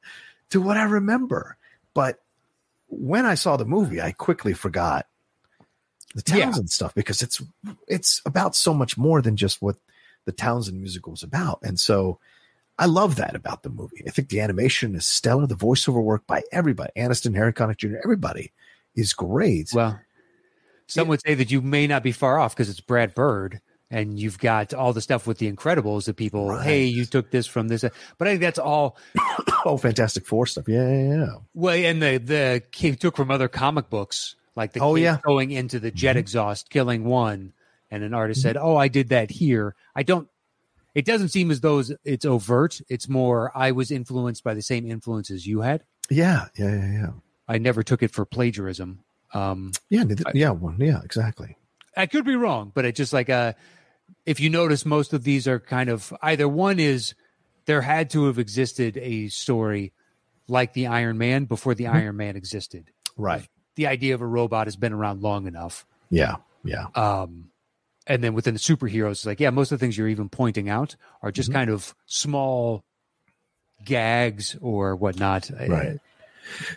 to 0.49 0.61
what 0.61 0.79
I 0.79 0.85
remember. 0.85 1.59
But 1.93 2.23
when 2.89 3.27
I 3.27 3.35
saw 3.35 3.57
the 3.57 3.67
movie, 3.67 4.01
I 4.01 4.13
quickly 4.13 4.55
forgot 4.55 5.07
the 6.15 6.23
Yeah. 6.37 6.47
Townshend 6.47 6.71
stuff 6.71 6.95
because 6.95 7.23
it's 7.23 7.43
it's 7.89 8.21
about 8.27 8.55
so 8.57 8.75
much 8.75 8.97
more 8.99 9.23
than 9.23 9.37
just 9.37 9.63
what 9.63 9.77
the 10.25 10.33
Townshend 10.33 10.81
musical 10.81 11.13
is 11.15 11.23
about. 11.23 11.61
And 11.63 11.79
so 11.79 12.19
I 12.79 12.87
love 12.87 13.17
that 13.17 13.35
about 13.37 13.63
the 13.63 13.69
movie. 13.71 14.03
I 14.07 14.11
think 14.11 14.29
the 14.29 14.41
animation 14.41 14.95
is 14.95 15.05
stellar. 15.07 15.47
The 15.47 15.55
voiceover 15.55 16.03
work 16.03 16.27
by 16.27 16.43
everybody, 16.53 16.91
Aniston, 16.97 17.35
Harry 17.37 17.53
Connick 17.53 17.77
Jr., 17.79 17.97
everybody 18.03 18.53
is 18.95 19.13
great. 19.13 19.71
Well, 19.73 20.01
some 20.87 21.07
would 21.09 21.21
say 21.23 21.35
that 21.35 21.51
you 21.51 21.61
may 21.63 21.87
not 21.87 22.03
be 22.03 22.13
far 22.13 22.39
off 22.39 22.55
because 22.55 22.69
it's 22.71 22.81
Brad 22.81 23.15
Bird 23.15 23.61
and 23.91 24.19
you've 24.19 24.39
got 24.39 24.73
all 24.73 24.93
the 24.93 25.01
stuff 25.01 25.27
with 25.27 25.39
the 25.39 25.51
Incredibles 25.51 26.05
that 26.07 26.15
people, 26.17 26.49
Right. 26.49 26.65
hey, 26.65 26.85
you 26.85 27.05
took 27.05 27.31
this 27.31 27.47
from 27.47 27.69
this. 27.69 27.83
But 28.19 28.29
I 28.29 28.31
think 28.33 28.41
that's 28.41 28.59
all. 28.59 28.97
oh, 29.65 29.77
Fantastic 29.77 30.27
Four 30.27 30.47
stuff. 30.47 30.69
Yeah, 30.69 30.89
yeah, 30.89 31.17
yeah. 31.17 31.35
Well, 31.55 31.75
and 31.75 32.01
the 32.03 32.19
the 32.19 32.63
he 32.75 32.95
took 32.97 33.17
from 33.17 33.31
other 33.31 33.49
comic 33.49 33.91
books, 33.91 34.37
like 34.57 34.73
the 34.73 34.81
Oh, 34.81 34.95
yeah. 34.97 35.19
going 35.25 35.51
into 35.51 35.79
the 35.81 35.91
jet 35.91 36.17
Mhm. 36.17 36.21
exhaust, 36.21 36.71
killing 36.71 37.05
one, 37.05 37.53
and 37.91 38.03
an 38.03 38.15
artist 38.15 38.43
said, 38.43 38.57
"Oh, 38.57 38.77
I 38.77 38.89
did 38.89 39.09
that 39.11 39.31
here." 39.31 39.75
I 39.95 40.03
don't. 40.03 40.29
It 40.95 41.05
doesn't 41.05 41.29
seem 41.29 41.51
as 41.51 41.61
though 41.61 41.83
it's 42.05 42.25
overt. 42.25 42.81
It's 42.89 43.09
more 43.09 43.57
I 43.57 43.71
was 43.71 43.91
influenced 43.91 44.43
by 44.43 44.55
the 44.55 44.63
same 44.63 44.87
influences 44.91 45.47
you 45.47 45.61
had. 45.61 45.85
Yeah, 46.11 46.47
yeah, 46.59 46.75
yeah, 46.75 46.93
yeah. 46.93 47.11
I 47.47 47.59
never 47.59 47.83
took 47.85 48.03
it 48.03 48.11
for 48.11 48.25
plagiarism. 48.25 49.01
Um, 49.33 49.71
Yeah, 49.89 50.03
yeah, 50.35 50.51
well, 50.51 50.75
yeah, 50.79 51.01
exactly. 51.05 51.57
I 51.97 52.07
could 52.07 52.25
be 52.25 52.35
wrong, 52.35 52.73
but 52.75 52.85
it's 52.85 52.97
just 52.97 53.13
like 53.13 53.31
uh 53.31 53.53
if 54.27 54.41
you 54.41 54.51
notice 54.51 54.85
most 54.85 55.13
of 55.13 55.23
these 55.23 55.47
are 55.47 55.61
kind 55.61 55.89
of 55.89 56.13
either 56.23 56.49
one 56.49 56.81
is 56.81 57.15
there 57.67 57.83
had 57.83 58.11
to 58.11 58.25
have 58.27 58.39
existed 58.41 58.97
a 58.97 59.29
story 59.29 59.93
like 60.49 60.73
the 60.73 60.89
Iron 60.89 61.17
Man 61.19 61.45
before 61.45 61.77
the 61.77 61.87
Iron 61.87 62.17
Man 62.17 62.35
existed. 62.35 62.91
Right. 63.17 63.49
The 63.81 63.87
idea 63.87 64.13
of 64.15 64.21
a 64.21 64.27
robot 64.27 64.67
has 64.67 64.77
been 64.77 64.93
around 64.93 65.23
long 65.23 65.47
enough. 65.47 65.87
Yeah, 66.11 66.37
yeah. 66.65 66.87
Um 66.95 67.51
and 68.07 68.23
then 68.23 68.35
within 68.35 68.53
the 68.53 68.61
superheroes, 68.61 69.11
it's 69.13 69.27
like, 69.27 69.41
yeah, 69.41 69.49
most 69.49 69.73
of 69.73 69.79
the 69.79 69.83
things 69.83 69.97
you're 69.97 70.09
even 70.09 70.29
pointing 70.29 70.69
out 70.69 70.97
are 71.23 71.33
just 71.33 71.49
Mhm. 71.49 71.55
kind 71.55 71.71
of 71.71 71.95
small 72.05 72.85
gags 73.85 74.55
or 74.61 74.97
whatnot. 74.97 75.51
Right. 75.51 75.99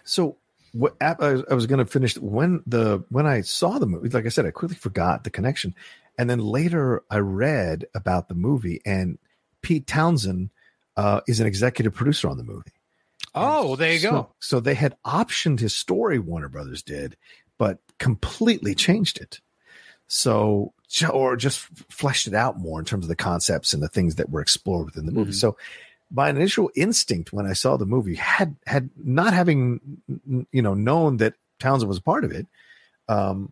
So 0.05 0.37
what 0.71 0.95
I, 1.01 1.43
I 1.51 1.53
was 1.53 1.67
going 1.67 1.79
to 1.79 1.85
finish 1.85 2.17
when 2.17 2.63
the 2.65 3.03
when 3.09 3.25
I 3.27 3.41
saw 3.41 3.79
the 3.79 3.85
movie. 3.85 4.07
Like 4.09 4.25
I 4.25 4.29
said, 4.29 4.45
I 4.45 4.51
quickly 4.51 4.77
forgot 4.77 5.23
the 5.25 5.29
connection, 5.29 5.75
and 6.17 6.29
then 6.29 6.39
later 6.39 7.03
I 7.09 7.17
read 7.17 7.85
about 7.93 8.29
the 8.29 8.35
movie, 8.35 8.79
and 8.85 9.17
Pete 9.61 9.87
Townshend 9.87 10.51
uh, 10.95 11.19
is 11.27 11.39
an 11.41 11.47
executive 11.47 11.93
producer 11.93 12.29
on 12.29 12.37
the 12.37 12.43
movie. 12.43 12.71
Oh, 13.35 13.75
there 13.75 13.93
you 13.93 13.99
so, 13.99 14.11
go. 14.11 14.29
So 14.39 14.59
they 14.59 14.75
had 14.75 14.95
optioned 15.05 15.59
his 15.59 15.75
story, 15.75 16.19
Warner 16.19 16.49
Brothers 16.49 16.83
did, 16.83 17.17
but 17.57 17.79
completely 17.97 18.75
changed 18.75 19.19
it. 19.19 19.39
So, 20.07 20.73
or 21.11 21.35
just 21.35 21.59
fleshed 21.89 22.27
it 22.27 22.33
out 22.33 22.59
more 22.59 22.79
in 22.79 22.85
terms 22.85 23.05
of 23.05 23.09
the 23.09 23.15
concepts 23.15 23.73
and 23.73 23.81
the 23.81 23.87
things 23.87 24.15
that 24.15 24.29
were 24.29 24.41
explored 24.41 24.85
within 24.85 25.05
the 25.05 25.11
movie. 25.11 25.31
Mhm. 25.31 25.35
So, 25.35 25.57
my 26.11 26.29
initial 26.29 26.69
instinct 26.75 27.33
when 27.33 27.47
I 27.47 27.53
saw 27.53 27.75
the 27.75 27.87
movie 27.87 28.15
had 28.15 28.55
had 28.67 28.91
not 28.95 29.33
having 29.33 29.79
you 30.51 30.61
know 30.61 30.75
known 30.75 31.17
that 31.17 31.33
Townshend 31.59 31.89
was 31.89 31.97
a 31.97 32.01
part 32.01 32.23
of 32.23 32.31
it, 32.31 32.45
um, 33.07 33.51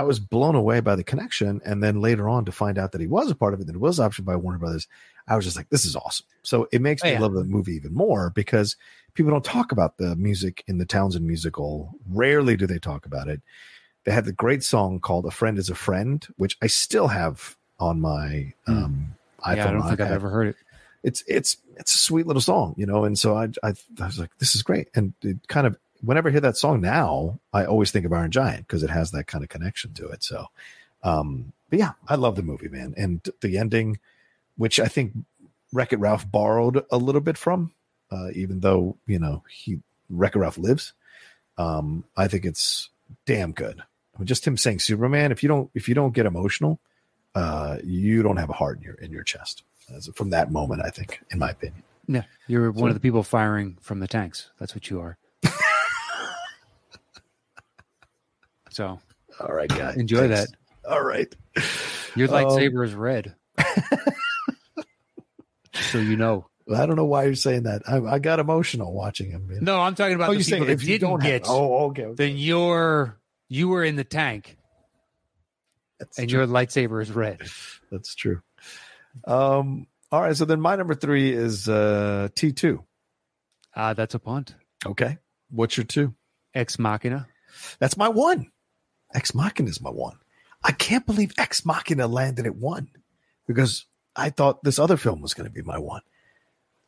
I 0.00 0.02
was 0.02 0.18
blown 0.18 0.54
away 0.54 0.80
by 0.80 0.96
the 0.96 1.04
connection, 1.04 1.60
and 1.64 1.82
then 1.82 2.00
later 2.00 2.26
on 2.28 2.46
to 2.46 2.52
find 2.52 2.78
out 2.78 2.92
that 2.92 3.00
he 3.02 3.06
was 3.06 3.30
a 3.30 3.34
part 3.34 3.52
of 3.52 3.60
it, 3.60 3.66
that 3.66 3.74
it 3.76 3.80
was 3.80 3.98
optioned 3.98 4.24
by 4.24 4.34
Warner 4.36 4.58
Brothers. 4.58 4.88
I 5.28 5.36
was 5.36 5.44
just 5.44 5.56
like, 5.58 5.68
this 5.68 5.84
is 5.84 5.94
awesome. 5.94 6.26
So 6.42 6.68
it 6.72 6.80
makes 6.80 7.02
me 7.02 7.10
Oh, 7.10 7.12
yeah. 7.12 7.20
love 7.20 7.34
the 7.34 7.44
movie 7.44 7.74
even 7.74 7.92
more 7.92 8.30
because 8.30 8.76
people 9.12 9.30
don't 9.30 9.44
talk 9.44 9.72
about 9.72 9.98
the 9.98 10.16
music 10.16 10.64
in 10.66 10.78
the 10.78 10.86
Townshend 10.86 11.26
musical. 11.26 11.92
Rarely 12.08 12.56
do 12.56 12.66
they 12.66 12.78
talk 12.78 13.04
about 13.04 13.28
it. 13.28 13.42
They 14.04 14.12
had 14.12 14.24
the 14.24 14.32
great 14.32 14.62
song 14.62 15.00
called 15.00 15.26
"A 15.26 15.30
Friend 15.30 15.58
Is 15.58 15.68
a 15.68 15.74
Friend," 15.74 16.26
which 16.38 16.56
I 16.62 16.66
still 16.66 17.08
have 17.08 17.56
on 17.78 18.00
my 18.00 18.54
Hmm. 18.66 18.72
um, 18.84 19.14
iPhone. 19.44 19.56
Yeah, 19.56 19.68
I 19.68 19.72
don't 19.72 19.88
think 19.88 20.00
I've 20.00 20.12
ever 20.12 20.30
heard 20.30 20.48
it. 20.48 20.56
it's 21.02 21.22
it's 21.28 21.58
it's 21.76 21.94
a 21.94 21.98
sweet 21.98 22.26
little 22.26 22.40
song, 22.42 22.74
you 22.78 22.86
know. 22.86 23.04
And 23.04 23.18
so 23.18 23.36
I 23.36 23.44
I, 23.62 23.74
I 24.00 24.06
was 24.06 24.18
like, 24.18 24.30
this 24.38 24.54
is 24.54 24.62
great. 24.62 24.88
And 24.94 25.12
it 25.22 25.46
kind 25.48 25.66
of 25.66 25.76
whenever 26.02 26.28
I 26.28 26.32
hear 26.32 26.40
that 26.40 26.56
song 26.56 26.80
now, 26.80 27.38
I 27.52 27.64
always 27.64 27.90
think 27.90 28.06
of 28.06 28.12
Iron 28.12 28.30
Giant 28.30 28.66
because 28.66 28.82
it 28.82 28.90
has 28.90 29.10
that 29.12 29.26
kind 29.26 29.44
of 29.44 29.50
connection 29.50 29.92
to 29.94 30.08
it. 30.08 30.22
So, 30.22 30.46
um, 31.02 31.52
but 31.68 31.78
yeah, 31.78 31.92
I 32.08 32.14
love 32.16 32.36
the 32.36 32.42
movie, 32.42 32.68
man, 32.68 32.94
and 32.96 33.20
the 33.40 33.58
ending, 33.58 33.98
which 34.56 34.80
I 34.80 34.86
think 34.88 35.12
Wreck 35.72 35.92
It 35.92 35.98
Ralph 36.00 36.30
borrowed 36.30 36.84
a 36.90 36.96
little 36.96 37.20
bit 37.20 37.38
from, 37.38 37.72
uh, 38.10 38.28
even 38.34 38.60
though 38.60 38.96
you 39.06 39.18
know 39.18 39.42
he 39.50 39.80
Wreck 40.08 40.34
It 40.36 40.38
Ralph 40.40 40.58
lives. 40.58 40.92
Um, 41.58 42.04
I 42.16 42.26
think 42.28 42.44
it's 42.44 42.88
damn 43.26 43.52
good. 43.52 43.80
I 44.14 44.18
mean, 44.18 44.26
Just 44.26 44.46
him 44.46 44.56
saying 44.56 44.80
Superman. 44.80 45.30
If 45.32 45.42
you 45.42 45.48
don't 45.48 45.70
if 45.74 45.88
you 45.88 45.94
don't 45.94 46.14
get 46.14 46.26
emotional, 46.26 46.80
uh, 47.34 47.78
you 47.84 48.22
don't 48.22 48.38
have 48.38 48.50
a 48.50 48.54
heart 48.54 48.78
in 48.78 48.82
your 48.82 48.94
in 48.94 49.12
your 49.12 49.22
chest. 49.24 49.62
As 49.94 50.08
from 50.14 50.30
that 50.30 50.50
moment, 50.52 50.82
I 50.84 50.90
think, 50.90 51.20
in 51.30 51.38
my 51.38 51.50
opinion. 51.50 51.82
Yeah, 52.06 52.22
you're 52.48 52.70
one 52.70 52.82
So- 52.84 52.86
of 52.88 52.94
the 52.94 53.00
people 53.00 53.22
firing 53.22 53.76
from 53.80 54.00
the 54.00 54.08
tanks. 54.08 54.50
That's 54.58 54.74
what 54.74 54.88
you 54.90 55.00
are. 55.00 55.16
So 58.70 58.98
All 59.40 59.48
right, 59.54 59.68
guys. 59.68 59.96
enjoy 59.96 60.28
Thanks. 60.28 60.50
that. 60.50 60.90
All 60.90 61.02
right. 61.04 61.32
Your 62.16 62.28
Um, 62.28 62.34
lightsaber 62.44 62.84
is 62.84 62.94
red. 62.94 63.34
so 65.74 65.98
you 65.98 66.16
know. 66.16 66.46
I 66.72 66.86
don't 66.86 66.94
know 66.94 67.04
why 67.04 67.24
you're 67.24 67.34
saying 67.34 67.64
that. 67.64 67.82
I, 67.88 67.98
I 67.98 68.18
got 68.20 68.38
emotional 68.38 68.92
watching 68.92 69.30
him. 69.32 69.48
man. 69.48 69.58
No, 69.64 69.80
I'm 69.80 69.96
talking 69.96 70.14
about 70.14 70.28
oh, 70.30 70.32
the 70.34 70.38
you 70.38 70.44
people 70.44 70.58
saying 70.58 70.66
that 70.66 70.72
if 70.72 70.82
you 70.82 70.98
didn't 70.98 71.10
don't 71.10 71.20
get. 71.22 71.46
have, 71.46 71.50
oh, 71.54 71.86
okay. 71.86 72.04
okay. 72.04 72.14
Then 72.14 72.36
you're 72.36 73.18
you 73.48 73.68
were 73.68 73.82
in 73.82 73.96
the 73.96 74.04
tank, 74.04 74.56
That's 75.98 76.16
and 76.18 76.28
true. 76.30 76.38
your 76.40 76.46
lightsaber 76.46 77.02
is 77.02 77.10
red. 77.10 77.40
That's 77.90 78.14
true. 78.14 78.40
Um. 79.26 79.86
All 80.12 80.20
right. 80.20 80.36
So 80.36 80.44
then 80.44 80.60
my 80.60 80.76
number 80.76 80.94
three 80.94 81.32
is 81.32 81.68
uh 81.68 82.28
T 82.36 82.52
two. 82.52 82.84
Ah, 83.74 83.94
that's 83.94 84.14
a 84.14 84.20
punt. 84.20 84.54
Okay. 84.86 85.18
What's 85.50 85.76
your 85.76 85.84
two? 85.84 86.14
Ex 86.54 86.78
Machina. 86.78 87.26
That's 87.80 87.96
my 87.96 88.08
one. 88.08 88.50
Ex 89.14 89.34
Machina 89.34 89.68
is 89.68 89.80
my 89.80 89.90
one. 89.90 90.18
I 90.62 90.72
can't 90.72 91.06
believe 91.06 91.32
Ex 91.38 91.64
Machina 91.64 92.06
landed 92.06 92.46
at 92.46 92.56
one 92.56 92.90
because 93.46 93.86
I 94.14 94.30
thought 94.30 94.62
this 94.62 94.78
other 94.78 94.96
film 94.96 95.20
was 95.20 95.34
going 95.34 95.48
to 95.48 95.52
be 95.52 95.62
my 95.62 95.78
one. 95.78 96.02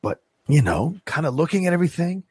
But, 0.02 0.22
you 0.46 0.62
know, 0.62 0.98
kind 1.04 1.26
of 1.26 1.34
looking 1.34 1.66
at 1.66 1.72
everything, 1.72 2.24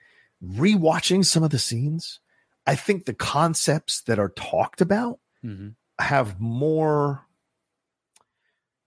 rewatching 0.46 1.26
some 1.26 1.44
of 1.44 1.50
the 1.50 1.60
scenes, 1.60 2.20
I 2.68 2.76
think 2.76 3.06
the 3.06 3.14
concepts 3.14 4.02
that 4.02 4.20
are 4.20 4.30
talked 4.30 4.82
about 4.82 5.20
hmm 5.42 5.70
have 6.00 6.40
more. 6.40 7.26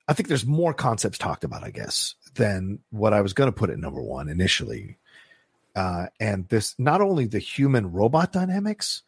I 0.09 0.13
think 0.15 0.29
there's 0.29 0.45
more 0.45 0.75
concepts 0.75 1.17
talked 1.17 1.45
about, 1.45 1.63
I 1.63 1.71
guess, 1.71 2.17
than 2.35 2.81
what 2.91 3.15
I 3.15 3.21
was 3.21 3.33
going 3.33 3.49
to 3.49 3.57
put 3.57 3.71
at 3.71 3.79
number 3.79 4.03
one 4.03 4.29
initially. 4.29 4.99
Uh, 5.75 6.07
and 6.21 6.49
this, 6.49 6.75
not 6.79 7.01
only 7.01 7.27
the 7.27 7.39
human 7.39 7.93
robot 7.93 8.33
dynamics, 8.33 9.03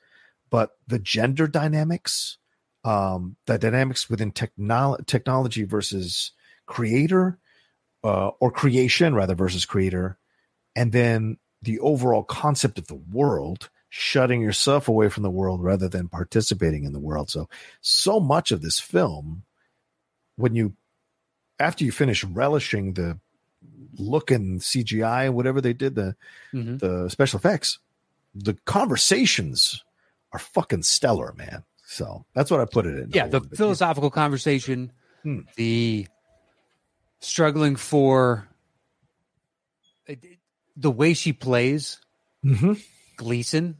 but 0.56 0.70
the 0.88 0.98
gender 0.98 1.46
dynamics, 1.46 2.38
um, 2.82 3.36
the 3.44 3.58
dynamics 3.58 4.08
within 4.08 4.32
technolo- 4.32 5.04
technology 5.04 5.64
versus 5.64 6.32
creator, 6.64 7.38
uh, 8.02 8.28
or 8.40 8.50
creation 8.50 9.14
rather 9.14 9.34
versus 9.34 9.66
creator, 9.66 10.16
and 10.74 10.92
then 10.92 11.36
the 11.60 11.78
overall 11.80 12.22
concept 12.22 12.78
of 12.78 12.86
the 12.86 12.94
world, 12.94 13.68
shutting 13.90 14.40
yourself 14.40 14.88
away 14.88 15.10
from 15.10 15.24
the 15.24 15.30
world 15.30 15.62
rather 15.62 15.90
than 15.90 16.08
participating 16.08 16.84
in 16.84 16.94
the 16.94 17.00
world. 17.00 17.28
So, 17.28 17.50
so 17.82 18.18
much 18.18 18.50
of 18.50 18.62
this 18.62 18.80
film, 18.80 19.42
when 20.36 20.54
you, 20.54 20.72
after 21.60 21.84
you 21.84 21.92
finish 21.92 22.24
relishing 22.24 22.94
the 22.94 23.20
look 23.98 24.30
and 24.30 24.62
CGI 24.62 25.26
and 25.26 25.34
whatever 25.34 25.60
they 25.60 25.74
did, 25.74 25.96
the 25.96 26.16
hmm 26.50 26.78
the 26.78 27.10
special 27.10 27.38
effects, 27.38 27.78
the 28.34 28.54
conversations 28.64 29.82
are 30.32 30.38
fucking 30.38 30.82
stellar, 30.82 31.32
man. 31.36 31.64
So 31.86 32.24
that's 32.34 32.50
what 32.50 32.60
I 32.60 32.64
put 32.64 32.86
it 32.86 32.98
in. 32.98 33.10
Yeah, 33.12 33.26
the 33.28 33.40
philosophical 33.40 34.10
conversation, 34.10 34.92
Hmm. 35.22 35.40
the 35.56 36.06
struggling 37.20 37.76
for 37.76 38.48
the 40.76 40.90
way 40.90 41.14
she 41.14 41.32
plays 41.32 42.00
Mhm. 42.44 42.82
Gleeson 43.16 43.78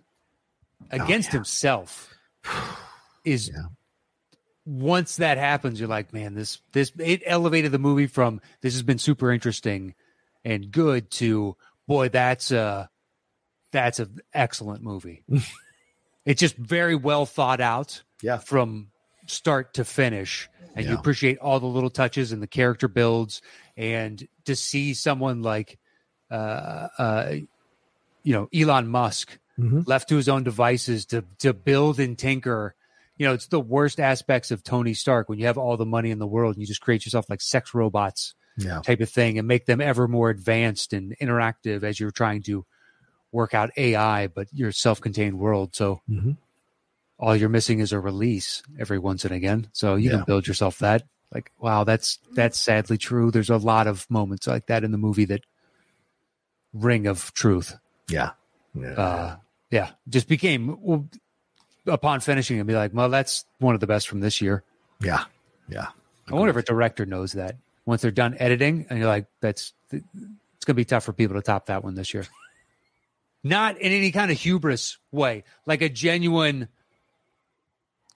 against 0.90 1.28
yeah. 1.28 1.32
himself 1.35 2.14
is 3.24 3.48
Yeah. 3.48 3.66
once 4.64 5.16
that 5.16 5.39
happens, 5.39 5.78
you're 5.78 5.89
like, 5.89 6.12
man, 6.12 6.35
this 6.35 6.60
this 6.73 6.93
it 6.98 7.23
elevated 7.27 7.70
the 7.73 7.78
movie 7.78 8.06
from 8.06 8.40
this 8.62 8.74
has 8.74 8.82
been 8.82 8.98
super 8.98 9.31
interesting 9.31 9.94
and 10.44 10.70
good 10.73 11.10
to 11.12 11.56
boy, 11.86 12.09
that's 12.09 12.51
a 12.51 12.90
that's 13.73 13.98
an 14.01 14.18
excellent 14.32 14.82
movie. 14.82 15.23
it's 16.27 16.40
just 16.40 16.57
very 16.57 16.94
well 16.94 17.24
thought 17.24 17.61
out 17.62 18.03
Yeah. 18.23 18.36
from 18.39 18.89
start 19.27 19.74
to 19.74 19.85
finish. 19.85 20.48
And 20.74 20.85
you 20.85 20.94
appreciate 20.94 21.39
all 21.39 21.59
the 21.59 21.66
little 21.66 21.89
touches 21.89 22.32
and 22.32 22.43
the 22.43 22.47
character 22.47 22.86
builds 22.86 23.40
and 23.78 24.23
to 24.44 24.55
see 24.55 24.93
someone 24.93 25.40
like 25.40 25.78
uh 26.31 26.89
uh 26.98 27.35
you 28.23 28.32
know 28.32 28.48
Elon 28.55 28.89
Musk 28.89 29.39
Mhm. 29.59 29.86
left 29.86 30.11
to 30.11 30.16
his 30.16 30.28
own 30.28 30.43
devices 30.44 31.07
to 31.07 31.24
to 31.39 31.55
build 31.55 31.98
and 31.98 32.19
tinker. 32.19 32.74
You 33.16 33.27
know, 33.27 33.32
it's 33.32 33.47
the 33.47 33.59
worst 33.61 33.98
aspects 33.98 34.51
of 34.51 34.62
Tony 34.62 34.93
Stark 34.93 35.31
when 35.31 35.39
you 35.39 35.47
have 35.47 35.57
all 35.57 35.78
the 35.78 35.86
money 35.86 36.11
in 36.11 36.19
the 36.19 36.27
world 36.27 36.55
and 36.57 36.61
you 36.61 36.66
just 36.66 36.82
create 36.82 37.07
yourself 37.07 37.24
like 37.31 37.40
sex 37.40 37.73
robots 37.73 38.35
Yeah. 38.59 38.81
type 38.82 39.01
of 39.01 39.09
thing 39.09 39.39
and 39.39 39.48
make 39.48 39.65
them 39.65 39.81
ever 39.81 40.07
more 40.09 40.28
advanced 40.28 40.93
and 40.93 41.16
interactive 41.23 41.82
as 41.85 41.98
you're 41.98 42.11
trying 42.11 42.43
to 42.43 42.66
work 43.32 43.55
out 43.55 43.70
AI, 43.77 44.27
but 44.28 44.48
your 44.53 44.73
self-contained 44.73 45.39
world. 45.39 45.74
So 45.74 46.01
Mhm. 46.09 46.36
all 47.19 47.35
you're 47.36 47.48
missing 47.48 47.81
is 47.81 47.93
a 47.93 48.01
release 48.01 48.62
every 48.78 48.98
once 48.98 49.24
and 49.24 49.35
again. 49.35 49.69
So 49.73 49.94
you 49.97 50.11
Yeah. 50.11 50.16
can 50.16 50.24
build 50.24 50.47
yourself 50.47 50.78
that. 50.78 51.05
Like, 51.35 51.51
wow, 51.59 51.85
that's 51.85 52.19
that's 52.35 52.59
sadly 52.59 52.98
true. 52.98 53.31
There's 53.31 53.51
a 53.51 53.57
lot 53.57 53.86
of 53.86 54.09
moments 54.11 54.47
like 54.47 54.66
that 54.66 54.85
in 54.85 54.93
the 54.93 54.98
movie 54.98 55.24
that 55.27 55.43
ring 56.73 57.07
of 57.07 57.32
truth 57.32 57.77
Yeah. 58.09 58.32
Yeah. 58.74 58.89
uh 58.93 59.36
yeah 59.70 59.90
just 60.09 60.28
became 60.28 60.77
well, 60.82 61.09
upon 61.86 62.20
finishing 62.20 62.59
and 62.59 62.66
be 62.66 62.74
like 62.74 62.93
well 62.93 63.09
that's 63.09 63.47
one 63.59 63.74
of 63.74 63.81
the 63.81 63.86
best 63.86 64.09
from 64.09 64.20
this 64.20 64.43
year 64.43 64.62
yeah. 65.01 65.24
Yeah. 65.69 65.86
i 66.28 66.35
wonder 66.35 66.51
if 66.51 66.57
a 66.57 66.62
director 66.62 67.07
knows 67.07 67.32
that 67.32 67.57
once 67.86 68.03
they're 68.03 68.11
done 68.11 68.36
editing 68.39 68.86
and 68.90 68.98
you're 68.98 69.09
like 69.09 69.27
that's 69.40 69.73
it's 69.90 70.65
gonna 70.66 70.74
be 70.74 70.85
tough 70.85 71.05
for 71.05 71.15
people 71.15 71.36
to 71.36 71.43
top 71.43 71.66
that 71.66 71.82
one 71.82 71.94
this 71.94 72.12
year 72.12 72.24
not 73.48 73.78
in 73.78 73.93
any 73.93 74.10
kind 74.12 74.31
of 74.31 74.39
hubris 74.39 74.98
way 75.12 75.44
like 75.66 75.82
a 75.82 75.89
genuine 75.89 76.68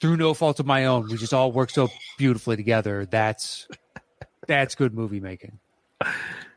through 0.01 0.17
no 0.17 0.35
fault 0.35 0.61
of 0.61 0.67
my 0.67 0.87
own 0.87 1.09
we 1.09 1.17
just 1.17 1.33
all 1.35 1.53
work 1.53 1.71
so 1.71 1.89
beautifully 2.19 2.57
together 2.57 3.07
that's 3.07 3.69
that's 4.47 4.75
good 4.75 4.95
movie 4.95 5.21
making 5.21 5.59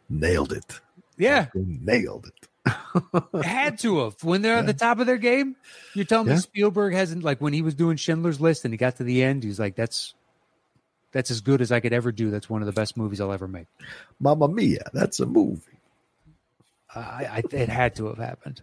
Nailed 0.10 0.54
it. 0.54 0.80
yeah 1.18 1.48
Nailed 1.54 2.28
it. 2.28 2.48
had 3.44 3.78
to 3.80 4.00
have 4.06 4.24
when 4.24 4.42
they're 4.42 4.58
at 4.58 4.66
the 4.66 4.74
top 4.74 5.00
of 5.00 5.06
their 5.06 5.18
game. 5.18 5.56
You're 5.94 6.06
telling 6.06 6.28
Yeah. 6.28 6.36
me 6.36 6.40
Spielberg 6.40 6.94
hasn't 6.94 7.24
like 7.24 7.42
when 7.42 7.52
he 7.52 7.62
was 7.62 7.76
doing 7.76 7.98
Schindler's 7.98 8.40
List 8.40 8.64
and 8.64 8.74
he 8.74 8.78
got 8.78 8.96
to 8.98 9.04
the 9.04 9.22
end, 9.22 9.44
he's 9.44 9.60
like, 9.60 9.76
"That's 9.76 10.14
that's 11.12 11.30
as 11.30 11.42
good 11.42 11.60
as 11.62 11.74
I 11.74 11.82
could 11.82 11.92
ever 11.92 12.14
do. 12.14 12.32
That's 12.32 12.50
one 12.50 12.62
of 12.62 12.66
the 12.68 12.72
best 12.72 12.96
movies 12.96 13.20
I'll 13.20 13.34
ever 13.34 13.48
make. 13.50 13.68
Mamma 14.20 14.48
Mia, 14.48 14.90
that's 14.94 15.20
a 15.20 15.26
movie. 15.26 15.73
I, 16.96 17.44
I 17.52 17.56
it 17.56 17.70
had 17.70 17.96
to 17.96 18.08
have 18.08 18.18
happened. 18.18 18.62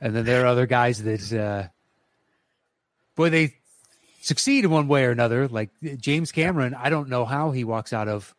and 0.00 0.14
then 0.14 0.24
there 0.24 0.42
are 0.44 0.46
other 0.46 0.66
guys 0.66 1.02
that, 1.02 1.32
uh, 1.32 1.68
boy, 3.16 3.30
they 3.30 3.56
succeed 4.20 4.64
in 4.64 4.70
one 4.70 4.88
way 4.88 5.04
or 5.04 5.10
another. 5.10 5.48
Like 5.48 5.70
James 5.98 6.32
Cameron, 6.32 6.74
I 6.74 6.90
don't 6.90 7.08
know 7.08 7.24
how 7.24 7.50
he 7.50 7.64
walks 7.64 7.92
out 7.92 8.08
of 8.08 8.34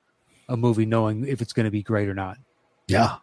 a 0.50 0.58
movie 0.58 0.86
knowing 0.86 1.28
if 1.28 1.42
it's 1.42 1.54
going 1.54 1.66
to 1.66 1.72
be 1.72 1.84
great 1.84 2.10
or 2.10 2.14
not. 2.14 2.38
Yeah, 2.88 3.18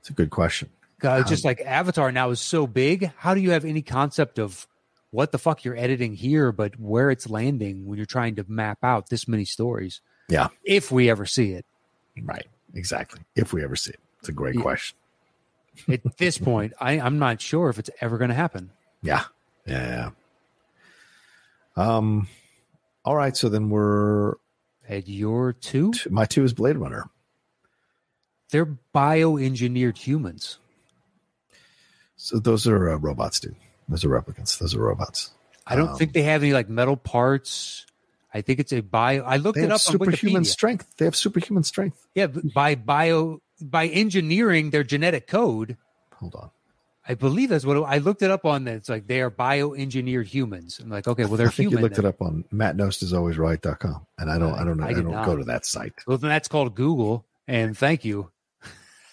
it's 0.00 0.10
a 0.10 0.12
good 0.12 0.30
question. 0.30 0.70
Uh, 1.02 1.22
just 1.22 1.44
like 1.44 1.60
Avatar 1.60 2.10
now 2.10 2.30
is 2.30 2.40
so 2.40 2.66
big, 2.66 3.12
how 3.16 3.34
do 3.34 3.40
you 3.40 3.52
have 3.52 3.64
any 3.64 3.82
concept 3.82 4.38
of 4.38 4.66
what 5.10 5.30
the 5.30 5.38
fuck 5.38 5.64
you're 5.64 5.76
editing 5.76 6.14
here, 6.14 6.50
but 6.50 6.78
where 6.78 7.10
it's 7.10 7.30
landing 7.30 7.86
when 7.86 7.98
you're 7.98 8.06
trying 8.06 8.34
to 8.34 8.44
map 8.48 8.78
out 8.82 9.08
this 9.08 9.28
many 9.28 9.44
stories? 9.44 10.00
Yeah, 10.28 10.48
if 10.64 10.90
we 10.90 11.08
ever 11.08 11.24
see 11.24 11.52
it, 11.52 11.64
right? 12.22 12.46
Exactly. 12.74 13.20
If 13.34 13.52
we 13.52 13.62
ever 13.64 13.76
see 13.76 13.90
it, 13.92 14.00
it's 14.20 14.28
a 14.28 14.32
great 14.32 14.54
Yeah. 14.56 14.62
question. 14.62 14.96
at 15.88 16.16
this 16.18 16.38
point, 16.50 16.72
I, 16.80 16.92
I'm 17.00 17.18
not 17.18 17.40
sure 17.40 17.68
if 17.70 17.78
it's 17.78 17.90
ever 18.00 18.18
going 18.18 18.28
to 18.30 18.34
happen. 18.34 18.70
Yeah. 19.02 19.24
yeah, 19.66 20.10
yeah. 21.76 21.84
Um. 21.96 22.28
All 23.04 23.14
right, 23.16 23.34
so 23.36 23.48
then 23.48 23.70
we're 23.70 24.34
At 24.88 25.08
your 25.08 25.52
two, 25.52 25.92
my 26.10 26.24
two 26.26 26.44
is 26.44 26.52
Blade 26.52 26.76
Runner. 26.76 27.08
they're 28.50 28.76
bioengineered 28.94 29.96
humans. 29.96 30.58
So 32.16 32.38
those 32.38 32.66
are 32.66 32.90
uh, 32.90 32.96
robots, 32.96 33.38
dude. 33.40 33.54
Those 33.88 34.04
are 34.04 34.08
replicants. 34.08 34.58
Those 34.58 34.74
are 34.74 34.80
robots. 34.82 35.30
I 35.66 35.76
don't 35.76 35.90
Um, 35.90 35.96
think 35.96 36.12
they 36.12 36.22
have 36.24 36.42
any 36.42 36.52
like 36.52 36.68
metal 36.68 36.96
parts. 36.96 37.86
I 38.32 38.42
think 38.42 38.60
it's 38.60 38.72
a 38.72 38.80
bio. 38.80 39.22
I 39.22 39.36
looked 39.38 39.56
They 39.56 39.64
it 39.64 39.70
up 39.70 39.74
on 39.74 39.78
superhuman 39.78 40.44
strength. 40.44 40.96
They 40.98 41.04
have 41.06 41.16
superhuman 41.16 41.64
strength. 41.64 42.06
Yeah, 42.14 42.26
by 42.26 42.74
bio 42.74 43.40
by 43.60 43.86
engineering 43.86 44.70
their 44.70 44.84
genetic 44.84 45.26
code. 45.26 45.76
Hold 46.16 46.34
on. 46.34 46.50
I 47.10 47.14
believe 47.14 47.48
that's 47.48 47.64
what 47.64 47.76
I 47.84 47.98
looked 47.98 48.20
it 48.20 48.30
up 48.30 48.44
on. 48.44 48.64
That 48.64 48.74
it's 48.74 48.88
like 48.90 49.06
they 49.06 49.22
are 49.22 49.30
bioengineered 49.30 50.26
humans. 50.26 50.78
I'm 50.78 50.90
like, 50.90 51.08
okay, 51.08 51.24
well 51.24 51.38
they're 51.38 51.46
I 51.46 51.50
think 51.50 51.70
human. 51.70 51.78
you 51.78 51.82
looked 51.84 51.96
then. 51.96 52.04
it 52.04 52.08
up 52.08 52.20
on 52.20 52.44
mattnostisalwaysright.com. 52.52 54.06
And 54.18 54.30
I 54.30 54.38
don't 54.38 54.52
I 54.54 54.64
don't 54.64 54.76
know 54.76 54.84
I 54.84 54.88
I, 54.88 54.92
don't 54.92 55.10
not. 55.10 55.24
go 55.24 55.36
to 55.36 55.44
that 55.44 55.64
site. 55.64 55.94
Well, 56.06 56.18
then 56.18 56.28
that's 56.28 56.48
called 56.48 56.74
Google, 56.74 57.24
and 57.46 57.76
thank 57.76 58.04
you, 58.04 58.30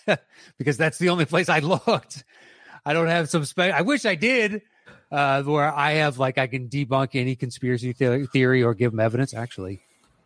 because 0.58 0.76
that's 0.78 0.98
the 0.98 1.10
only 1.10 1.26
place 1.26 1.48
I 1.50 1.60
looked. 1.60 2.24
I 2.86 2.94
don't 2.94 3.08
have 3.08 3.30
some 3.30 3.46
spe- 3.46 3.60
I 3.60 3.82
wish 3.82 4.06
I 4.06 4.16
did, 4.16 4.62
uh, 5.16 5.44
where 5.44 5.74
I 5.74 5.94
have 5.94 6.20
like 6.20 6.38
I 6.38 6.48
can 6.48 6.68
debunk 6.68 7.12
any 7.14 7.36
conspiracy 7.36 7.94
the- 7.94 8.28
theory 8.32 8.62
or 8.62 8.74
give 8.74 8.92
them 8.92 9.00
evidence. 9.00 9.34
Actually, 9.34 9.80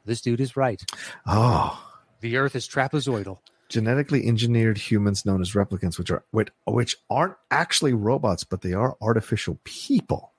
this 0.06 0.20
dude 0.20 0.42
is 0.42 0.58
right. 0.58 0.82
Oh. 1.28 1.86
The 2.22 2.38
Earth 2.38 2.56
is 2.56 2.68
trapezoidal. 2.68 3.38
Genetically 3.70 4.28
engineered 4.28 4.80
humans 4.80 5.26
known 5.28 5.42
as 5.42 5.52
replicants, 5.52 6.00
which 6.00 6.10
are 6.10 6.24
which, 6.32 6.50
which 6.66 6.98
aren't 7.10 7.36
actually 7.52 7.94
robots, 7.94 8.44
but 8.44 8.62
they 8.62 8.74
are 8.74 8.98
artificial 9.00 9.60
people. 9.64 10.32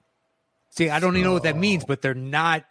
See, 0.70 0.90
I 0.90 0.98
don't 0.98 1.16
even 1.16 1.28
know 1.28 1.32
what 1.32 1.44
that 1.44 1.56
means, 1.56 1.84
but 1.84 2.02
they're 2.02 2.12
not. 2.12 2.64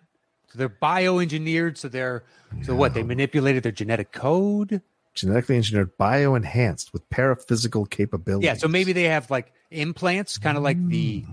They're 0.53 0.67
bioengineered, 0.67 1.77
so 1.77 1.87
they're 1.87 2.23
so 2.63 2.75
what? 2.75 2.93
They 2.93 3.03
manipulated 3.03 3.63
their 3.63 3.71
genetic 3.71 4.11
code. 4.11 4.81
Genetically 5.13 5.55
engineered, 5.55 5.97
bioenhanced 5.97 6.91
with 6.91 7.09
paraphysical 7.09 7.89
capabilities. 7.89 8.45
Yeah, 8.45 8.53
so 8.55 8.67
maybe 8.67 8.91
they 8.91 9.05
have 9.05 9.31
like 9.31 9.53
implants, 9.71 10.37
kind 10.37 10.57
of 10.57 10.63
like 10.63 10.77
the 10.89 11.23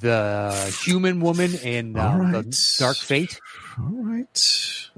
the 0.00 0.76
human 0.84 1.20
woman 1.20 1.54
in 1.54 1.98
All 1.98 2.08
um, 2.08 2.32
right. 2.32 2.44
the 2.44 2.76
Dark 2.78 2.96
Fate. 2.96 3.40
All 3.78 4.04
right. 4.04 4.88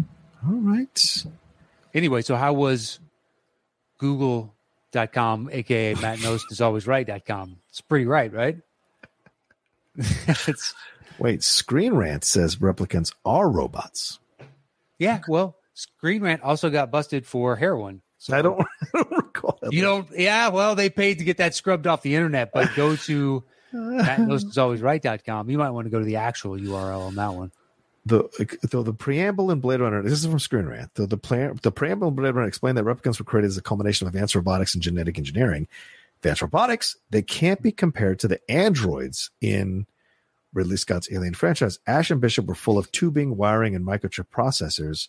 All 0.47 0.55
right. 0.55 1.25
Anyway, 1.95 2.23
so 2.23 2.37
how 2.37 2.53
was 2.53 3.01
Google.com, 3.99 5.51
aka 5.53 5.95
Matt 5.95 6.19
Knost 6.19 6.51
is 6.51 6.61
always 6.61 6.87
right.com? 6.87 7.57
It's 7.69 7.81
pretty 7.81 8.07
right, 8.07 8.33
right? 8.33 8.59
it's, 9.97 10.75
Wait, 11.19 11.43
Screen 11.43 11.95
Rant 11.95 12.25
says 12.25 12.57
replicants 12.57 13.13
are 13.25 13.49
robots. 13.51 14.19
yeah, 14.99 15.21
well, 15.29 15.57
Screen 15.75 16.23
Rant 16.23 16.43
also 16.43 16.71
got 16.71 16.91
busted 16.91 17.27
for 17.27 17.57
heroin. 17.57 18.01
So 18.19 18.37
I 18.37 18.43
don't, 18.43 18.61
I 18.83 18.87
don't 18.95 19.11
recall 19.11 19.59
that. 19.63 19.73
You 19.73 19.83
don't, 19.83 20.09
yeah, 20.17 20.49
well, 20.49 20.75
they 20.75 20.91
paid 20.91 21.19
to 21.19 21.25
get 21.25 21.39
that 21.39 21.55
scrubbed 21.55 21.87
off 21.87 22.03
the 22.03 22.15
internet, 22.15 22.53
but 22.53 22.75
go 22.75 22.97
to 22.97 23.45
mattnostisalwaysright.com. 23.75 25.51
You 25.51 25.59
might 25.59 25.71
want 25.71 25.87
to 25.87 25.91
go 25.91 25.99
to 25.99 26.05
the 26.05 26.17
actual 26.17 26.57
URL 26.57 27.07
on 27.07 27.15
that 27.17 27.35
one. 27.35 27.53
the 28.07 28.59
though 28.71 28.83
the 28.83 28.93
preamble 28.93 29.51
in 29.51 29.61
Blade 29.61 29.81
Runner. 29.81 30.03
This 30.03 30.13
is 30.13 30.27
from 30.27 30.39
Screen 30.39 30.67
Rant. 30.67 30.91
Though 30.95 31.07
the 31.07 31.17
plan, 31.17 31.59
the 31.63 31.73
preamble 31.73 32.09
in 32.09 32.15
Blade 32.15 32.35
Runner 32.35 32.49
explained 32.49 32.79
that 32.79 32.85
replicants 32.85 33.19
were 33.19 33.25
created 33.25 33.49
as 33.49 33.57
a 33.57 33.63
combination 33.63 34.07
of 34.07 34.15
advanced 34.15 34.35
robotics 34.35 34.75
and 34.75 34.83
genetic 34.83 35.19
engineering. 35.19 35.69
Advanced 36.19 36.43
robotics 36.43 36.97
they 37.11 37.23
can't 37.23 37.63
be 37.63 37.73
compared 37.73 38.19
to 38.21 38.29
the 38.29 38.41
androids 38.51 39.31
in 39.41 39.87
Ridley 40.53 40.77
Scott's 40.77 41.09
Alien 41.13 41.35
franchise. 41.35 41.79
Ash 41.87 42.11
and 42.11 42.21
Bishop 42.21 42.47
were 42.47 42.55
full 42.55 42.79
of 42.79 42.91
tubing, 42.93 43.37
wiring, 43.37 43.75
and 43.75 43.87
microchip 43.87 44.27
processors, 44.35 45.09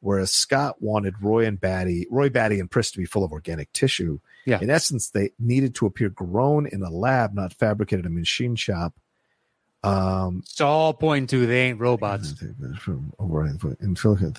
whereas 0.00 0.32
Scott 0.32 0.80
wanted 0.80 1.14
Roy 1.20 1.46
and 1.46 1.60
Batty, 1.60 2.06
Roy 2.10 2.28
Batty 2.28 2.60
and 2.60 2.70
Pris 2.70 2.90
to 2.92 2.98
be 2.98 3.04
full 3.04 3.24
of 3.24 3.32
organic 3.32 3.72
tissue. 3.72 4.18
Yeah. 4.46 4.60
In 4.60 4.70
essence, 4.70 5.10
they 5.10 5.30
needed 5.38 5.74
to 5.76 5.86
appear 5.86 6.08
grown 6.08 6.66
in 6.66 6.82
a 6.82 6.90
lab, 6.90 7.34
not 7.34 7.52
fabricated 7.52 8.06
in 8.06 8.12
a 8.12 8.14
machine 8.14 8.56
shop. 8.56 8.94
Um, 9.84 10.40
It's 10.44 10.60
all 10.60 10.92
pointing 10.92 11.26
to 11.28 11.46
they 11.46 11.62
ain't 11.68 11.78
robots. 11.80 12.34
in 12.42 13.94
Philip. 13.96 14.38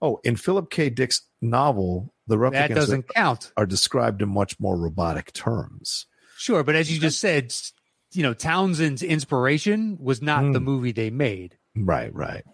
Oh, 0.00 0.20
in 0.24 0.36
Philip 0.36 0.70
K. 0.70 0.88
Dick's 0.90 1.22
novel, 1.42 2.12
the 2.26 2.36
replicants 2.36 2.52
That 2.68 2.74
doesn't 2.74 3.08
count. 3.08 3.52
are 3.56 3.66
described 3.66 4.22
in 4.22 4.28
much 4.30 4.58
more 4.58 4.76
robotic 4.78 5.32
terms. 5.32 6.06
Sure, 6.36 6.62
but 6.62 6.74
as 6.74 6.90
you 6.92 7.00
just 7.00 7.20
said, 7.20 7.52
you 8.12 8.22
know, 8.22 8.32
Townshend's 8.32 9.02
inspiration 9.02 9.98
was 10.00 10.22
not 10.22 10.52
the 10.52 10.60
Mm. 10.60 10.64
movie 10.64 10.92
they 10.92 11.10
made. 11.10 11.58
Right, 11.76 12.14
right. 12.14 12.44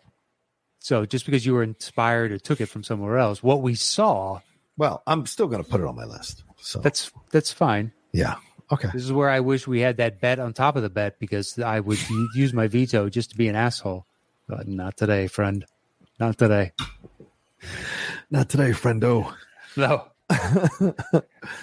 So 0.85 1.07
just 1.07 1.25
because 1.25 1.47
you 1.47 1.55
were 1.55 1.63
inspired 1.63 2.31
or 2.31 2.39
took 2.39 2.61
it 2.61 2.67
from 2.67 2.85
somewhere 2.85 3.17
else, 3.17 3.43
what 3.43 3.63
we 3.63 3.75
saw, 3.75 4.41
Well, 4.77 5.03
I'm 5.07 5.25
still 5.25 5.47
going 5.47 5.65
to 5.65 5.69
put 5.69 5.81
it 5.81 5.87
on 5.87 5.97
my 5.97 6.05
list. 6.05 6.45
So 6.61 6.81
that's 6.81 7.11
that's 7.31 7.51
fine. 7.51 7.91
yeah, 8.13 8.35
okay. 8.71 8.91
This 8.93 9.03
is 9.03 9.11
where 9.11 9.31
I 9.31 9.41
wish 9.41 9.67
we 9.67 9.81
had 9.81 9.97
that 9.97 10.21
bet 10.21 10.39
on 10.39 10.53
top 10.53 10.77
of 10.77 10.83
the 10.83 10.91
bet 10.91 11.19
because 11.19 11.59
I 11.59 11.81
would 11.81 11.99
use 12.35 12.53
my 12.53 12.69
veto 12.69 13.09
just 13.09 13.31
to 13.31 13.37
be 13.39 13.49
an 13.49 13.57
asshole. 13.57 14.05
But 14.47 14.69
not 14.69 14.99
today, 14.99 15.27
friend. 15.27 15.65
Not 16.21 16.37
today. 16.37 16.73
Not 18.31 18.51
today, 18.51 18.73
friendo. 18.73 19.33
No. 19.79 20.05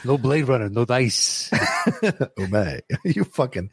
no 0.03 0.17
Blade 0.17 0.47
Runner, 0.47 0.69
no 0.69 0.83
dice. 0.85 1.51
oh 2.03 2.47
man, 2.49 2.81
you 3.05 3.23
fucking, 3.23 3.69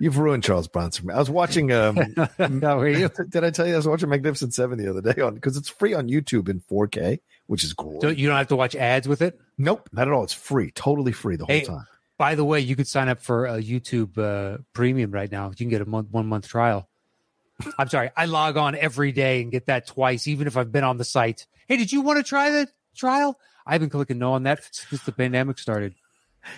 you've 0.00 0.18
ruined 0.18 0.44
Charles 0.44 0.68
Bronson. 0.68 1.02
for 1.02 1.08
me. 1.08 1.14
I 1.14 1.18
was 1.18 1.30
watching. 1.30 1.72
Um, 1.72 1.96
How 2.38 2.78
are 2.80 2.88
you? 2.88 3.10
did 3.30 3.44
I 3.44 3.50
tell 3.50 3.66
you 3.66 3.74
I 3.74 3.76
was 3.76 3.86
watching 3.88 4.08
Magnificent 4.08 4.54
Seven 4.54 4.78
the 4.78 4.88
other 4.90 5.00
day 5.12 5.20
on 5.20 5.34
because 5.34 5.56
it's 5.56 5.68
free 5.68 5.94
on 5.94 6.08
YouTube 6.08 6.48
in 6.48 6.60
4K, 6.60 7.20
which 7.46 7.64
is 7.64 7.72
great. 7.74 8.00
So 8.02 8.08
you 8.08 8.26
don't 8.28 8.36
have 8.36 8.48
to 8.48 8.56
watch 8.56 8.74
ads 8.74 9.06
with 9.08 9.22
it. 9.22 9.38
nope, 9.56 9.88
not 9.92 10.08
at 10.08 10.14
all. 10.14 10.24
It's 10.24 10.32
free, 10.32 10.70
totally 10.72 11.12
free 11.12 11.36
the 11.36 11.44
whole 11.46 11.54
Hey, 11.54 11.64
time. 11.64 11.86
By 12.18 12.34
the 12.34 12.44
way, 12.44 12.60
you 12.60 12.74
could 12.76 12.88
sign 12.88 13.08
up 13.08 13.20
for 13.20 13.46
a 13.46 13.62
YouTube 13.62 14.18
uh, 14.18 14.58
Premium 14.72 15.10
right 15.12 15.30
now. 15.30 15.50
You 15.50 15.56
can 15.56 15.68
get 15.68 15.80
a 15.80 15.86
month, 15.86 16.08
one 16.10 16.26
month 16.26 16.48
trial. 16.48 16.88
I'm 17.78 17.88
sorry, 17.88 18.10
I 18.16 18.26
log 18.26 18.56
on 18.56 18.74
every 18.76 19.12
day 19.12 19.42
and 19.42 19.50
get 19.52 19.66
that 19.66 19.86
twice, 19.86 20.26
even 20.28 20.46
if 20.46 20.56
I've 20.56 20.70
been 20.72 20.84
on 20.84 20.96
the 20.96 21.04
site. 21.04 21.46
Hey, 21.66 21.76
did 21.76 21.92
you 21.92 22.00
want 22.02 22.18
to 22.18 22.22
try 22.22 22.50
the 22.50 22.68
trial? 22.96 23.38
I've 23.66 23.80
been 23.80 23.90
clicking 23.90 24.18
no 24.18 24.32
on 24.32 24.44
that 24.44 24.60
since 24.72 25.02
the 25.02 25.12
pandemic 25.12 25.58
started. 25.58 25.94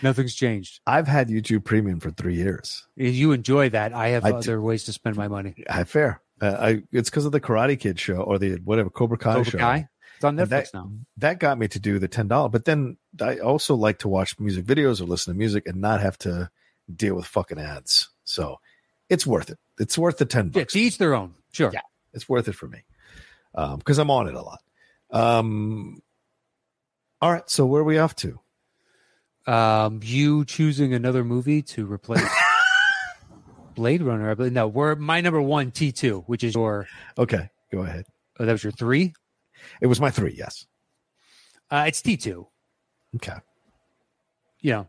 Nothing's 0.03 0.35
changed. 0.35 0.81
I've 0.87 1.07
had 1.09 1.29
YouTube 1.29 1.65
Premium 1.65 2.01
for 2.01 2.11
three 2.11 2.35
years. 2.37 2.87
If 2.97 3.15
you 3.15 3.33
enjoy 3.33 3.71
that, 3.71 3.93
I 3.93 4.09
have 4.09 4.25
I 4.25 4.31
do. 4.31 4.37
other 4.37 4.61
ways 4.61 4.85
to 4.85 4.93
spend 4.93 5.17
my 5.17 5.29
money. 5.29 5.65
I 5.69 5.85
fair. 5.85 6.23
Uh, 6.41 6.57
I 6.59 6.83
it's 6.93 7.11
because 7.11 7.27
of 7.27 7.33
the 7.33 7.41
Karate 7.41 7.79
Kid 7.79 7.99
show 8.01 8.17
or 8.17 8.39
the 8.39 8.57
whatever 8.65 8.89
Cobra 8.91 9.19
Kai 9.19 9.35
Cobra 9.35 9.51
show. 9.51 9.59
Kai, 9.59 9.89
it's 10.17 10.25
on 10.25 10.37
Netflix 10.37 10.49
that, 10.49 10.75
now. 10.75 10.91
That 11.19 11.39
got 11.39 11.59
me 11.59 11.69
to 11.69 11.79
do 11.79 11.99
the 11.99 12.09
ten 12.09 12.29
dollar. 12.29 12.49
But 12.49 12.65
then 12.65 12.97
I 13.21 13.39
also 13.39 13.75
like 13.75 13.99
to 14.01 14.09
watch 14.09 14.39
music 14.41 14.65
videos 14.65 15.01
or 15.01 15.05
listen 15.05 15.35
to 15.35 15.39
music 15.39 15.67
and 15.67 15.81
not 15.81 16.01
have 16.01 16.17
to 16.19 16.51
deal 16.95 17.15
with 17.15 17.27
fucking 17.27 17.59
ads. 17.59 18.09
So 18.25 18.59
it's 19.09 19.27
worth 19.27 19.51
it. 19.51 19.59
It's 19.79 19.99
worth 19.99 20.19
the 20.19 20.25
ten 20.25 20.47
Yeah, 20.55 20.63
bucks. 20.63 20.73
to 20.73 20.81
each 20.81 20.99
their 20.99 21.15
own. 21.15 21.35
Sure. 21.53 21.71
Yeah. 21.73 21.81
It's 22.15 22.29
worth 22.29 22.49
it 22.49 22.55
for 22.55 22.67
me 22.69 22.85
because 23.77 23.99
I'm 23.99 24.11
on 24.11 24.27
it 24.29 24.35
a 24.35 24.41
lot. 24.43 24.61
Um, 25.11 26.01
all 27.21 27.33
right. 27.33 27.49
So 27.51 27.67
where 27.67 27.83
are 27.83 27.85
we 27.85 27.99
off 27.99 28.17
to? 28.17 28.41
Um, 29.47 30.01
you 30.03 30.45
choosing 30.45 30.93
another 30.95 31.25
movie 31.25 31.63
to 31.63 31.91
replace 31.91 32.23
Blade 33.75 34.03
Runner. 34.03 34.31
I 34.31 34.35
believe. 34.35 34.53
No, 34.53 34.69
we're 34.69 34.95
my 34.97 35.21
number 35.21 35.41
one 35.41 35.71
T 35.71 35.93
two, 35.93 36.21
which 36.27 36.45
is 36.45 36.55
your. 36.55 36.87
Okay, 37.19 37.49
go 37.73 37.81
ahead. 37.83 38.05
Oh, 38.39 38.45
that 38.47 38.53
was 38.53 38.63
your 38.63 38.73
three. 38.73 39.15
It 39.81 39.87
was 39.87 40.01
my 40.01 40.11
three. 40.11 40.35
Yes. 40.37 40.67
Uh, 41.71 41.85
it's 41.87 42.03
T 42.03 42.17
two. 42.17 42.47
Okay. 43.17 43.37
Yeah. 44.61 44.85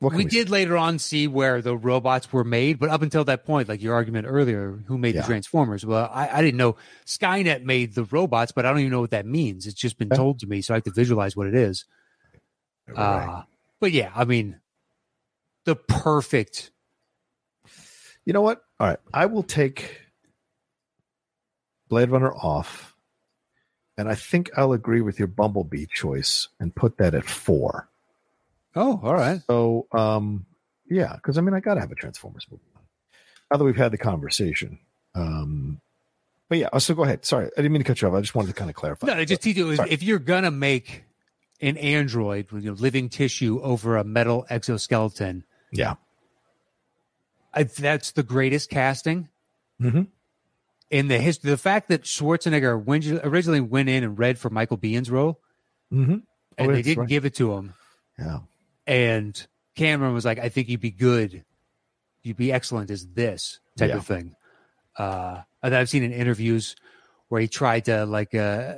We 0.00 0.08
we 0.14 0.24
did 0.26 0.50
later 0.50 0.76
on 0.76 0.98
see 0.98 1.26
where 1.26 1.62
the 1.62 1.74
robots 1.74 2.30
were 2.30 2.44
made, 2.44 2.78
but 2.78 2.90
up 2.90 3.00
until 3.00 3.24
that 3.24 3.46
point, 3.46 3.66
like 3.68 3.80
your 3.82 3.94
argument 3.94 4.26
earlier, 4.28 4.78
who 4.86 4.98
made 4.98 5.14
Yeah. 5.14 5.22
the 5.22 5.26
Transformers? 5.26 5.86
Well, 5.86 6.10
I, 6.12 6.28
I 6.28 6.42
didn't 6.42 6.58
know 6.58 6.76
Skynet 7.06 7.62
made 7.64 7.94
the 7.94 8.04
robots, 8.04 8.52
but 8.52 8.66
I 8.66 8.70
don't 8.70 8.80
even 8.80 8.92
know 8.92 9.00
what 9.00 9.12
that 9.12 9.24
means. 9.24 9.66
It's 9.66 9.74
just 9.80 9.96
been 9.98 10.08
Yeah. 10.10 10.16
told 10.18 10.40
to 10.40 10.46
me, 10.46 10.60
so 10.60 10.74
I 10.74 10.76
have 10.76 10.84
to 10.84 10.90
visualize 10.90 11.34
what 11.34 11.46
it 11.46 11.54
is. 11.54 11.86
Right. 12.86 12.98
Uh, 12.98 13.42
but 13.80 13.92
yeah, 13.92 14.12
I 14.14 14.24
mean, 14.24 14.60
the 15.64 15.76
perfect. 15.76 16.70
You 18.24 18.32
know 18.32 18.42
what? 18.42 18.62
All 18.80 18.88
right. 18.88 18.98
I 19.12 19.26
will 19.26 19.42
take 19.42 20.00
Blade 21.88 22.10
Runner 22.10 22.32
off. 22.32 22.94
And 23.98 24.10
I 24.10 24.14
think 24.14 24.50
I'll 24.56 24.72
agree 24.72 25.00
with 25.00 25.18
your 25.18 25.28
Bumblebee 25.28 25.86
choice 25.86 26.48
and 26.60 26.74
put 26.74 26.98
that 26.98 27.14
at 27.14 27.24
four. 27.24 27.88
Oh, 28.74 29.00
all 29.02 29.14
right. 29.14 29.40
So, 29.46 29.86
um, 29.92 30.44
yeah, 30.88 31.14
because 31.14 31.38
I 31.38 31.40
mean, 31.40 31.54
I 31.54 31.60
got 31.60 31.74
to 31.74 31.80
have 31.80 31.90
a 31.90 31.94
Transformers 31.94 32.46
movie. 32.50 32.62
Now 33.50 33.56
that 33.56 33.64
we've 33.64 33.76
had 33.76 33.92
the 33.92 33.98
conversation. 33.98 34.80
Um, 35.14 35.80
but 36.50 36.58
yeah, 36.58 36.76
so 36.78 36.94
go 36.94 37.04
ahead. 37.04 37.24
Sorry, 37.24 37.46
I 37.46 37.56
didn't 37.56 37.72
mean 37.72 37.82
to 37.82 37.86
cut 37.86 38.02
you 38.02 38.08
off. 38.08 38.14
I 38.14 38.20
just 38.20 38.34
wanted 38.34 38.48
to 38.48 38.54
kind 38.54 38.68
of 38.68 38.76
clarify. 38.76 39.06
No, 39.06 39.24
just 39.24 39.40
teach 39.42 39.56
you 39.56 39.70
if 39.70 40.02
you're 40.02 40.18
gonna 40.18 40.50
make 40.50 41.05
an 41.60 41.76
android 41.78 42.50
with 42.52 42.64
you 42.64 42.70
know, 42.70 42.76
living 42.76 43.08
tissue 43.08 43.60
over 43.62 43.96
a 43.96 44.04
metal 44.04 44.46
exoskeleton, 44.50 45.44
yeah. 45.72 45.94
I, 47.54 47.62
that's 47.64 48.12
the 48.12 48.22
greatest 48.22 48.68
casting 48.70 49.28
Mhm. 49.80 50.08
in 50.90 51.08
the 51.08 51.18
history. 51.18 51.50
The 51.50 51.56
fact 51.56 51.88
that 51.88 52.02
Schwarzenegger 52.02 52.82
went- 52.82 53.06
originally 53.24 53.60
went 53.60 53.88
in 53.88 54.04
and 54.04 54.18
read 54.18 54.38
for 54.38 54.50
Michael 54.50 54.78
Biehn's 54.78 55.10
role, 55.10 55.40
Mm-hmm. 55.92 56.12
and 56.58 56.70
Oh, 56.70 56.72
they 56.72 56.82
didn't 56.82 57.00
right. 57.02 57.08
give 57.08 57.24
it 57.24 57.34
to 57.36 57.54
him, 57.54 57.74
Yeah. 58.18 58.40
and 58.86 59.46
Cameron 59.74 60.14
was 60.14 60.24
like, 60.24 60.38
"I 60.38 60.48
think 60.48 60.68
you'd 60.68 60.80
be 60.80 60.90
good, 60.90 61.44
you'd 62.22 62.36
be 62.36 62.52
excellent 62.52 62.90
as 62.90 63.06
this 63.08 63.60
type 63.76 63.90
Yeah. 63.90 63.96
of 63.96 64.06
thing." 64.06 64.34
Uh, 64.96 65.42
and 65.62 65.74
I've 65.74 65.88
seen 65.88 66.02
in 66.02 66.12
interviews 66.12 66.74
where 67.28 67.40
he 67.40 67.48
tried 67.48 67.84
to 67.86 68.04
like 68.06 68.34
uh, 68.34 68.74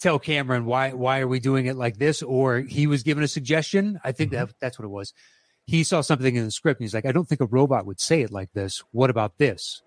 tell 0.00 0.18
Cameron 0.18 0.64
why 0.66 0.92
why 0.92 1.20
are 1.20 1.28
we 1.28 1.40
doing 1.40 1.66
it 1.66 1.76
like 1.76 1.98
this, 1.98 2.22
or 2.22 2.58
he 2.60 2.86
was 2.86 3.02
given 3.02 3.22
a 3.24 3.28
suggestion. 3.28 4.00
I 4.04 4.12
think 4.12 4.32
Mm-hmm. 4.32 4.46
that 4.46 4.54
that's 4.60 4.78
what 4.78 4.84
it 4.84 4.90
was. 4.90 5.12
He 5.64 5.82
saw 5.84 6.00
something 6.00 6.36
in 6.36 6.44
the 6.44 6.50
script 6.50 6.80
and 6.80 6.84
he's 6.84 6.94
like, 6.94 7.06
"I 7.06 7.12
don't 7.12 7.28
think 7.28 7.40
a 7.40 7.46
robot 7.46 7.86
would 7.86 8.00
say 8.00 8.22
it 8.22 8.30
like 8.30 8.52
this. 8.52 8.82
What 8.92 9.10
about 9.10 9.38
this?" 9.38 9.82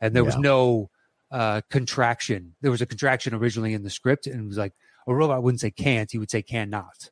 And 0.00 0.14
there 0.14 0.24
was 0.24 0.36
no 0.36 0.90
uh, 1.30 1.62
contraction. 1.70 2.54
There 2.60 2.70
was 2.70 2.82
a 2.82 2.86
contraction 2.86 3.32
originally 3.34 3.72
in 3.72 3.82
the 3.84 3.90
script, 3.90 4.26
and 4.26 4.44
it 4.44 4.46
was 4.46 4.58
like 4.58 4.74
a 5.06 5.14
robot 5.14 5.42
wouldn't 5.42 5.60
say 5.60 5.70
can't; 5.70 6.10
he 6.10 6.18
would 6.18 6.30
say 6.30 6.42
cannot. 6.42 7.10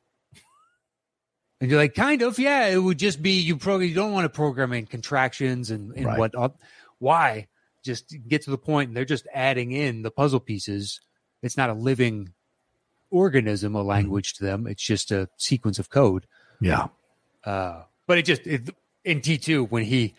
And 1.59 1.69
you're 1.69 1.79
like, 1.79 1.93
kind 1.93 2.21
of, 2.23 2.39
yeah. 2.39 2.67
It 2.67 2.79
would 2.79 2.97
just 2.97 3.21
be 3.21 3.39
you. 3.39 3.55
Program. 3.55 3.87
You 3.87 3.95
don't 3.95 4.11
want 4.11 4.25
to 4.25 4.29
program 4.29 4.73
in 4.73 4.85
contractions 4.87 5.69
and 5.71 5.93
and 5.95 6.05
Right. 6.05 6.17
what. 6.33 6.55
Why? 6.99 7.47
Just 7.83 8.15
get 8.27 8.43
to 8.43 8.51
the 8.51 8.57
point. 8.57 8.89
And 8.89 8.97
they're 8.97 9.05
just 9.05 9.27
adding 9.33 9.71
in 9.71 10.01
the 10.01 10.11
puzzle 10.11 10.39
pieces. 10.39 11.01
It's 11.41 11.57
not 11.57 11.69
a 11.69 11.73
living 11.73 12.33
organism, 13.11 13.75
a 13.75 13.83
language 13.83 14.33
to 14.33 14.43
them. 14.43 14.65
It's 14.65 14.83
just 14.83 15.11
a 15.11 15.29
sequence 15.37 15.77
of 15.77 15.89
code. 15.89 16.25
Yeah. 16.59 16.87
Uh, 17.43 17.83
but 18.07 18.17
it 18.17 18.23
just 18.25 18.47
it, 18.47 18.69
in 19.05 19.21
T 19.21 19.37
two 19.37 19.65
when 19.65 19.83
he 19.83 20.15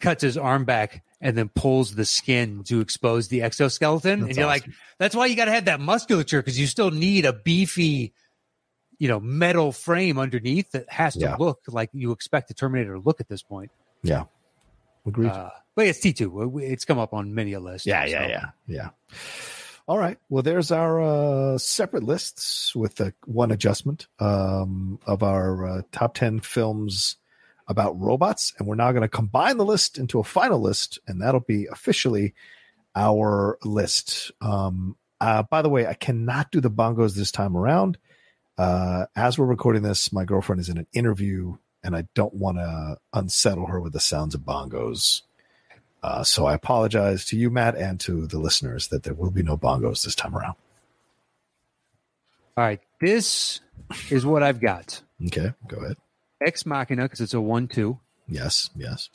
cuts 0.00 0.22
his 0.22 0.36
arm 0.36 0.64
back 0.64 1.04
and 1.20 1.36
then 1.36 1.48
pulls 1.48 1.94
the 1.94 2.04
skin 2.04 2.64
to 2.64 2.80
expose 2.80 3.28
the 3.28 3.42
exoskeleton, 3.42 4.20
That's 4.20 4.30
and 4.30 4.36
you're 4.36 4.46
like, 4.46 4.64
that's 4.98 5.14
why 5.14 5.26
you 5.26 5.36
got 5.36 5.44
to 5.44 5.52
have 5.52 5.66
that 5.66 5.78
musculature 5.80 6.40
because 6.42 6.58
you 6.58 6.66
still 6.66 6.90
need 6.90 7.24
a 7.24 7.32
beefy, 7.32 8.12
you 8.98 9.06
know, 9.08 9.20
metal 9.20 9.70
frame 9.70 10.18
underneath 10.18 10.72
that 10.72 10.90
has 10.90 11.14
to 11.14 11.20
Yeah. 11.20 11.36
look 11.36 11.60
like 11.68 11.90
you 11.92 12.10
expect 12.10 12.48
the 12.48 12.54
Terminator 12.54 12.94
to 12.94 13.00
look 13.00 13.20
at 13.20 13.28
this 13.28 13.42
point. 13.42 13.70
Yeah. 14.02 14.24
Agreed. 15.06 15.30
Uh, 15.30 15.50
but 15.74 15.86
it's 15.86 16.00
T 16.00 16.12
two. 16.12 16.58
It's 16.58 16.84
come 16.84 16.98
up 16.98 17.14
on 17.14 17.34
many 17.34 17.52
a 17.52 17.60
list. 17.60 17.86
Yeah, 17.86 18.04
so- 18.04 18.10
yeah, 18.10 18.26
yeah, 18.28 18.44
yeah. 18.66 18.88
All 19.88 19.98
right. 19.98 20.16
Well, 20.28 20.44
there's 20.44 20.70
our 20.70 21.02
uh, 21.02 21.58
separate 21.58 22.04
lists 22.04 22.74
with 22.74 22.96
the 22.96 23.14
one 23.24 23.50
adjustment 23.50 24.06
um, 24.20 25.00
of 25.06 25.24
our 25.24 25.66
uh, 25.66 25.82
top 25.90 26.14
10 26.14 26.40
films 26.40 27.16
about 27.66 27.98
robots. 27.98 28.54
And 28.58 28.68
we're 28.68 28.76
now 28.76 28.92
going 28.92 29.02
to 29.02 29.08
combine 29.08 29.56
the 29.56 29.64
list 29.64 29.98
into 29.98 30.20
a 30.20 30.24
final 30.24 30.60
list, 30.60 31.00
and 31.08 31.20
that'll 31.20 31.40
be 31.40 31.66
officially 31.66 32.34
our 32.94 33.58
list. 33.64 34.30
Um, 34.40 34.96
uh, 35.20 35.42
by 35.44 35.62
the 35.62 35.68
way, 35.68 35.86
I 35.86 35.94
cannot 35.94 36.52
do 36.52 36.60
the 36.60 36.70
bongos 36.70 37.14
this 37.16 37.32
time 37.32 37.56
around. 37.56 37.98
Uh, 38.56 39.06
as 39.16 39.36
we're 39.36 39.46
recording 39.46 39.82
this, 39.82 40.12
my 40.12 40.24
girlfriend 40.24 40.60
is 40.60 40.68
in 40.68 40.78
an 40.78 40.86
interview, 40.92 41.56
and 41.82 41.96
I 41.96 42.06
don't 42.14 42.34
want 42.34 42.58
to 42.58 42.98
unsettle 43.12 43.66
her 43.66 43.80
with 43.80 43.94
the 43.94 44.00
sounds 44.00 44.34
of 44.34 44.42
bongos. 44.42 45.22
Uh, 46.02 46.24
so 46.24 46.46
I 46.46 46.54
apologize 46.54 47.24
to 47.26 47.36
you, 47.36 47.48
Matt, 47.48 47.76
and 47.76 48.00
to 48.00 48.26
the 48.26 48.38
listeners 48.38 48.88
that 48.88 49.04
there 49.04 49.14
will 49.14 49.30
be 49.30 49.42
no 49.42 49.56
bongos 49.56 50.04
this 50.04 50.14
time 50.14 50.36
around. 50.36 50.56
All 52.56 52.64
right, 52.64 52.80
this 53.00 53.60
is 54.10 54.26
what 54.26 54.42
I've 54.42 54.60
got. 54.60 55.00
Okay, 55.26 55.52
go 55.68 55.76
ahead. 55.78 55.96
Ex 56.44 56.66
Machina 56.66 57.02
because 57.04 57.20
it's 57.20 57.34
a 57.34 57.40
one 57.40 57.68
two. 57.68 57.98
Yes, 58.28 58.68
yes. 58.76 59.08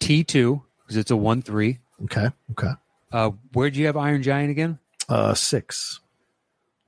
T 0.00 0.24
two 0.24 0.62
because 0.82 0.96
it's 0.96 1.10
a 1.10 1.16
one 1.16 1.42
three. 1.42 1.78
Okay, 2.04 2.28
okay. 2.52 2.72
Uh, 3.12 3.30
where'd 3.52 3.76
you 3.76 3.86
have 3.86 3.96
Iron 3.96 4.22
Giant 4.22 4.50
again? 4.50 4.78
Uh, 5.08 5.34
six. 5.34 6.00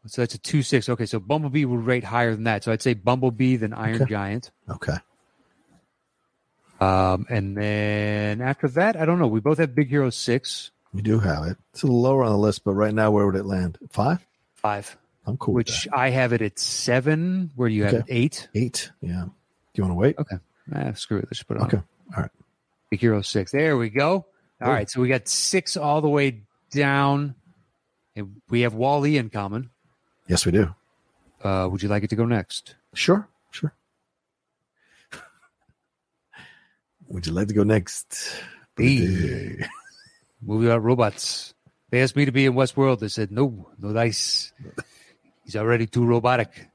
So 0.06 0.22
that's 0.22 0.34
a 0.34 0.38
two 0.38 0.62
six. 0.62 0.88
Okay, 0.88 1.06
so 1.06 1.20
Bumblebee 1.20 1.64
would 1.64 1.84
rate 1.84 2.04
higher 2.04 2.34
than 2.34 2.44
that. 2.44 2.64
So 2.64 2.72
I'd 2.72 2.82
say 2.82 2.94
Bumblebee 2.94 3.56
than 3.56 3.72
Iron 3.72 3.96
Okay. 4.02 4.10
Giant. 4.10 4.50
Okay. 4.68 4.96
Um, 6.80 7.26
and 7.30 7.56
then 7.56 8.40
after 8.40 8.68
that, 8.68 8.96
I 8.96 9.04
don't 9.04 9.18
know. 9.18 9.26
We 9.28 9.40
both 9.40 9.58
have 9.58 9.74
Big 9.74 9.88
Hero 9.88 10.10
six, 10.10 10.70
We 10.92 11.02
do 11.02 11.18
have 11.20 11.44
it. 11.44 11.56
It's 11.72 11.82
a 11.82 11.86
little 11.86 12.02
lower 12.02 12.24
on 12.24 12.32
the 12.32 12.38
list, 12.38 12.64
but 12.64 12.72
right 12.74 12.92
now, 12.94 13.10
where 13.10 13.24
would 13.26 13.36
it 13.36 13.46
land? 13.46 13.78
Five? 13.90 14.24
five, 14.54 14.96
I'm 15.26 15.36
cool 15.36 15.54
which 15.54 15.86
I 15.92 16.10
have 16.10 16.32
it 16.32 16.40
at 16.42 16.58
seven. 16.58 17.50
Where 17.54 17.68
do 17.68 17.74
you 17.74 17.84
have 17.84 17.94
Okay. 17.94 18.02
it? 18.08 18.14
Eight. 18.16 18.48
Eight. 18.54 18.90
Yeah. 19.00 19.24
Do 19.26 19.30
you 19.74 19.84
want 19.84 19.90
to 19.92 19.94
wait? 19.94 20.18
Okay. 20.18 20.36
Ah, 20.74 20.92
screw 20.94 21.18
it. 21.18 21.26
Let's 21.30 21.42
put 21.42 21.56
it 21.58 21.60
on. 21.60 21.66
Okay. 21.66 21.80
All 22.16 22.22
right. 22.22 22.30
Big 22.90 23.00
Hero 23.00 23.20
six. 23.22 23.52
There 23.52 23.76
we 23.76 23.90
go. 23.90 24.10
All 24.12 24.26
Cool. 24.62 24.68
right. 24.72 24.90
So 24.90 25.00
we 25.00 25.08
got 25.08 25.28
six 25.28 25.76
all 25.76 26.00
the 26.00 26.08
way 26.08 26.42
down. 26.70 27.34
And 28.16 28.40
we 28.48 28.60
have 28.60 28.74
WALL-E 28.74 29.16
in 29.16 29.28
common. 29.28 29.70
Yes, 30.28 30.46
we 30.46 30.52
do. 30.52 30.72
Uh, 31.42 31.68
would 31.70 31.82
you 31.82 31.88
like 31.88 32.04
it 32.04 32.10
to 32.10 32.16
go 32.16 32.24
next? 32.24 32.76
Sure. 32.94 33.28
Sure. 33.50 33.74
Would 37.08 37.26
you 37.26 37.32
like 37.32 37.48
to 37.48 37.54
go 37.54 37.62
next? 37.62 38.42
Hey. 38.76 39.66
Movie 40.42 40.66
about 40.66 40.82
robots. 40.82 41.54
They 41.90 42.02
asked 42.02 42.16
me 42.16 42.24
to 42.24 42.32
be 42.32 42.46
in 42.46 42.54
Westworld. 42.54 42.98
They 42.98 43.08
said, 43.08 43.30
no, 43.30 43.70
no 43.78 43.92
dice. 43.92 44.52
He's 45.44 45.56
already 45.56 45.86
too 45.86 46.04
robotic. 46.04 46.68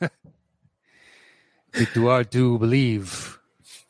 It's 1.78 1.92
too 1.92 2.08
hard 2.08 2.32
to 2.32 2.58
believe. 2.58 3.38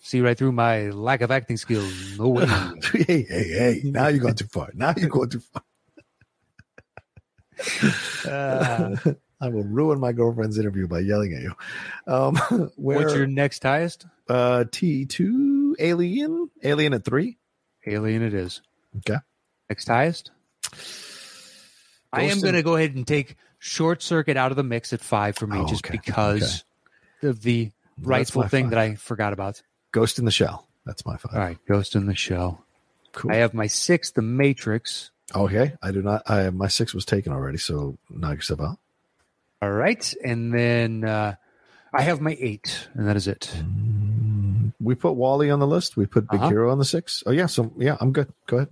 See 0.00 0.20
right 0.20 0.36
through 0.36 0.52
my 0.52 0.90
lack 0.90 1.20
of 1.20 1.30
acting 1.30 1.56
skills. 1.56 2.18
No 2.18 2.28
way. 2.28 2.46
hey, 2.92 3.22
hey, 3.22 3.24
hey! 3.28 3.80
Now 3.84 4.08
you're 4.08 4.18
going 4.18 4.34
too 4.34 4.46
far. 4.46 4.70
Now 4.74 4.92
you're 4.96 5.08
going 5.08 5.30
too 5.30 5.40
far. 5.40 5.62
Uh, 8.28 8.96
I 9.40 9.48
will 9.48 9.64
ruin 9.64 10.00
my 10.00 10.12
girlfriend's 10.12 10.58
interview 10.58 10.88
by 10.88 11.00
yelling 11.00 11.32
at 11.34 11.42
you. 11.42 11.54
Um, 12.06 12.36
where 12.76 12.98
what's 12.98 13.14
your 13.14 13.26
next 13.28 13.62
highest? 13.62 14.06
Uh, 14.28 14.64
T 14.70 15.04
two 15.06 15.76
Alien? 15.78 16.50
Alien 16.62 16.94
at 16.94 17.04
three. 17.04 17.38
Alien 17.86 18.22
it 18.22 18.34
is. 18.34 18.62
Okay. 18.98 19.18
Next 19.68 19.88
highest? 19.88 20.30
I 22.12 22.22
am 22.22 22.40
going 22.40 22.54
to 22.54 22.62
go 22.62 22.76
ahead 22.76 22.94
and 22.94 23.06
take 23.06 23.36
Short 23.58 24.02
Circuit 24.02 24.36
out 24.36 24.50
of 24.52 24.56
the 24.56 24.62
mix 24.62 24.92
at 24.92 25.00
five 25.00 25.36
for 25.36 25.46
me, 25.46 25.58
Oh, 25.58 25.66
just 25.66 25.84
okay. 25.84 25.92
because 26.04 26.64
of 27.22 27.42
the 27.42 27.70
rightful 28.00 28.42
thing 28.48 28.66
five. 28.66 28.70
that 28.70 28.78
I 28.78 28.94
forgot 28.94 29.32
about. 29.32 29.62
Ghost 29.92 30.18
in 30.18 30.24
the 30.24 30.30
Shell. 30.30 30.66
That's 30.84 31.04
my 31.04 31.16
five. 31.16 31.34
All 31.34 31.40
right, 31.40 31.58
Ghost 31.66 31.94
in 31.94 32.06
the 32.06 32.14
Shell. 32.14 32.64
Cool. 33.12 33.32
I 33.32 33.36
have 33.36 33.54
my 33.54 33.66
sixth, 33.66 34.14
The 34.14 34.22
Matrix. 34.22 35.10
okay. 35.34 35.72
I 35.82 35.90
do 35.90 36.02
not. 36.02 36.22
I 36.30 36.50
my 36.50 36.68
six 36.68 36.94
was 36.94 37.04
taken 37.04 37.32
already, 37.32 37.58
so 37.58 37.98
knock 38.10 38.34
yourself 38.36 38.60
out. 38.60 38.78
All 39.62 39.70
right, 39.72 40.14
and 40.22 40.52
then 40.54 41.02
uh, 41.04 41.34
I 41.92 42.02
have 42.02 42.20
my 42.20 42.36
eight, 42.38 42.88
and 42.94 43.08
that 43.08 43.16
is 43.16 43.26
it. 43.26 43.50
Mm, 43.56 44.05
We 44.86 44.94
put 44.94 45.14
WALL-E 45.14 45.50
on 45.50 45.58
the 45.58 45.66
list. 45.66 45.96
We 45.96 46.06
put 46.06 46.30
Big 46.30 46.38
Uh-huh. 46.38 46.48
Hero 46.48 46.70
on 46.70 46.78
the 46.78 46.84
six. 46.84 47.24
Oh 47.26 47.32
yeah. 47.32 47.46
So 47.46 47.72
yeah, 47.76 47.96
I'm 48.00 48.12
good. 48.12 48.32
Go 48.46 48.58
ahead. 48.58 48.68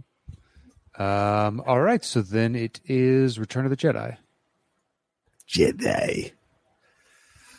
Um, 0.97 1.61
all 1.67 1.81
right, 1.81 2.05
so 2.05 2.23
then 2.23 2.55
it 2.55 2.81
is 2.85 3.37
Return 3.37 3.65
of 3.67 3.71
the 3.71 3.77
Jedi. 3.77 4.17
Jedi. 5.49 6.31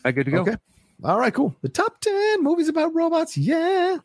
I 0.06 0.12
good 0.14 0.24
to 0.26 0.32
go? 0.32 0.42
Okay. 0.44 0.56
All 1.04 1.20
right. 1.20 1.34
Cool. 1.34 1.54
The 1.62 1.68
top 1.70 2.00
ten 2.00 2.44
movies 2.44 2.70
about 2.70 2.96
robots. 2.96 3.38
Yeah. 3.38 3.98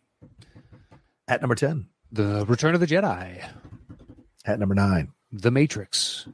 At 1.29 1.41
number 1.43 1.55
ten. 1.55 1.87
The 2.11 2.45
Return 2.47 2.75
of 2.75 2.81
the 2.81 2.89
Jedi, 2.89 3.41
At 4.45 4.59
number 4.59 4.75
nine. 4.75 5.13
The 5.31 5.53
Matrix, 5.53 6.27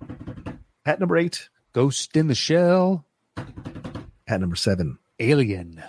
At 0.86 0.98
number 1.00 1.18
eight. 1.18 1.50
Ghost 1.74 2.16
in 2.16 2.28
the 2.28 2.34
Shell, 2.34 3.04
At 4.26 4.40
number 4.40 4.56
seven. 4.56 4.98
Alien, 5.20 5.82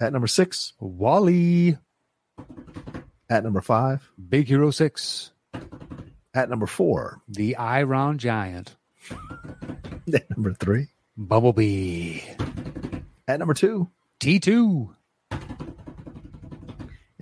At 0.00 0.12
number 0.12 0.26
six, 0.26 0.72
WALL-E, 0.80 1.76
at 3.30 3.44
number 3.44 3.60
five, 3.60 4.10
Big 4.28 4.48
Hero 4.48 4.70
6, 4.70 5.30
at 6.34 6.50
number 6.50 6.66
four, 6.66 7.20
The 7.28 7.56
Iron 7.56 8.18
Giant, 8.18 8.76
at 10.12 10.30
number 10.30 10.52
three, 10.54 10.88
Bumblebee, 11.16 12.20
at 13.28 13.38
number 13.38 13.54
two, 13.54 13.88
T2 14.20 14.94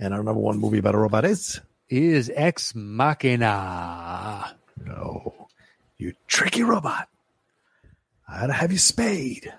and 0.03 0.13
our 0.13 0.21
number 0.21 0.41
one 0.41 0.59
movie 0.59 0.79
about 0.79 0.95
a 0.95 0.97
robot 0.97 1.23
is? 1.23 1.61
Is 1.87 2.29
Ex 2.35 2.73
Machina. 2.75 4.55
No, 4.83 5.47
you 5.97 6.13
tricky 6.27 6.63
robot. 6.63 7.07
I 8.27 8.39
had 8.39 8.47
to 8.47 8.53
have 8.53 8.71
you 8.71 8.77
spayed. 8.77 9.53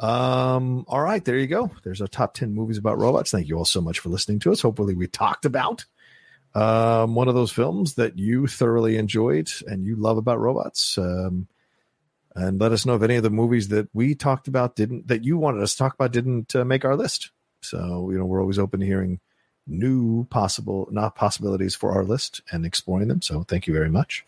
Um, 0.00 0.84
all 0.88 1.00
right, 1.00 1.24
there 1.24 1.38
you 1.38 1.46
go. 1.46 1.70
There's 1.82 2.00
our 2.00 2.06
top 2.06 2.34
10 2.34 2.54
movies 2.54 2.78
about 2.78 2.98
robots. 2.98 3.30
Thank 3.30 3.48
you 3.48 3.56
all 3.56 3.64
so 3.64 3.80
much 3.80 3.98
for 3.98 4.08
listening 4.08 4.38
to 4.40 4.52
us. 4.52 4.60
Hopefully, 4.60 4.94
we 4.94 5.06
talked 5.06 5.44
about 5.44 5.84
um, 6.54 7.14
one 7.14 7.28
of 7.28 7.34
those 7.34 7.52
films 7.52 7.94
that 7.94 8.18
you 8.18 8.46
thoroughly 8.46 8.96
enjoyed 8.96 9.50
and 9.66 9.84
you 9.84 9.96
love 9.96 10.16
about 10.16 10.38
robots. 10.38 10.96
Um, 10.98 11.48
and 12.34 12.60
let 12.60 12.70
us 12.70 12.86
know 12.86 12.94
if 12.94 13.02
any 13.02 13.16
of 13.16 13.24
the 13.24 13.30
movies 13.30 13.68
that 13.68 13.88
we 13.92 14.14
talked 14.14 14.46
about 14.46 14.76
didn't, 14.76 15.08
that 15.08 15.24
you 15.24 15.36
wanted 15.36 15.62
us 15.62 15.72
to 15.72 15.78
talk 15.78 15.94
about, 15.94 16.12
didn't 16.12 16.54
uh, 16.54 16.64
make 16.64 16.84
our 16.84 16.94
list. 16.96 17.30
So, 17.62 18.10
you 18.12 18.18
know, 18.18 18.24
we're 18.24 18.40
always 18.40 18.60
open 18.60 18.80
to 18.80 18.86
hearing 18.86 19.18
new 19.66 20.24
possible, 20.26 20.88
not 20.92 21.16
possibilities 21.16 21.74
for 21.74 21.92
our 21.92 22.04
list 22.04 22.40
and 22.52 22.64
exploring 22.64 23.08
them. 23.08 23.22
So, 23.22 23.42
thank 23.42 23.66
you 23.66 23.74
very 23.74 23.90
much. 23.90 24.24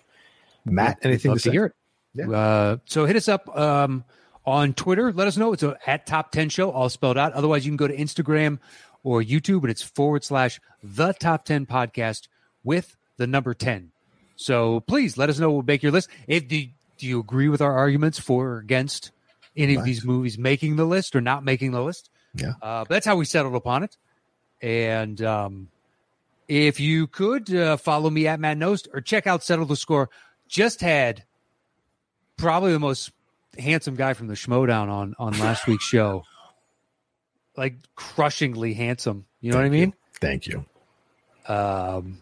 Matt, 0.64 0.98
anything 1.02 1.32
to 1.32 1.38
say? 1.38 1.52
hear 1.52 1.66
it. 1.66 1.72
Yeah. 2.14 2.30
Uh, 2.30 2.76
so 2.86 3.06
hit 3.06 3.16
us 3.16 3.28
up 3.28 3.56
um, 3.56 4.04
on 4.50 4.74
Twitter. 4.74 5.12
Let 5.12 5.28
us 5.28 5.36
know. 5.36 5.52
It's 5.52 5.62
a, 5.62 5.78
at 5.86 6.06
Top 6.06 6.32
10 6.32 6.48
Show, 6.48 6.70
all 6.70 6.88
spelled 6.88 7.16
out. 7.16 7.32
Otherwise, 7.32 7.64
you 7.64 7.70
can 7.70 7.76
go 7.76 7.88
to 7.88 7.96
Instagram 7.96 8.58
or 9.02 9.22
YouTube, 9.22 9.62
and 9.62 9.70
it's 9.70 9.82
forward 9.82 10.24
slash 10.24 10.60
the 10.82 11.12
Top 11.12 11.44
10 11.44 11.66
Podcast 11.66 12.28
with 12.62 12.96
the 13.16 13.26
number 13.26 13.54
10. 13.54 13.92
So 14.36 14.80
please 14.80 15.16
let 15.16 15.28
us 15.28 15.38
know. 15.38 15.50
We'll 15.50 15.62
make 15.62 15.82
your 15.82 15.92
list. 15.92 16.08
If 16.26 16.48
do, 16.48 16.66
do 16.98 17.06
you 17.06 17.20
agree 17.20 17.48
with 17.48 17.60
our 17.60 17.76
arguments 17.76 18.18
for 18.18 18.48
or 18.48 18.58
against 18.58 19.12
any 19.56 19.74
of 19.74 19.84
these 19.84 20.04
movies 20.04 20.38
making 20.38 20.76
the 20.76 20.84
list 20.84 21.14
or 21.14 21.20
not 21.20 21.44
making 21.44 21.72
the 21.72 21.82
list? 21.82 22.10
Yeah. 22.34 22.54
Uh, 22.62 22.84
but 22.84 22.88
that's 22.88 23.06
how 23.06 23.16
we 23.16 23.24
settled 23.24 23.54
upon 23.54 23.82
it. 23.82 23.96
And 24.62 25.20
um, 25.22 25.68
if 26.48 26.80
you 26.80 27.06
could 27.06 27.52
uh, 27.54 27.76
follow 27.76 28.10
me 28.10 28.26
at 28.26 28.40
Matt 28.40 28.58
Knost 28.58 28.88
or 28.92 29.00
check 29.00 29.26
out 29.26 29.42
Settle 29.42 29.66
the 29.66 29.76
Score, 29.76 30.10
just 30.48 30.80
had 30.80 31.24
probably 32.36 32.72
the 32.72 32.78
most 32.78 33.12
handsome 33.58 33.94
guy 33.96 34.14
from 34.14 34.26
the 34.28 34.34
Schmodown 34.34 34.88
on 34.88 35.14
on 35.18 35.38
last 35.38 35.66
week's 35.66 35.84
show. 35.84 36.24
Like 37.56 37.76
crushingly 37.96 38.74
handsome. 38.74 39.26
You 39.40 39.52
know 39.52 39.58
what 39.58 39.64
I 39.66 39.68
Thank 39.68 39.74
you. 39.74 39.86
mean? 39.86 39.94
Thank 40.20 40.46
you. 40.46 40.64
Um, 41.52 42.18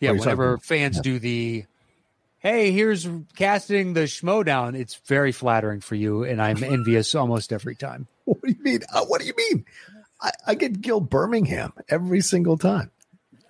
yeah, 0.00 0.10
What 0.10 0.12
are 0.12 0.14
you 0.14 0.20
whenever 0.20 0.58
fans 0.58 0.96
yeah. 0.96 1.02
do 1.02 1.18
the 1.18 1.64
hey, 2.38 2.72
here's 2.72 3.06
casting 3.36 3.92
the 3.92 4.00
Schmodown, 4.04 4.74
it's 4.74 4.94
very 5.06 5.30
flattering 5.30 5.80
for 5.80 5.94
you, 5.94 6.24
and 6.24 6.40
I'm 6.40 6.62
envious 6.64 7.14
almost 7.14 7.52
every 7.52 7.74
time. 7.76 8.06
What 8.24 8.42
do 8.42 8.52
you 8.52 8.62
mean? 8.62 8.80
Uh, 8.92 9.04
what 9.06 9.20
do 9.20 9.26
you 9.26 9.34
mean? 9.36 9.64
I, 10.20 10.30
I 10.46 10.54
get 10.54 10.80
Gil 10.80 11.00
Birmingham 11.00 11.72
every 11.88 12.20
single 12.20 12.56
time. 12.56 12.92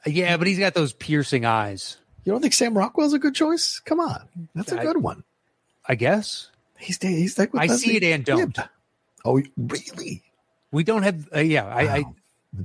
Yeah, 0.06 0.38
but 0.38 0.46
he's 0.46 0.58
got 0.58 0.72
those 0.72 0.94
piercing 0.94 1.44
eyes, 1.44 1.98
You 2.24 2.32
don't 2.32 2.40
think 2.40 2.54
Sam 2.54 2.76
Rockwell's 2.78 3.12
a 3.12 3.18
good 3.18 3.34
choice? 3.34 3.78
Come 3.84 4.00
on, 4.00 4.26
that's 4.54 4.72
a 4.72 4.80
I- 4.80 4.84
good 4.84 4.96
one. 4.96 5.22
I 5.90 5.96
guess. 5.96 6.48
He's 6.78 7.02
he's 7.02 7.36
like 7.36 7.50
I 7.52 7.66
see 7.66 7.96
it 7.96 8.04
and 8.04 8.24
don't. 8.24 8.56
Oh, 9.24 9.42
really? 9.56 10.22
We 10.70 10.84
don't 10.84 11.02
have, 11.02 11.28
uh, 11.34 11.40
yeah, 11.40 11.66
I, 11.66 11.82
I 11.96 12.04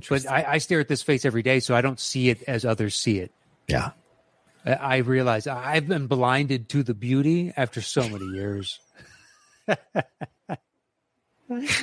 but 0.08 0.30
I, 0.30 0.44
I 0.52 0.58
stare 0.58 0.78
at 0.78 0.86
this 0.86 1.02
face 1.02 1.24
every 1.24 1.42
day, 1.42 1.58
so 1.58 1.74
I 1.74 1.80
don't 1.80 1.98
see 1.98 2.28
it 2.28 2.44
as 2.44 2.64
others 2.64 2.96
see 2.96 3.18
it. 3.18 3.32
yeah. 3.66 3.90
I, 4.64 4.74
I 4.74 4.96
realize 4.98 5.48
I've 5.48 5.88
been 5.88 6.06
blinded 6.06 6.68
to 6.68 6.84
the 6.84 6.94
beauty 6.94 7.52
after 7.56 7.82
so 7.82 8.08
many 8.08 8.26
years. 8.26 8.78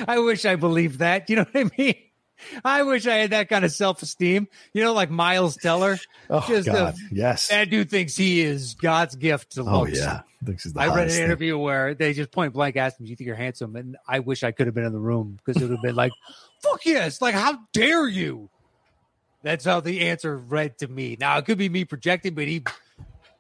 I 0.07 0.20
wish 0.20 0.45
I 0.45 0.56
believed 0.56 0.99
that. 0.99 1.30
You 1.30 1.36
know 1.36 1.45
what 1.52 1.68
I 1.68 1.70
mean? 1.78 1.95
I 2.64 2.84
wish 2.84 3.07
I 3.07 3.15
had 3.15 3.30
that 3.32 3.49
kind 3.49 3.65
of 3.65 3.72
self 3.72 4.02
esteem. 4.02 4.48
You 4.74 4.84
know, 4.84 4.94
like 4.94 5.10
Miles 5.10 5.56
Teller. 5.57 5.98
Oh 6.30 6.44
Just 6.48 6.68
a- 6.68 6.72
God, 6.72 6.95
yes. 7.11 7.48
That 7.49 7.70
dude 7.70 7.90
thinks 7.90 8.15
he 8.15 8.41
is 8.41 8.74
God's 8.76 9.15
gift 9.15 9.52
to 9.53 9.64
Oh 9.68 9.86
yeah. 9.86 10.22
Thinks 10.45 10.64
he's 10.64 10.74
the 10.74 10.82
I 10.82 10.88
read 10.88 11.06
an 11.07 11.10
thing. 11.10 11.24
interview 11.24 11.57
where 11.57 11.94
they 11.94 12.14
just 12.14 12.32
point 12.32 12.53
blank 12.53 12.76
asked 12.76 12.99
him, 12.99 13.06
"Do 13.06 13.10
you 13.11 13.15
think 13.15 13.28
you're 13.28 13.36
handsome?" 13.36 13.76
And 13.76 13.95
I 14.07 14.20
wish 14.20 14.44
I 14.44 14.52
could 14.52 14.65
have 14.68 14.76
been 14.76 14.84
in 14.86 14.91
the 14.94 14.99
room 14.99 15.38
because 15.44 15.61
it 15.61 15.65
would 15.65 15.72
have 15.76 15.82
been 15.82 15.95
like, 15.95 16.11
"Fuck 16.61 16.86
yes!" 16.86 17.22
Like, 17.22 17.34
how 17.36 17.60
dare 17.72 18.07
you? 18.07 18.49
That's 19.41 19.64
how 19.65 19.80
the 19.80 20.02
answer 20.02 20.38
read 20.38 20.78
to 20.80 20.88
me. 20.88 21.18
Now 21.20 21.38
it 21.38 21.45
could 21.45 21.57
be 21.57 21.70
me 21.70 21.86
projecting, 21.86 22.34
but 22.34 22.48
he 22.48 22.64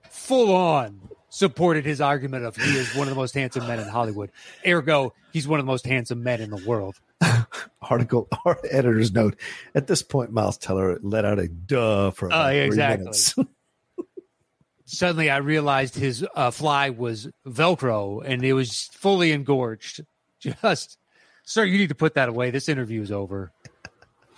full 0.09 0.53
on 0.55 0.99
supported 1.33 1.83
his 1.83 1.99
argument 1.99 2.45
of 2.45 2.55
he 2.55 2.77
is 2.77 2.93
one 2.95 3.07
of 3.07 3.13
the 3.13 3.19
most 3.19 3.33
handsome 3.33 3.65
men 3.65 3.79
in 3.79 3.87
Hollywood. 3.87 4.31
Ergo, 4.65 5.15
he's 5.31 5.47
one 5.47 5.59
of 5.59 5.65
the 5.65 5.71
most 5.71 5.85
handsome 5.85 6.21
men 6.21 6.39
in 6.39 6.51
the 6.51 6.63
world. 6.63 6.95
Article 7.81 8.27
or 8.45 8.59
editor's 8.69 9.11
note. 9.11 9.35
At 9.73 9.87
this 9.87 10.03
point, 10.03 10.31
Miles 10.31 10.59
Teller 10.59 10.99
let 11.01 11.25
out 11.25 11.39
a 11.39 11.47
duh 11.47 12.11
for 12.11 12.27
about 12.27 12.49
three 12.49 12.59
exactly. 12.59 12.99
minutes. 12.99 13.35
Suddenly, 14.85 15.31
I 15.31 15.37
realized 15.37 15.95
his 15.95 16.23
uh, 16.35 16.51
fly 16.51 16.91
was 16.91 17.27
Velcro 17.47 18.21
and 18.23 18.43
it 18.43 18.53
was 18.53 18.89
fully 18.93 19.31
engorged. 19.31 20.05
Just, 20.39 20.99
sir, 21.45 21.63
you 21.63 21.79
need 21.79 21.89
to 21.89 21.95
put 21.95 22.13
that 22.13 22.29
away. 22.29 22.51
This 22.51 22.69
interview 22.69 23.01
is 23.01 23.11
over. 23.11 23.51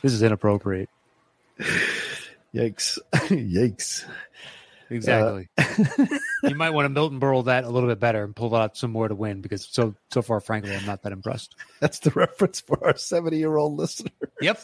This 0.01 0.13
is 0.13 0.23
inappropriate. 0.23 0.89
Yikes! 2.53 2.99
Yikes! 3.13 4.05
Exactly. 4.90 5.49
you 6.44 6.56
might 6.56 6.72
want 6.72 6.86
to 6.86 6.90
Milton 6.90 7.20
Berle 7.20 7.45
that 7.45 7.64
a 7.64 7.70
little 7.70 7.90
bit 7.90 7.99
better 7.99 8.24
and 8.24 8.36
pull 8.36 8.56
out 8.56 8.78
some 8.78 8.91
more 8.91 9.07
to 9.07 9.16
win 9.16 9.41
because 9.41 9.68
so 9.70 9.95
so 10.12 10.22
far, 10.22 10.40
frankly, 10.40 10.76
I'm 10.76 10.86
not 10.86 11.03
that 11.03 11.12
impressed. 11.12 11.56
That's 11.80 11.99
the 11.99 12.12
reference 12.12 12.62
for 12.62 12.84
our 12.86 12.98
seventy-year-old 12.98 13.78
listener. 13.78 14.12
Yep. 14.41 14.64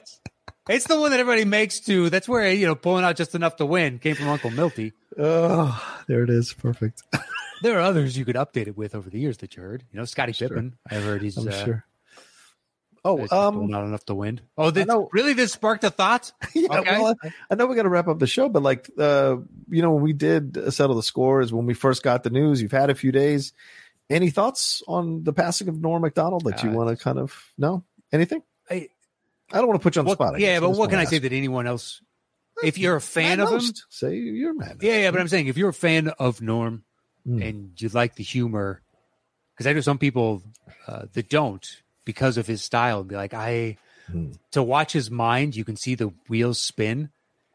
It's 0.69 0.87
the 0.87 0.99
one 0.99 1.11
that 1.11 1.19
everybody 1.19 1.45
makes 1.45 1.79
to. 1.81 2.09
That's 2.09 2.29
where 2.29 2.51
you 2.51 2.67
know 2.67 2.75
pulling 2.75 3.03
out 3.03 3.15
just 3.15 3.33
enough 3.35 3.55
to 3.57 3.65
win 3.65 3.99
came 3.99 4.15
from 4.15 4.29
Uncle 4.29 4.51
Milty. 4.51 4.93
Oh, 5.17 6.01
there 6.07 6.23
it 6.23 6.29
is. 6.29 6.53
Perfect. 6.53 7.03
There 7.61 7.77
are 7.77 7.81
others 7.81 8.17
you 8.17 8.25
could 8.25 8.35
update 8.35 8.67
it 8.67 8.75
with 8.75 8.95
over 8.95 9.09
the 9.09 9.19
years 9.19 9.37
that 9.37 9.55
you 9.55 9.61
heard. 9.61 9.83
You 9.91 9.99
know, 9.99 10.05
Scottie 10.05 10.33
Sure. 10.33 10.49
Pippen. 10.49 10.77
I 10.89 10.95
heard 10.95 11.21
he's 11.21 11.37
I'm 11.37 11.47
uh, 11.47 11.51
sure. 11.51 11.85
Oh, 13.03 13.27
um, 13.31 13.67
not 13.67 13.83
enough 13.83 14.05
to 14.05 14.15
win. 14.15 14.41
Oh, 14.57 14.69
this, 14.69 14.85
know. 14.85 15.09
really? 15.11 15.33
This 15.33 15.51
sparked 15.51 15.83
a 15.83 15.89
thought. 15.89 16.31
yeah, 16.53 16.67
Okay. 16.79 16.99
well, 17.01 17.15
I, 17.23 17.33
I 17.49 17.55
know 17.55 17.65
we 17.65 17.75
got 17.75 17.83
to 17.83 17.89
wrap 17.89 18.07
up 18.07 18.19
the 18.19 18.27
show, 18.27 18.47
but 18.47 18.61
like, 18.61 18.91
uh, 18.99 19.37
you 19.69 19.81
know, 19.81 19.93
we 19.95 20.13
did 20.13 20.71
settle 20.73 20.95
the 20.95 21.01
scores 21.03 21.51
when 21.51 21.65
we 21.65 21.73
first 21.73 22.03
got 22.03 22.23
the 22.23 22.29
news, 22.29 22.61
you've 22.61 22.71
had 22.71 22.89
a 22.91 22.95
few 22.95 23.11
days. 23.11 23.53
Any 24.09 24.29
thoughts 24.29 24.83
on 24.87 25.23
the 25.23 25.33
passing 25.33 25.67
of 25.67 25.79
Norm 25.81 26.01
Macdonald 26.03 26.43
that 26.45 26.63
you 26.63 26.69
Uh, 26.69 26.73
want 26.73 26.89
to 26.95 27.03
kind 27.03 27.17
of 27.17 27.33
know? 27.57 27.83
Anything? 28.11 28.43
I- 28.69 28.89
I 29.53 29.57
don't 29.57 29.67
want 29.67 29.81
to 29.81 29.83
put 29.83 29.95
you 29.95 29.99
on 30.01 30.05
the 30.05 30.09
What- 30.09 30.17
spot. 30.17 30.35
I 30.35 30.37
yeah, 30.37 30.53
guess. 30.53 30.59
But 30.61 30.69
what 30.71 30.89
can 30.89 30.97
wanna 30.97 31.01
I 31.07 31.11
say 31.11 31.17
that 31.19 31.33
anyone 31.33 31.65
else? 31.67 32.01
If 32.63 32.77
you're 32.77 32.95
a 32.97 33.01
fan 33.01 33.39
Matt 33.39 33.47
of 33.51 33.61
him, 33.63 33.73
say 33.89 34.15
you're 34.15 34.53
mad. 34.53 34.77
Yeah, 34.81 34.97
yeah, 34.97 35.11
but 35.11 35.19
I'm 35.19 35.27
saying 35.27 35.47
if 35.47 35.57
you're 35.57 35.69
a 35.69 35.73
fan 35.73 36.09
of 36.19 36.41
Norm 36.41 36.83
Mm. 37.27 37.47
and 37.49 37.81
you 37.81 37.89
like 37.89 38.15
the 38.15 38.23
humor, 38.23 38.81
because 39.53 39.65
I 39.67 39.73
know 39.73 39.81
some 39.81 39.97
people 39.97 40.43
uh, 40.87 41.05
that 41.13 41.29
don't 41.29 41.67
because 42.05 42.37
of 42.37 42.47
his 42.47 42.61
style 42.63 42.99
and 43.01 43.09
be 43.09 43.15
like, 43.15 43.33
I 43.33 43.77
Mm. 44.11 44.37
to 44.51 44.61
watch 44.63 44.91
his 44.91 45.09
mind, 45.09 45.55
you 45.55 45.63
can 45.63 45.75
see 45.77 45.95
the 45.95 46.11
wheels 46.27 46.59
spin, 46.59 47.09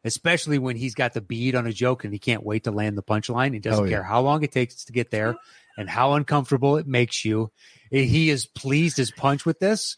especially 0.05 0.59
when 0.59 0.77
he's 0.77 0.95
got 0.95 1.13
the 1.13 1.21
bead 1.21 1.55
on 1.55 1.67
a 1.67 1.73
joke 1.73 2.05
and 2.05 2.13
he 2.13 2.19
can't 2.19 2.43
wait 2.45 2.65
to 2.65 2.71
land 2.71 2.97
the 2.97 3.03
punchline. 3.03 3.53
He 3.53 3.59
doesn't 3.59 3.85
Oh, 3.85 3.87
yeah. 3.87 3.97
care 3.97 4.03
how 4.03 4.23
long 4.23 4.43
it 4.43 4.53
takes 4.53 4.85
to 4.85 4.93
get 4.93 5.11
there 5.11 5.37
and 5.77 5.91
how 5.91 6.15
uncomfortable 6.15 6.77
it 6.79 6.87
makes 6.87 7.25
you. 7.25 7.51
He 7.91 8.31
is 8.31 8.47
pleased 8.47 8.99
as 8.99 9.11
punch 9.11 9.45
with 9.45 9.59
this. 9.59 9.97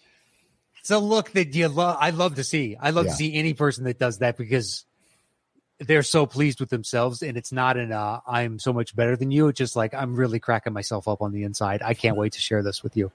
It's 0.81 0.91
a 0.91 0.99
look 0.99 1.31
that 1.33 1.55
you 1.55 1.69
love. 1.69 1.97
I 2.01 2.11
love 2.11 2.35
to 2.37 2.45
see. 2.45 2.77
I 2.81 2.91
love 2.91 3.05
Yeah. 3.07 3.13
to 3.13 3.17
see 3.17 3.35
any 3.35 3.55
person 3.55 3.85
that 3.85 3.99
does 3.99 4.19
that 4.19 4.37
because 4.37 4.85
they're 5.81 6.03
so 6.03 6.27
pleased 6.27 6.59
with 6.59 6.71
themselves 6.71 7.23
and 7.23 7.37
it's 7.37 7.53
not 7.53 7.77
an 7.77 7.93
uh, 7.93 8.19
i'm 8.27 8.59
so 8.59 8.73
much 8.73 8.97
better 8.97 9.17
than 9.17 9.31
you 9.31 9.47
it's 9.47 9.59
just 9.59 9.77
like 9.77 9.95
i'm 9.95 10.17
really 10.17 10.41
cracking 10.41 10.73
myself 10.73 11.07
up 11.07 11.23
on 11.23 11.31
the 11.31 11.45
inside 11.45 11.83
i 11.85 11.95
can't 11.95 12.17
wait 12.17 12.33
to 12.33 12.41
share 12.41 12.65
this 12.65 12.83
with 12.83 12.97
you 12.97 13.13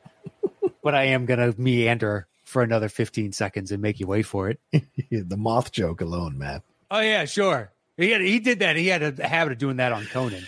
but 0.83 0.93
i 0.93 1.03
am 1.05 1.25
gonna 1.25 1.53
meander 1.57 2.27
for 2.43 2.61
another 2.61 2.89
15 2.89 3.31
seconds 3.31 3.71
and 3.71 3.81
make 3.81 3.99
you 3.99 4.05
wait 4.07 4.23
for 4.23 4.49
it 4.49 4.59
the 5.11 5.37
moth 5.37 5.71
joke 5.71 6.01
alone, 6.01 6.37
Matt. 6.37 6.61
oh 6.91 6.99
yeah 6.99 7.25
sure 7.25 7.71
he, 7.97 8.09
had, 8.11 8.21
he 8.21 8.39
did 8.39 8.59
that 8.59 8.75
he 8.75 8.87
had 8.87 9.01
a 9.19 9.27
habit 9.27 9.53
of 9.53 9.57
doing 9.57 9.77
that 9.77 9.91
on 9.91 10.05
conan 10.05 10.45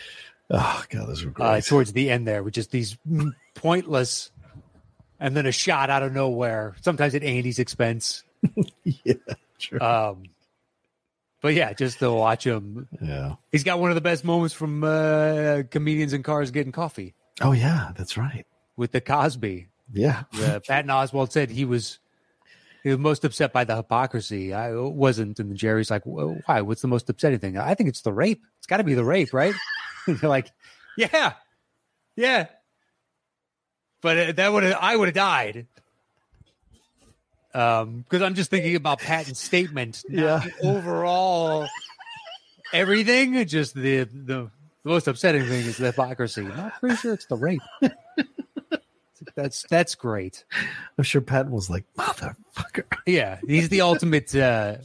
Oh 0.51 0.83
god, 0.91 1.07
those 1.09 1.25
were 1.25 1.31
great. 1.31 1.45
uh, 1.47 1.61
towards 1.61 1.93
the 1.93 2.11
end 2.11 2.27
there 2.27 2.43
with 2.43 2.53
just 2.53 2.69
these 2.69 2.97
pointless 3.55 4.29
and 5.19 5.35
then 5.35 5.45
a 5.47 5.51
shot 5.51 5.89
out 5.89 6.03
of 6.03 6.13
nowhere 6.13 6.75
sometimes 6.81 7.15
at 7.15 7.23
andy's 7.23 7.57
expense 7.59 8.23
yeah, 8.83 9.13
sure. 9.57 9.81
um 9.83 10.23
but 11.41 11.53
yeah 11.55 11.73
just 11.73 11.97
to 11.99 12.11
watch 12.11 12.45
him 12.45 12.87
yeah. 13.01 13.35
he's 13.51 13.63
got 13.63 13.79
one 13.79 13.89
of 13.89 13.95
the 13.95 14.01
best 14.01 14.23
moments 14.23 14.53
from 14.53 14.83
uh, 14.83 15.63
comedians 15.71 16.13
in 16.13 16.21
cars 16.21 16.51
getting 16.51 16.71
coffee 16.71 17.13
Oh 17.41 17.51
yeah, 17.51 17.91
that's 17.97 18.15
right. 18.17 18.45
with 18.77 18.91
the 18.93 19.01
Cosby. 19.01 19.67
Yeah. 19.91 20.23
Uh, 20.33 20.59
Patton 20.67 20.89
Oswalt 20.89 21.31
said 21.31 21.49
he 21.49 21.65
was 21.65 21.99
he 22.83 22.89
was 22.89 22.99
most 22.99 23.25
upset 23.25 23.51
by 23.51 23.63
the 23.63 23.75
hypocrisy. 23.75 24.53
I 24.53 24.75
wasn't, 24.75 25.39
and 25.39 25.55
Jerry's 25.55 25.89
like, 25.89 26.03
"Why? 26.03 26.61
What's 26.61 26.81
the 26.81 26.87
most 26.87 27.09
upsetting 27.09 27.39
thing?" 27.39 27.57
I 27.57 27.73
think 27.73 27.89
it's 27.89 28.01
the 28.01 28.13
rape. 28.13 28.43
It's 28.59 28.67
got 28.67 28.77
to 28.77 28.83
be 28.83 28.93
the 28.93 29.03
rape, 29.03 29.33
right? 29.33 29.55
They're 30.07 30.29
like, 30.29 30.51
"Yeah, 30.97 31.33
yeah." 32.15 32.47
But 34.01 34.17
uh, 34.17 34.31
that 34.33 34.53
would 34.53 34.63
have 34.63 34.77
I 34.79 34.95
would 34.95 35.07
have 35.07 35.15
died. 35.15 35.67
Um, 37.55 38.01
because 38.01 38.21
I'm 38.21 38.35
just 38.35 38.49
thinking 38.49 38.75
about 38.75 38.99
Patton's 38.99 39.39
statement. 39.39 40.03
Yeah. 40.09 40.43
overall 40.61 41.67
everything. 42.73 43.45
Just 43.47 43.73
the 43.73 44.03
the 44.03 44.51
the 44.83 44.91
most 44.91 45.07
upsetting 45.07 45.45
thing 45.45 45.65
is 45.65 45.77
the 45.77 45.87
hypocrisy. 45.87 46.41
I'm 46.41 46.55
not 46.55 46.79
pretty 46.79 46.97
sure 46.97 47.13
it's 47.13 47.25
the 47.25 47.37
rape. 47.37 47.61
that's 49.35 49.65
that's 49.69 49.95
great. 49.95 50.43
I'm 50.97 51.03
sure 51.03 51.21
Patton 51.21 51.51
was 51.51 51.69
like, 51.69 51.85
motherfucker. 51.97 52.83
Yeah, 53.05 53.39
he's 53.47 53.69
the 53.69 53.81
ultimate 53.81 54.35
uh, 54.35 54.77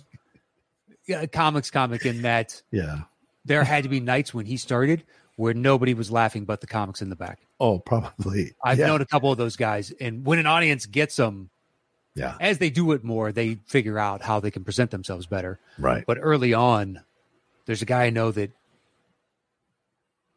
comics 1.32 1.70
comic 1.70 2.04
in 2.06 2.22
that 2.22 2.62
Yeah. 2.70 3.00
there 3.44 3.64
had 3.64 3.82
to 3.84 3.88
be 3.88 4.00
nights 4.00 4.32
when 4.34 4.46
he 4.46 4.56
started 4.56 5.04
where 5.36 5.54
nobody 5.54 5.94
was 5.94 6.10
laughing 6.10 6.44
but 6.44 6.60
the 6.60 6.66
comics 6.66 7.00
in 7.00 7.08
the 7.08 7.16
back. 7.16 7.40
Oh, 7.58 7.78
probably. 7.78 8.52
I've 8.62 8.78
yeah. 8.78 8.88
known 8.88 9.00
a 9.00 9.06
couple 9.06 9.32
of 9.32 9.38
those 9.38 9.56
guys, 9.56 9.90
and 10.00 10.24
when 10.24 10.38
an 10.38 10.46
audience 10.46 10.84
gets 10.86 11.16
them, 11.16 11.48
Yeah. 12.14 12.36
as 12.40 12.58
they 12.58 12.68
do 12.70 12.92
it 12.92 13.02
more, 13.04 13.32
they 13.32 13.54
figure 13.66 13.98
out 13.98 14.20
how 14.22 14.40
they 14.40 14.50
can 14.50 14.64
present 14.64 14.90
themselves 14.90 15.26
better. 15.26 15.58
Right. 15.78 16.04
But 16.06 16.18
early 16.20 16.52
on, 16.52 17.00
there's 17.64 17.80
a 17.80 17.86
guy 17.86 18.04
I 18.04 18.10
know 18.10 18.30
that 18.32 18.50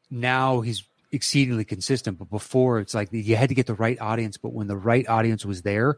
now 0.10 0.62
he's 0.62 0.84
exceedingly 1.14 1.64
consistent. 1.64 2.18
But 2.18 2.30
before, 2.30 2.80
it's 2.80 2.94
like 2.94 3.10
you 3.12 3.36
had 3.36 3.50
to 3.50 3.56
get 3.56 3.68
the 3.68 3.74
right 3.76 4.00
audience. 4.02 4.38
But 4.38 4.54
when 4.54 4.68
the 4.68 4.76
right 4.78 5.08
audience 5.08 5.46
was 5.46 5.62
there, 5.62 5.98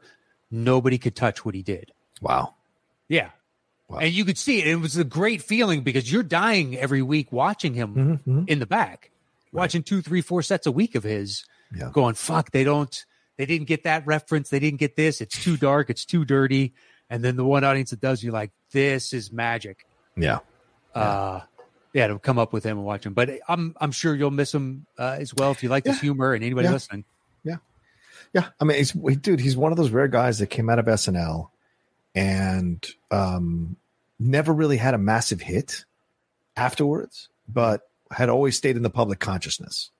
nobody 0.51 0.97
could 0.97 1.15
touch 1.15 1.43
what 1.45 1.55
he 1.55 1.63
did. 1.63 1.91
Wow. 2.21 2.55
Yeah. 3.07 3.29
Wow. 3.87 3.99
And 3.99 4.11
you 4.13 4.25
could 4.25 4.37
see 4.37 4.59
it. 4.59 4.67
It 4.67 4.75
was 4.77 4.97
a 4.97 5.03
great 5.03 5.41
feeling 5.41 5.81
because 5.81 6.11
you're 6.11 6.23
dying 6.23 6.75
every 6.77 7.01
week 7.01 7.31
watching 7.31 7.73
him 7.73 7.95
Mm-hmm. 8.25 8.43
in 8.47 8.59
the 8.59 8.65
back, 8.65 9.11
watching 9.51 9.83
two, 9.83 10.01
three, 10.01 10.21
four 10.21 10.41
sets 10.41 10.65
a 10.67 10.71
week 10.71 10.95
of 10.95 11.03
his, 11.03 11.45
Yeah. 11.75 11.89
going, 11.93 12.15
fuck, 12.15 12.51
they 12.51 12.63
don't, 12.63 13.05
they 13.37 13.45
didn't 13.45 13.67
get 13.67 13.83
that 13.83 14.05
reference. 14.07 14.49
They 14.49 14.59
didn't 14.59 14.79
get 14.79 14.95
this. 14.95 15.21
It's 15.21 15.41
too 15.43 15.55
dark. 15.57 15.89
It's 15.89 16.05
too 16.05 16.25
dirty. 16.25 16.73
And 17.09 17.23
then 17.23 17.35
the 17.35 17.45
one 17.45 17.63
audience 17.63 17.91
that 17.91 17.99
does, 18.01 18.23
you're 18.23 18.33
like, 18.33 18.51
this 18.71 19.13
is 19.13 19.31
magic. 19.31 19.85
Yeah. 20.17 20.39
Uh, 20.95 21.41
yeah, 21.41 21.54
to 22.07 22.19
come 22.19 22.37
up 22.37 22.53
with 22.53 22.63
him 22.63 22.77
and 22.77 22.85
watch 22.85 23.05
him. 23.05 23.13
But 23.13 23.39
I'm 23.47 23.75
I'm 23.79 23.91
sure 23.91 24.13
you'll 24.15 24.31
miss 24.31 24.53
him 24.53 24.85
uh, 24.99 25.17
as 25.19 25.33
well 25.33 25.51
if 25.51 25.63
you 25.63 25.69
like 25.69 25.85
his 25.85 25.99
humor 25.99 26.33
and 26.33 26.43
anybody 26.43 26.65
Yeah. 26.67 26.73
listening. 26.73 27.05
Yeah, 27.43 27.57
yeah. 28.33 28.47
I 28.59 28.65
mean, 28.65 28.77
he's, 28.77 28.91
he- 28.91 29.15
dude, 29.15 29.39
he's 29.39 29.55
one 29.57 29.71
of 29.71 29.77
those 29.77 29.91
rare 29.91 30.07
guys 30.07 30.39
that 30.39 30.47
came 30.47 30.69
out 30.69 30.79
of 30.79 30.85
SNL 30.85 31.49
and 32.13 32.85
um, 33.11 33.75
never 34.19 34.53
really 34.53 34.77
had 34.77 34.93
a 34.93 34.97
massive 34.97 35.41
hit 35.41 35.85
afterwards, 36.57 37.29
but 37.47 37.81
had 38.11 38.29
always 38.29 38.55
stayed 38.57 38.77
in 38.77 38.83
the 38.83 38.89
public 38.89 39.19
consciousness, 39.19 39.91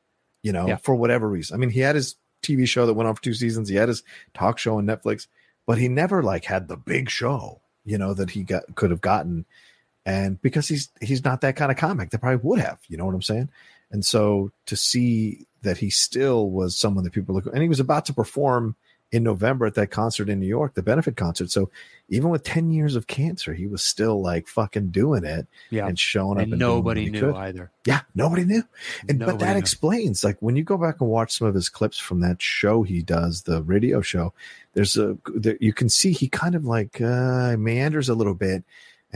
you 0.41 0.51
know, 0.51 0.67
Yeah. 0.67 0.77
for 0.77 0.95
whatever 0.95 1.27
reason. 1.27 1.55
I 1.55 1.57
mean, 1.57 1.69
he 1.69 1.79
had 1.81 1.95
his 1.95 2.15
TV 2.41 2.67
show 2.67 2.85
that 2.85 2.93
went 2.93 3.07
on 3.09 3.15
for 3.15 3.21
two 3.21 3.33
seasons. 3.33 3.69
He 3.69 3.75
had 3.75 3.89
his 3.89 4.03
talk 4.33 4.57
show 4.57 4.77
on 4.77 4.85
Netflix, 4.85 5.27
but 5.65 5.77
he 5.77 5.87
never 5.87 6.21
like 6.23 6.45
had 6.45 6.67
the 6.67 6.77
big 6.77 7.09
show, 7.09 7.61
you 7.83 7.97
know, 7.97 8.13
that 8.13 8.31
he 8.31 8.43
got 8.43 8.75
could 8.75 8.91
have 8.91 9.01
gotten. 9.01 9.45
And 10.05 10.41
because 10.41 10.67
he's 10.67 10.89
he's 11.01 11.23
not 11.23 11.41
that 11.41 11.55
kind 11.55 11.71
of 11.71 11.77
comic, 11.77 12.09
they 12.11 12.17
probably 12.17 12.41
would 12.47 12.59
have, 12.59 12.79
you 12.87 12.97
know 12.97 13.05
what 13.05 13.15
I'm 13.15 13.21
saying? 13.21 13.49
And 13.91 14.05
so 14.05 14.51
to 14.67 14.75
see 14.75 15.47
that 15.63 15.77
he 15.77 15.89
still 15.89 16.49
was 16.49 16.77
someone 16.77 17.03
that 17.05 17.13
people 17.13 17.33
look 17.35 17.45
and 17.47 17.61
he 17.61 17.69
was 17.69 17.79
about 17.79 18.05
to 18.05 18.13
perform 18.13 18.75
in 19.11 19.23
November 19.23 19.65
at 19.67 19.75
that 19.75 19.91
concert 19.91 20.29
in 20.29 20.39
New 20.39 20.47
York, 20.47 20.73
the 20.73 20.81
benefit 20.83 21.15
concert. 21.15 21.49
So 21.49 21.69
even 22.09 22.29
with 22.29 22.43
10 22.43 22.71
years 22.71 22.95
of 22.95 23.07
cancer, 23.07 23.53
he 23.53 23.65
was 23.67 23.81
still 23.83 24.21
like 24.21 24.47
fucking 24.47 24.89
doing 24.89 25.23
it 25.23 25.47
Yeah. 25.69 25.87
and 25.87 25.97
showing 25.97 26.37
up. 26.37 26.43
And 26.43 26.53
and 26.53 26.59
nobody 26.59 27.09
knew 27.09 27.21
could. 27.21 27.35
either. 27.35 27.71
Yeah, 27.85 28.01
nobody 28.15 28.43
knew. 28.43 28.63
And 29.07 29.19
but 29.19 29.39
that 29.39 29.53
knew. 29.53 29.59
explains 29.59 30.23
like 30.23 30.37
when 30.41 30.55
you 30.55 30.63
go 30.63 30.75
back 30.77 30.99
and 31.01 31.09
watch 31.09 31.37
some 31.37 31.47
of 31.47 31.55
his 31.55 31.69
clips 31.69 31.97
from 31.97 32.19
that 32.21 32.41
show 32.41 32.83
he 32.83 33.01
does, 33.01 33.43
the 33.43 33.61
radio 33.63 34.01
show, 34.01 34.33
there's 34.73 34.97
a 34.97 35.17
there, 35.33 35.57
you 35.61 35.71
can 35.71 35.87
see 35.87 36.11
he 36.11 36.27
kind 36.27 36.53
of 36.55 36.65
like 36.65 36.99
uh 36.99 37.55
meanders 37.57 38.09
a 38.09 38.15
little 38.15 38.33
bit 38.35 38.63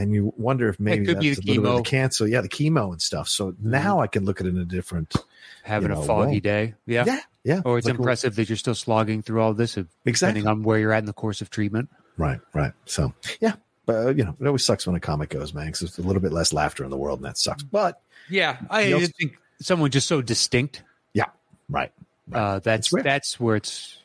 and 0.00 0.12
you 0.14 0.32
wonder 0.36 0.68
if 0.68 0.80
maybe 0.80 1.04
could 1.06 1.16
that's 1.16 1.22
be 1.22 1.30
a 1.30 1.34
the 1.34 1.42
little 1.46 1.62
bit 1.62 1.70
of 1.72 1.76
the 1.84 1.90
cancer. 1.90 2.26
Yeah, 2.26 2.40
the 2.40 2.48
chemo 2.48 2.90
and 2.92 3.00
stuff. 3.02 3.28
So 3.28 3.54
now 3.60 4.00
I 4.00 4.06
can 4.06 4.24
look 4.24 4.40
at 4.40 4.46
it 4.46 4.50
in 4.50 4.58
a 4.58 4.64
different 4.64 5.14
Having 5.62 5.90
You 5.90 5.94
know, 5.96 6.02
a 6.02 6.06
foggy 6.06 6.30
well, 6.32 6.40
day. 6.40 6.74
Yeah. 6.86 7.04
yeah, 7.06 7.20
yeah. 7.44 7.60
Or 7.66 7.76
it's 7.76 7.86
Like, 7.86 7.96
impressive 7.96 8.34
that 8.36 8.48
you're 8.48 8.56
still 8.56 8.74
slogging 8.74 9.20
through 9.22 9.42
all 9.42 9.52
this, 9.52 9.76
Exactly. 9.76 10.12
depending 10.12 10.46
on 10.46 10.62
where 10.62 10.78
you're 10.78 10.92
at 10.92 11.00
in 11.00 11.04
the 11.04 11.12
course 11.12 11.42
of 11.42 11.50
treatment. 11.50 11.90
Right, 12.16 12.40
right. 12.54 12.72
So 12.86 13.12
yeah, 13.40 13.54
but 13.84 14.06
uh, 14.06 14.08
you 14.14 14.24
know, 14.24 14.34
it 14.40 14.46
always 14.46 14.64
sucks 14.64 14.86
when 14.86 14.96
a 14.96 15.00
comic 15.00 15.28
goes, 15.30 15.52
man. 15.52 15.66
Because 15.66 15.80
there's 15.80 15.98
a 15.98 16.02
little 16.02 16.22
bit 16.22 16.32
less 16.32 16.52
laughter 16.54 16.82
in 16.82 16.90
the 16.90 16.96
world, 16.96 17.18
and 17.18 17.26
that 17.26 17.36
sucks. 17.36 17.62
But 17.62 18.00
Yeah, 18.30 18.56
I 18.70 18.92
also- 18.92 19.06
think 19.18 19.38
someone 19.60 19.90
just 19.90 20.08
so 20.08 20.22
distinct. 20.22 20.82
Yeah, 21.12 21.26
right, 21.68 21.92
Uh, 22.32 22.58
that's 22.60 22.90
that's 22.90 23.38
where 23.38 23.56
it's 23.56 23.98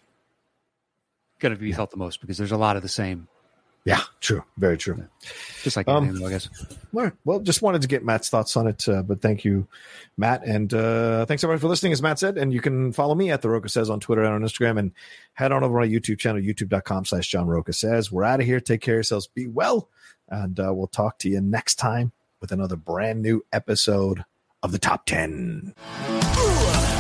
going 1.40 1.54
to 1.54 1.60
be 1.60 1.72
felt 1.72 1.92
the 1.92 1.98
most 1.98 2.20
because 2.22 2.38
there's 2.38 2.52
a 2.52 2.58
lot 2.58 2.76
of 2.76 2.82
the 2.82 2.90
same, 2.90 3.28
yeah, 3.86 4.02
true, 4.20 4.44
very 4.57 4.78
true. 4.78 5.06
just 5.64 5.78
like 5.78 5.88
Um, 5.88 6.10
anything, 6.10 6.26
I 6.26 6.30
guess. 6.32 6.49
All 6.94 7.03
right. 7.03 7.14
Well, 7.24 7.40
just 7.40 7.62
wanted 7.62 7.82
to 7.84 7.88
get 7.88 8.03
Matt's 8.03 8.30
thoughts 8.30 8.57
on 8.57 8.68
it. 8.68 8.88
Uh, 8.90 9.03
but 9.03 9.22
thank 9.22 9.45
you, 9.45 9.68
Matt. 10.18 10.44
And 10.45 10.74
uh, 10.74 11.26
thanks 11.26 11.44
everybody 11.44 11.62
for 11.62 11.68
listening, 11.68 11.91
as 11.94 12.02
Matt 12.02 12.18
said. 12.20 12.38
And 12.38 12.52
you 12.53 12.62
can 12.62 12.91
follow 12.94 13.14
me 13.16 13.32
at 13.32 13.41
The 13.41 13.49
Rocha 13.49 13.70
Says 13.70 13.90
on 13.90 13.99
Twitter 13.99 14.24
and 14.24 14.34
on 14.34 14.41
Instagram. 14.41 14.80
And 14.80 14.91
head 15.34 15.52
on 15.52 15.64
over 15.64 15.80
to 15.82 15.88
my 15.88 15.91
YouTube 15.91 16.18
channel, 16.20 16.41
youtube.com 16.41 17.06
slash 17.06 17.28
John 17.28 17.48
Rocha 17.48 17.74
Says. 17.74 18.12
We're 18.12 18.24
out 18.24 18.40
of 18.40 18.45
here. 18.45 18.60
Take 18.60 18.82
care 18.82 18.95
of 18.95 18.98
yourselves. 18.98 19.28
Be 19.28 19.48
well. 19.48 19.90
And 20.30 20.60
uh, 20.60 20.74
we'll 20.74 20.88
talk 20.88 21.20
to 21.20 21.30
you 21.30 21.40
next 21.41 21.76
time 21.76 22.12
with 22.41 22.52
another 22.52 22.76
brand 22.76 23.22
new 23.22 23.45
episode 23.53 24.26
of 24.64 24.72
the 24.72 24.80
Top 24.80 25.06
10. 25.06 25.76
Ooh. 26.10 26.95